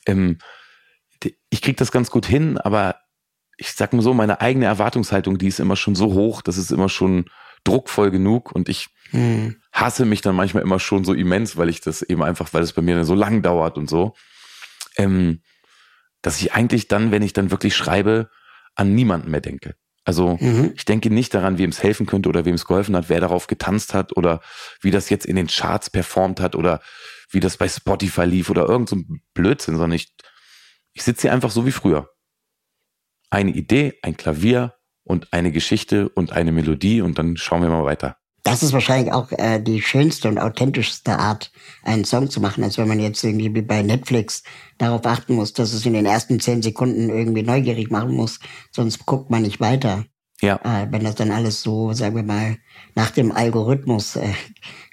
Ähm, 0.06 0.40
ich 1.50 1.62
krieg 1.62 1.78
das 1.78 1.92
ganz 1.92 2.12
gut 2.12 2.26
hin, 2.26 2.58
aber 2.58 2.96
ich 3.62 3.74
sag 3.74 3.94
mal 3.94 4.02
so, 4.02 4.14
meine 4.16 4.42
eigene 4.42 4.66
Erwartungshaltung, 4.66 5.38
die 5.38 5.48
ist 5.48 5.60
immer 5.60 5.76
schon 5.76 5.94
so 5.94 6.14
hoch, 6.14 6.42
das 6.42 6.58
ist 6.58 6.72
immer 6.72 6.90
schon 6.90 7.26
druckvoll 7.64 8.10
genug 8.10 8.52
und 8.52 8.68
ich 8.70 8.90
Mhm. 9.12 9.58
hasse 9.74 10.06
mich 10.06 10.22
dann 10.22 10.36
manchmal 10.36 10.64
immer 10.64 10.80
schon 10.80 11.04
so 11.04 11.14
immens, 11.14 11.58
weil 11.58 11.70
ich 11.70 11.82
das 11.82 12.02
eben 12.02 12.24
einfach, 12.24 12.54
weil 12.54 12.64
es 12.64 12.72
bei 12.74 12.82
mir 12.82 12.96
dann 12.96 13.04
so 13.04 13.14
lang 13.14 13.42
dauert 13.42 13.78
und 13.78 13.90
so, 13.90 14.16
ähm, 14.98 15.42
dass 16.22 16.42
ich 16.42 16.54
eigentlich 16.54 16.88
dann, 16.88 17.12
wenn 17.12 17.22
ich 17.22 17.34
dann 17.34 17.52
wirklich 17.52 17.76
schreibe, 17.76 18.30
an 18.76 18.96
niemanden 18.96 19.30
mehr 19.30 19.42
denke. 19.42 19.76
Also 20.06 20.38
Mhm. 20.40 20.72
ich 20.76 20.86
denke 20.86 21.10
nicht 21.12 21.34
daran, 21.34 21.58
wem 21.58 21.70
es 21.70 21.84
helfen 21.84 22.06
könnte 22.08 22.30
oder 22.30 22.46
wem 22.46 22.56
es 22.56 22.66
geholfen 22.66 22.96
hat, 22.96 23.10
wer 23.10 23.20
darauf 23.20 23.48
getanzt 23.48 23.94
hat 23.94 24.16
oder 24.16 24.40
wie 24.82 24.92
das 24.92 25.10
jetzt 25.10 25.26
in 25.26 25.36
den 25.36 25.48
Charts 25.48 25.90
performt 25.90 26.40
hat 26.40 26.56
oder 26.56 26.82
wie 27.30 27.42
das 27.42 27.58
bei 27.58 27.68
Spotify 27.68 28.24
lief 28.24 28.50
oder 28.50 28.68
irgend 28.68 28.90
so 28.90 28.96
ein 28.96 29.22
Blödsinn, 29.34 29.76
sondern 29.76 29.92
ich, 29.92 30.14
ich 30.94 31.04
sitze 31.04 31.24
hier 31.24 31.34
einfach 31.34 31.52
so 31.52 31.66
wie 31.66 31.72
früher. 31.72 32.11
Eine 33.32 33.52
Idee, 33.52 33.94
ein 34.04 34.16
Klavier 34.18 34.74
und 35.04 35.34
eine 35.34 35.52
Geschichte 35.52 36.10
und 36.10 36.34
eine 36.34 36.52
Melodie 36.52 37.02
und 37.02 37.18
dann 37.18 37.38
schauen 37.38 37.64
wir 37.64 37.70
mal 37.70 37.86
weiter. 37.86 38.18
Das 38.44 38.64
ist 38.64 38.74
wahrscheinlich 38.74 39.14
auch 39.14 39.32
äh, 39.32 39.60
die 39.60 39.82
schönste 39.82 40.28
und 40.28 40.40
authentischste 40.40 41.18
Art, 41.18 41.52
einen 41.84 42.06
Song 42.06 42.30
zu 42.30 42.42
machen, 42.42 42.64
als 42.64 42.78
wenn 42.78 42.88
man 42.88 43.00
jetzt 43.00 43.24
irgendwie 43.24 43.54
wie 43.54 43.62
bei 43.62 43.84
Netflix 43.84 44.44
darauf 44.80 45.06
achten 45.06 45.36
muss, 45.36 45.54
dass 45.54 45.74
es 45.74 45.86
in 45.86 45.94
den 45.94 46.06
ersten 46.06 46.40
zehn 46.40 46.62
Sekunden 46.62 47.10
irgendwie 47.10 47.44
neugierig 47.44 47.92
machen 47.92 48.14
muss, 48.14 48.40
sonst 48.72 49.06
guckt 49.06 49.30
man 49.30 49.44
nicht 49.44 49.60
weiter. 49.60 50.06
Ja, 50.42 50.60
Äh, 50.64 50.88
wenn 50.92 51.04
das 51.04 51.16
dann 51.16 51.32
alles 51.32 51.62
so, 51.62 51.94
sagen 51.94 52.16
wir 52.16 52.24
mal, 52.24 52.58
nach 52.96 53.12
dem 53.12 53.32
Algorithmus 53.32 54.16
äh, 54.16 54.34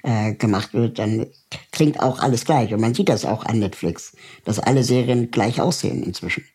äh, 0.03 0.35
gemacht 0.35 0.73
wird, 0.73 0.99
dann 0.99 1.25
klingt 1.71 1.99
auch 1.99 2.19
alles 2.19 2.45
gleich. 2.45 2.71
Und 2.71 2.81
man 2.81 2.93
sieht 2.93 3.09
das 3.09 3.25
auch 3.25 3.45
an 3.45 3.57
Netflix, 3.57 4.15
dass 4.45 4.59
alle 4.59 4.83
Serien 4.83 5.31
gleich 5.31 5.59
aussehen 5.59 6.03
inzwischen. 6.03 6.45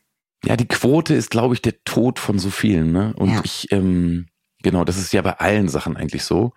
Ja, 0.46 0.56
die 0.56 0.68
Quote 0.68 1.14
ist, 1.14 1.30
glaube 1.30 1.54
ich, 1.54 1.62
der 1.62 1.82
Tod 1.84 2.18
von 2.18 2.38
so 2.38 2.50
vielen. 2.50 2.92
Ne? 2.92 3.14
Und 3.16 3.30
Ja. 3.34 3.40
ich, 3.44 3.70
ähm, 3.72 4.26
genau, 4.62 4.84
das 4.84 4.98
ist 4.98 5.12
ja 5.12 5.22
bei 5.22 5.38
allen 5.38 5.68
Sachen 5.68 5.96
eigentlich 5.96 6.24
so. 6.24 6.52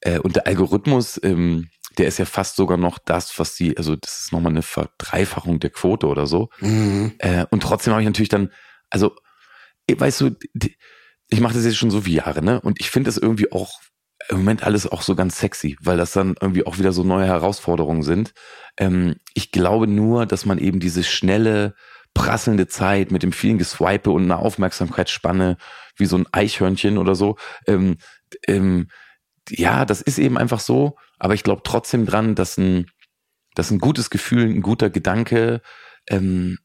Äh, 0.00 0.18
und 0.18 0.36
der 0.36 0.46
Algorithmus, 0.46 1.20
ähm, 1.22 1.68
der 1.98 2.06
ist 2.06 2.18
ja 2.18 2.24
fast 2.24 2.56
sogar 2.56 2.76
noch 2.76 2.98
das, 2.98 3.38
was 3.38 3.54
die, 3.54 3.76
also 3.76 3.96
das 3.96 4.20
ist 4.20 4.32
nochmal 4.32 4.52
eine 4.52 4.62
Verdreifachung 4.62 5.60
der 5.60 5.70
Quote 5.70 6.06
oder 6.06 6.26
so. 6.26 6.50
Mhm. 6.60 7.12
Äh, 7.18 7.46
und 7.50 7.62
trotzdem 7.62 7.92
habe 7.92 8.02
ich 8.02 8.06
natürlich 8.08 8.28
dann, 8.28 8.50
also, 8.90 9.14
weißt 9.90 10.20
du, 10.22 10.30
die, 10.54 10.76
ich 11.28 11.40
mache 11.40 11.54
das 11.54 11.64
jetzt 11.64 11.76
schon 11.76 11.90
so 11.90 12.02
viele 12.02 12.16
Jahre, 12.16 12.42
ne? 12.42 12.60
Und 12.60 12.80
ich 12.80 12.90
finde 12.90 13.08
das 13.08 13.16
irgendwie 13.16 13.50
auch 13.52 13.80
im 14.28 14.38
Moment 14.38 14.62
alles 14.62 14.86
auch 14.86 15.02
so 15.02 15.14
ganz 15.14 15.38
sexy, 15.38 15.76
weil 15.80 15.96
das 15.96 16.12
dann 16.12 16.34
irgendwie 16.40 16.66
auch 16.66 16.78
wieder 16.78 16.92
so 16.92 17.04
neue 17.04 17.26
Herausforderungen 17.26 18.02
sind. 18.02 18.32
Ähm, 18.78 19.16
ich 19.34 19.52
glaube 19.52 19.86
nur, 19.86 20.26
dass 20.26 20.46
man 20.46 20.58
eben 20.58 20.80
diese 20.80 21.02
schnelle, 21.04 21.74
prasselnde 22.14 22.68
Zeit 22.68 23.10
mit 23.10 23.22
dem 23.22 23.32
vielen 23.32 23.58
Geswipe 23.58 24.10
und 24.10 24.24
einer 24.24 24.38
Aufmerksamkeitsspanne 24.38 25.56
wie 25.96 26.06
so 26.06 26.16
ein 26.16 26.26
Eichhörnchen 26.32 26.98
oder 26.98 27.14
so, 27.14 27.36
ähm, 27.66 27.98
ähm, 28.46 28.88
ja, 29.50 29.84
das 29.84 30.00
ist 30.00 30.18
eben 30.18 30.38
einfach 30.38 30.60
so, 30.60 30.96
aber 31.18 31.34
ich 31.34 31.42
glaube 31.42 31.62
trotzdem 31.64 32.06
dran, 32.06 32.34
dass 32.34 32.56
ein, 32.56 32.90
dass 33.54 33.70
ein 33.70 33.78
gutes 33.78 34.10
Gefühl, 34.10 34.44
ein 34.46 34.62
guter 34.62 34.90
Gedanke, 34.90 35.60
ähm, 36.08 36.58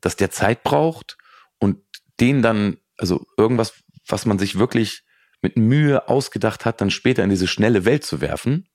dass 0.00 0.16
der 0.16 0.30
Zeit 0.30 0.62
braucht 0.62 1.16
und 1.58 1.78
den 2.20 2.42
dann, 2.42 2.78
also 2.96 3.26
irgendwas, 3.36 3.74
was 4.08 4.26
man 4.26 4.38
sich 4.38 4.58
wirklich 4.58 5.02
mit 5.42 5.56
Mühe 5.56 6.08
ausgedacht 6.08 6.64
hat, 6.64 6.80
dann 6.80 6.90
später 6.90 7.22
in 7.22 7.30
diese 7.30 7.46
schnelle 7.46 7.84
Welt 7.84 8.04
zu 8.04 8.20
werfen, 8.20 8.68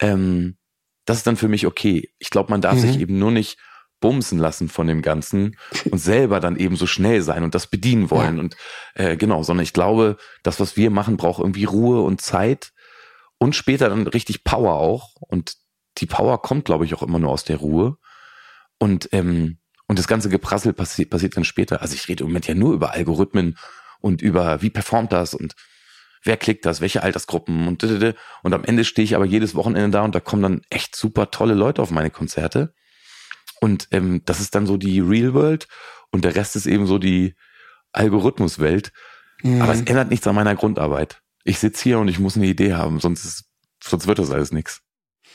ähm, 0.00 0.56
das 1.04 1.18
ist 1.18 1.26
dann 1.26 1.36
für 1.36 1.48
mich 1.48 1.66
okay. 1.66 2.08
Ich 2.18 2.30
glaube, 2.30 2.50
man 2.50 2.60
darf 2.60 2.76
Mhm. 2.76 2.80
sich 2.80 3.00
eben 3.00 3.18
nur 3.18 3.30
nicht 3.30 3.58
bumsen 4.00 4.38
lassen 4.38 4.68
von 4.68 4.86
dem 4.86 5.02
Ganzen 5.02 5.56
und 5.90 5.98
selber 5.98 6.40
dann 6.40 6.56
eben 6.56 6.76
so 6.76 6.86
schnell 6.86 7.22
sein 7.22 7.44
und 7.44 7.54
das 7.54 7.66
bedienen 7.66 8.10
wollen. 8.10 8.38
Und 8.40 8.56
äh, 8.94 9.16
genau, 9.16 9.42
sondern 9.42 9.62
ich 9.62 9.72
glaube, 9.72 10.16
das, 10.42 10.60
was 10.60 10.76
wir 10.76 10.90
machen, 10.90 11.16
braucht 11.16 11.40
irgendwie 11.40 11.64
Ruhe 11.64 12.02
und 12.02 12.20
Zeit 12.20 12.72
und 13.38 13.54
später 13.54 13.88
dann 13.88 14.06
richtig 14.06 14.44
Power 14.44 14.74
auch. 14.74 15.16
Und 15.20 15.54
die 15.98 16.06
Power 16.06 16.40
kommt, 16.42 16.64
glaube 16.64 16.84
ich, 16.84 16.94
auch 16.94 17.02
immer 17.02 17.18
nur 17.18 17.30
aus 17.30 17.44
der 17.44 17.58
Ruhe. 17.58 17.96
Und, 18.78 19.08
ähm, 19.12 19.58
und 19.86 19.98
das 19.98 20.08
ganze 20.08 20.28
Geprassel 20.28 20.72
passi 20.72 21.04
passiert 21.04 21.36
dann 21.36 21.44
später. 21.44 21.82
Also 21.82 21.94
ich 21.94 22.08
rede 22.08 22.24
im 22.24 22.30
Moment 22.30 22.46
ja 22.46 22.54
nur 22.54 22.72
über 22.74 22.92
Algorithmen 22.92 23.56
und 24.00 24.22
über 24.22 24.62
wie 24.62 24.70
performt 24.70 25.12
das 25.12 25.34
und 25.34 25.54
wer 26.22 26.36
klickt 26.36 26.66
das, 26.66 26.80
welche 26.80 27.02
Altersgruppen 27.02 27.68
und 27.68 27.82
und 27.82 28.54
am 28.54 28.64
Ende 28.64 28.84
stehe 28.84 29.04
ich 29.04 29.14
aber 29.14 29.24
jedes 29.24 29.54
Wochenende 29.54 29.90
da 29.90 30.02
und 30.02 30.14
da 30.14 30.20
kommen 30.20 30.42
dann 30.42 30.62
echt 30.70 30.96
super 30.96 31.30
tolle 31.30 31.54
Leute 31.54 31.82
auf 31.82 31.90
meine 31.90 32.10
Konzerte. 32.10 32.74
Und 33.60 33.88
ähm, 33.90 34.22
das 34.24 34.40
ist 34.40 34.54
dann 34.54 34.66
so 34.66 34.76
die 34.76 35.00
Real 35.00 35.34
World 35.34 35.68
und 36.10 36.24
der 36.24 36.34
Rest 36.34 36.56
ist 36.56 36.66
eben 36.66 36.86
so 36.86 36.98
die 36.98 37.34
Algorithmuswelt. 37.92 38.92
Mhm. 39.42 39.62
Aber 39.62 39.72
es 39.72 39.82
ändert 39.82 40.10
nichts 40.10 40.26
an 40.26 40.34
meiner 40.34 40.54
Grundarbeit. 40.54 41.20
Ich 41.44 41.58
sitze 41.58 41.82
hier 41.82 41.98
und 41.98 42.08
ich 42.08 42.18
muss 42.18 42.36
eine 42.36 42.46
Idee 42.46 42.74
haben, 42.74 43.00
sonst, 43.00 43.24
ist, 43.24 43.44
sonst 43.82 44.06
wird 44.06 44.18
das 44.18 44.30
alles 44.30 44.52
nichts. 44.52 44.82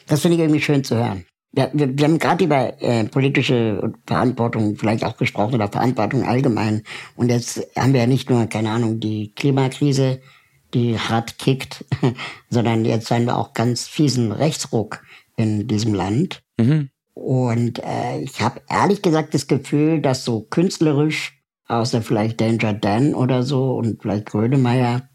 Das 0.08 0.22
finde 0.22 0.36
ich 0.36 0.42
irgendwie 0.42 0.62
schön 0.62 0.84
zu 0.84 0.96
hören. 0.96 1.26
Ja, 1.58 1.70
wir, 1.74 1.98
wir 1.98 2.06
haben 2.06 2.20
gerade 2.20 2.44
über 2.44 2.82
äh, 2.82 3.06
politische 3.06 3.94
Verantwortung 4.06 4.76
vielleicht 4.76 5.04
auch 5.06 5.18
gesprochen 5.18 5.56
oder 5.56 5.70
Verantwortung 5.70 6.26
allgemein. 6.26 6.84
Und 7.16 7.30
jetzt 7.30 7.66
haben 7.78 7.94
wir 7.94 8.02
ja 8.02 8.08
nicht 8.08 8.30
nur, 8.30 8.46
keine 8.48 8.72
Ahnung, 8.72 9.00
die 9.00 9.34
Klimakrise, 9.34 10.22
die 10.74 11.00
hart 11.00 11.38
kickt, 11.38 11.86
sondern 12.50 12.84
jetzt 12.84 13.10
haben 13.10 13.26
wir 13.26 13.38
auch 13.38 13.54
ganz 13.54 13.88
fiesen 13.88 14.32
Rechtsruck 14.32 15.02
in 15.38 15.68
diesem 15.68 15.94
Land. 15.94 16.44
Mhm. 16.58 16.90
Und 17.16 17.80
äh, 17.80 18.20
ich 18.20 18.42
habe 18.42 18.62
ehrlich 18.70 19.02
gesagt 19.02 19.34
das 19.34 19.48
Gefühl, 19.48 20.02
dass 20.02 20.26
so 20.26 20.42
künstlerisch, 20.42 21.42
außer 21.68 22.02
vielleicht 22.02 22.40
Danger 22.42 22.74
Dan 22.74 23.16
oder 23.16 23.42
so 23.42 23.76
und 23.78 24.02
vielleicht 24.02 24.28
Grönemeyer, 24.28 25.10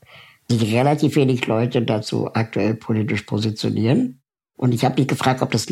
sich 0.51 0.74
relativ 0.74 1.14
wenig 1.14 1.46
Leute 1.46 1.82
dazu 1.82 2.34
aktuell 2.34 2.74
politisch 2.74 3.22
positionieren. 3.22 4.22
Und 4.57 4.72
ich 4.72 4.84
habe 4.84 4.98
mich 4.98 5.09
gefragt, 5.09 5.42
ob 5.42 5.53
das, 5.53 5.68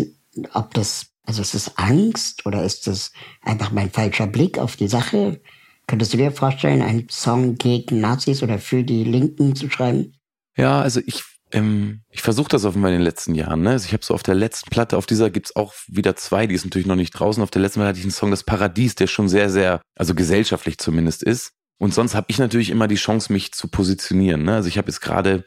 ob 0.52 0.74
das, 0.74 1.06
also 1.24 1.42
ist 1.42 1.54
das 1.54 1.76
Angst 1.78 2.46
oder 2.46 2.62
ist 2.62 2.86
das 2.86 3.10
einfach 3.42 3.72
mein 3.72 3.90
falscher 3.90 4.26
Blick 4.26 4.58
auf 4.58 4.76
die 4.76 4.88
Sache? 4.88 5.40
Könntest 5.86 6.12
du 6.12 6.18
dir 6.18 6.30
vorstellen, 6.30 6.82
einen 6.82 7.08
Song 7.08 7.56
gegen 7.56 8.00
Nazis 8.00 8.42
oder 8.42 8.58
für 8.58 8.84
die 8.84 9.04
Linken 9.04 9.56
zu 9.56 9.70
schreiben? 9.70 10.12
Ja, 10.56 10.82
also 10.82 11.00
ich, 11.06 11.24
ähm, 11.52 12.02
ich 12.10 12.22
versuche 12.22 12.48
das 12.48 12.64
offenbar 12.64 12.90
in 12.90 12.98
den 12.98 13.04
letzten 13.04 13.34
Jahren. 13.34 13.62
Ne? 13.62 13.70
Also 13.70 13.86
ich 13.86 13.92
habe 13.92 14.04
so 14.04 14.14
auf 14.14 14.22
der 14.22 14.34
letzten 14.34 14.70
Platte, 14.70 14.96
auf 14.96 15.06
dieser 15.06 15.30
gibt's 15.30 15.54
auch 15.56 15.74
wieder 15.86 16.16
zwei, 16.16 16.46
die 16.46 16.54
ist 16.54 16.64
natürlich 16.64 16.86
noch 16.86 16.96
nicht 16.96 17.10
draußen. 17.12 17.42
Auf 17.42 17.50
der 17.50 17.62
letzten 17.62 17.80
Platte 17.80 17.88
hatte 17.90 17.98
ich 17.98 18.04
einen 18.04 18.12
Song, 18.12 18.30
Das 18.30 18.44
Paradies, 18.44 18.94
der 18.94 19.06
schon 19.06 19.28
sehr, 19.28 19.50
sehr, 19.50 19.80
also 19.96 20.14
gesellschaftlich 20.14 20.78
zumindest 20.78 21.22
ist. 21.22 21.52
Und 21.78 21.94
sonst 21.94 22.14
habe 22.14 22.26
ich 22.28 22.38
natürlich 22.38 22.70
immer 22.70 22.88
die 22.88 22.96
Chance, 22.96 23.32
mich 23.32 23.52
zu 23.52 23.68
positionieren. 23.68 24.42
Ne? 24.42 24.54
Also 24.56 24.68
ich 24.68 24.78
habe 24.78 24.88
jetzt 24.88 25.00
gerade 25.00 25.44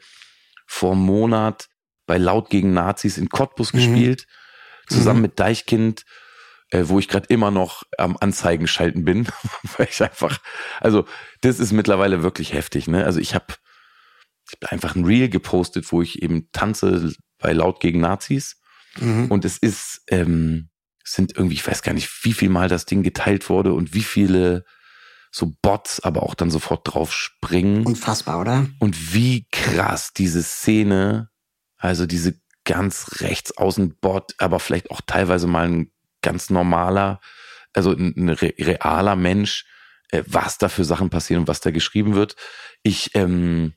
vor 0.66 0.92
einem 0.92 1.02
Monat 1.02 1.66
bei 2.06 2.18
Laut 2.18 2.50
gegen 2.50 2.72
Nazis 2.72 3.18
in 3.18 3.28
Cottbus 3.28 3.72
Mhm. 3.72 3.78
gespielt, 3.78 4.26
zusammen 4.88 5.18
Mhm. 5.18 5.22
mit 5.22 5.40
Deichkind, 5.40 6.04
äh, 6.70 6.84
wo 6.86 6.98
ich 6.98 7.06
gerade 7.08 7.26
immer 7.28 7.50
noch 7.50 7.82
am 7.98 8.16
Anzeigen 8.18 8.66
schalten 8.66 9.04
bin, 9.04 9.26
weil 9.76 9.88
ich 9.90 10.02
einfach, 10.02 10.38
also 10.80 11.04
das 11.42 11.60
ist 11.60 11.72
mittlerweile 11.72 12.22
wirklich 12.22 12.54
heftig. 12.54 12.88
Ne? 12.88 13.04
Also 13.04 13.20
ich 13.20 13.34
habe 13.34 13.44
ich 13.50 13.54
hab 13.54 13.58
einfach 14.68 14.94
ein 14.94 15.04
Reel 15.04 15.28
gepostet, 15.28 15.90
wo 15.92 16.02
ich 16.02 16.22
eben 16.22 16.50
tanze 16.52 17.12
bei 17.38 17.52
Laut 17.52 17.80
gegen 17.80 18.00
Nazis. 18.00 18.60
Mhm. 18.98 19.26
Und 19.26 19.44
es 19.44 19.58
ist, 19.58 20.02
ähm, 20.08 20.68
es 21.04 21.12
sind 21.12 21.36
irgendwie, 21.36 21.54
ich 21.54 21.66
weiß 21.66 21.82
gar 21.82 21.92
nicht, 21.92 22.10
wie 22.24 22.32
viel 22.32 22.48
Mal 22.48 22.68
das 22.68 22.86
Ding 22.86 23.02
geteilt 23.02 23.48
wurde 23.48 23.72
und 23.72 23.94
wie 23.94 24.02
viele 24.02 24.64
so 25.30 25.54
Bots 25.62 26.00
aber 26.00 26.22
auch 26.22 26.34
dann 26.34 26.50
sofort 26.50 26.82
drauf 26.84 27.12
springen. 27.12 27.86
Unfassbar, 27.86 28.40
oder? 28.40 28.66
Und 28.78 29.14
wie 29.14 29.46
krass 29.50 30.12
diese 30.12 30.42
Szene, 30.42 31.30
also 31.78 32.06
diese 32.06 32.34
ganz 32.64 33.20
rechts 33.20 33.56
außen 33.56 33.96
Bot, 34.00 34.34
aber 34.38 34.60
vielleicht 34.60 34.90
auch 34.90 35.00
teilweise 35.06 35.46
mal 35.46 35.66
ein 35.66 35.90
ganz 36.20 36.50
normaler, 36.50 37.20
also 37.72 37.90
ein, 37.92 38.14
ein 38.16 38.28
re 38.28 38.54
realer 38.58 39.16
Mensch, 39.16 39.64
äh, 40.10 40.22
was 40.26 40.58
da 40.58 40.68
für 40.68 40.84
Sachen 40.84 41.10
passieren 41.10 41.42
und 41.42 41.48
was 41.48 41.60
da 41.60 41.70
geschrieben 41.70 42.14
wird. 42.14 42.36
Ich, 42.82 43.14
ähm, 43.14 43.72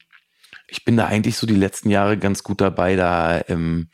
ich 0.68 0.86
bin 0.86 0.98
da 0.98 1.06
eigentlich 1.06 1.38
so 1.38 1.48
die 1.48 1.56
letzten 1.56 1.90
Jahre 1.90 2.18
ganz 2.18 2.44
gut 2.44 2.62
dabei, 2.62 2.96
da 2.96 3.42
ähm, 3.48 3.90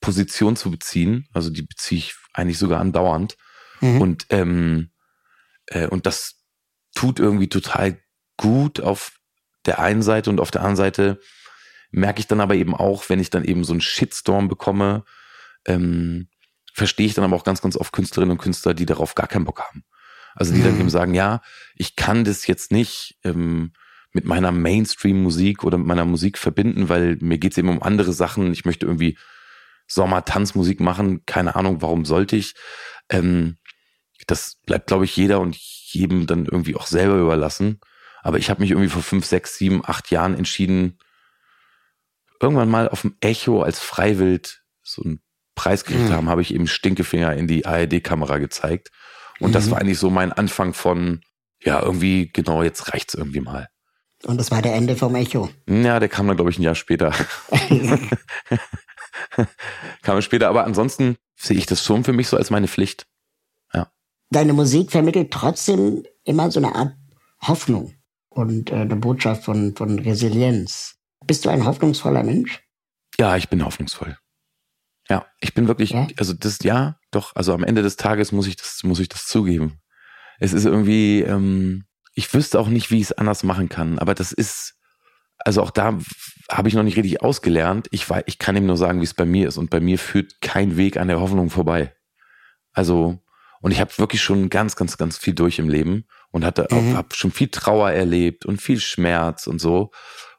Position 0.00 0.56
zu 0.56 0.70
beziehen. 0.70 1.28
Also 1.32 1.50
die 1.50 1.62
beziehe 1.62 1.98
ich 1.98 2.14
eigentlich 2.32 2.58
sogar 2.58 2.80
andauernd. 2.80 3.36
Mhm. 3.80 4.00
Und, 4.00 4.26
ähm, 4.30 4.90
äh, 5.66 5.86
und 5.86 6.06
das 6.06 6.44
tut 6.94 7.18
irgendwie 7.18 7.48
total 7.48 8.00
gut 8.36 8.80
auf 8.80 9.12
der 9.66 9.80
einen 9.80 10.02
Seite 10.02 10.30
und 10.30 10.40
auf 10.40 10.50
der 10.50 10.62
anderen 10.62 10.76
Seite 10.76 11.20
merke 11.90 12.20
ich 12.20 12.26
dann 12.26 12.40
aber 12.40 12.54
eben 12.54 12.74
auch, 12.74 13.08
wenn 13.08 13.20
ich 13.20 13.30
dann 13.30 13.44
eben 13.44 13.64
so 13.64 13.72
einen 13.72 13.80
Shitstorm 13.80 14.48
bekomme, 14.48 15.04
ähm, 15.66 16.28
verstehe 16.72 17.06
ich 17.06 17.14
dann 17.14 17.24
aber 17.24 17.36
auch 17.36 17.44
ganz, 17.44 17.60
ganz 17.60 17.76
oft 17.76 17.92
Künstlerinnen 17.92 18.32
und 18.32 18.42
Künstler, 18.42 18.74
die 18.74 18.86
darauf 18.86 19.14
gar 19.14 19.26
keinen 19.26 19.44
Bock 19.44 19.60
haben. 19.60 19.84
Also 20.34 20.52
die 20.52 20.60
mhm. 20.60 20.64
dann 20.64 20.80
eben 20.80 20.90
sagen, 20.90 21.14
ja, 21.14 21.42
ich 21.74 21.96
kann 21.96 22.24
das 22.24 22.46
jetzt 22.46 22.70
nicht 22.70 23.18
ähm, 23.24 23.72
mit 24.18 24.24
meiner 24.24 24.50
Mainstream-Musik 24.50 25.62
oder 25.62 25.78
mit 25.78 25.86
meiner 25.86 26.04
Musik 26.04 26.38
verbinden, 26.38 26.88
weil 26.88 27.16
mir 27.20 27.38
geht's 27.38 27.56
eben 27.56 27.68
um 27.68 27.84
andere 27.84 28.12
Sachen. 28.12 28.52
Ich 28.52 28.64
möchte 28.64 28.84
irgendwie 28.84 29.16
Sommer-Tanzmusik 29.86 30.80
machen. 30.80 31.24
Keine 31.24 31.54
Ahnung, 31.54 31.82
warum 31.82 32.04
sollte 32.04 32.34
ich. 32.34 32.54
Ähm, 33.10 33.58
das 34.26 34.56
bleibt, 34.66 34.88
glaube 34.88 35.04
ich, 35.04 35.16
jeder 35.16 35.38
und 35.38 35.56
jedem 35.56 36.26
dann 36.26 36.46
irgendwie 36.46 36.74
auch 36.74 36.88
selber 36.88 37.14
überlassen. 37.14 37.78
Aber 38.20 38.38
ich 38.38 38.50
habe 38.50 38.60
mich 38.60 38.72
irgendwie 38.72 38.90
vor 38.90 39.02
fünf, 39.02 39.24
sechs, 39.24 39.56
sieben, 39.56 39.82
acht 39.84 40.10
Jahren 40.10 40.36
entschieden, 40.36 40.98
irgendwann 42.40 42.68
mal 42.68 42.88
auf 42.88 43.02
dem 43.02 43.16
Echo 43.20 43.62
als 43.62 43.78
Freiwild 43.78 44.64
so 44.82 45.04
einen 45.04 45.22
Preis 45.54 45.84
gekriegt 45.84 46.08
mhm. 46.08 46.12
haben, 46.12 46.28
habe 46.28 46.42
ich 46.42 46.52
eben 46.52 46.66
Stinkefinger 46.66 47.34
in 47.34 47.46
die 47.46 47.66
ARD-Kamera 47.66 48.38
gezeigt. 48.38 48.90
Und 49.38 49.50
mhm. 49.50 49.54
das 49.54 49.70
war 49.70 49.78
eigentlich 49.78 50.00
so 50.00 50.10
mein 50.10 50.32
Anfang 50.32 50.74
von, 50.74 51.20
ja, 51.62 51.80
irgendwie, 51.80 52.30
genau, 52.32 52.64
jetzt 52.64 52.92
reicht's 52.92 53.14
irgendwie 53.14 53.40
mal. 53.40 53.68
Und 54.24 54.38
das 54.38 54.50
war 54.50 54.62
der 54.62 54.74
Ende 54.74 54.96
vom 54.96 55.14
Echo. 55.14 55.48
Ja, 55.68 56.00
der 56.00 56.08
kam 56.08 56.26
dann, 56.26 56.36
glaube 56.36 56.50
ich, 56.50 56.58
ein 56.58 56.62
Jahr 56.62 56.74
später. 56.74 57.14
kam 60.02 60.20
später, 60.22 60.48
aber 60.48 60.64
ansonsten 60.64 61.16
sehe 61.36 61.56
ich 61.56 61.66
das 61.66 61.84
schon 61.84 62.02
für 62.04 62.12
mich 62.12 62.28
so 62.28 62.36
als 62.36 62.50
meine 62.50 62.66
Pflicht. 62.68 63.06
Ja. 63.72 63.92
Deine 64.30 64.52
Musik 64.52 64.90
vermittelt 64.90 65.30
trotzdem 65.30 66.04
immer 66.24 66.50
so 66.50 66.58
eine 66.58 66.74
Art 66.74 66.96
Hoffnung 67.42 67.94
und 68.28 68.70
äh, 68.70 68.76
eine 68.76 68.96
Botschaft 68.96 69.44
von, 69.44 69.76
von 69.76 69.98
Resilienz. 70.00 70.96
Bist 71.26 71.44
du 71.44 71.50
ein 71.50 71.64
hoffnungsvoller 71.64 72.24
Mensch? 72.24 72.60
Ja, 73.18 73.36
ich 73.36 73.48
bin 73.48 73.64
hoffnungsvoll. 73.64 74.16
Ja, 75.08 75.26
ich 75.40 75.54
bin 75.54 75.68
wirklich, 75.68 75.90
ja? 75.90 76.06
also 76.18 76.34
das, 76.34 76.58
ja, 76.62 76.98
doch, 77.10 77.34
also 77.34 77.54
am 77.54 77.64
Ende 77.64 77.82
des 77.82 77.96
Tages 77.96 78.32
muss 78.32 78.46
ich 78.46 78.56
das, 78.56 78.82
muss 78.82 79.00
ich 79.00 79.08
das 79.08 79.26
zugeben. 79.26 79.80
Es 80.38 80.52
ist 80.52 80.66
irgendwie, 80.66 81.22
ähm, 81.22 81.84
ich 82.18 82.34
wüsste 82.34 82.58
auch 82.58 82.66
nicht, 82.66 82.90
wie 82.90 82.96
ich 82.96 83.04
es 83.04 83.12
anders 83.12 83.44
machen 83.44 83.68
kann, 83.68 84.00
aber 84.00 84.12
das 84.12 84.32
ist, 84.32 84.74
also 85.38 85.62
auch 85.62 85.70
da 85.70 85.96
habe 86.50 86.68
ich 86.68 86.74
noch 86.74 86.82
nicht 86.82 86.96
richtig 86.96 87.22
ausgelernt. 87.22 87.86
Ich, 87.92 88.10
weiß, 88.10 88.24
ich 88.26 88.38
kann 88.38 88.56
ihm 88.56 88.66
nur 88.66 88.76
sagen, 88.76 88.98
wie 89.00 89.04
es 89.04 89.14
bei 89.14 89.24
mir 89.24 89.46
ist 89.46 89.56
und 89.56 89.70
bei 89.70 89.78
mir 89.78 90.00
führt 90.00 90.40
kein 90.40 90.76
Weg 90.76 90.96
an 90.96 91.06
der 91.06 91.20
Hoffnung 91.20 91.48
vorbei. 91.48 91.94
Also, 92.72 93.22
und 93.60 93.70
ich 93.70 93.78
habe 93.80 93.96
wirklich 93.98 94.20
schon 94.20 94.50
ganz, 94.50 94.74
ganz, 94.74 94.96
ganz 94.96 95.16
viel 95.16 95.32
durch 95.32 95.60
im 95.60 95.68
Leben 95.68 96.06
und 96.32 96.44
hatte 96.44 96.66
mhm. 96.72 96.96
habe 96.96 97.14
schon 97.14 97.30
viel 97.30 97.48
Trauer 97.48 97.92
erlebt 97.92 98.46
und 98.46 98.60
viel 98.60 98.80
Schmerz 98.80 99.46
und 99.46 99.60
so. 99.60 99.92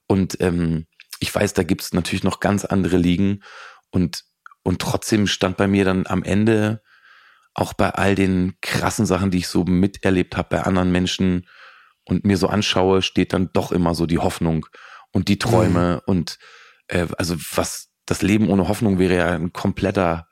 Und 0.06 0.36
ähm, 0.42 0.86
ich 1.20 1.34
weiß, 1.34 1.54
da 1.54 1.64
gibt's 1.64 1.94
natürlich 1.94 2.26
noch 2.26 2.42
ganz 2.42 2.66
andere 2.66 2.98
Ligen 2.98 3.42
und 3.90 4.26
und 4.64 4.82
trotzdem 4.82 5.28
stand 5.28 5.56
bei 5.56 5.68
mir 5.68 5.86
dann 5.86 6.06
am 6.08 6.24
Ende 6.24 6.82
auch 7.54 7.72
bei 7.72 7.90
all 7.92 8.16
den 8.16 8.56
krassen 8.62 9.06
Sachen, 9.06 9.32
die 9.32 9.38
ich 9.38 9.48
so 9.48 9.64
miterlebt 9.64 10.36
habe 10.36 10.50
bei 10.50 10.64
anderen 10.64 10.92
Menschen 10.92 11.48
und 12.10 12.26
mir 12.26 12.38
so 12.38 12.48
anschaue, 12.48 13.02
steht 13.02 13.34
dann 13.34 13.50
doch 13.54 13.72
immer 13.72 13.96
so 13.96 14.06
die 14.06 14.20
Hoffnung 14.20 14.66
und 15.12 15.28
die 15.28 15.40
Träume 15.40 16.02
mhm. 16.06 16.12
und 16.12 16.40
äh, 16.88 17.08
also 17.18 17.36
was 17.56 17.90
das 18.06 18.22
Leben 18.22 18.50
ohne 18.50 18.68
Hoffnung 18.68 19.00
wäre 19.00 19.16
ja 19.16 19.28
ein 19.28 19.54
kompletter 19.54 20.28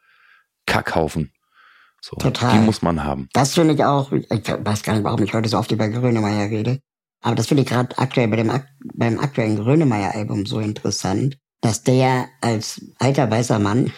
Kackhaufen. 0.66 1.32
So, 2.02 2.16
Total. 2.18 2.54
Die 2.54 2.60
muss 2.60 2.82
man 2.82 3.04
haben. 3.04 3.28
Das 3.34 3.54
finde 3.54 3.74
ich 3.74 3.84
auch, 3.84 4.12
ich 4.12 4.30
weiß 4.30 4.84
gar 4.84 4.94
nicht, 4.94 5.04
warum 5.04 5.24
ich 5.24 5.34
heute 5.34 5.50
so 5.50 5.58
oft 5.58 5.72
über 5.72 5.90
Grönemeyer 5.90 6.50
rede, 6.50 6.80
aber 7.22 7.36
das 7.36 7.48
finde 7.48 7.64
ich 7.64 7.70
gerade 7.70 7.98
aktuell 7.98 8.28
bei 8.28 8.38
dem, 8.38 8.52
beim 8.94 9.20
aktuellen 9.20 9.58
Grönemeyer-Album 9.58 10.46
so 10.46 10.60
interessant, 10.60 11.38
dass 11.62 11.84
der 11.84 12.28
als 12.42 12.82
alter 13.00 13.30
weißer 13.30 13.60
Mann 13.60 13.92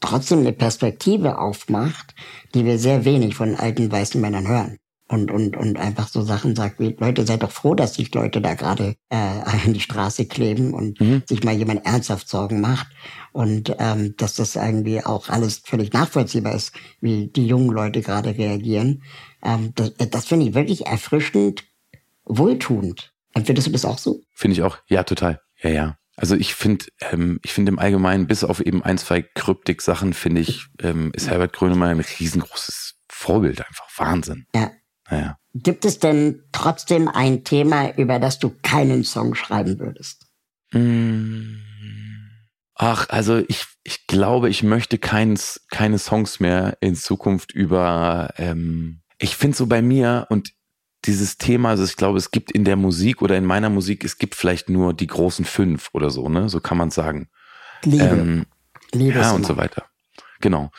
trotzdem 0.00 0.40
eine 0.40 0.52
Perspektive 0.52 1.38
aufmacht, 1.38 2.14
die 2.54 2.64
wir 2.64 2.78
sehr 2.78 3.04
wenig 3.04 3.34
von 3.34 3.54
alten 3.54 3.90
weißen 3.90 4.20
Männern 4.20 4.48
hören. 4.48 4.76
Und, 5.10 5.32
und, 5.32 5.56
und 5.56 5.76
einfach 5.76 6.06
so 6.06 6.22
Sachen 6.22 6.54
sagt 6.54 6.78
wie, 6.78 6.94
Leute, 6.96 7.26
seid 7.26 7.42
doch 7.42 7.50
froh, 7.50 7.74
dass 7.74 7.94
sich 7.94 8.14
Leute 8.14 8.40
da 8.40 8.54
gerade 8.54 8.94
äh, 9.08 9.16
an 9.66 9.74
die 9.74 9.80
Straße 9.80 10.26
kleben 10.26 10.72
und 10.72 11.00
mhm. 11.00 11.24
sich 11.26 11.42
mal 11.42 11.54
jemand 11.54 11.84
ernsthaft 11.84 12.28
Sorgen 12.28 12.60
macht. 12.60 12.86
Und 13.32 13.74
ähm, 13.80 14.14
dass 14.18 14.36
das 14.36 14.54
irgendwie 14.54 15.04
auch 15.04 15.28
alles 15.28 15.62
völlig 15.64 15.92
nachvollziehbar 15.92 16.54
ist, 16.54 16.74
wie 17.00 17.26
die 17.26 17.44
jungen 17.44 17.70
Leute 17.70 18.02
gerade 18.02 18.38
reagieren. 18.38 19.02
Ähm, 19.42 19.72
das 19.74 19.94
das 19.96 20.26
finde 20.26 20.46
ich 20.46 20.54
wirklich 20.54 20.86
erfrischend, 20.86 21.64
wohltuend. 22.24 23.12
Und 23.34 23.46
findest 23.46 23.66
du 23.66 23.72
das 23.72 23.84
auch 23.84 23.98
so? 23.98 24.20
Finde 24.32 24.54
ich 24.54 24.62
auch, 24.62 24.78
ja, 24.86 25.02
total. 25.02 25.40
Ja, 25.60 25.70
ja. 25.70 25.96
Also 26.14 26.36
ich 26.36 26.54
finde, 26.54 26.84
ähm, 27.10 27.40
ich 27.42 27.52
finde 27.52 27.72
im 27.72 27.80
Allgemeinen, 27.80 28.28
bis 28.28 28.44
auf 28.44 28.60
eben 28.60 28.84
ein, 28.84 28.96
zwei 28.96 29.22
Kryptik-Sachen, 29.22 30.12
finde 30.12 30.42
ich, 30.42 30.66
ähm, 30.80 31.10
ist 31.14 31.28
Herbert 31.28 31.52
Grönemeyer 31.52 31.90
ein 31.90 32.00
riesengroßes 32.00 32.94
Vorbild, 33.08 33.66
einfach 33.66 33.88
Wahnsinn. 33.96 34.46
Ja. 34.54 34.70
Naja. 35.10 35.36
Gibt 35.54 35.84
es 35.84 35.98
denn 35.98 36.42
trotzdem 36.52 37.08
ein 37.08 37.44
Thema, 37.44 37.90
über 37.96 38.18
das 38.18 38.38
du 38.38 38.54
keinen 38.62 39.02
Song 39.04 39.34
schreiben 39.34 39.78
würdest? 39.78 40.26
Mm. 40.72 41.56
Ach, 42.76 43.08
also 43.10 43.42
ich, 43.48 43.66
ich 43.82 44.06
glaube, 44.06 44.48
ich 44.48 44.62
möchte 44.62 44.96
keins, 44.96 45.66
keine 45.70 45.98
Songs 45.98 46.40
mehr 46.40 46.78
in 46.80 46.94
Zukunft 46.94 47.52
über, 47.52 48.32
ähm, 48.38 49.02
ich 49.18 49.36
finde 49.36 49.56
so 49.56 49.66
bei 49.66 49.82
mir 49.82 50.26
und 50.30 50.52
dieses 51.04 51.36
Thema, 51.36 51.70
also 51.70 51.84
ich 51.84 51.96
glaube, 51.96 52.18
es 52.18 52.30
gibt 52.30 52.52
in 52.52 52.64
der 52.64 52.76
Musik 52.76 53.22
oder 53.22 53.36
in 53.36 53.44
meiner 53.44 53.70
Musik, 53.70 54.04
es 54.04 54.18
gibt 54.18 54.34
vielleicht 54.34 54.68
nur 54.68 54.94
die 54.94 55.06
großen 55.06 55.44
fünf 55.44 55.90
oder 55.92 56.10
so, 56.10 56.28
ne? 56.28 56.48
So 56.48 56.60
kann 56.60 56.78
man 56.78 56.90
sagen. 56.90 57.28
Liebe. 57.82 58.04
Ähm, 58.04 58.46
Liebe 58.92 59.18
ja, 59.18 59.32
und 59.32 59.46
so 59.46 59.56
weiter. 59.56 59.86
Genau. 60.40 60.70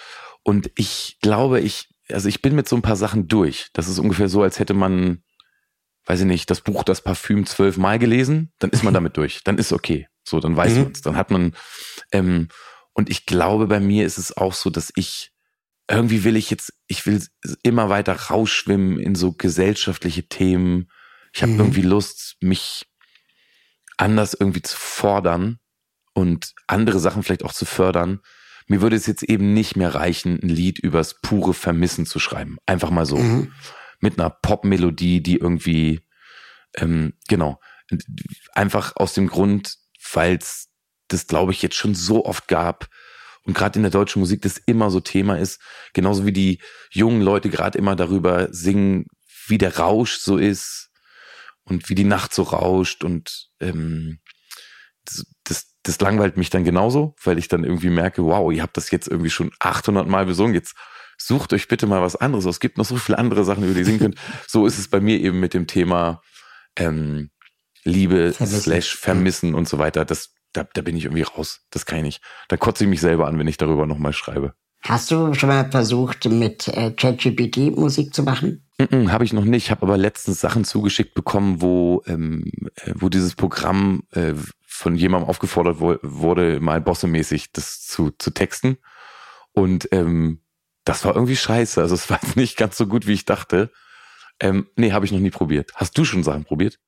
Und 0.43 0.71
ich 0.75 1.17
glaube, 1.21 1.59
ich, 1.59 1.90
also 2.13 2.29
ich 2.29 2.41
bin 2.41 2.55
mit 2.55 2.67
so 2.67 2.75
ein 2.75 2.81
paar 2.81 2.95
Sachen 2.95 3.27
durch. 3.27 3.69
Das 3.73 3.87
ist 3.87 3.99
ungefähr 3.99 4.29
so, 4.29 4.41
als 4.41 4.59
hätte 4.59 4.73
man, 4.73 5.23
weiß 6.05 6.21
ich 6.21 6.25
nicht, 6.25 6.49
das 6.49 6.61
Buch 6.61 6.83
Das 6.83 7.01
Parfüm 7.01 7.45
zwölfmal 7.45 7.99
gelesen, 7.99 8.51
dann 8.59 8.69
ist 8.71 8.83
man 8.83 8.93
damit 8.95 9.17
durch. 9.17 9.43
Dann 9.43 9.57
ist 9.57 9.71
okay. 9.71 10.07
So, 10.23 10.39
dann 10.39 10.55
weiß 10.55 10.73
mhm. 10.73 10.83
man's. 10.83 11.01
Dann 11.01 11.15
hat 11.15 11.31
man, 11.31 11.55
ähm, 12.11 12.49
und 12.93 13.09
ich 13.09 13.25
glaube, 13.25 13.67
bei 13.67 13.79
mir 13.79 14.05
ist 14.05 14.17
es 14.17 14.35
auch 14.35 14.53
so, 14.53 14.69
dass 14.69 14.91
ich 14.95 15.31
irgendwie 15.89 16.23
will 16.23 16.37
ich 16.37 16.49
jetzt, 16.49 16.73
ich 16.87 17.05
will 17.05 17.21
immer 17.63 17.89
weiter 17.89 18.13
rausschwimmen 18.13 18.99
in 18.99 19.15
so 19.15 19.33
gesellschaftliche 19.33 20.27
Themen. 20.27 20.89
Ich 21.33 21.41
habe 21.41 21.53
mhm. 21.53 21.59
irgendwie 21.59 21.81
Lust, 21.81 22.37
mich 22.39 22.85
anders 23.97 24.33
irgendwie 24.33 24.61
zu 24.61 24.77
fordern 24.77 25.59
und 26.13 26.53
andere 26.67 26.99
Sachen 26.99 27.23
vielleicht 27.23 27.43
auch 27.43 27.53
zu 27.53 27.65
fördern. 27.65 28.21
Mir 28.71 28.81
würde 28.81 28.95
es 28.95 29.05
jetzt 29.05 29.23
eben 29.23 29.53
nicht 29.53 29.75
mehr 29.75 29.93
reichen, 29.93 30.39
ein 30.41 30.47
Lied 30.47 30.79
übers 30.79 31.19
pure 31.19 31.53
Vermissen 31.53 32.05
zu 32.05 32.19
schreiben. 32.19 32.57
Einfach 32.65 32.89
mal 32.89 33.05
so. 33.05 33.17
Mhm. 33.17 33.51
Mit 33.99 34.17
einer 34.17 34.29
Pop-Melodie, 34.29 35.21
die 35.21 35.35
irgendwie, 35.35 35.99
ähm, 36.77 37.11
genau, 37.27 37.59
einfach 38.53 38.95
aus 38.95 39.13
dem 39.13 39.27
Grund, 39.27 39.75
weil 40.13 40.37
es 40.37 40.69
das, 41.09 41.27
glaube 41.27 41.51
ich, 41.51 41.61
jetzt 41.61 41.75
schon 41.75 41.95
so 41.95 42.25
oft 42.25 42.47
gab, 42.47 42.87
und 43.43 43.57
gerade 43.57 43.77
in 43.77 43.83
der 43.83 43.91
deutschen 43.91 44.21
Musik 44.21 44.41
das 44.41 44.57
immer 44.57 44.89
so 44.89 45.01
Thema 45.01 45.37
ist, 45.37 45.59
genauso 45.91 46.25
wie 46.25 46.31
die 46.31 46.61
jungen 46.91 47.21
Leute 47.21 47.49
gerade 47.49 47.77
immer 47.77 47.97
darüber 47.97 48.53
singen, 48.53 49.07
wie 49.47 49.57
der 49.57 49.79
Rausch 49.79 50.17
so 50.19 50.37
ist 50.37 50.91
und 51.63 51.89
wie 51.89 51.95
die 51.95 52.05
Nacht 52.05 52.33
so 52.33 52.43
rauscht 52.43 53.03
und 53.03 53.49
ähm, 53.59 54.19
das, 55.03 55.25
das, 55.43 55.70
das 55.83 55.99
langweilt 55.99 56.37
mich 56.37 56.49
dann 56.49 56.63
genauso, 56.63 57.15
weil 57.23 57.37
ich 57.37 57.47
dann 57.47 57.63
irgendwie 57.63 57.89
merke, 57.89 58.23
wow, 58.23 58.51
ihr 58.51 58.61
habt 58.61 58.77
das 58.77 58.91
jetzt 58.91 59.07
irgendwie 59.07 59.29
schon 59.29 59.51
800 59.59 60.07
Mal 60.07 60.25
besungen, 60.25 60.53
jetzt 60.53 60.75
sucht 61.17 61.53
euch 61.53 61.67
bitte 61.67 61.87
mal 61.87 62.01
was 62.01 62.15
anderes 62.15 62.45
Es 62.45 62.59
gibt 62.59 62.77
noch 62.77 62.85
so 62.85 62.97
viele 62.97 63.17
andere 63.17 63.43
Sachen, 63.43 63.63
über 63.63 63.73
die 63.73 63.79
ihr 63.79 63.85
singen 63.85 63.99
könnt. 63.99 64.15
So 64.47 64.65
ist 64.65 64.79
es 64.79 64.87
bei 64.87 64.99
mir 64.99 65.19
eben 65.19 65.39
mit 65.39 65.53
dem 65.53 65.67
Thema 65.67 66.21
ähm, 66.75 67.29
Liebe 67.83 68.33
vermissen. 68.33 68.61
slash 68.61 68.95
Vermissen 68.95 69.53
und 69.53 69.67
so 69.67 69.77
weiter. 69.77 70.05
Das 70.05 70.33
da, 70.53 70.67
da 70.73 70.81
bin 70.81 70.97
ich 70.97 71.05
irgendwie 71.05 71.23
raus. 71.23 71.61
Das 71.69 71.85
kann 71.85 71.99
ich 71.99 72.03
nicht. 72.03 72.21
Da 72.47 72.57
kotze 72.57 72.83
ich 72.83 72.89
mich 72.89 73.01
selber 73.01 73.27
an, 73.27 73.39
wenn 73.39 73.47
ich 73.47 73.57
darüber 73.57 73.85
nochmal 73.85 74.13
schreibe. 74.13 74.53
Hast 74.83 75.11
du 75.11 75.33
schon 75.33 75.49
mal 75.49 75.69
versucht, 75.69 76.25
mit 76.25 76.67
äh, 76.67 76.91
ChatGPT 76.91 77.77
Musik 77.77 78.13
zu 78.13 78.23
machen? 78.23 78.65
Habe 79.09 79.23
ich 79.23 79.33
noch 79.33 79.45
nicht. 79.45 79.65
Ich 79.65 79.71
habe 79.71 79.83
aber 79.83 79.97
letztens 79.97 80.41
Sachen 80.41 80.63
zugeschickt 80.63 81.13
bekommen, 81.13 81.61
wo, 81.61 82.01
ähm, 82.07 82.45
äh, 82.75 82.93
wo 82.95 83.09
dieses 83.09 83.35
Programm 83.35 84.03
äh, 84.11 84.33
von 84.65 84.95
jemandem 84.95 85.29
aufgefordert 85.29 85.79
wo 85.79 85.97
wurde, 86.01 86.59
mal 86.59 86.81
bossemäßig 86.81 87.51
das 87.51 87.85
zu, 87.85 88.11
zu 88.17 88.31
texten. 88.31 88.77
Und 89.51 89.87
ähm, 89.91 90.39
das 90.83 91.05
war 91.05 91.13
irgendwie 91.13 91.35
scheiße. 91.35 91.79
Also 91.79 91.93
es 91.93 92.09
war 92.09 92.19
nicht 92.35 92.57
ganz 92.57 92.77
so 92.77 92.87
gut, 92.87 93.05
wie 93.05 93.13
ich 93.13 93.25
dachte. 93.25 93.71
Ähm, 94.39 94.67
nee, 94.75 94.91
habe 94.91 95.05
ich 95.05 95.11
noch 95.11 95.19
nie 95.19 95.29
probiert. 95.29 95.71
Hast 95.75 95.95
du 95.97 96.05
schon 96.05 96.23
Sachen 96.23 96.45
probiert? 96.45 96.79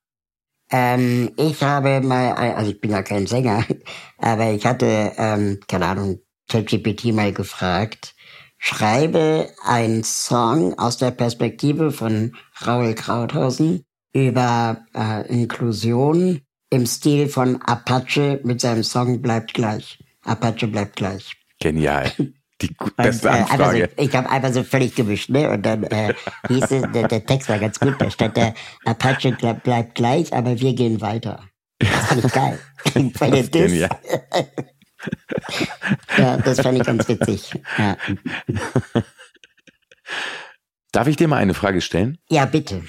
Ähm, 0.72 1.32
ich 1.38 1.62
habe 1.62 2.02
mal, 2.02 2.34
also 2.34 2.72
ich 2.72 2.82
bin 2.82 2.90
ja 2.90 3.04
kein 3.04 3.28
Sänger, 3.28 3.64
aber 4.18 4.52
ich 4.52 4.66
hatte, 4.66 5.12
ähm, 5.18 5.60
keine 5.68 5.86
Ahnung, 5.86 6.20
ChatGPT 6.50 7.14
mal 7.14 7.34
gefragt, 7.34 8.16
schreibe 8.58 9.50
einen 9.66 10.04
Song 10.04 10.78
aus 10.78 10.98
der 10.98 11.12
Perspektive 11.12 11.92
von 11.92 12.36
Raul 12.66 12.94
Krauthausen 12.94 13.86
über 14.14 14.86
äh, 14.96 15.28
Inklusion 15.28 16.42
im 16.70 16.86
Stil 16.86 17.28
von 17.28 17.62
Apache 17.62 18.40
mit 18.44 18.62
seinem 18.62 18.84
Song 18.84 19.22
Bleibt 19.22 19.54
gleich. 19.54 20.00
Apache 20.24 20.68
bleibt 20.68 20.96
gleich. 20.96 21.36
Genial. 21.60 22.12
Die 22.62 22.76
beste 22.98 23.30
und, 23.30 23.36
äh, 23.36 23.38
Anfrage. 23.40 23.90
So, 23.98 24.04
ich 24.04 24.16
habe 24.16 24.30
einfach 24.30 24.54
so 24.54 24.64
völlig 24.64 24.96
gemischt, 24.96 25.30
ne? 25.30 25.50
Und 25.50 25.66
dann 25.66 25.84
äh, 25.84 26.14
hieß 26.48 26.64
es, 26.72 26.92
der, 26.92 27.08
der 27.08 27.26
Text 27.26 27.50
war 27.50 27.60
ganz 27.60 27.80
gut, 27.80 27.96
da 28.00 28.10
stand 28.10 28.38
der 28.38 28.54
Apache 28.86 29.32
bleibt 29.64 29.96
gleich, 29.96 30.34
aber 30.34 30.60
wir 30.60 30.74
gehen 30.74 31.02
weiter. 31.02 31.44
Das 31.80 31.90
fand 31.90 32.26
ich 32.26 32.32
geil. 32.32 32.60
das 33.20 33.40
ist 33.40 33.52
genial. 33.52 33.90
ja, 36.18 36.38
das 36.38 36.62
fand 36.62 36.78
ich 36.78 36.86
ganz 36.86 37.08
witzig. 37.08 37.54
Ja. 37.78 37.98
Darf 40.92 41.08
ich 41.08 41.16
dir 41.16 41.28
mal 41.28 41.38
eine 41.38 41.54
Frage 41.54 41.82
stellen? 41.82 42.18
Ja, 42.30 42.46
bitte. 42.46 42.84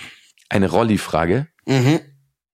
Eine 0.49 0.71
Rolli-Frage. 0.71 1.49
Mhm. 1.67 2.01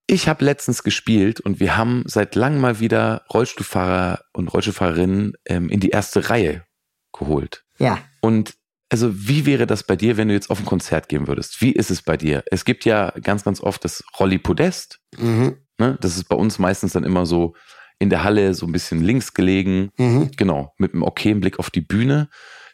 Ich 0.07 0.29
habe 0.29 0.45
letztens 0.45 0.83
gespielt 0.83 1.41
und 1.41 1.61
wir 1.61 1.77
haben 1.77 2.03
seit 2.07 2.35
langem 2.35 2.61
mal 2.61 2.81
wieder 2.81 3.25
Rollstuhlfahrer 3.33 4.25
und 4.33 4.49
Rollstuhlfahrerinnen 4.49 5.35
ähm, 5.47 5.69
in 5.69 5.81
die 5.81 5.91
erste 5.91 6.31
Reihe 6.31 6.65
geholt. 7.13 7.65
Ja. 7.79 7.99
Und 8.21 8.55
also 8.91 9.11
wie 9.15 9.47
wäre 9.47 9.67
das 9.67 9.85
bei 9.85 9.95
dir, 9.95 10.17
wenn 10.17 10.29
du 10.29 10.35
jetzt 10.35 10.51
auf 10.51 10.59
ein 10.59 10.67
Konzert 10.67 11.09
gehen 11.09 11.29
würdest? 11.29 11.61
Wie 11.61 11.73
ist 11.73 11.91
es 11.91 12.03
bei 12.03 12.17
dir? 12.17 12.43
Es 12.51 12.65
gibt 12.65 12.85
ja 12.85 13.13
ganz, 13.23 13.45
ganz 13.45 13.61
oft 13.61 13.85
das 13.85 14.03
Rolli 14.19 14.39
Podest. 14.39 15.01
Mhm. 15.17 15.59
Ne? 15.79 15.97
Das 16.01 16.17
ist 16.17 16.25
bei 16.25 16.37
uns 16.37 16.59
meistens 16.59 16.93
dann 16.93 17.05
immer 17.05 17.25
so 17.25 17.55
in 18.01 18.11
der 18.11 18.25
Halle 18.25 18.55
so 18.55 18.67
ein 18.67 18.73
bisschen 18.73 19.01
links 19.03 19.35
gelegen. 19.35 19.91
Mhm. 19.97 20.33
Genau, 20.37 20.73
mit 20.79 20.95
einem 20.95 21.05
okayen 21.05 21.41
Blick 21.41 21.61
auf 21.61 21.71
die 21.71 21.83
Bühne. 21.83 22.29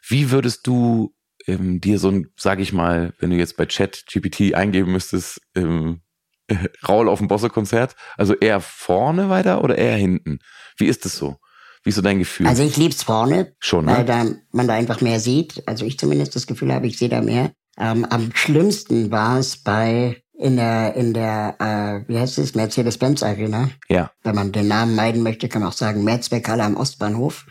Wie 0.08 0.30
würdest 0.30 0.66
du 0.66 1.14
ähm, 1.46 1.80
dir 1.80 1.98
so 1.98 2.08
ein, 2.08 2.28
sag 2.38 2.60
ich 2.60 2.72
mal, 2.72 3.12
wenn 3.18 3.30
du 3.30 3.36
jetzt 3.36 3.56
bei 3.56 3.66
Chat 3.66 4.04
GPT 4.06 4.54
eingeben 4.54 4.92
müsstest, 4.92 5.40
ähm, 5.54 6.00
Raul 6.88 7.08
auf 7.08 7.18
dem 7.18 7.28
Bosse-Konzert, 7.28 7.96
also 8.16 8.34
eher 8.34 8.60
vorne 8.60 9.28
weiter 9.28 9.62
oder 9.64 9.76
eher 9.76 9.96
hinten? 9.96 10.38
Wie 10.78 10.86
ist 10.86 11.04
das 11.04 11.16
so? 11.16 11.36
Wie 11.82 11.90
ist 11.90 11.96
so 11.96 12.02
dein 12.02 12.20
Gefühl? 12.20 12.46
Also 12.46 12.62
ich 12.62 12.76
lieb's 12.76 13.02
vorne, 13.02 13.54
Schon, 13.58 13.84
ne? 13.84 13.96
weil 13.96 14.04
da, 14.04 14.24
man 14.52 14.68
da 14.68 14.74
einfach 14.74 15.00
mehr 15.00 15.20
sieht. 15.20 15.62
Also 15.66 15.84
ich 15.84 15.98
zumindest 15.98 16.36
das 16.36 16.46
Gefühl 16.46 16.72
habe, 16.72 16.86
ich 16.86 16.98
sehe 16.98 17.08
da 17.08 17.20
mehr. 17.20 17.52
Ähm, 17.78 18.04
am 18.04 18.30
schlimmsten 18.34 19.10
war 19.10 19.38
es 19.38 19.56
bei 19.56 20.22
in 20.38 20.56
der 20.56 20.94
in 20.94 21.14
der 21.14 21.56
äh, 21.58 22.08
wie 22.08 22.18
heißt 22.18 22.38
es 22.38 22.54
Mercedes-Benz 22.54 23.22
Arena. 23.22 23.70
Ja. 23.88 24.10
Wenn 24.22 24.34
man 24.34 24.52
den 24.52 24.68
Namen 24.68 24.94
meiden 24.94 25.22
möchte, 25.22 25.48
kann 25.48 25.62
man 25.62 25.70
auch 25.70 25.76
sagen 25.76 26.04
Mehrzweckhalle 26.04 26.62
am 26.62 26.76
Ostbahnhof. 26.76 27.46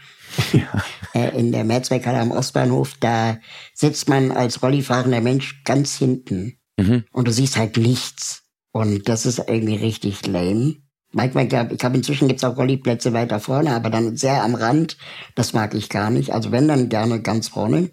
Ja. 0.54 0.84
äh, 1.14 1.38
in 1.38 1.52
der 1.52 1.64
Mehrzweckhalle 1.64 2.20
am 2.20 2.32
Ostbahnhof, 2.32 2.96
da 3.00 3.38
sitzt 3.74 4.10
man 4.10 4.32
als 4.32 4.62
Rollifahrender 4.62 5.22
Mensch 5.22 5.64
ganz 5.64 5.98
hinten 5.98 6.60
mhm. 6.78 7.06
und 7.12 7.28
du 7.28 7.32
siehst 7.32 7.58
halt 7.58 7.78
nichts 7.78 8.44
und 8.72 9.08
das 9.08 9.26
ist 9.26 9.40
irgendwie 9.40 9.78
richtig 9.78 10.28
lame. 10.28 10.76
Manchmal 11.14 11.48
gab, 11.48 11.72
ich 11.72 11.78
glaube, 11.78 11.96
inzwischen 11.96 12.28
gibt's 12.28 12.44
auch 12.44 12.58
Rolliplätze 12.58 13.14
weiter 13.14 13.40
vorne, 13.40 13.74
aber 13.74 13.90
dann 13.90 14.18
sehr 14.18 14.44
am 14.44 14.54
Rand. 14.54 14.98
Das 15.34 15.54
mag 15.54 15.74
ich 15.74 15.88
gar 15.88 16.10
nicht. 16.10 16.34
Also 16.34 16.52
wenn, 16.52 16.68
dann 16.68 16.90
gerne 16.90 17.22
ganz 17.22 17.48
vorne. 17.48 17.90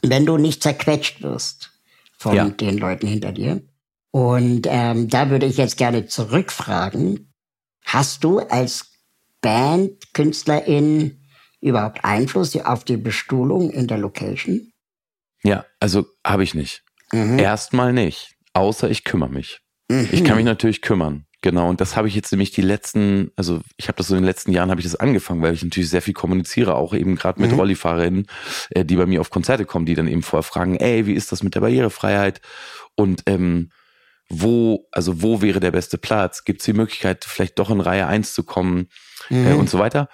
Wenn 0.00 0.26
du 0.26 0.36
nicht 0.36 0.62
zerquetscht 0.62 1.22
wirst 1.22 1.72
von 2.16 2.36
ja. 2.36 2.48
den 2.48 2.78
Leuten 2.78 3.08
hinter 3.08 3.32
dir. 3.32 3.62
Und 4.10 4.66
ähm, 4.68 5.08
da 5.08 5.30
würde 5.30 5.46
ich 5.46 5.56
jetzt 5.56 5.76
gerne 5.76 6.06
zurückfragen, 6.06 7.32
hast 7.84 8.24
du 8.24 8.40
als 8.40 8.90
Band, 9.40 10.12
Künstlerin 10.12 11.20
überhaupt 11.60 12.04
Einfluss 12.04 12.56
auf 12.56 12.84
die 12.84 12.96
Bestuhlung 12.96 13.70
in 13.70 13.86
der 13.86 13.98
Location? 13.98 14.72
Ja, 15.42 15.64
also 15.78 16.06
habe 16.26 16.42
ich 16.42 16.54
nicht. 16.54 16.82
Mhm. 17.12 17.38
Erstmal 17.38 17.92
nicht, 17.92 18.34
außer 18.52 18.90
ich 18.90 19.04
kümmere 19.04 19.30
mich. 19.30 19.60
Mhm. 19.88 20.08
Ich 20.12 20.24
kann 20.24 20.36
mich 20.36 20.44
natürlich 20.44 20.82
kümmern. 20.82 21.26
Genau, 21.42 21.70
und 21.70 21.80
das 21.80 21.96
habe 21.96 22.06
ich 22.06 22.14
jetzt 22.14 22.30
nämlich 22.32 22.50
die 22.50 22.60
letzten, 22.60 23.30
also 23.34 23.60
ich 23.78 23.88
habe 23.88 23.96
das 23.96 24.08
so 24.08 24.14
in 24.14 24.20
den 24.20 24.26
letzten 24.26 24.52
Jahren 24.52 24.70
habe 24.70 24.80
ich 24.80 24.86
das 24.86 24.96
angefangen, 24.96 25.40
weil 25.40 25.54
ich 25.54 25.64
natürlich 25.64 25.88
sehr 25.88 26.02
viel 26.02 26.12
kommuniziere, 26.12 26.74
auch 26.74 26.92
eben 26.92 27.16
gerade 27.16 27.40
mit 27.40 27.52
mhm. 27.52 27.58
Rollifahrerinnen, 27.58 28.26
äh, 28.70 28.84
die 28.84 28.96
bei 28.96 29.06
mir 29.06 29.22
auf 29.22 29.30
Konzerte 29.30 29.64
kommen, 29.64 29.86
die 29.86 29.94
dann 29.94 30.06
eben 30.06 30.22
vorher 30.22 30.42
fragen, 30.42 30.76
ey, 30.76 31.06
wie 31.06 31.14
ist 31.14 31.32
das 31.32 31.42
mit 31.42 31.54
der 31.54 31.60
Barrierefreiheit? 31.60 32.42
Und 32.94 33.22
ähm, 33.24 33.70
wo, 34.30 34.88
also 34.92 35.22
wo 35.22 35.42
wäre 35.42 35.60
der 35.60 35.72
beste 35.72 35.98
Platz? 35.98 36.44
Gibt 36.44 36.60
es 36.60 36.64
die 36.64 36.72
Möglichkeit, 36.72 37.24
vielleicht 37.24 37.58
doch 37.58 37.70
in 37.70 37.80
Reihe 37.80 38.06
eins 38.06 38.32
zu 38.32 38.44
kommen 38.44 38.88
äh, 39.28 39.34
mhm. 39.34 39.46
äh, 39.46 39.54
und 39.54 39.68
so 39.68 39.78
weiter? 39.78 40.08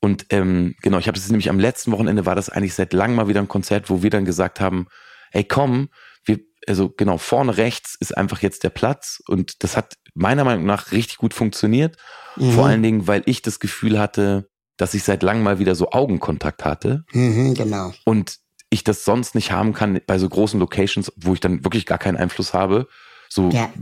Und 0.00 0.26
ähm, 0.30 0.74
genau, 0.82 0.98
ich 0.98 1.06
habe 1.06 1.18
das 1.18 1.28
nämlich 1.28 1.48
am 1.48 1.58
letzten 1.58 1.92
Wochenende 1.92 2.26
war 2.26 2.34
das 2.34 2.48
eigentlich 2.48 2.74
seit 2.74 2.92
langem 2.92 3.16
mal 3.16 3.28
wieder 3.28 3.40
ein 3.40 3.48
Konzert, 3.48 3.88
wo 3.88 4.02
wir 4.02 4.10
dann 4.10 4.24
gesagt 4.24 4.60
haben, 4.60 4.88
ey 5.30 5.44
komm, 5.44 5.88
wir, 6.24 6.40
also 6.66 6.90
genau, 6.90 7.18
vorne 7.18 7.56
rechts 7.56 7.96
ist 7.98 8.16
einfach 8.16 8.42
jetzt 8.42 8.64
der 8.64 8.70
Platz 8.70 9.22
und 9.26 9.62
das 9.62 9.76
hat 9.76 9.94
meiner 10.14 10.44
Meinung 10.44 10.66
nach 10.66 10.92
richtig 10.92 11.18
gut 11.18 11.34
funktioniert. 11.34 11.96
Mhm. 12.36 12.52
Vor 12.52 12.66
allen 12.66 12.82
Dingen, 12.82 13.06
weil 13.06 13.22
ich 13.26 13.42
das 13.42 13.60
Gefühl 13.60 13.98
hatte, 13.98 14.48
dass 14.76 14.94
ich 14.94 15.04
seit 15.04 15.22
langem 15.22 15.44
mal 15.44 15.58
wieder 15.58 15.74
so 15.74 15.90
Augenkontakt 15.92 16.64
hatte. 16.64 17.04
Mhm, 17.12 17.54
genau. 17.54 17.92
Und 18.04 18.38
ich 18.70 18.84
das 18.84 19.04
sonst 19.04 19.34
nicht 19.34 19.52
haben 19.52 19.74
kann 19.74 20.00
bei 20.06 20.18
so 20.18 20.28
großen 20.28 20.58
Locations, 20.58 21.12
wo 21.16 21.34
ich 21.34 21.40
dann 21.40 21.62
wirklich 21.64 21.86
gar 21.86 21.98
keinen 21.98 22.16
Einfluss 22.16 22.54
habe. 22.54 22.88
So 23.32 23.48
ja. 23.50 23.72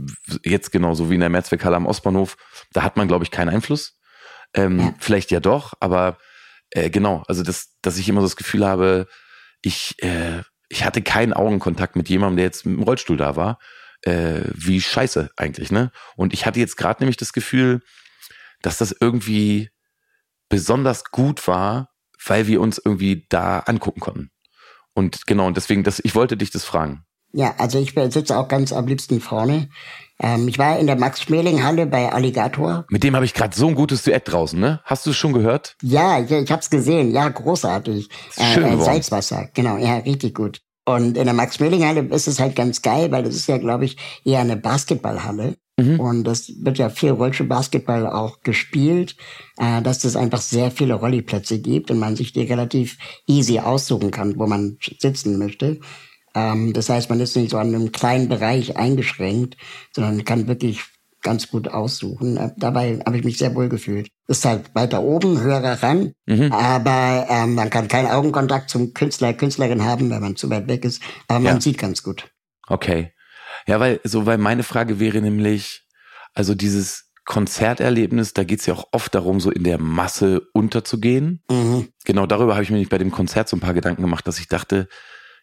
jetzt 0.43 0.71
genauso 0.71 1.09
wie 1.09 1.15
in 1.15 1.19
der 1.19 1.29
Mehrzweckhalle 1.29 1.75
am 1.75 1.85
Ostbahnhof, 1.85 2.37
da 2.71 2.83
hat 2.83 2.95
man, 2.95 3.09
glaube 3.09 3.25
ich, 3.25 3.31
keinen 3.31 3.49
Einfluss. 3.49 3.99
Ähm, 4.53 4.79
ja. 4.79 4.93
Vielleicht 4.99 5.29
ja 5.31 5.41
doch, 5.41 5.73
aber 5.81 6.17
äh, 6.69 6.89
genau, 6.89 7.23
also 7.27 7.43
das, 7.43 7.75
dass 7.81 7.97
ich 7.97 8.07
immer 8.07 8.21
so 8.21 8.27
das 8.27 8.37
Gefühl 8.37 8.65
habe, 8.65 9.07
ich, 9.61 10.01
äh, 10.01 10.43
ich 10.69 10.85
hatte 10.85 11.01
keinen 11.01 11.33
Augenkontakt 11.33 11.97
mit 11.97 12.07
jemandem, 12.07 12.37
der 12.37 12.45
jetzt 12.45 12.63
dem 12.63 12.81
Rollstuhl 12.81 13.17
da 13.17 13.35
war. 13.35 13.59
Äh, 14.03 14.41
wie 14.53 14.81
scheiße 14.81 15.29
eigentlich, 15.35 15.69
ne? 15.69 15.91
Und 16.15 16.33
ich 16.33 16.45
hatte 16.45 16.59
jetzt 16.59 16.77
gerade 16.77 17.03
nämlich 17.03 17.17
das 17.17 17.33
Gefühl, 17.33 17.81
dass 18.61 18.77
das 18.77 18.95
irgendwie 18.97 19.69
besonders 20.49 21.03
gut 21.11 21.45
war, 21.47 21.89
weil 22.25 22.47
wir 22.47 22.61
uns 22.61 22.81
irgendwie 22.83 23.25
da 23.29 23.59
angucken 23.59 23.99
konnten. 23.99 24.31
Und 24.93 25.27
genau, 25.27 25.47
und 25.47 25.57
deswegen, 25.57 25.83
das, 25.83 25.99
ich 26.03 26.15
wollte 26.15 26.37
dich 26.37 26.51
das 26.51 26.63
fragen. 26.63 27.05
Ja, 27.33 27.55
also 27.57 27.79
ich 27.79 27.93
sitze 28.09 28.37
auch 28.37 28.47
ganz 28.47 28.73
am 28.73 28.87
liebsten 28.87 29.21
vorne. 29.21 29.69
Ähm, 30.19 30.47
ich 30.47 30.59
war 30.59 30.77
in 30.77 30.87
der 30.87 30.97
Max-Schmeling-Halle 30.97 31.87
bei 31.87 32.11
Alligator. 32.11 32.85
Mit 32.89 33.03
dem 33.03 33.15
habe 33.15 33.25
ich 33.25 33.33
gerade 33.33 33.55
so 33.55 33.67
ein 33.67 33.75
gutes 33.75 34.03
Duett 34.03 34.23
draußen, 34.25 34.59
ne? 34.59 34.81
Hast 34.83 35.05
du 35.05 35.11
es 35.11 35.17
schon 35.17 35.33
gehört? 35.33 35.75
Ja, 35.81 36.19
ich, 36.19 36.29
ich 36.29 36.51
habe 36.51 36.61
es 36.61 36.69
gesehen. 36.69 37.11
Ja, 37.11 37.27
großartig. 37.29 38.09
Schön 38.53 38.79
äh, 38.79 38.83
Salzwasser, 38.83 39.49
genau. 39.53 39.77
Ja, 39.77 39.97
richtig 39.97 40.35
gut. 40.35 40.61
Und 40.85 41.17
in 41.17 41.25
der 41.25 41.33
Max-Schmeling-Halle 41.33 42.01
ist 42.13 42.27
es 42.27 42.39
halt 42.39 42.55
ganz 42.55 42.81
geil, 42.81 43.11
weil 43.11 43.23
das 43.23 43.35
ist 43.35 43.47
ja, 43.47 43.57
glaube 43.57 43.85
ich, 43.85 43.97
eher 44.25 44.41
eine 44.41 44.57
Basketballhalle. 44.57 45.55
Mhm. 45.77 45.99
Und 45.99 46.23
das 46.25 46.51
wird 46.59 46.77
ja 46.77 46.89
viel 46.89 47.11
Rollstuhl-Basketball 47.11 48.07
auch 48.07 48.41
gespielt, 48.41 49.15
äh, 49.57 49.81
dass 49.81 50.03
es 50.03 50.15
einfach 50.15 50.41
sehr 50.41 50.69
viele 50.71 50.95
Rolliplätze 50.95 51.59
gibt 51.59 51.91
und 51.91 51.99
man 51.99 52.15
sich 52.15 52.33
die 52.33 52.43
relativ 52.43 52.97
easy 53.27 53.59
aussuchen 53.59 54.11
kann, 54.11 54.37
wo 54.37 54.47
man 54.47 54.77
sitzen 54.99 55.37
möchte. 55.37 55.79
Ähm, 56.35 56.73
das 56.73 56.89
heißt, 56.89 57.09
man 57.09 57.19
ist 57.19 57.35
nicht 57.35 57.51
so 57.51 57.57
an 57.57 57.73
einem 57.73 57.91
kleinen 57.91 58.29
Bereich 58.29 58.77
eingeschränkt, 58.77 59.57
sondern 59.93 60.23
kann 60.25 60.47
wirklich 60.47 60.81
ganz 61.21 61.49
gut 61.49 61.67
aussuchen. 61.67 62.37
Äh, 62.37 62.51
dabei 62.57 62.99
habe 63.05 63.17
ich 63.17 63.23
mich 63.23 63.37
sehr 63.37 63.53
wohl 63.55 63.69
gefühlt. 63.69 64.09
Ist 64.27 64.45
halt 64.45 64.73
weiter 64.73 65.01
oben, 65.03 65.39
höher 65.41 65.61
ran, 65.61 66.13
mhm. 66.25 66.51
aber 66.51 67.27
ähm, 67.29 67.55
man 67.55 67.69
kann 67.69 67.87
keinen 67.87 68.07
Augenkontakt 68.07 68.69
zum 68.69 68.93
Künstler, 68.93 69.33
Künstlerin 69.33 69.83
haben, 69.83 70.09
wenn 70.09 70.21
man 70.21 70.35
zu 70.35 70.49
weit 70.49 70.67
weg 70.67 70.85
ist. 70.85 71.01
Aber 71.27 71.39
man 71.39 71.55
ja. 71.55 71.61
sieht 71.61 71.77
ganz 71.77 72.03
gut. 72.03 72.29
Okay. 72.67 73.13
Ja, 73.67 73.79
weil 73.79 73.99
so, 74.03 74.25
weil 74.25 74.37
meine 74.37 74.63
Frage 74.63 74.99
wäre 74.99 75.21
nämlich, 75.21 75.85
also 76.33 76.55
dieses 76.55 77.11
Konzerterlebnis, 77.25 78.33
da 78.33 78.43
geht 78.43 78.61
es 78.61 78.65
ja 78.65 78.73
auch 78.73 78.87
oft 78.91 79.13
darum, 79.13 79.39
so 79.39 79.51
in 79.51 79.63
der 79.63 79.77
Masse 79.77 80.41
unterzugehen. 80.53 81.43
Mhm. 81.49 81.89
Genau 82.05 82.25
darüber 82.25 82.53
habe 82.53 82.63
ich 82.63 82.71
mir 82.71 82.77
nicht 82.77 82.89
bei 82.89 82.97
dem 82.97 83.11
Konzert 83.11 83.47
so 83.47 83.55
ein 83.55 83.61
paar 83.61 83.73
Gedanken 83.73 84.01
gemacht, 84.01 84.25
dass 84.27 84.39
ich 84.39 84.47
dachte, 84.47 84.87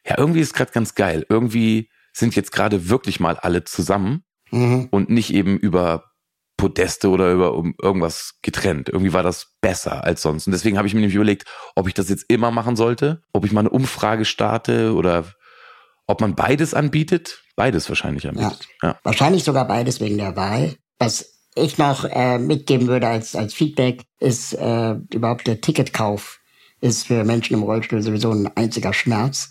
ja, 0.07 0.17
irgendwie 0.19 0.41
ist 0.41 0.55
gerade 0.55 0.73
ganz 0.73 0.95
geil. 0.95 1.25
Irgendwie 1.29 1.91
sind 2.13 2.35
jetzt 2.37 2.53
gerade 2.53 2.89
wirklich 2.89 3.21
mal 3.21 3.37
alle 3.37 3.65
zusammen 3.65 4.25
mhm. 4.51 4.89
und 4.91 5.11
nicht 5.11 5.33
eben 5.33 5.57
über 5.59 6.05
Podeste 6.57 7.09
oder 7.11 7.33
über 7.33 7.55
um 7.55 7.75
irgendwas 7.81 8.35
getrennt. 8.43 8.89
Irgendwie 8.89 9.13
war 9.13 9.23
das 9.23 9.55
besser 9.61 10.05
als 10.05 10.23
sonst. 10.23 10.47
Und 10.47 10.53
deswegen 10.53 10.77
habe 10.77 10.89
ich 10.89 10.95
mir 10.95 11.01
nämlich 11.01 11.15
überlegt, 11.15 11.45
ob 11.77 11.87
ich 11.87 11.95
das 11.95 12.09
jetzt 12.09 12.25
immer 12.29 12.51
machen 12.51 12.75
sollte, 12.75 13.23
ob 13.33 13.45
ich 13.45 13.53
mal 13.53 13.61
eine 13.61 13.71
Umfrage 13.71 14.25
starte 14.25 14.95
oder 14.95 15.25
ob 16.07 16.21
man 16.21 16.35
beides 16.35 16.75
anbietet. 16.75 17.45
Beides 17.55 17.89
wahrscheinlich 17.89 18.27
anbietet. 18.27 18.69
Ja. 18.83 18.89
ja. 18.91 18.99
Wahrscheinlich 19.05 19.45
sogar 19.45 19.67
beides 19.67 20.01
wegen 20.01 20.19
der 20.19 20.37
Wahl. 20.37 20.75
Was 20.99 21.39
ich 21.55 21.79
noch 21.79 22.05
äh, 22.05 22.39
mitgeben 22.39 22.89
würde 22.89 23.07
als, 23.07 23.37
als 23.37 23.55
Feedback, 23.55 24.05
ist 24.19 24.53
äh, 24.55 24.95
überhaupt 25.13 25.47
der 25.47 25.61
Ticketkauf 25.61 26.41
ist 26.81 27.07
für 27.07 27.25
Menschen 27.25 27.55
im 27.55 27.63
Rollstuhl 27.63 28.03
sowieso 28.03 28.31
ein 28.31 28.49
einziger 28.57 28.93
Schmerz. 28.93 29.51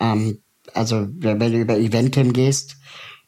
Ähm, 0.00 0.38
Also 0.74 1.08
wenn 1.18 1.38
du 1.52 1.60
über 1.60 1.78
Eventim 1.78 2.32
gehst, 2.32 2.76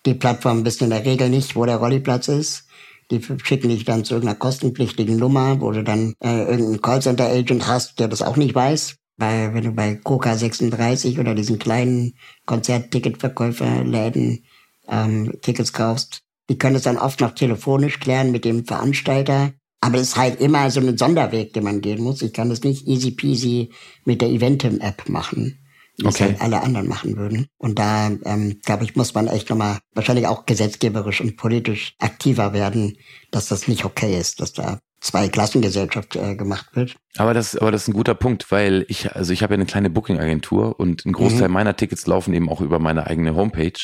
die 0.07 0.15
Plattform 0.15 0.65
wissen 0.65 0.85
in 0.85 0.91
der 0.91 1.05
Regel 1.05 1.29
nicht, 1.29 1.57
wo 1.57 1.65
der 1.67 1.77
Rolliplatz 1.77 2.29
ist. 2.29 2.67
Die 3.11 3.21
schicken 3.43 3.69
dich 3.71 3.85
dann 3.85 4.05
zu 4.05 4.15
irgendeiner 4.15 4.39
kostenpflichtigen 4.39 5.17
Nummer, 5.17 5.61
wo 5.61 5.73
du 5.73 5.83
dann 5.83 6.15
äh, 6.21 6.43
irgendeinen 6.43 6.81
Callcenter-Agent 6.81 7.67
hast, 7.67 7.99
der 7.99 8.09
das 8.09 8.23
auch 8.23 8.37
nicht 8.37 8.55
weiß. 8.55 8.97
Weil 9.17 9.53
wenn 9.55 9.65
du 9.65 9.73
bei 9.73 9.97
Coca 9.97 10.37
36 10.37 11.19
oder 11.19 11.35
diesen 11.35 11.59
kleinen 11.59 12.15
Konzertticketverkäuferläden 12.47 14.45
ähm, 14.89 15.33
Tickets 15.43 15.73
kaufst, 15.73 16.21
die 16.49 16.59
können 16.59 16.77
es 16.77 16.83
dann 16.85 16.99
oft 16.99 17.21
noch 17.21 17.35
telefonisch 17.35 18.01
klären 18.01 18.33
mit 18.33 18.45
dem 18.45 18.65
Veranstalter. 18.65 19.53
Aber 19.81 19.97
es 19.97 20.09
ist 20.11 20.17
halt 20.17 20.41
immer 20.41 20.71
so 20.71 20.81
ein 20.81 20.97
Sonderweg, 20.97 21.53
den 21.53 21.65
man 21.65 21.81
gehen 21.81 22.03
muss. 22.03 22.23
Ich 22.23 22.33
kann 22.33 22.49
das 22.51 22.63
nicht 22.63 22.87
easy 22.87 23.11
peasy 23.13 23.71
mit 24.05 24.21
der 24.21 24.31
Eventim-App 24.31 25.09
machen 25.09 25.60
okay. 26.05 26.25
halt 26.25 26.41
alle 26.41 26.63
anderen 26.63 26.89
machen 26.89 27.17
würden. 27.17 27.47
Und 27.59 27.79
da, 27.79 28.11
ähm, 28.25 28.61
glaube 28.65 28.85
ich, 28.85 28.97
muss 28.97 29.15
man 29.15 29.27
echt 29.27 29.51
nochmal 29.51 29.79
wahrscheinlich 29.95 30.27
auch 30.27 30.47
gesetzgeberisch 30.47 31.21
und 31.21 31.37
politisch 31.37 31.95
aktiver 31.99 32.53
werden, 32.53 32.97
dass 33.31 33.49
das 33.49 33.69
nicht 33.69 33.85
okay 33.85 34.19
ist, 34.19 34.41
dass 34.41 34.53
da 34.53 34.79
zwei 35.01 35.29
Klassengesellschaft 35.29 36.17
äh, 36.17 36.37
gemacht 36.37 36.75
wird. 36.75 36.97
Aber 37.17 37.35
das, 37.35 37.57
aber 37.57 37.73
das 37.73 37.83
ist 37.83 37.89
ein 37.89 37.95
guter 37.95 38.15
Punkt, 38.15 38.51
weil 38.51 38.85
ich, 38.89 39.15
also 39.15 39.33
ich 39.33 39.43
habe 39.43 39.55
ja 39.55 39.57
eine 39.57 39.67
kleine 39.67 39.91
Booking-Agentur 39.91 40.79
und 40.79 41.05
ein 41.07 41.13
Großteil 41.13 41.49
mhm. 41.49 41.55
meiner 41.55 41.77
Tickets 41.77 42.07
laufen 42.07 42.35
eben 42.35 42.49
auch 42.49 42.61
über 42.61 42.79
meine 42.79 43.07
eigene 43.07 43.35
Homepage. 43.35 43.81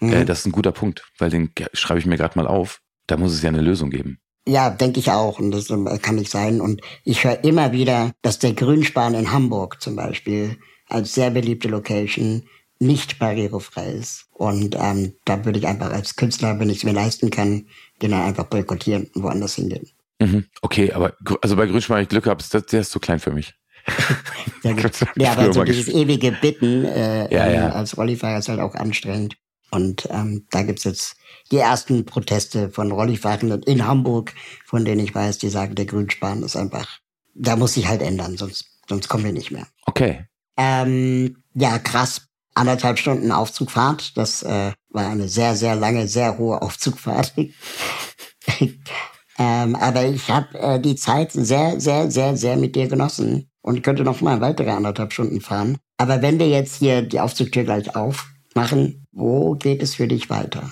Mhm. 0.00 0.12
Äh, 0.12 0.24
das 0.24 0.40
ist 0.40 0.46
ein 0.46 0.52
guter 0.52 0.72
Punkt, 0.72 1.04
weil 1.18 1.30
den 1.30 1.50
schreibe 1.72 2.00
ich 2.00 2.06
mir 2.06 2.16
gerade 2.16 2.38
mal 2.38 2.46
auf. 2.46 2.80
Da 3.06 3.16
muss 3.16 3.32
es 3.32 3.42
ja 3.42 3.48
eine 3.48 3.60
Lösung 3.60 3.90
geben. 3.90 4.18
Ja, 4.48 4.70
denke 4.70 5.00
ich 5.00 5.10
auch. 5.10 5.38
Und 5.38 5.50
das 5.50 5.70
äh, 5.70 5.98
kann 5.98 6.16
nicht 6.16 6.30
sein. 6.30 6.60
Und 6.60 6.80
ich 7.04 7.24
höre 7.24 7.42
immer 7.44 7.72
wieder, 7.72 8.12
dass 8.22 8.38
der 8.38 8.54
Grünspan 8.54 9.14
in 9.14 9.32
Hamburg 9.32 9.80
zum 9.80 9.96
Beispiel 9.96 10.58
als 10.88 11.14
sehr 11.14 11.30
beliebte 11.30 11.68
Location 11.68 12.44
nicht 12.78 13.18
barrierefrei 13.18 13.92
ist. 13.92 14.26
Und 14.32 14.76
ähm, 14.78 15.14
da 15.24 15.44
würde 15.44 15.58
ich 15.58 15.66
einfach 15.66 15.90
als 15.90 16.16
Künstler, 16.16 16.58
wenn 16.60 16.70
ich 16.70 16.78
es 16.78 16.84
mir 16.84 16.92
leisten 16.92 17.30
kann, 17.30 17.66
den 18.02 18.10
dann 18.10 18.22
einfach 18.22 18.44
boykottieren 18.44 19.08
und 19.14 19.22
woanders 19.22 19.54
hingehen. 19.54 19.88
Mhm. 20.20 20.46
Okay, 20.62 20.92
aber 20.92 21.14
also 21.42 21.56
bei 21.56 21.66
Grünspan, 21.66 22.02
ich 22.02 22.08
Glück 22.08 22.26
habe, 22.26 22.44
der 22.52 22.80
ist 22.80 22.90
zu 22.90 23.00
klein 23.00 23.18
für 23.18 23.32
mich. 23.32 23.54
ja, 24.62 24.74
ja, 25.16 25.32
aber 25.32 25.52
so 25.52 25.64
dieses 25.64 25.88
ewige 25.88 26.32
Bitten 26.32 26.84
äh, 26.84 27.32
ja, 27.32 27.50
ja. 27.50 27.70
als 27.70 27.96
Rollifahrer 27.96 28.38
ist 28.38 28.48
halt 28.48 28.60
auch 28.60 28.74
anstrengend. 28.74 29.36
Und 29.70 30.08
ähm, 30.10 30.46
da 30.50 30.62
gibt's 30.62 30.84
jetzt 30.84 31.16
die 31.50 31.58
ersten 31.58 32.04
Proteste 32.04 32.70
von 32.70 32.92
Rollifahrenden 32.92 33.62
in 33.62 33.86
Hamburg, 33.86 34.32
von 34.64 34.84
denen 34.84 35.00
ich 35.00 35.14
weiß, 35.14 35.38
die 35.38 35.48
sagen, 35.48 35.74
der 35.74 35.86
Grünspan 35.86 36.42
ist 36.42 36.56
einfach, 36.56 37.00
da 37.34 37.56
muss 37.56 37.74
sich 37.74 37.88
halt 37.88 38.02
ändern, 38.02 38.36
sonst, 38.36 38.66
sonst 38.88 39.08
kommen 39.08 39.24
wir 39.24 39.32
nicht 39.32 39.50
mehr. 39.50 39.66
Okay. 39.84 40.26
Ähm, 40.56 41.42
ja, 41.54 41.78
krass. 41.78 42.22
Anderthalb 42.54 42.98
Stunden 42.98 43.32
Aufzugfahrt. 43.32 44.16
Das 44.16 44.42
äh, 44.42 44.72
war 44.88 45.10
eine 45.10 45.28
sehr, 45.28 45.54
sehr 45.56 45.76
lange, 45.76 46.08
sehr 46.08 46.38
hohe 46.38 46.62
Aufzugfahrt. 46.62 47.34
ähm, 49.38 49.76
aber 49.76 50.06
ich 50.06 50.30
habe 50.30 50.58
äh, 50.58 50.80
die 50.80 50.96
Zeit 50.96 51.32
sehr, 51.32 51.80
sehr, 51.80 52.10
sehr, 52.10 52.36
sehr 52.36 52.56
mit 52.56 52.74
dir 52.74 52.88
genossen 52.88 53.50
und 53.60 53.82
könnte 53.82 54.04
noch 54.04 54.22
mal 54.22 54.40
weitere 54.40 54.70
anderthalb 54.70 55.12
Stunden 55.12 55.40
fahren. 55.40 55.76
Aber 55.98 56.22
wenn 56.22 56.38
wir 56.38 56.48
jetzt 56.48 56.76
hier 56.76 57.02
die 57.02 57.20
Aufzugtür 57.20 57.64
gleich 57.64 57.94
aufmachen, 57.94 59.06
wo 59.12 59.54
geht 59.54 59.82
es 59.82 59.96
für 59.96 60.08
dich 60.08 60.30
weiter? 60.30 60.70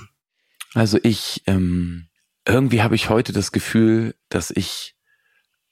Also 0.75 0.99
ich, 1.03 1.43
ähm, 1.47 2.09
irgendwie 2.47 2.83
habe 2.83 2.95
ich 2.95 3.09
heute 3.09 3.33
das 3.33 3.53
Gefühl, 3.53 4.15
dass 4.29 4.51
ich, 4.51 4.95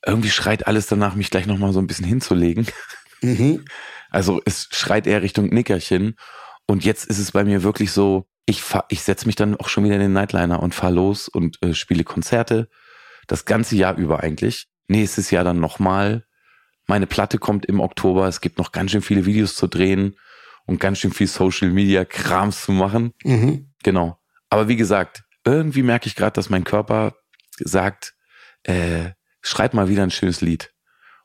irgendwie 0.05 0.30
schreit 0.30 0.66
alles 0.66 0.86
danach, 0.86 1.14
mich 1.14 1.30
gleich 1.30 1.47
noch 1.47 1.59
mal 1.59 1.72
so 1.72 1.78
ein 1.78 1.86
bisschen 1.86 2.06
hinzulegen. 2.06 2.66
Mhm. 3.22 3.64
Also 4.12 4.40
es 4.44 4.68
schreit 4.70 5.06
eher 5.06 5.22
Richtung 5.22 5.47
Nickerchen. 5.47 6.16
Und 6.66 6.84
jetzt 6.84 7.06
ist 7.06 7.18
es 7.18 7.32
bei 7.32 7.44
mir 7.44 7.62
wirklich 7.62 7.90
so, 7.93 8.26
ich 8.47 8.62
fahr, 8.62 8.84
ich 8.89 9.02
setze 9.02 9.26
mich 9.26 9.36
dann 9.36 9.56
auch 9.56 9.68
schon 9.68 9.84
wieder 9.84 9.94
in 9.94 10.01
den 10.01 10.12
Nightliner 10.12 10.62
und 10.62 10.74
fahr 10.74 10.90
los 10.90 11.28
und 11.28 11.59
äh, 11.62 11.74
spiele 11.74 12.05
Konzerte. 12.05 12.68
Das 13.26 13.44
ganze 13.44 13.76
Jahr 13.76 13.97
über 13.97 14.20
eigentlich. 14.20 14.68
Nächstes 14.89 15.30
Jahr 15.30 15.44
dann 15.44 15.60
nochmal. 15.60 16.24
Meine 16.86 17.06
Platte 17.06 17.39
kommt 17.39 17.66
im 17.66 17.80
Oktober. 17.80 18.28
Es 18.28 18.40
gibt 18.40 18.59
noch 18.59 18.72
ganz 18.72 18.90
schön 18.90 19.02
viele 19.02 19.26
Videos 19.26 19.55
zu 19.55 19.66
drehen 19.66 20.16
und 20.66 20.80
ganz 20.80 20.98
schön 20.98 21.12
viel 21.12 21.28
Social 21.28 21.70
Media 21.70 22.05
Krams 22.05 22.64
zu 22.64 22.72
machen. 22.72 23.12
Mhm. 23.24 23.72
Genau. 23.82 24.18
Aber 24.51 24.68
wie 24.68 24.76
gesagt, 24.76 25.22
irgendwie 25.44 25.82
merke 25.82 26.06
ich 26.06 26.16
gerade, 26.16 26.34
dass 26.34 26.51
mein 26.51 26.64
Körper 26.64 27.14
sagt, 27.59 28.14
äh, 28.64 29.10
schreib 29.40 29.74
mal 29.74 29.89
wieder 29.89 30.02
ein 30.02 30.10
schönes 30.10 30.40
Lied. 30.40 30.72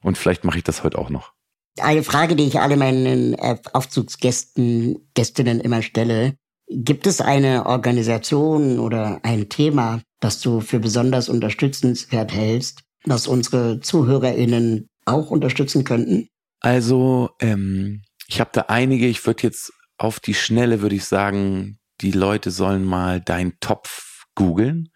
Und 0.01 0.17
vielleicht 0.17 0.43
mache 0.43 0.59
ich 0.59 0.63
das 0.63 0.83
heute 0.83 0.97
auch 0.97 1.09
noch. 1.09 1.33
Eine 1.81 2.03
Frage, 2.03 2.35
die 2.35 2.45
ich 2.45 2.59
alle 2.59 2.77
meinen 2.77 3.33
äh, 3.33 3.57
Aufzugsgästen, 3.73 5.09
Gästinnen 5.13 5.59
immer 5.59 5.81
stelle. 5.81 6.35
Gibt 6.69 7.07
es 7.07 7.21
eine 7.21 7.65
Organisation 7.65 8.79
oder 8.79 9.19
ein 9.23 9.49
Thema, 9.49 10.01
das 10.19 10.41
du 10.41 10.59
für 10.59 10.79
besonders 10.79 11.29
unterstützenswert 11.29 12.33
hältst, 12.33 12.83
das 13.05 13.27
unsere 13.27 13.79
ZuhörerInnen 13.79 14.89
auch 15.05 15.31
unterstützen 15.31 15.83
könnten? 15.83 16.27
Also, 16.59 17.29
ähm, 17.39 18.01
ich 18.27 18.39
habe 18.39 18.49
da 18.53 18.65
einige, 18.67 19.07
ich 19.07 19.25
würde 19.25 19.43
jetzt 19.43 19.71
auf 19.97 20.19
die 20.19 20.33
Schnelle, 20.33 20.81
würde 20.81 20.95
ich 20.95 21.05
sagen, 21.05 21.79
die 22.01 22.11
Leute 22.11 22.51
sollen 22.51 22.83
mal 22.83 23.21
Dein 23.21 23.53
Topf 23.59 24.25
googeln. 24.35 24.89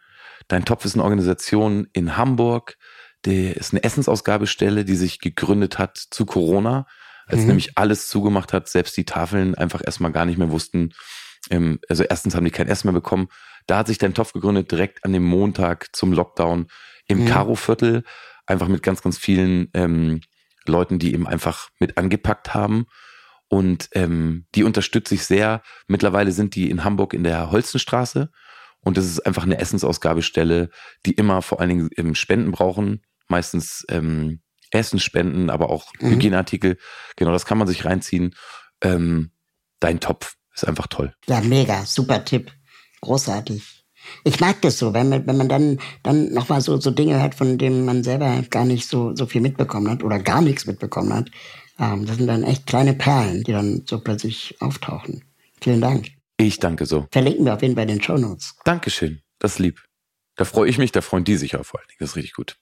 Dein 0.47 0.65
Topf 0.65 0.85
ist 0.85 0.95
eine 0.95 1.03
Organisation 1.03 1.87
in 1.93 2.17
Hamburg, 2.17 2.77
der 3.25 3.55
ist 3.55 3.73
eine 3.73 3.83
Essensausgabestelle, 3.83 4.85
die 4.85 4.95
sich 4.95 5.19
gegründet 5.19 5.77
hat 5.77 5.97
zu 5.97 6.25
Corona, 6.25 6.87
als 7.27 7.41
mhm. 7.41 7.47
nämlich 7.47 7.77
alles 7.77 8.07
zugemacht 8.07 8.53
hat, 8.53 8.67
selbst 8.67 8.97
die 8.97 9.05
Tafeln 9.05 9.55
einfach 9.55 9.81
erstmal 9.85 10.11
gar 10.11 10.25
nicht 10.25 10.37
mehr 10.37 10.51
wussten. 10.51 10.93
Ähm, 11.49 11.79
also 11.87 12.03
erstens 12.03 12.35
haben 12.35 12.45
die 12.45 12.51
kein 12.51 12.67
Essen 12.67 12.87
mehr 12.87 12.93
bekommen. 12.93 13.27
Da 13.67 13.77
hat 13.77 13.87
sich 13.87 13.97
dein 13.97 14.13
Topf 14.13 14.33
gegründet, 14.33 14.71
direkt 14.71 15.05
an 15.05 15.13
dem 15.13 15.23
Montag 15.23 15.95
zum 15.95 16.13
Lockdown 16.13 16.67
im 17.07 17.21
mhm. 17.21 17.25
Karo-Viertel, 17.27 18.03
einfach 18.45 18.67
mit 18.67 18.83
ganz, 18.83 19.01
ganz 19.01 19.17
vielen 19.17 19.69
ähm, 19.73 20.21
Leuten, 20.65 20.99
die 20.99 21.13
eben 21.13 21.27
einfach 21.27 21.69
mit 21.79 21.97
angepackt 21.97 22.53
haben. 22.53 22.85
Und 23.49 23.89
ähm, 23.93 24.45
die 24.55 24.63
unterstütze 24.63 25.15
ich 25.15 25.25
sehr. 25.25 25.61
Mittlerweile 25.87 26.31
sind 26.31 26.55
die 26.55 26.69
in 26.69 26.83
Hamburg 26.83 27.13
in 27.13 27.23
der 27.23 27.51
Holzenstraße. 27.51 28.31
Und 28.79 28.97
das 28.97 29.05
ist 29.05 29.19
einfach 29.25 29.43
eine 29.43 29.59
Essensausgabestelle, 29.59 30.69
die 31.05 31.11
immer 31.11 31.41
vor 31.41 31.59
allen 31.59 31.89
Dingen 31.89 32.15
Spenden 32.15 32.51
brauchen 32.51 33.01
meistens 33.31 33.85
ähm, 33.89 34.41
Essensspenden, 34.69 35.49
aber 35.49 35.69
auch 35.69 35.91
mhm. 35.99 36.11
Hygieneartikel. 36.11 36.77
Genau, 37.15 37.31
das 37.31 37.45
kann 37.45 37.57
man 37.57 37.67
sich 37.67 37.85
reinziehen. 37.85 38.35
Ähm, 38.81 39.31
dein 39.79 39.99
Topf 39.99 40.35
ist 40.53 40.67
einfach 40.67 40.87
toll. 40.87 41.13
Ja, 41.27 41.41
mega, 41.41 41.85
super 41.85 42.23
Tipp. 42.23 42.51
Großartig. 43.01 43.85
Ich 44.23 44.39
mag 44.39 44.61
das 44.61 44.79
so, 44.79 44.93
wenn 44.93 45.09
man, 45.09 45.27
wenn 45.27 45.37
man 45.37 45.49
dann, 45.49 45.79
dann 46.03 46.33
nochmal 46.33 46.61
so, 46.61 46.79
so 46.79 46.91
Dinge 46.91 47.19
hört, 47.21 47.35
von 47.35 47.57
denen 47.57 47.85
man 47.85 48.03
selber 48.03 48.41
gar 48.49 48.65
nicht 48.65 48.87
so, 48.87 49.15
so 49.15 49.25
viel 49.25 49.41
mitbekommen 49.41 49.89
hat 49.89 50.03
oder 50.03 50.19
gar 50.19 50.41
nichts 50.41 50.65
mitbekommen 50.65 51.13
hat. 51.13 51.29
Ähm, 51.79 52.05
das 52.05 52.17
sind 52.17 52.27
dann 52.27 52.43
echt 52.43 52.65
kleine 52.65 52.93
Perlen, 52.93 53.43
die 53.43 53.51
dann 53.51 53.83
so 53.87 53.99
plötzlich 53.99 54.55
auftauchen. 54.59 55.23
Vielen 55.61 55.81
Dank. 55.81 56.09
Ich 56.37 56.59
danke 56.59 56.85
so. 56.85 57.07
Verlinken 57.11 57.45
wir 57.45 57.53
auf 57.53 57.61
jeden 57.61 57.75
Fall 57.75 57.83
in 57.83 57.97
den 57.97 58.01
Show 58.01 58.17
Notes. 58.17 58.55
Dankeschön. 58.65 59.21
Das 59.39 59.53
ist 59.53 59.59
lieb. 59.59 59.81
Da 60.35 60.45
freue 60.45 60.69
ich 60.69 60.77
mich, 60.77 60.91
da 60.91 61.01
freuen 61.01 61.23
die 61.23 61.35
sich 61.35 61.55
auch 61.55 61.65
vor 61.65 61.79
allen 61.79 61.87
Dingen. 61.87 61.97
Das 61.99 62.11
ist 62.11 62.15
richtig 62.15 62.33
gut. 62.33 62.57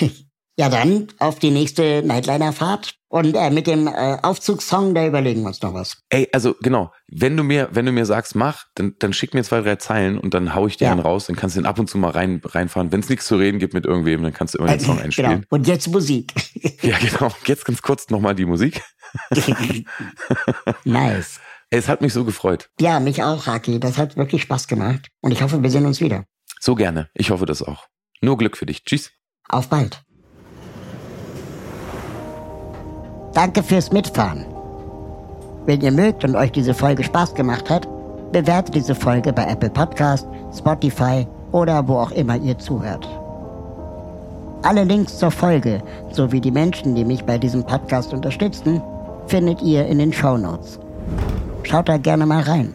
ja, 0.56 0.68
dann 0.68 1.08
auf 1.18 1.38
die 1.38 1.50
nächste 1.50 2.02
Nightliner-Fahrt. 2.02 2.94
Und 3.08 3.36
äh, 3.36 3.50
mit 3.50 3.68
dem 3.68 3.86
äh, 3.86 4.18
Aufzugssong, 4.22 4.92
da 4.92 5.06
überlegen 5.06 5.42
wir 5.42 5.46
uns 5.46 5.62
noch 5.62 5.72
was. 5.72 5.98
Ey, 6.08 6.28
also 6.32 6.56
genau, 6.60 6.92
wenn 7.06 7.36
du 7.36 7.44
mir, 7.44 7.68
wenn 7.70 7.86
du 7.86 7.92
mir 7.92 8.06
sagst, 8.06 8.34
mach, 8.34 8.64
dann, 8.74 8.94
dann 8.98 9.12
schick 9.12 9.34
mir 9.34 9.44
zwei, 9.44 9.60
drei 9.60 9.76
Zeilen 9.76 10.18
und 10.18 10.34
dann 10.34 10.52
hau 10.52 10.66
ich 10.66 10.78
dir 10.78 10.86
ja. 10.86 10.90
einen 10.90 11.00
raus, 11.00 11.26
dann 11.26 11.36
kannst 11.36 11.54
du 11.54 11.60
den 11.60 11.66
ab 11.66 11.78
und 11.78 11.88
zu 11.88 11.96
mal 11.96 12.10
rein, 12.10 12.40
reinfahren. 12.44 12.90
Wenn 12.90 13.00
es 13.00 13.08
nichts 13.08 13.26
zu 13.26 13.36
reden 13.36 13.60
gibt 13.60 13.72
mit 13.72 13.86
irgendwem, 13.86 14.24
dann 14.24 14.32
kannst 14.32 14.54
du 14.54 14.58
immer 14.58 14.66
den 14.66 14.80
Song 14.80 14.96
genau. 14.96 15.04
einspielen. 15.04 15.30
Genau. 15.30 15.46
Und 15.48 15.68
jetzt 15.68 15.86
Musik. 15.88 16.34
ja, 16.82 16.98
genau. 16.98 17.30
Jetzt 17.46 17.64
ganz 17.64 17.82
kurz 17.82 18.10
nochmal 18.10 18.34
die 18.34 18.46
Musik. 18.46 18.82
nice. 20.84 21.38
Es 21.70 21.88
hat 21.88 22.00
mich 22.00 22.12
so 22.12 22.24
gefreut. 22.24 22.68
Ja, 22.80 22.98
mich 22.98 23.22
auch, 23.22 23.46
Haki. 23.46 23.78
Das 23.78 23.96
hat 23.96 24.16
wirklich 24.16 24.42
Spaß 24.42 24.66
gemacht. 24.66 25.08
Und 25.20 25.30
ich 25.30 25.42
hoffe, 25.42 25.62
wir 25.62 25.70
sehen 25.70 25.86
uns 25.86 26.00
wieder. 26.00 26.24
So 26.64 26.74
gerne. 26.74 27.10
Ich 27.12 27.30
hoffe 27.30 27.44
das 27.44 27.62
auch. 27.62 27.88
Nur 28.22 28.38
Glück 28.38 28.56
für 28.56 28.64
dich. 28.64 28.84
Tschüss. 28.84 29.10
Auf 29.50 29.68
bald. 29.68 30.02
Danke 33.34 33.62
fürs 33.62 33.92
Mitfahren. 33.92 34.46
Wenn 35.66 35.82
ihr 35.82 35.92
mögt 35.92 36.24
und 36.24 36.34
euch 36.34 36.52
diese 36.52 36.72
Folge 36.72 37.04
Spaß 37.04 37.34
gemacht 37.34 37.68
hat, 37.68 37.86
bewertet 38.32 38.74
diese 38.74 38.94
Folge 38.94 39.30
bei 39.30 39.44
Apple 39.44 39.68
Podcast, 39.68 40.26
Spotify 40.56 41.26
oder 41.52 41.86
wo 41.86 41.98
auch 41.98 42.12
immer 42.12 42.38
ihr 42.38 42.58
zuhört. 42.58 43.06
Alle 44.62 44.84
Links 44.84 45.18
zur 45.18 45.32
Folge 45.32 45.82
sowie 46.12 46.40
die 46.40 46.50
Menschen, 46.50 46.94
die 46.94 47.04
mich 47.04 47.24
bei 47.24 47.36
diesem 47.36 47.66
Podcast 47.66 48.14
unterstützen, 48.14 48.80
findet 49.26 49.60
ihr 49.60 49.84
in 49.84 49.98
den 49.98 50.14
Show 50.14 50.38
Notes. 50.38 50.78
Schaut 51.64 51.90
da 51.90 51.98
gerne 51.98 52.24
mal 52.24 52.42
rein. 52.42 52.74